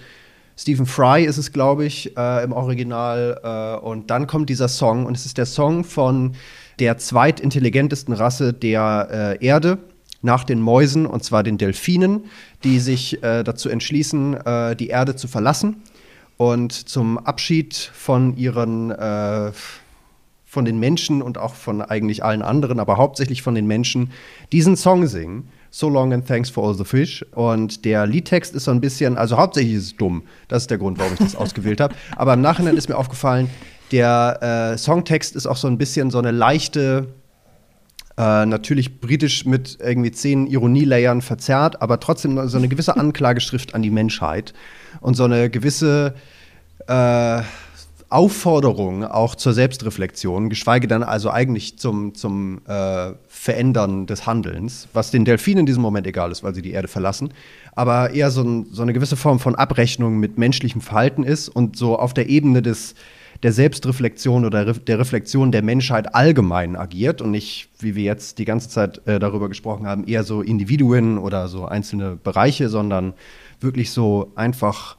Stephen 0.56 0.86
Fry, 0.86 1.24
ist 1.24 1.38
es, 1.38 1.52
glaube 1.52 1.84
ich, 1.84 2.16
äh, 2.16 2.44
im 2.44 2.52
Original. 2.52 3.40
Äh, 3.42 3.84
und 3.84 4.10
dann 4.10 4.26
kommt 4.26 4.50
dieser 4.50 4.68
Song, 4.68 5.06
und 5.06 5.16
es 5.16 5.26
ist 5.26 5.38
der 5.38 5.46
Song 5.46 5.84
von 5.84 6.32
der 6.78 6.98
zweitintelligentesten 6.98 8.14
Rasse 8.14 8.52
der 8.52 9.38
äh, 9.40 9.44
Erde 9.44 9.78
nach 10.22 10.44
den 10.44 10.60
Mäusen, 10.60 11.06
und 11.06 11.24
zwar 11.24 11.42
den 11.42 11.58
Delfinen, 11.58 12.24
die 12.64 12.78
sich 12.78 13.22
äh, 13.22 13.42
dazu 13.42 13.68
entschließen, 13.68 14.34
äh, 14.34 14.76
die 14.76 14.88
Erde 14.88 15.16
zu 15.16 15.28
verlassen 15.28 15.82
und 16.36 16.72
zum 16.72 17.18
Abschied 17.18 17.74
von 17.74 18.36
ihren 18.36 18.90
äh, 18.90 19.52
von 20.52 20.66
den 20.66 20.78
Menschen 20.78 21.22
und 21.22 21.38
auch 21.38 21.54
von 21.54 21.80
eigentlich 21.80 22.22
allen 22.24 22.42
anderen, 22.42 22.78
aber 22.78 22.98
hauptsächlich 22.98 23.40
von 23.40 23.54
den 23.54 23.66
Menschen, 23.66 24.10
diesen 24.52 24.76
Song 24.76 25.06
singen. 25.06 25.48
So 25.70 25.88
long 25.88 26.12
and 26.12 26.28
thanks 26.28 26.50
for 26.50 26.68
all 26.68 26.74
the 26.74 26.84
fish. 26.84 27.24
Und 27.32 27.86
der 27.86 28.06
Liedtext 28.06 28.54
ist 28.54 28.64
so 28.64 28.70
ein 28.70 28.82
bisschen, 28.82 29.16
also 29.16 29.38
hauptsächlich 29.38 29.76
ist 29.76 29.82
es 29.84 29.96
dumm. 29.96 30.24
Das 30.48 30.64
ist 30.64 30.70
der 30.70 30.76
Grund, 30.76 30.98
warum 30.98 31.14
ich 31.14 31.20
das 31.20 31.36
ausgewählt 31.36 31.80
habe. 31.80 31.94
Aber 32.16 32.34
im 32.34 32.42
Nachhinein 32.42 32.76
ist 32.76 32.90
mir 32.90 32.98
aufgefallen, 32.98 33.48
der 33.92 34.74
äh, 34.74 34.76
Songtext 34.76 35.36
ist 35.36 35.46
auch 35.46 35.56
so 35.56 35.68
ein 35.68 35.78
bisschen 35.78 36.10
so 36.10 36.18
eine 36.18 36.32
leichte 36.32 37.08
äh, 38.18 38.46
natürlich 38.46 39.00
britisch 39.00 39.46
mit 39.46 39.78
irgendwie 39.80 40.12
zehn 40.12 40.46
Ironielayern 40.46 41.22
verzerrt, 41.22 41.80
aber 41.80 42.00
trotzdem 42.00 42.48
so 42.48 42.58
eine 42.58 42.68
gewisse 42.68 42.96
Anklageschrift 42.98 43.74
an 43.74 43.82
die 43.82 43.90
Menschheit 43.90 44.52
und 45.00 45.14
so 45.14 45.24
eine 45.24 45.50
gewisse 45.50 46.14
äh, 46.86 47.42
Aufforderung 48.12 49.04
auch 49.04 49.34
zur 49.34 49.54
Selbstreflexion, 49.54 50.50
geschweige 50.50 50.86
denn 50.86 51.02
also 51.02 51.30
eigentlich 51.30 51.78
zum, 51.78 52.14
zum 52.14 52.60
äh, 52.66 53.12
Verändern 53.26 54.06
des 54.06 54.26
Handelns, 54.26 54.88
was 54.92 55.10
den 55.10 55.24
Delfinen 55.24 55.60
in 55.60 55.66
diesem 55.66 55.80
Moment 55.80 56.06
egal 56.06 56.30
ist, 56.30 56.42
weil 56.42 56.54
sie 56.54 56.60
die 56.60 56.72
Erde 56.72 56.88
verlassen, 56.88 57.32
aber 57.74 58.10
eher 58.10 58.30
so, 58.30 58.42
ein, 58.42 58.66
so 58.70 58.82
eine 58.82 58.92
gewisse 58.92 59.16
Form 59.16 59.40
von 59.40 59.54
Abrechnung 59.54 60.18
mit 60.18 60.36
menschlichem 60.36 60.82
Verhalten 60.82 61.22
ist 61.22 61.48
und 61.48 61.76
so 61.76 61.98
auf 61.98 62.12
der 62.12 62.28
Ebene 62.28 62.60
des 62.60 62.94
der 63.42 63.52
Selbstreflexion 63.52 64.44
oder 64.44 64.72
der 64.72 64.98
Reflexion 64.98 65.50
der 65.50 65.62
Menschheit 65.62 66.14
allgemein 66.14 66.76
agiert 66.76 67.20
und 67.20 67.32
nicht, 67.32 67.68
wie 67.80 67.96
wir 67.96 68.04
jetzt 68.04 68.38
die 68.38 68.44
ganze 68.44 68.68
Zeit 68.68 69.06
äh, 69.06 69.18
darüber 69.18 69.48
gesprochen 69.48 69.86
haben, 69.86 70.06
eher 70.06 70.22
so 70.22 70.42
Individuen 70.42 71.18
oder 71.18 71.48
so 71.48 71.66
einzelne 71.66 72.16
Bereiche, 72.16 72.68
sondern 72.68 73.14
wirklich 73.60 73.90
so 73.90 74.30
einfach 74.36 74.96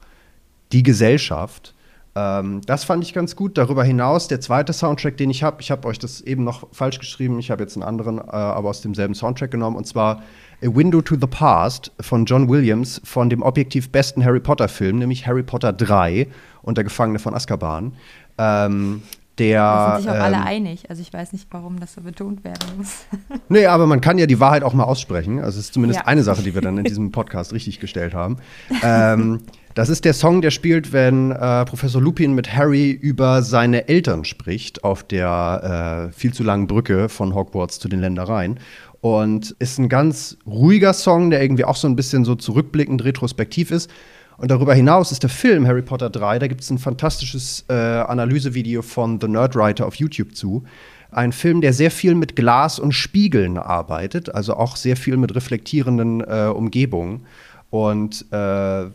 die 0.72 0.82
Gesellschaft. 0.82 1.74
Ähm, 2.14 2.60
das 2.66 2.84
fand 2.84 3.02
ich 3.02 3.14
ganz 3.14 3.34
gut. 3.34 3.56
Darüber 3.56 3.82
hinaus, 3.82 4.28
der 4.28 4.40
zweite 4.40 4.72
Soundtrack, 4.72 5.16
den 5.16 5.30
ich 5.30 5.42
habe, 5.42 5.60
ich 5.60 5.70
habe 5.70 5.88
euch 5.88 5.98
das 5.98 6.20
eben 6.20 6.44
noch 6.44 6.68
falsch 6.72 6.98
geschrieben, 6.98 7.38
ich 7.38 7.50
habe 7.50 7.62
jetzt 7.62 7.76
einen 7.76 7.82
anderen, 7.82 8.18
äh, 8.18 8.30
aber 8.30 8.68
aus 8.68 8.82
demselben 8.82 9.14
Soundtrack 9.14 9.50
genommen, 9.50 9.76
und 9.76 9.86
zwar 9.86 10.22
A 10.62 10.66
Window 10.74 11.02
to 11.02 11.16
the 11.20 11.26
Past 11.26 11.92
von 12.00 12.24
John 12.24 12.48
Williams 12.48 13.00
von 13.04 13.28
dem 13.28 13.42
objektiv 13.42 13.90
besten 13.90 14.24
Harry 14.24 14.40
Potter-Film, 14.40 14.98
nämlich 14.98 15.26
Harry 15.26 15.42
Potter 15.42 15.72
3 15.72 16.28
und 16.62 16.78
der 16.78 16.84
Gefangene 16.84 17.18
von 17.18 17.34
Azkaban. 17.34 17.92
Ähm, 18.38 19.02
der. 19.38 19.60
Da 19.60 19.94
sind 19.96 20.02
sich 20.04 20.10
auch 20.12 20.22
alle 20.24 20.36
ähm, 20.36 20.42
einig. 20.42 20.90
Also 20.90 21.02
ich 21.02 21.12
weiß 21.12 21.32
nicht, 21.32 21.48
warum 21.50 21.80
das 21.80 21.94
so 21.94 22.00
betont 22.02 22.44
werden 22.44 22.66
muss. 22.76 23.06
Nee, 23.48 23.66
aber 23.66 23.86
man 23.86 24.00
kann 24.00 24.16
ja 24.18 24.26
die 24.26 24.40
Wahrheit 24.40 24.62
auch 24.62 24.72
mal 24.74 24.84
aussprechen. 24.84 25.38
Also 25.38 25.58
es 25.58 25.66
ist 25.66 25.74
zumindest 25.74 26.00
Ja. 26.00 26.06
eine 26.06 26.22
Sache, 26.22 26.42
die 26.42 26.54
wir 26.54 26.62
dann 26.62 26.78
in 26.78 26.84
diesem 26.84 27.12
Podcast 27.12 27.52
richtig 27.52 27.78
gestellt 27.80 28.14
haben. 28.14 28.38
Ähm, 28.82 29.40
das 29.74 29.88
ist 29.88 30.04
der 30.04 30.14
Song, 30.14 30.40
der 30.40 30.50
spielt, 30.50 30.92
wenn 30.92 31.30
äh, 31.32 31.64
Professor 31.64 32.00
Lupin 32.00 32.32
mit 32.34 32.54
Harry 32.54 32.90
über 32.90 33.42
seine 33.42 33.88
Eltern 33.88 34.24
spricht 34.24 34.82
auf 34.84 35.02
der 35.02 36.08
äh, 36.10 36.12
viel 36.12 36.32
zu 36.32 36.42
langen 36.42 36.66
Brücke 36.66 37.08
von 37.08 37.34
Hogwarts 37.34 37.78
zu 37.80 37.88
den 37.88 38.00
Ländereien. 38.00 38.60
Und 39.00 39.50
ist 39.58 39.78
ein 39.78 39.88
ganz 39.90 40.38
ruhiger 40.46 40.94
Song, 40.94 41.28
der 41.30 41.42
irgendwie 41.42 41.64
auch 41.66 41.76
so 41.76 41.86
ein 41.86 41.96
bisschen 41.96 42.24
so 42.24 42.34
zurückblickend 42.36 43.04
retrospektiv 43.04 43.70
ist. 43.70 43.90
Und 44.36 44.50
darüber 44.50 44.74
hinaus 44.74 45.12
ist 45.12 45.22
der 45.22 45.30
Film 45.30 45.66
Harry 45.66 45.82
Potter 45.82 46.10
3, 46.10 46.40
da 46.40 46.46
gibt 46.48 46.60
es 46.60 46.70
ein 46.70 46.78
fantastisches 46.78 47.64
äh, 47.68 47.74
Analysevideo 47.74 48.82
von 48.82 49.20
The 49.20 49.28
Nerdwriter 49.28 49.86
auf 49.86 49.94
YouTube 49.94 50.34
zu. 50.34 50.64
Ein 51.10 51.30
Film, 51.30 51.60
der 51.60 51.72
sehr 51.72 51.92
viel 51.92 52.16
mit 52.16 52.34
Glas 52.34 52.80
und 52.80 52.92
Spiegeln 52.92 53.56
arbeitet, 53.56 54.34
also 54.34 54.54
auch 54.54 54.74
sehr 54.74 54.96
viel 54.96 55.16
mit 55.16 55.34
reflektierenden 55.34 56.20
äh, 56.22 56.50
Umgebungen. 56.52 57.26
Und 57.70 58.26
äh, 58.32 58.86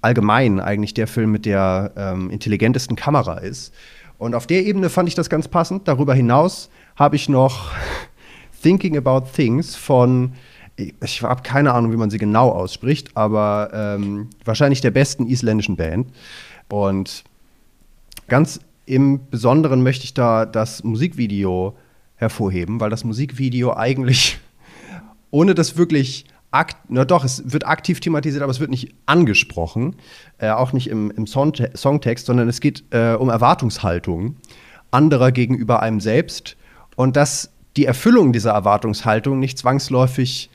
allgemein 0.00 0.60
eigentlich 0.60 0.94
der 0.94 1.06
Film 1.06 1.30
mit 1.32 1.46
der 1.46 1.92
ähm, 1.96 2.30
intelligentesten 2.30 2.96
Kamera 2.96 3.38
ist. 3.38 3.72
Und 4.18 4.34
auf 4.34 4.46
der 4.46 4.64
Ebene 4.64 4.90
fand 4.90 5.08
ich 5.08 5.14
das 5.14 5.30
ganz 5.30 5.48
passend. 5.48 5.88
Darüber 5.88 6.14
hinaus 6.14 6.70
habe 6.96 7.16
ich 7.16 7.28
noch 7.28 7.72
Thinking 8.62 8.96
About 8.96 9.26
Things 9.34 9.76
von, 9.76 10.32
ich 10.76 11.22
habe 11.22 11.42
keine 11.42 11.72
Ahnung, 11.72 11.92
wie 11.92 11.96
man 11.96 12.10
sie 12.10 12.18
genau 12.18 12.50
ausspricht, 12.50 13.16
aber 13.16 13.70
ähm, 13.72 14.30
wahrscheinlich 14.44 14.80
der 14.80 14.90
besten 14.90 15.26
isländischen 15.26 15.76
Band. 15.76 16.08
Und 16.68 17.24
ganz 18.28 18.60
im 18.86 19.20
Besonderen 19.30 19.82
möchte 19.82 20.04
ich 20.04 20.14
da 20.14 20.46
das 20.46 20.84
Musikvideo 20.84 21.76
hervorheben, 22.16 22.80
weil 22.80 22.90
das 22.90 23.04
Musikvideo 23.04 23.74
eigentlich, 23.74 24.38
ohne 25.30 25.54
das 25.54 25.76
wirklich 25.76 26.26
akt, 26.50 26.76
na 26.88 27.04
doch, 27.04 27.24
es 27.24 27.52
wird 27.52 27.66
aktiv 27.66 28.00
thematisiert, 28.00 28.42
aber 28.42 28.52
es 28.52 28.60
wird 28.60 28.70
nicht 28.70 28.94
angesprochen, 29.06 29.96
äh, 30.38 30.50
auch 30.50 30.72
nicht 30.72 30.88
im, 30.88 31.10
im 31.10 31.26
Songte 31.26 31.70
Songtext, 31.76 32.26
sondern 32.26 32.48
es 32.48 32.60
geht 32.60 32.84
äh, 32.90 33.14
um 33.14 33.28
Erwartungshaltung 33.28 34.36
anderer 34.90 35.32
gegenüber 35.32 35.82
einem 35.82 36.00
selbst 36.00 36.56
und 36.94 37.16
dass 37.16 37.50
die 37.76 37.86
Erfüllung 37.86 38.32
dieser 38.32 38.52
Erwartungshaltung 38.52 39.40
nicht 39.40 39.58
zwangsläufig 39.58 40.50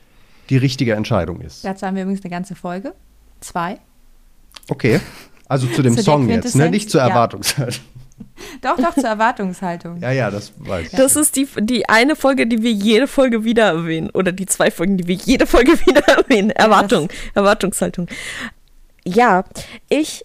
die 0.50 0.56
richtige 0.56 0.94
Entscheidung 0.94 1.40
ist. 1.40 1.64
Dazu 1.64 1.86
haben 1.86 1.96
wir 1.96 2.02
übrigens 2.02 2.22
eine 2.24 2.30
ganze 2.30 2.54
Folge. 2.54 2.94
Zwei. 3.40 3.78
Okay. 4.68 5.00
Also 5.48 5.66
zu 5.68 5.82
dem 5.82 5.96
Zu 5.96 6.02
Song 6.02 6.28
jetzt, 6.28 6.54
ne? 6.54 6.70
Nicht 6.70 6.90
zur 6.90 7.00
ja. 7.00 7.08
Erwartungshaltung. 7.08 7.84
Doch, 8.60 8.76
doch, 8.76 8.92
zur 8.92 9.08
Erwartungshaltung. 9.08 9.98
Ja, 10.02 10.10
ja, 10.10 10.30
das 10.30 10.52
weiß 10.58 10.88
ich. 10.88 10.98
Das 10.98 11.16
ist 11.16 11.36
die, 11.36 11.48
die 11.60 11.88
eine 11.88 12.16
Folge, 12.16 12.46
die 12.46 12.62
wir 12.62 12.70
jede 12.70 13.06
Folge 13.06 13.44
wieder 13.44 13.68
erwähnen. 13.68 14.10
Oder 14.10 14.32
die 14.32 14.44
zwei 14.44 14.70
Folgen, 14.70 14.98
die 14.98 15.06
wir 15.06 15.14
jede 15.14 15.46
Folge 15.46 15.72
wieder 15.86 16.06
erwähnen. 16.06 16.50
Erwartung, 16.50 17.08
Erwartungshaltung. 17.34 18.08
Ja, 19.06 19.44
ich 19.88 20.22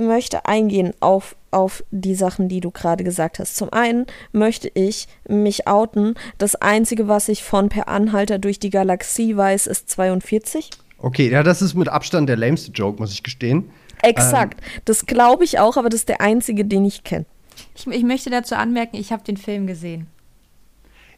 möchte 0.00 0.46
eingehen 0.46 0.92
auf, 1.00 1.36
auf 1.50 1.84
die 1.90 2.14
Sachen, 2.14 2.48
die 2.48 2.60
du 2.60 2.70
gerade 2.70 3.04
gesagt 3.04 3.38
hast. 3.38 3.56
Zum 3.56 3.72
einen 3.72 4.06
möchte 4.32 4.70
ich 4.74 5.08
mich 5.28 5.66
outen. 5.66 6.14
Das 6.38 6.54
Einzige, 6.56 7.08
was 7.08 7.28
ich 7.28 7.42
von 7.42 7.68
Per 7.68 7.88
Anhalter 7.88 8.38
durch 8.38 8.58
die 8.58 8.70
Galaxie 8.70 9.36
weiß, 9.36 9.66
ist 9.66 9.90
42. 9.90 10.70
Okay, 10.98 11.30
ja, 11.30 11.42
das 11.42 11.62
ist 11.62 11.74
mit 11.74 11.88
Abstand 11.88 12.28
der 12.28 12.36
lameste 12.36 12.70
Joke, 12.72 13.00
muss 13.00 13.12
ich 13.12 13.22
gestehen. 13.22 13.70
Exakt. 14.02 14.60
das 14.84 15.06
glaube 15.06 15.44
ich 15.44 15.58
auch, 15.58 15.76
aber 15.76 15.88
das 15.88 16.00
ist 16.00 16.08
der 16.08 16.20
einzige, 16.20 16.64
den 16.64 16.84
ich 16.84 17.04
kenne. 17.04 17.24
Ich, 17.76 17.86
ich 17.86 18.02
möchte 18.02 18.30
dazu 18.30 18.54
anmerken, 18.54 18.96
ich 18.96 19.12
habe 19.12 19.22
den 19.22 19.36
Film 19.36 19.66
gesehen. 19.66 20.06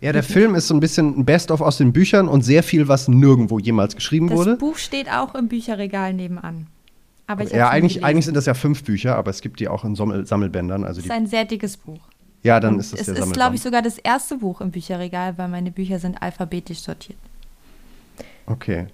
Ja, 0.01 0.13
der 0.13 0.23
Film 0.23 0.55
ist 0.55 0.69
so 0.69 0.75
ein 0.75 0.81
bisschen 0.81 1.19
ein 1.19 1.25
Best-of 1.25 1.63
aus 1.63 1.79
den 1.79 1.93
Büchern 1.93 2.29
und 2.29 2.43
sehr 2.43 2.63
viel, 2.63 2.89
was 2.89 3.09
nirgendwo 3.09 3.59
jemals 3.59 3.95
geschrieben 3.95 4.29
Das 4.29 4.37
wurde. 4.37 4.57
Buch 4.57 4.77
steht 4.77 5.11
auch 5.11 5.35
im 5.35 5.49
Bücherregal 5.49 6.13
nebenan. 6.13 6.67
Aber 7.27 7.45
ich 7.45 7.51
Ja, 7.51 7.71
eigentlich, 7.71 8.05
eigentlich 8.05 8.27
sind 8.27 8.37
das 8.37 8.47
ja 8.47 8.55
fünf 8.55 8.85
Bücher, 8.85 9.17
aber 9.17 9.31
es 9.31 9.41
gibt 9.41 9.61
die 9.61 9.69
auch 9.69 9.85
in 9.85 9.95
Sommel 9.95 10.27
Sammelsbändern. 10.27 10.85
Also 10.85 11.01
die, 11.01 11.09
ist 11.09 11.13
ein 11.13 11.27
sehr 11.27 11.45
dickes 11.45 11.77
Buch. 11.77 12.01
ja, 12.43 12.61
dann 12.61 12.75
Und 12.75 12.81
ist 12.81 12.93
das 12.93 13.09
es 13.09 13.19
ist, 13.19 13.33
glaube 13.33 13.55
ich, 13.55 13.63
sogar 13.63 13.83
das 13.83 13.99
erste 13.99 14.39
Buch 14.39 14.61
im 14.61 14.71
Bücherregal, 14.71 15.39
weil 15.39 15.49
meine 15.49 15.71
Bücher 15.71 15.99
sind 15.99 16.21
alphabetisch 16.21 16.81
sortiert. 16.81 17.19
Okay. 18.47 18.87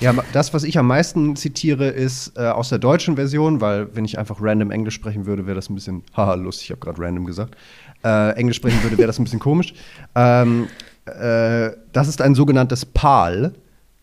Ja, 0.00 0.14
das, 0.32 0.54
was 0.54 0.62
ich 0.62 0.78
am 0.78 0.86
meisten 0.86 1.34
zitiere, 1.34 1.88
ist 1.88 2.36
äh, 2.36 2.42
aus 2.42 2.68
der 2.68 2.78
deutschen 2.78 3.16
Version, 3.16 3.60
weil 3.60 3.94
wenn 3.96 4.04
ich 4.04 4.18
einfach 4.18 4.36
random 4.40 4.70
Englisch 4.70 4.94
sprechen 4.94 5.26
würde, 5.26 5.46
wäre 5.46 5.56
das 5.56 5.70
ein 5.70 5.74
bisschen, 5.74 6.04
haha, 6.16 6.34
lustig, 6.34 6.66
ich 6.66 6.70
habe 6.70 6.80
gerade 6.80 7.02
random 7.02 7.24
gesagt. 7.24 7.56
Äh, 8.04 8.32
Englisch 8.36 8.58
sprechen 8.58 8.80
würde, 8.82 8.96
wäre 8.96 9.08
das 9.08 9.18
ein 9.18 9.24
bisschen 9.24 9.40
komisch. 9.40 9.74
Ähm, 10.14 10.68
äh, 11.06 11.70
das 11.92 12.06
ist 12.06 12.20
ein 12.20 12.34
sogenanntes 12.34 12.86
PAL, 12.86 13.54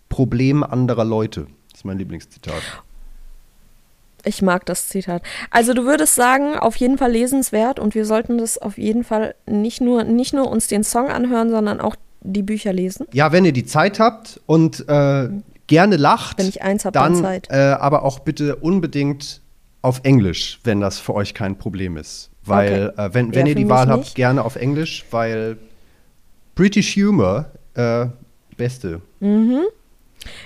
Problem 0.09 0.63
anderer 0.63 1.05
Leute. 1.05 1.47
Das 1.71 1.79
ist 1.79 1.85
mein 1.85 1.97
Lieblingszitat. 1.97 2.61
Ich 4.25 4.41
mag 4.41 4.65
das 4.65 4.87
Zitat. 4.89 5.21
Also 5.51 5.73
du 5.73 5.85
würdest 5.85 6.15
sagen, 6.15 6.55
auf 6.57 6.75
jeden 6.77 6.97
Fall 6.97 7.11
lesenswert 7.11 7.79
und 7.79 7.95
wir 7.95 8.05
sollten 8.05 8.37
das 8.37 8.57
auf 8.57 8.77
jeden 8.77 9.03
Fall 9.03 9.35
nicht 9.45 9.81
nur, 9.81 10.03
nicht 10.03 10.33
nur 10.33 10.49
uns 10.49 10.67
den 10.67 10.83
Song 10.83 11.09
anhören, 11.09 11.49
sondern 11.51 11.79
auch 11.79 11.95
die 12.21 12.41
Bücher 12.43 12.73
lesen. 12.73 13.05
Ja, 13.13 13.31
wenn 13.31 13.45
ihr 13.45 13.51
die 13.53 13.65
Zeit 13.65 13.99
habt 13.99 14.41
und 14.47 14.87
äh, 14.89 15.29
gerne 15.67 15.97
lacht, 15.97 16.39
Wenn 16.39 16.47
ich 16.47 16.61
eins 16.63 16.85
hab, 16.85 16.93
dann 16.93 17.13
dann 17.13 17.21
Zeit. 17.23 17.47
Äh, 17.51 17.55
aber 17.79 18.03
auch 18.03 18.19
bitte 18.19 18.55
unbedingt 18.55 19.41
auf 19.81 20.01
Englisch, 20.03 20.59
wenn 20.63 20.81
das 20.81 20.97
für 20.99 21.13
euch 21.13 21.33
kein 21.35 21.57
Problem 21.57 21.97
ist. 21.97 22.31
Weil, 22.43 22.93
Okay. 22.97 23.05
äh, 23.05 23.13
wenn, 23.13 23.27
Ja, 23.27 23.35
wenn 23.35 23.45
ihr 23.47 23.53
für 23.53 23.59
die 23.59 23.69
Wahl 23.69 23.87
habt, 23.87 23.99
nicht. 24.05 24.15
gerne 24.15 24.43
auf 24.43 24.55
Englisch, 24.55 25.05
weil 25.11 25.57
British 26.55 26.95
Humor, 26.95 27.45
äh, 27.75 28.07
beste. 28.57 29.01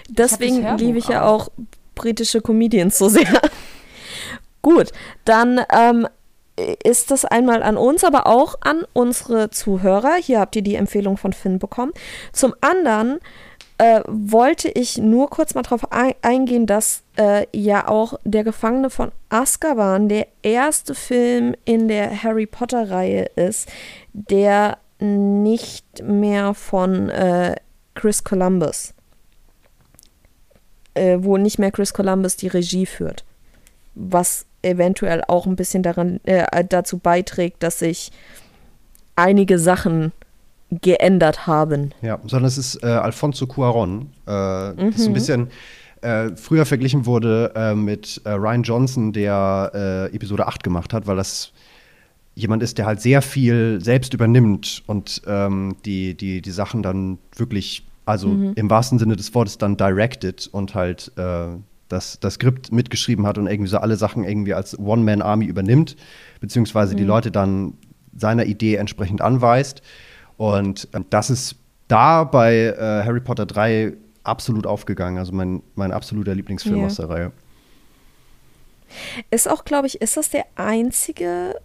Deswegen 0.09 0.63
Hörbuch 0.65 0.79
liebe 0.79 0.97
ich 0.97 1.07
ja 1.07 1.23
auch. 1.25 1.47
auch 1.47 1.49
britische 1.95 2.41
Comedians 2.41 2.97
so 2.97 3.09
sehr. 3.09 3.27
Gut, 4.61 4.91
dann 5.25 5.61
ähm, 5.73 6.07
ist 6.83 7.11
das 7.11 7.25
einmal 7.25 7.63
an 7.63 7.77
uns, 7.77 8.03
aber 8.03 8.27
auch 8.27 8.55
an 8.61 8.83
unsere 8.93 9.49
Zuhörer. 9.49 10.15
Hier 10.15 10.39
habt 10.39 10.55
ihr 10.55 10.61
die 10.61 10.75
Empfehlung 10.75 11.17
von 11.17 11.33
Finn 11.33 11.59
bekommen. 11.59 11.93
Zum 12.33 12.53
anderen 12.59 13.19
äh, 13.77 14.01
wollte 14.07 14.67
ich 14.69 14.97
nur 14.97 15.29
kurz 15.29 15.55
mal 15.55 15.61
darauf 15.61 15.91
ein 15.91 16.13
eingehen, 16.21 16.65
dass 16.65 17.03
äh, 17.17 17.45
ja 17.55 17.87
auch 17.87 18.19
Der 18.25 18.43
Gefangene 18.43 18.89
von 18.89 19.11
Azkaban 19.29 20.09
der 20.09 20.27
erste 20.41 20.95
Film 20.95 21.55
in 21.63 21.87
der 21.87 22.23
Harry 22.23 22.45
Potter-Reihe 22.45 23.31
ist, 23.35 23.69
der 24.11 24.77
nicht 24.99 26.03
mehr 26.03 26.53
von 26.53 27.09
äh, 27.09 27.55
Chris 27.95 28.25
Columbus 28.25 28.93
äh, 30.99 31.17
wo 31.21 31.37
nicht 31.37 31.59
mehr 31.59 31.71
Chris 31.71 31.93
Columbus 31.93 32.35
die 32.35 32.47
Regie 32.47 32.85
führt. 32.85 33.23
Was 33.95 34.45
eventuell 34.61 35.23
auch 35.27 35.45
ein 35.45 35.55
bisschen 35.55 35.83
daran, 35.83 36.19
äh, 36.23 36.63
dazu 36.67 36.97
beiträgt, 36.97 37.63
dass 37.63 37.79
sich 37.79 38.11
einige 39.15 39.59
Sachen 39.59 40.11
geändert 40.69 41.47
haben. 41.47 41.91
Ja, 42.01 42.19
sondern 42.25 42.45
es 42.45 42.57
ist 42.57 42.83
äh, 42.83 42.87
Alfonso 42.87 43.47
Cuaron. 43.47 44.01
Äh, 44.01 44.05
Das 44.27 44.75
Mhm. 44.77 44.89
ist 44.89 45.07
ein 45.07 45.13
bisschen 45.13 45.47
äh, 46.01 46.29
früher 46.35 46.65
verglichen 46.65 47.05
wurde 47.05 47.51
äh, 47.55 47.75
mit 47.75 48.21
äh, 48.23 48.29
Ryan 48.31 48.63
Johnson, 48.63 49.11
der 49.11 49.71
äh, 50.11 50.15
Episode 50.15 50.47
8 50.47 50.63
gemacht 50.63 50.93
hat, 50.93 51.07
weil 51.07 51.17
das 51.17 51.51
jemand 52.35 52.63
ist, 52.63 52.77
der 52.77 52.85
halt 52.85 53.01
sehr 53.01 53.21
viel 53.21 53.79
selbst 53.83 54.13
übernimmt 54.13 54.83
und 54.87 55.21
ähm, 55.27 55.75
die, 55.85 56.15
die, 56.15 56.41
die 56.41 56.51
Sachen 56.51 56.83
dann 56.83 57.17
wirklich, 57.35 57.85
also 58.05 58.29
Mhm. 58.29 58.53
im 58.55 58.69
wahrsten 58.69 58.97
Sinne 58.99 59.17
des 59.17 59.33
Wortes 59.35 59.57
dann 59.57 59.75
directed 59.75 60.47
und 60.51 60.73
halt 60.73 61.11
das, 61.89 62.19
das 62.19 62.35
Skript 62.35 62.71
mitgeschrieben 62.71 63.27
hat 63.27 63.37
und 63.37 63.47
irgendwie 63.47 63.69
so 63.69 63.77
alle 63.79 63.95
Sachen 63.97 64.23
irgendwie 64.23 64.53
als 64.53 64.77
One-Man-Army 64.79 65.45
übernimmt, 65.45 65.95
beziehungsweise 66.39 66.93
Mhm. 66.93 66.97
die 66.97 67.03
Leute 67.03 67.31
dann 67.31 67.73
seiner 68.15 68.45
Idee 68.45 68.75
entsprechend 68.75 69.21
anweist. 69.21 69.81
Und 70.37 70.87
ähm, 70.93 71.05
das 71.09 71.29
ist 71.29 71.55
da 71.87 72.23
bei 72.23 72.55
äh, 72.55 73.03
Harry 73.05 73.19
Potter 73.19 73.45
3 73.45 73.93
absolut 74.23 74.65
aufgegangen. 74.67 75.17
Also 75.17 75.33
mein, 75.33 75.61
mein 75.75 75.91
absoluter 75.91 76.35
Lieblingsfilm 76.35 76.79
Ja. 76.79 76.85
aus 76.85 76.95
der 76.95 77.09
Reihe. 77.09 77.31
Ist 79.31 79.49
auch, 79.49 79.65
glaube 79.65 79.87
ich, 79.87 80.01
ist 80.01 80.17
das 80.17 80.29
der 80.29 80.45
einzige. 80.55 81.55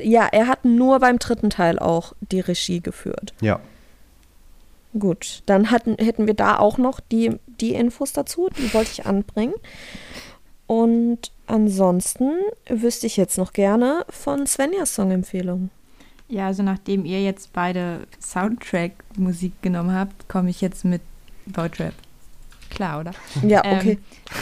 Ja, 0.00 0.26
er 0.30 0.46
hat 0.48 0.64
nur 0.64 0.98
beim 1.00 1.18
dritten 1.18 1.50
Teil 1.50 1.78
auch 1.78 2.12
die 2.20 2.40
Regie 2.40 2.80
geführt. 2.80 3.32
Ja. 3.40 3.60
Gut, 4.96 5.42
dann 5.46 5.70
hatten, 5.70 5.96
hätten 5.98 6.26
wir 6.26 6.34
da 6.34 6.58
auch 6.58 6.78
noch 6.78 7.00
die, 7.00 7.38
die 7.60 7.74
Infos 7.74 8.12
dazu, 8.12 8.48
die 8.56 8.72
wollte 8.72 8.90
ich 8.92 9.06
anbringen. 9.06 9.54
Und 10.66 11.32
ansonsten 11.46 12.30
wüsste 12.68 13.06
ich 13.06 13.16
jetzt 13.16 13.38
noch 13.38 13.52
gerne 13.52 14.04
von 14.08 14.46
Svenjas 14.46 14.94
Songempfehlung. 14.94 15.70
Ja, 16.28 16.46
also 16.46 16.62
nachdem 16.62 17.06
ihr 17.06 17.22
jetzt 17.22 17.52
beide 17.54 18.06
Soundtrack-Musik 18.20 19.62
genommen 19.62 19.94
habt, 19.94 20.28
komme 20.28 20.50
ich 20.50 20.60
jetzt 20.60 20.84
mit 20.84 21.00
Deutschrap. 21.46 21.94
Klar, 22.70 23.00
oder? 23.00 23.12
Ja, 23.42 23.60
okay. 23.60 23.98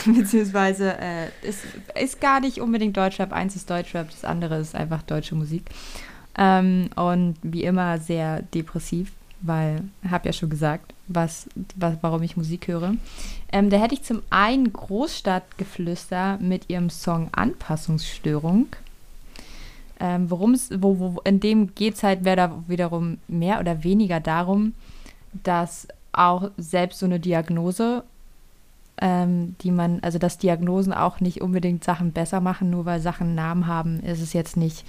Ähm, 0.07 0.15
beziehungsweise, 0.17 0.99
äh, 0.99 1.29
es 1.43 1.59
ist 2.01 2.21
gar 2.21 2.41
nicht 2.41 2.61
unbedingt 2.61 2.97
Deutschrap. 2.97 3.33
Eins 3.33 3.55
ist 3.55 3.71
Deutschrap, 3.71 4.11
das 4.11 4.25
andere 4.25 4.59
ist 4.59 4.75
einfach 4.75 5.03
deutsche 5.03 5.37
Musik. 5.37 5.71
Ähm, 6.37 6.91
und 6.97 7.37
wie 7.43 7.63
immer 7.63 7.99
sehr 7.99 8.43
depressiv, 8.43 9.13
weil, 9.41 9.85
habe 10.09 10.27
ja 10.27 10.33
schon 10.33 10.51
gesagt, 10.51 10.95
was, 11.09 11.49
was, 11.77 11.97
warum 12.01 12.23
ich 12.23 12.37
Musik 12.37 12.69
höre. 12.69 12.95
Ähm, 13.53 13.71
da 13.71 13.79
hätte 13.79 13.95
ich 13.95 14.03
zum 14.03 14.23
einen 14.31 14.73
Großstadtgeflüster 14.73 16.39
mit 16.39 16.69
ihrem 16.69 16.91
Song 16.91 17.29
Anpassungsstörung. 17.33 18.67
Ähm, 19.99 20.31
worum 20.31 20.53
es, 20.53 20.71
wo, 20.79 20.99
wo, 20.99 21.21
in 21.25 21.41
dem 21.41 21.75
geht 21.75 21.95
es 21.95 22.03
halt 22.03 22.25
wiederum 22.25 23.19
mehr 23.29 23.61
oder 23.61 23.83
weniger 23.83 24.21
darum, 24.21 24.75
dass 25.43 25.89
auch 26.13 26.51
selbst 26.57 26.99
so 26.99 27.07
eine 27.07 27.21
Diagnose, 27.21 28.05
ähm, 29.01 29.57
die 29.63 29.71
man, 29.71 30.01
also 30.01 30.19
dass 30.19 30.39
Diagnosen 30.39 30.93
auch 30.93 31.21
nicht 31.21 31.41
unbedingt 31.41 31.85
Sachen 31.85 32.13
besser 32.13 32.41
machen, 32.41 32.71
nur 32.71 32.85
weil 32.85 33.01
Sachen 33.01 33.35
Namen 33.35 33.67
haben, 33.67 34.01
ist 34.01 34.21
es 34.21 34.33
jetzt 34.33 34.57
nicht 34.57 34.85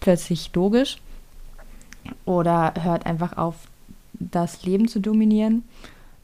plötzlich 0.00 0.50
logisch 0.54 0.98
oder 2.24 2.74
hört 2.80 3.06
einfach 3.06 3.36
auf, 3.36 3.54
das 4.20 4.64
Leben 4.64 4.86
zu 4.86 5.00
dominieren. 5.00 5.64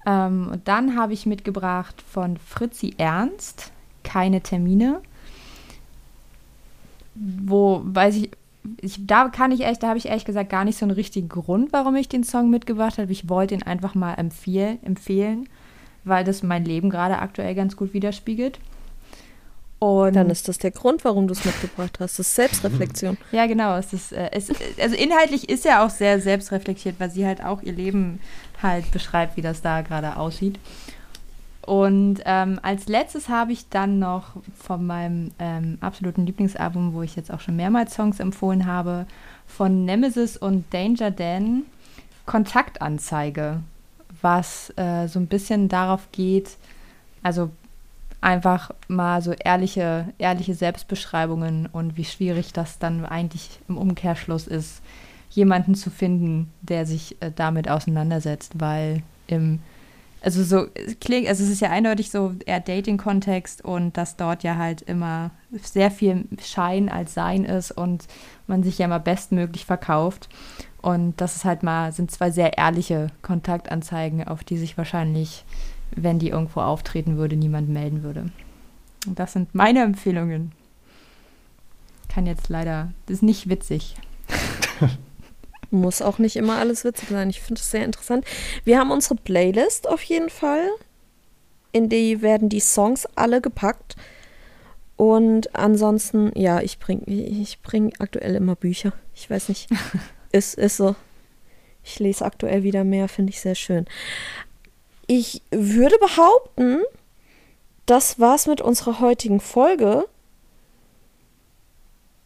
Ähm, 0.07 0.49
und 0.53 0.69
dann 0.69 0.97
habe 0.97 1.13
ich 1.13 1.27
mitgebracht 1.27 2.03
von 2.03 2.37
Fritzi 2.37 2.95
Ernst, 2.99 3.73
keine 4.05 4.41
Termine. 4.41 5.01
Wo, 7.15 7.81
weiß 7.85 8.17
ich, 8.17 8.31
ich, 8.81 9.07
da 9.07 9.29
kann 9.29 9.53
ich 9.53 9.65
echt, 9.65 9.83
da 9.83 9.89
habe 9.89 9.99
ich 9.99 10.07
ehrlich 10.07 10.25
gesagt 10.25 10.51
gar 10.51 10.65
nicht 10.65 10.79
so 10.79 10.85
einen 10.85 10.93
richtigen 10.93 11.29
Grund, 11.29 11.73
warum 11.73 11.97
ich 11.97 12.09
den 12.09 12.25
Song 12.25 12.51
mitgebracht 12.51 12.99
habe. 12.99 13.13
Ich 13.13 13.29
wollte 13.29 13.55
ihn 13.55 13.63
einfach 13.63 13.95
mal 13.95 14.15
empfehl, 14.15 14.79
empfehlen, 14.83 15.49
weil 16.05 16.25
das 16.25 16.43
mein 16.43 16.65
Leben 16.65 16.91
gerade 16.91 17.19
aktuell 17.19 17.55
ganz 17.55 17.77
gut 17.77 17.95
widerspiegelt. 17.95 18.59
Und 19.79 20.17
Dann 20.17 20.31
ist 20.31 20.49
das 20.49 20.57
der 20.57 20.71
Grund, 20.71 21.05
warum 21.05 21.27
du 21.27 21.33
es 21.33 21.45
mitgebracht 21.45 21.99
hast. 22.01 22.19
Das 22.19 22.29
ist 22.29 22.35
Selbstreflexion. 22.35 23.19
Ja, 23.33 23.47
genau. 23.47 23.77
Es 23.77 23.93
ist, 23.93 24.13
äh, 24.13 24.31
es, 24.33 24.51
also 24.81 24.97
inhaltlich 24.97 25.49
ist 25.51 25.67
er 25.67 25.85
auch 25.85 25.91
sehr 25.91 26.21
selbstreflektiert, 26.21 26.99
weil 26.99 27.11
sie 27.11 27.27
halt 27.27 27.45
auch 27.45 27.63
ihr 27.63 27.75
Leben 27.75 28.21
halt 28.63 28.91
beschreibt, 28.91 29.37
wie 29.37 29.43
das 29.43 29.61
da 29.61 29.83
gerade 29.83 30.17
aussieht. 30.17 30.59
Und 31.61 32.21
ähm, 32.25 32.61
als 32.63 32.87
letztes 32.87 33.29
habe 33.29 33.53
ich 33.53 33.69
dann 33.69 33.99
noch 33.99 34.37
von 34.57 34.87
meinem 34.87 35.33
ähm, 35.41 35.79
absoluten 35.81 36.25
Lieblingsalbum, 36.25 36.95
wo 36.95 37.03
ich 37.03 37.17
jetzt 37.17 37.31
auch 37.33 37.41
schon 37.41 37.57
mehrmals 37.57 37.95
Songs 37.95 38.21
empfohlen 38.21 38.67
habe, 38.67 39.07
von 39.47 39.85
Nemesis 39.85 40.37
und 40.37 40.73
Danger 40.73 41.11
Dan 41.11 41.65
Kontaktanzeige, 42.25 43.61
was 44.23 44.73
äh, 44.77 45.07
so 45.07 45.19
ein 45.19 45.27
bisschen 45.27 45.69
darauf 45.69 46.09
geht, 46.13 46.57
also 47.23 47.51
einfach 48.21 48.71
mal 48.89 49.23
so 49.23 49.33
ehrliche, 49.33 50.13
ehrliche 50.19 50.55
Selbstbeschreibungen 50.55 51.67
und 51.67 51.97
wie 51.97 52.05
schwierig 52.05 52.53
das 52.53 52.79
dann 52.79 53.05
eigentlich 53.05 53.61
im 53.69 53.79
Umkehrschluss 53.79 54.47
ist, 54.47 54.83
jemanden 55.31 55.75
zu 55.75 55.91
finden, 55.91 56.53
der 56.63 56.87
sich 56.87 57.21
äh, 57.21 57.31
damit 57.35 57.69
auseinandersetzt, 57.69 58.59
weil 58.59 59.03
im 59.27 59.61
also 60.23 60.43
so 60.43 60.67
klingt, 61.01 61.29
also 61.29 61.45
es 61.45 61.51
ist 61.51 61.61
ja 61.61 61.71
eindeutig 61.71 62.11
so 62.11 62.35
eher 62.47 62.59
Dating-Kontext 62.59 63.65
und 63.65 63.97
dass 63.97 64.17
dort 64.17 64.43
ja 64.43 64.57
halt 64.57 64.83
immer 64.83 65.31
sehr 65.53 65.89
viel 65.91 66.25
Schein 66.43 66.89
als 66.89 67.15
Sein 67.15 67.45
ist 67.45 67.71
und 67.71 68.09
man 68.49 68.65
sich 68.65 68.79
ja 68.79 68.87
immer 68.87 68.99
bestmöglich 68.99 69.67
verkauft. 69.67 70.29
Und 70.83 71.21
das 71.21 71.37
ist 71.37 71.45
halt 71.45 71.63
mal, 71.63 71.93
sind 71.93 72.11
zwei 72.11 72.33
sehr 72.33 72.59
ehrliche 72.59 73.09
Kontaktanzeigen, 73.23 74.27
auf 74.27 74.43
die 74.43 74.57
sich 74.57 74.77
wahrscheinlich 74.77 75.45
wenn 75.95 76.19
die 76.19 76.31
irgendwo 76.31 76.61
auftreten 76.61 77.17
würde, 77.17 77.37
niemand 77.37 77.69
melden 77.69 78.03
würde. 78.03 78.31
Und 79.07 79.19
das 79.19 79.33
sind 79.33 79.55
meine 79.55 79.83
Empfehlungen. 79.83 80.53
Kann 82.09 82.27
jetzt 82.27 82.49
leider, 82.49 82.93
das 83.07 83.17
ist 83.17 83.23
nicht 83.23 83.49
witzig. 83.49 83.97
Muss 85.71 86.03
auch 86.03 86.19
nicht 86.19 86.37
immer 86.37 86.59
alles 86.59 86.85
witzig 86.85 87.09
sein. 87.09 87.31
Ich 87.31 87.41
finde 87.41 87.61
es 87.61 87.71
sehr 87.71 87.85
interessant. 87.85 88.25
Wir 88.65 88.79
haben 88.79 88.91
unsere 88.91 89.17
Playlist 89.17 89.89
auf 89.89 90.03
jeden 90.03 90.31
Fall. 90.31 90.69
In 91.73 91.89
die 91.89 92.23
werden 92.23 92.49
die 92.49 92.61
Songs 92.61 93.07
alle 93.17 93.41
gepackt. 93.41 93.97
Und 94.97 95.55
ansonsten, 95.55 96.33
ja, 96.35 96.61
ich 96.61 96.79
bringe 96.79 97.05
ich 97.05 97.61
bring 97.61 97.93
aktuell 97.99 98.35
immer 98.35 98.57
Bücher. 98.57 98.93
Ich 99.15 99.29
weiß 99.29 99.51
nicht. 99.51 99.69
ist, 100.33 100.55
ist 100.55 100.79
so. 100.79 100.97
Ich 101.85 101.99
lese 102.01 102.25
aktuell 102.25 102.63
wieder 102.63 102.83
mehr, 102.83 103.09
finde 103.09 103.31
ich 103.31 103.41
sehr 103.41 103.55
schön. 103.55 103.87
Ich 105.07 105.43
würde 105.51 105.97
behaupten, 105.99 106.83
das 107.87 108.19
war's 108.19 108.47
mit 108.47 108.61
unserer 108.61 109.01
heutigen 109.01 109.41
Folge. 109.41 110.07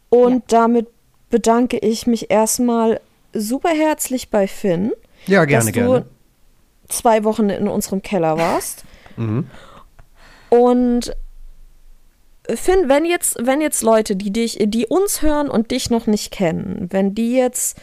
Und 0.08 0.32
ja. 0.32 0.42
damit 0.48 0.88
bedanke 1.28 1.78
ich 1.78 2.06
mich 2.06 2.30
erstmal 2.30 3.00
super 3.32 3.70
herzlich 3.70 4.30
bei 4.30 4.48
Finn. 4.48 4.92
Ja, 5.26 5.44
gerne, 5.44 5.66
dass 5.66 5.72
gerne. 5.72 6.00
Du 6.00 6.06
zwei 6.92 7.24
Wochen 7.24 7.50
in 7.50 7.68
unserem 7.68 8.02
Keller 8.02 8.36
warst. 8.36 8.84
mhm. 9.16 9.46
Und 10.48 11.14
Finn, 12.48 12.88
wenn 12.88 13.04
jetzt, 13.04 13.36
wenn 13.40 13.60
jetzt 13.60 13.82
Leute, 13.82 14.16
die 14.16 14.32
dich, 14.32 14.58
die 14.60 14.86
uns 14.86 15.22
hören 15.22 15.48
und 15.48 15.70
dich 15.70 15.90
noch 15.90 16.08
nicht 16.08 16.32
kennen, 16.32 16.88
wenn 16.90 17.14
die 17.14 17.36
jetzt 17.36 17.78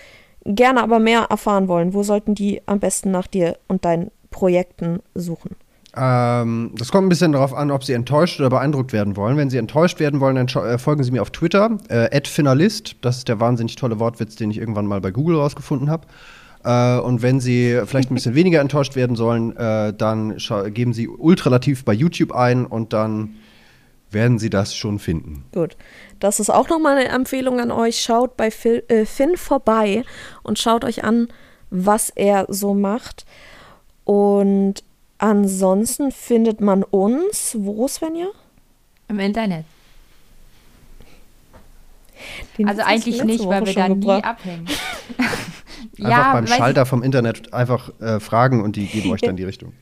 gerne 0.46 0.82
aber 0.82 1.00
mehr 1.00 1.28
erfahren 1.30 1.70
wollen, 1.70 1.94
wo 1.94 2.04
sollten 2.04 2.36
die 2.36 2.62
am 2.66 2.80
besten 2.80 3.12
nach 3.12 3.28
dir 3.28 3.58
und 3.68 3.86
deinen 3.86 4.12
Projekten 4.38 5.00
suchen? 5.16 5.56
Ähm, 5.96 6.72
das 6.78 6.92
kommt 6.92 7.08
ein 7.08 7.10
bisschen 7.10 7.32
darauf 7.32 7.56
an, 7.56 7.72
ob 7.72 7.84
Sie 7.84 7.94
enttäuscht 7.94 8.40
oder 8.40 8.52
beeindruckt 8.52 8.94
werden 8.94 9.16
wollen. 9.16 9.36
Wenn 9.36 9.50
Sie 9.50 9.58
enttäuscht 9.58 10.00
werden 10.00 10.20
wollen, 10.20 10.36
dann 10.36 10.48
äh, 10.64 10.78
folgen 10.78 11.04
Sie 11.04 11.10
mir 11.10 11.24
auf 11.24 11.32
Twitter, 11.32 11.80
äh, 11.90 12.22
@finalist. 12.24 12.98
Das 13.02 13.18
ist 13.18 13.30
der 13.30 13.40
wahnsinnig 13.40 13.78
tolle 13.78 14.00
Wortwitz, 14.00 14.36
den 14.36 14.52
ich 14.52 14.60
irgendwann 14.60 14.86
mal 14.86 15.02
bei 15.02 15.10
Google 15.10 15.38
rausgefunden 15.38 15.90
habe. 15.90 16.06
Äh, 16.64 17.00
und 17.00 17.24
wenn 17.24 17.40
Sie 17.40 17.82
vielleicht 17.88 18.12
ein 18.12 18.14
bisschen 18.14 18.36
weniger 18.42 18.62
enttäuscht 18.62 18.96
werden 18.96 19.16
sollen, 19.16 19.58
äh, 19.58 19.92
dann 19.92 20.38
geben 20.68 20.94
Sie 20.94 21.08
ultralativ 21.08 21.84
bei 21.84 21.94
YouTube 21.94 22.32
ein 22.32 22.68
und 22.68 22.94
dann 22.94 23.38
werden 24.12 24.38
Sie 24.38 24.52
das 24.52 24.76
schon 24.76 25.00
finden. 25.00 25.46
Gut. 25.52 25.78
Das 26.20 26.40
ist 26.40 26.52
auch 26.52 26.70
nochmal 26.70 26.98
eine 26.98 27.10
Empfehlung 27.10 27.60
an 27.60 27.72
euch. 27.72 28.02
Schaut 28.02 28.38
bei 28.38 28.52
Phil, 28.52 28.84
äh, 28.88 29.06
Finn 29.06 29.36
vorbei 29.36 30.04
und 30.44 30.60
schaut 30.60 30.86
euch 30.86 31.04
an, 31.04 31.28
was 31.72 32.12
er 32.12 32.46
so 32.50 32.76
macht. 32.76 33.26
Und 34.08 34.86
ansonsten 35.18 36.14
findet 36.14 36.62
man 36.62 36.84
uns, 36.84 37.58
wo, 37.60 37.90
Svenja? 37.90 38.28
Im 39.10 39.20
Internet. 39.20 39.66
Den 42.58 42.70
also 42.70 42.84
eigentlich 42.84 43.22
nicht, 43.26 43.46
weil 43.46 43.66
wir 43.66 43.74
da 43.74 43.90
nie 43.90 44.10
abhängen. 44.10 44.66
einfach 45.18 46.10
ja, 46.10 46.32
beim 46.32 46.48
Schalter 46.48 46.86
vom 46.86 47.04
Internet 47.04 47.54
einfach 47.54 47.92
äh, 48.00 48.22
fragen 48.22 48.64
und 48.64 48.78
die 48.78 48.86
geben 48.86 49.12
euch 49.12 49.20
dann 49.20 49.36
die 49.36 49.44
Richtung. 49.44 49.74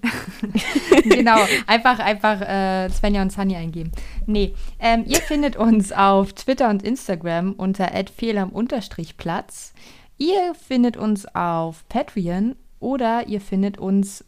genau, 1.04 1.36
einfach, 1.66 1.98
einfach 1.98 2.40
äh, 2.40 2.88
Svenja 2.88 3.20
und 3.20 3.30
Sunny 3.30 3.56
eingeben. 3.56 3.92
Nee, 4.24 4.54
ähm, 4.78 5.04
ihr 5.06 5.20
findet 5.20 5.56
uns 5.56 5.92
auf 5.92 6.32
Twitter 6.32 6.70
und 6.70 6.82
Instagram 6.82 7.52
unter 7.52 7.90
@fehlam_platz. 8.16 9.74
Ihr 10.16 10.54
findet 10.54 10.96
uns 10.96 11.26
auf 11.34 11.86
Patreon 11.90 12.56
oder 12.80 13.28
ihr 13.28 13.40
findet 13.40 13.78
uns, 13.78 14.24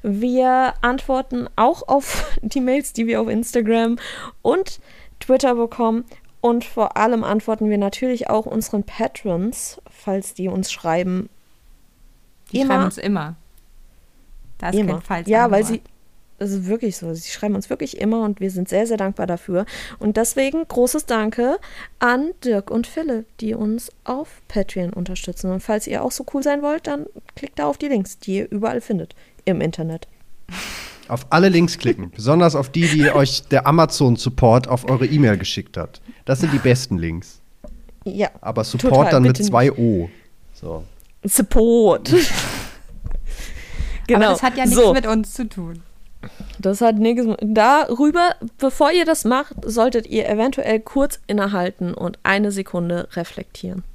Wir 0.03 0.75
antworten 0.81 1.47
auch 1.55 1.87
auf 1.87 2.37
die 2.41 2.61
Mails, 2.61 2.93
die 2.93 3.07
wir 3.07 3.21
auf 3.21 3.29
Instagram 3.29 3.97
und 4.43 4.79
Twitter 5.19 5.55
bekommen. 5.55 6.05
Und 6.47 6.63
vor 6.63 6.95
allem 6.95 7.25
antworten 7.25 7.69
wir 7.69 7.77
natürlich 7.77 8.29
auch 8.29 8.45
unseren 8.45 8.83
Patrons, 8.83 9.81
falls 9.91 10.33
die 10.33 10.47
uns 10.47 10.71
schreiben. 10.71 11.27
Die 12.53 12.61
immer. 12.61 12.67
schreiben 12.67 12.85
uns 12.85 12.97
immer. 12.97 13.35
Da 14.57 14.69
ist 14.69 14.75
immer. 14.79 14.93
kein 14.93 15.01
Falls 15.01 15.27
Ja, 15.27 15.51
weil 15.51 15.65
sie. 15.65 15.81
Es 16.39 16.51
ist 16.51 16.67
wirklich 16.67 16.95
so. 16.95 17.13
Sie 17.13 17.29
schreiben 17.29 17.55
uns 17.55 17.69
wirklich 17.69 17.99
immer 17.99 18.23
und 18.23 18.39
wir 18.39 18.49
sind 18.49 18.69
sehr, 18.69 18.87
sehr 18.87 18.95
dankbar 18.95 19.27
dafür. 19.27 19.65
Und 19.99 20.15
deswegen 20.15 20.65
großes 20.65 21.05
Danke 21.05 21.57
an 21.99 22.31
Dirk 22.45 22.71
und 22.71 22.87
Philipp, 22.87 23.25
die 23.39 23.53
uns 23.53 23.91
auf 24.05 24.41
Patreon 24.47 24.93
unterstützen. 24.93 25.51
Und 25.51 25.61
falls 25.61 25.85
ihr 25.85 26.01
auch 26.01 26.11
so 26.11 26.25
cool 26.33 26.43
sein 26.43 26.61
wollt, 26.61 26.87
dann 26.87 27.07
klickt 27.35 27.59
da 27.59 27.65
auf 27.65 27.77
die 27.77 27.87
Links, 27.87 28.19
die 28.19 28.37
ihr 28.37 28.51
überall 28.51 28.79
findet 28.79 29.15
im 29.43 29.59
Internet. 29.59 30.07
Auf 31.09 31.25
alle 31.29 31.49
Links 31.49 31.77
klicken, 31.77 32.09
besonders 32.11 32.55
auf 32.55 32.69
die, 32.69 32.87
die 32.87 33.11
euch 33.11 33.41
der 33.47 33.65
Amazon-Support 33.67 34.69
auf 34.69 34.89
eure 34.89 35.07
E-Mail 35.07 35.37
geschickt 35.37 35.75
hat. 35.75 35.99
Das 36.27 36.41
sind 36.41 36.51
die 36.51 36.59
besten 36.59 36.97
Links. 36.97 37.39
Ja. 38.03 38.29
Aber 38.41 38.65
Support 38.65 38.93
total, 38.93 39.11
dann 39.11 39.23
mit 39.23 39.37
zwei 39.37 39.71
O. 39.71 40.09
So. 40.53 40.83
Support. 41.23 42.09
genau. 44.07 44.25
Aber 44.25 44.33
das 44.33 44.43
hat 44.43 44.57
ja 44.57 44.65
nichts 44.65 44.81
so. 44.81 44.93
mit 44.93 45.07
uns 45.07 45.33
zu 45.33 45.47
tun. 45.47 45.81
das 46.59 46.81
hat 46.81 46.97
nichts. 46.97 47.25
Darüber, 47.41 48.35
bevor 48.57 48.91
ihr 48.91 49.05
das 49.05 49.23
macht, 49.23 49.53
solltet 49.65 50.05
ihr 50.07 50.27
eventuell 50.27 50.81
kurz 50.81 51.21
innehalten 51.27 51.93
und 51.93 52.19
eine 52.23 52.51
Sekunde 52.51 53.07
reflektieren. 53.13 53.85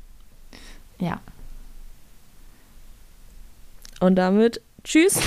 Ja. 0.99 1.21
Und 4.01 4.17
damit 4.17 4.63
tschüss 4.85 5.21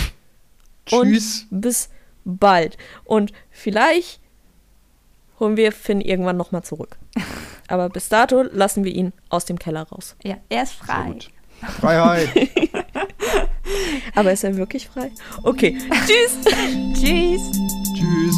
Tschüss. 0.87 1.45
und 1.51 1.61
bis 1.61 1.89
bald. 2.23 2.77
Und 3.03 3.31
vielleicht 3.51 4.19
holen 5.39 5.57
wir 5.57 5.71
Finn 5.71 6.01
irgendwann 6.01 6.37
nochmal 6.37 6.63
zurück. 6.63 6.97
Aber 7.67 7.89
bis 7.89 8.09
dato 8.09 8.43
lassen 8.43 8.83
wir 8.83 8.93
ihn 8.93 9.13
aus 9.29 9.45
dem 9.45 9.57
Keller 9.59 9.83
raus. 9.83 10.15
Ja, 10.23 10.37
er 10.49 10.63
ist 10.63 10.73
frei. 10.73 11.17
Freiheit. 11.79 12.29
Aber 14.15 14.31
ist 14.31 14.43
er 14.43 14.55
wirklich 14.55 14.87
frei? 14.87 15.11
Okay, 15.43 15.77
tschüss. 16.05 16.37
Tschüss. 16.93 17.41
Tschüss. 17.95 18.35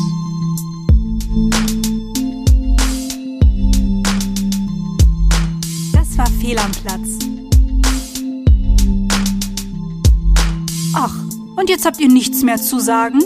Das 5.94 6.18
war 6.18 6.28
Fehl 6.40 6.58
am 6.58 6.72
Platz. 6.72 7.20
Ach, 10.94 11.14
und 11.58 11.70
jetzt 11.70 11.86
habt 11.86 12.00
ihr 12.00 12.08
nichts 12.08 12.44
mehr 12.44 12.58
zu 12.58 12.80
sagen? 12.80 13.22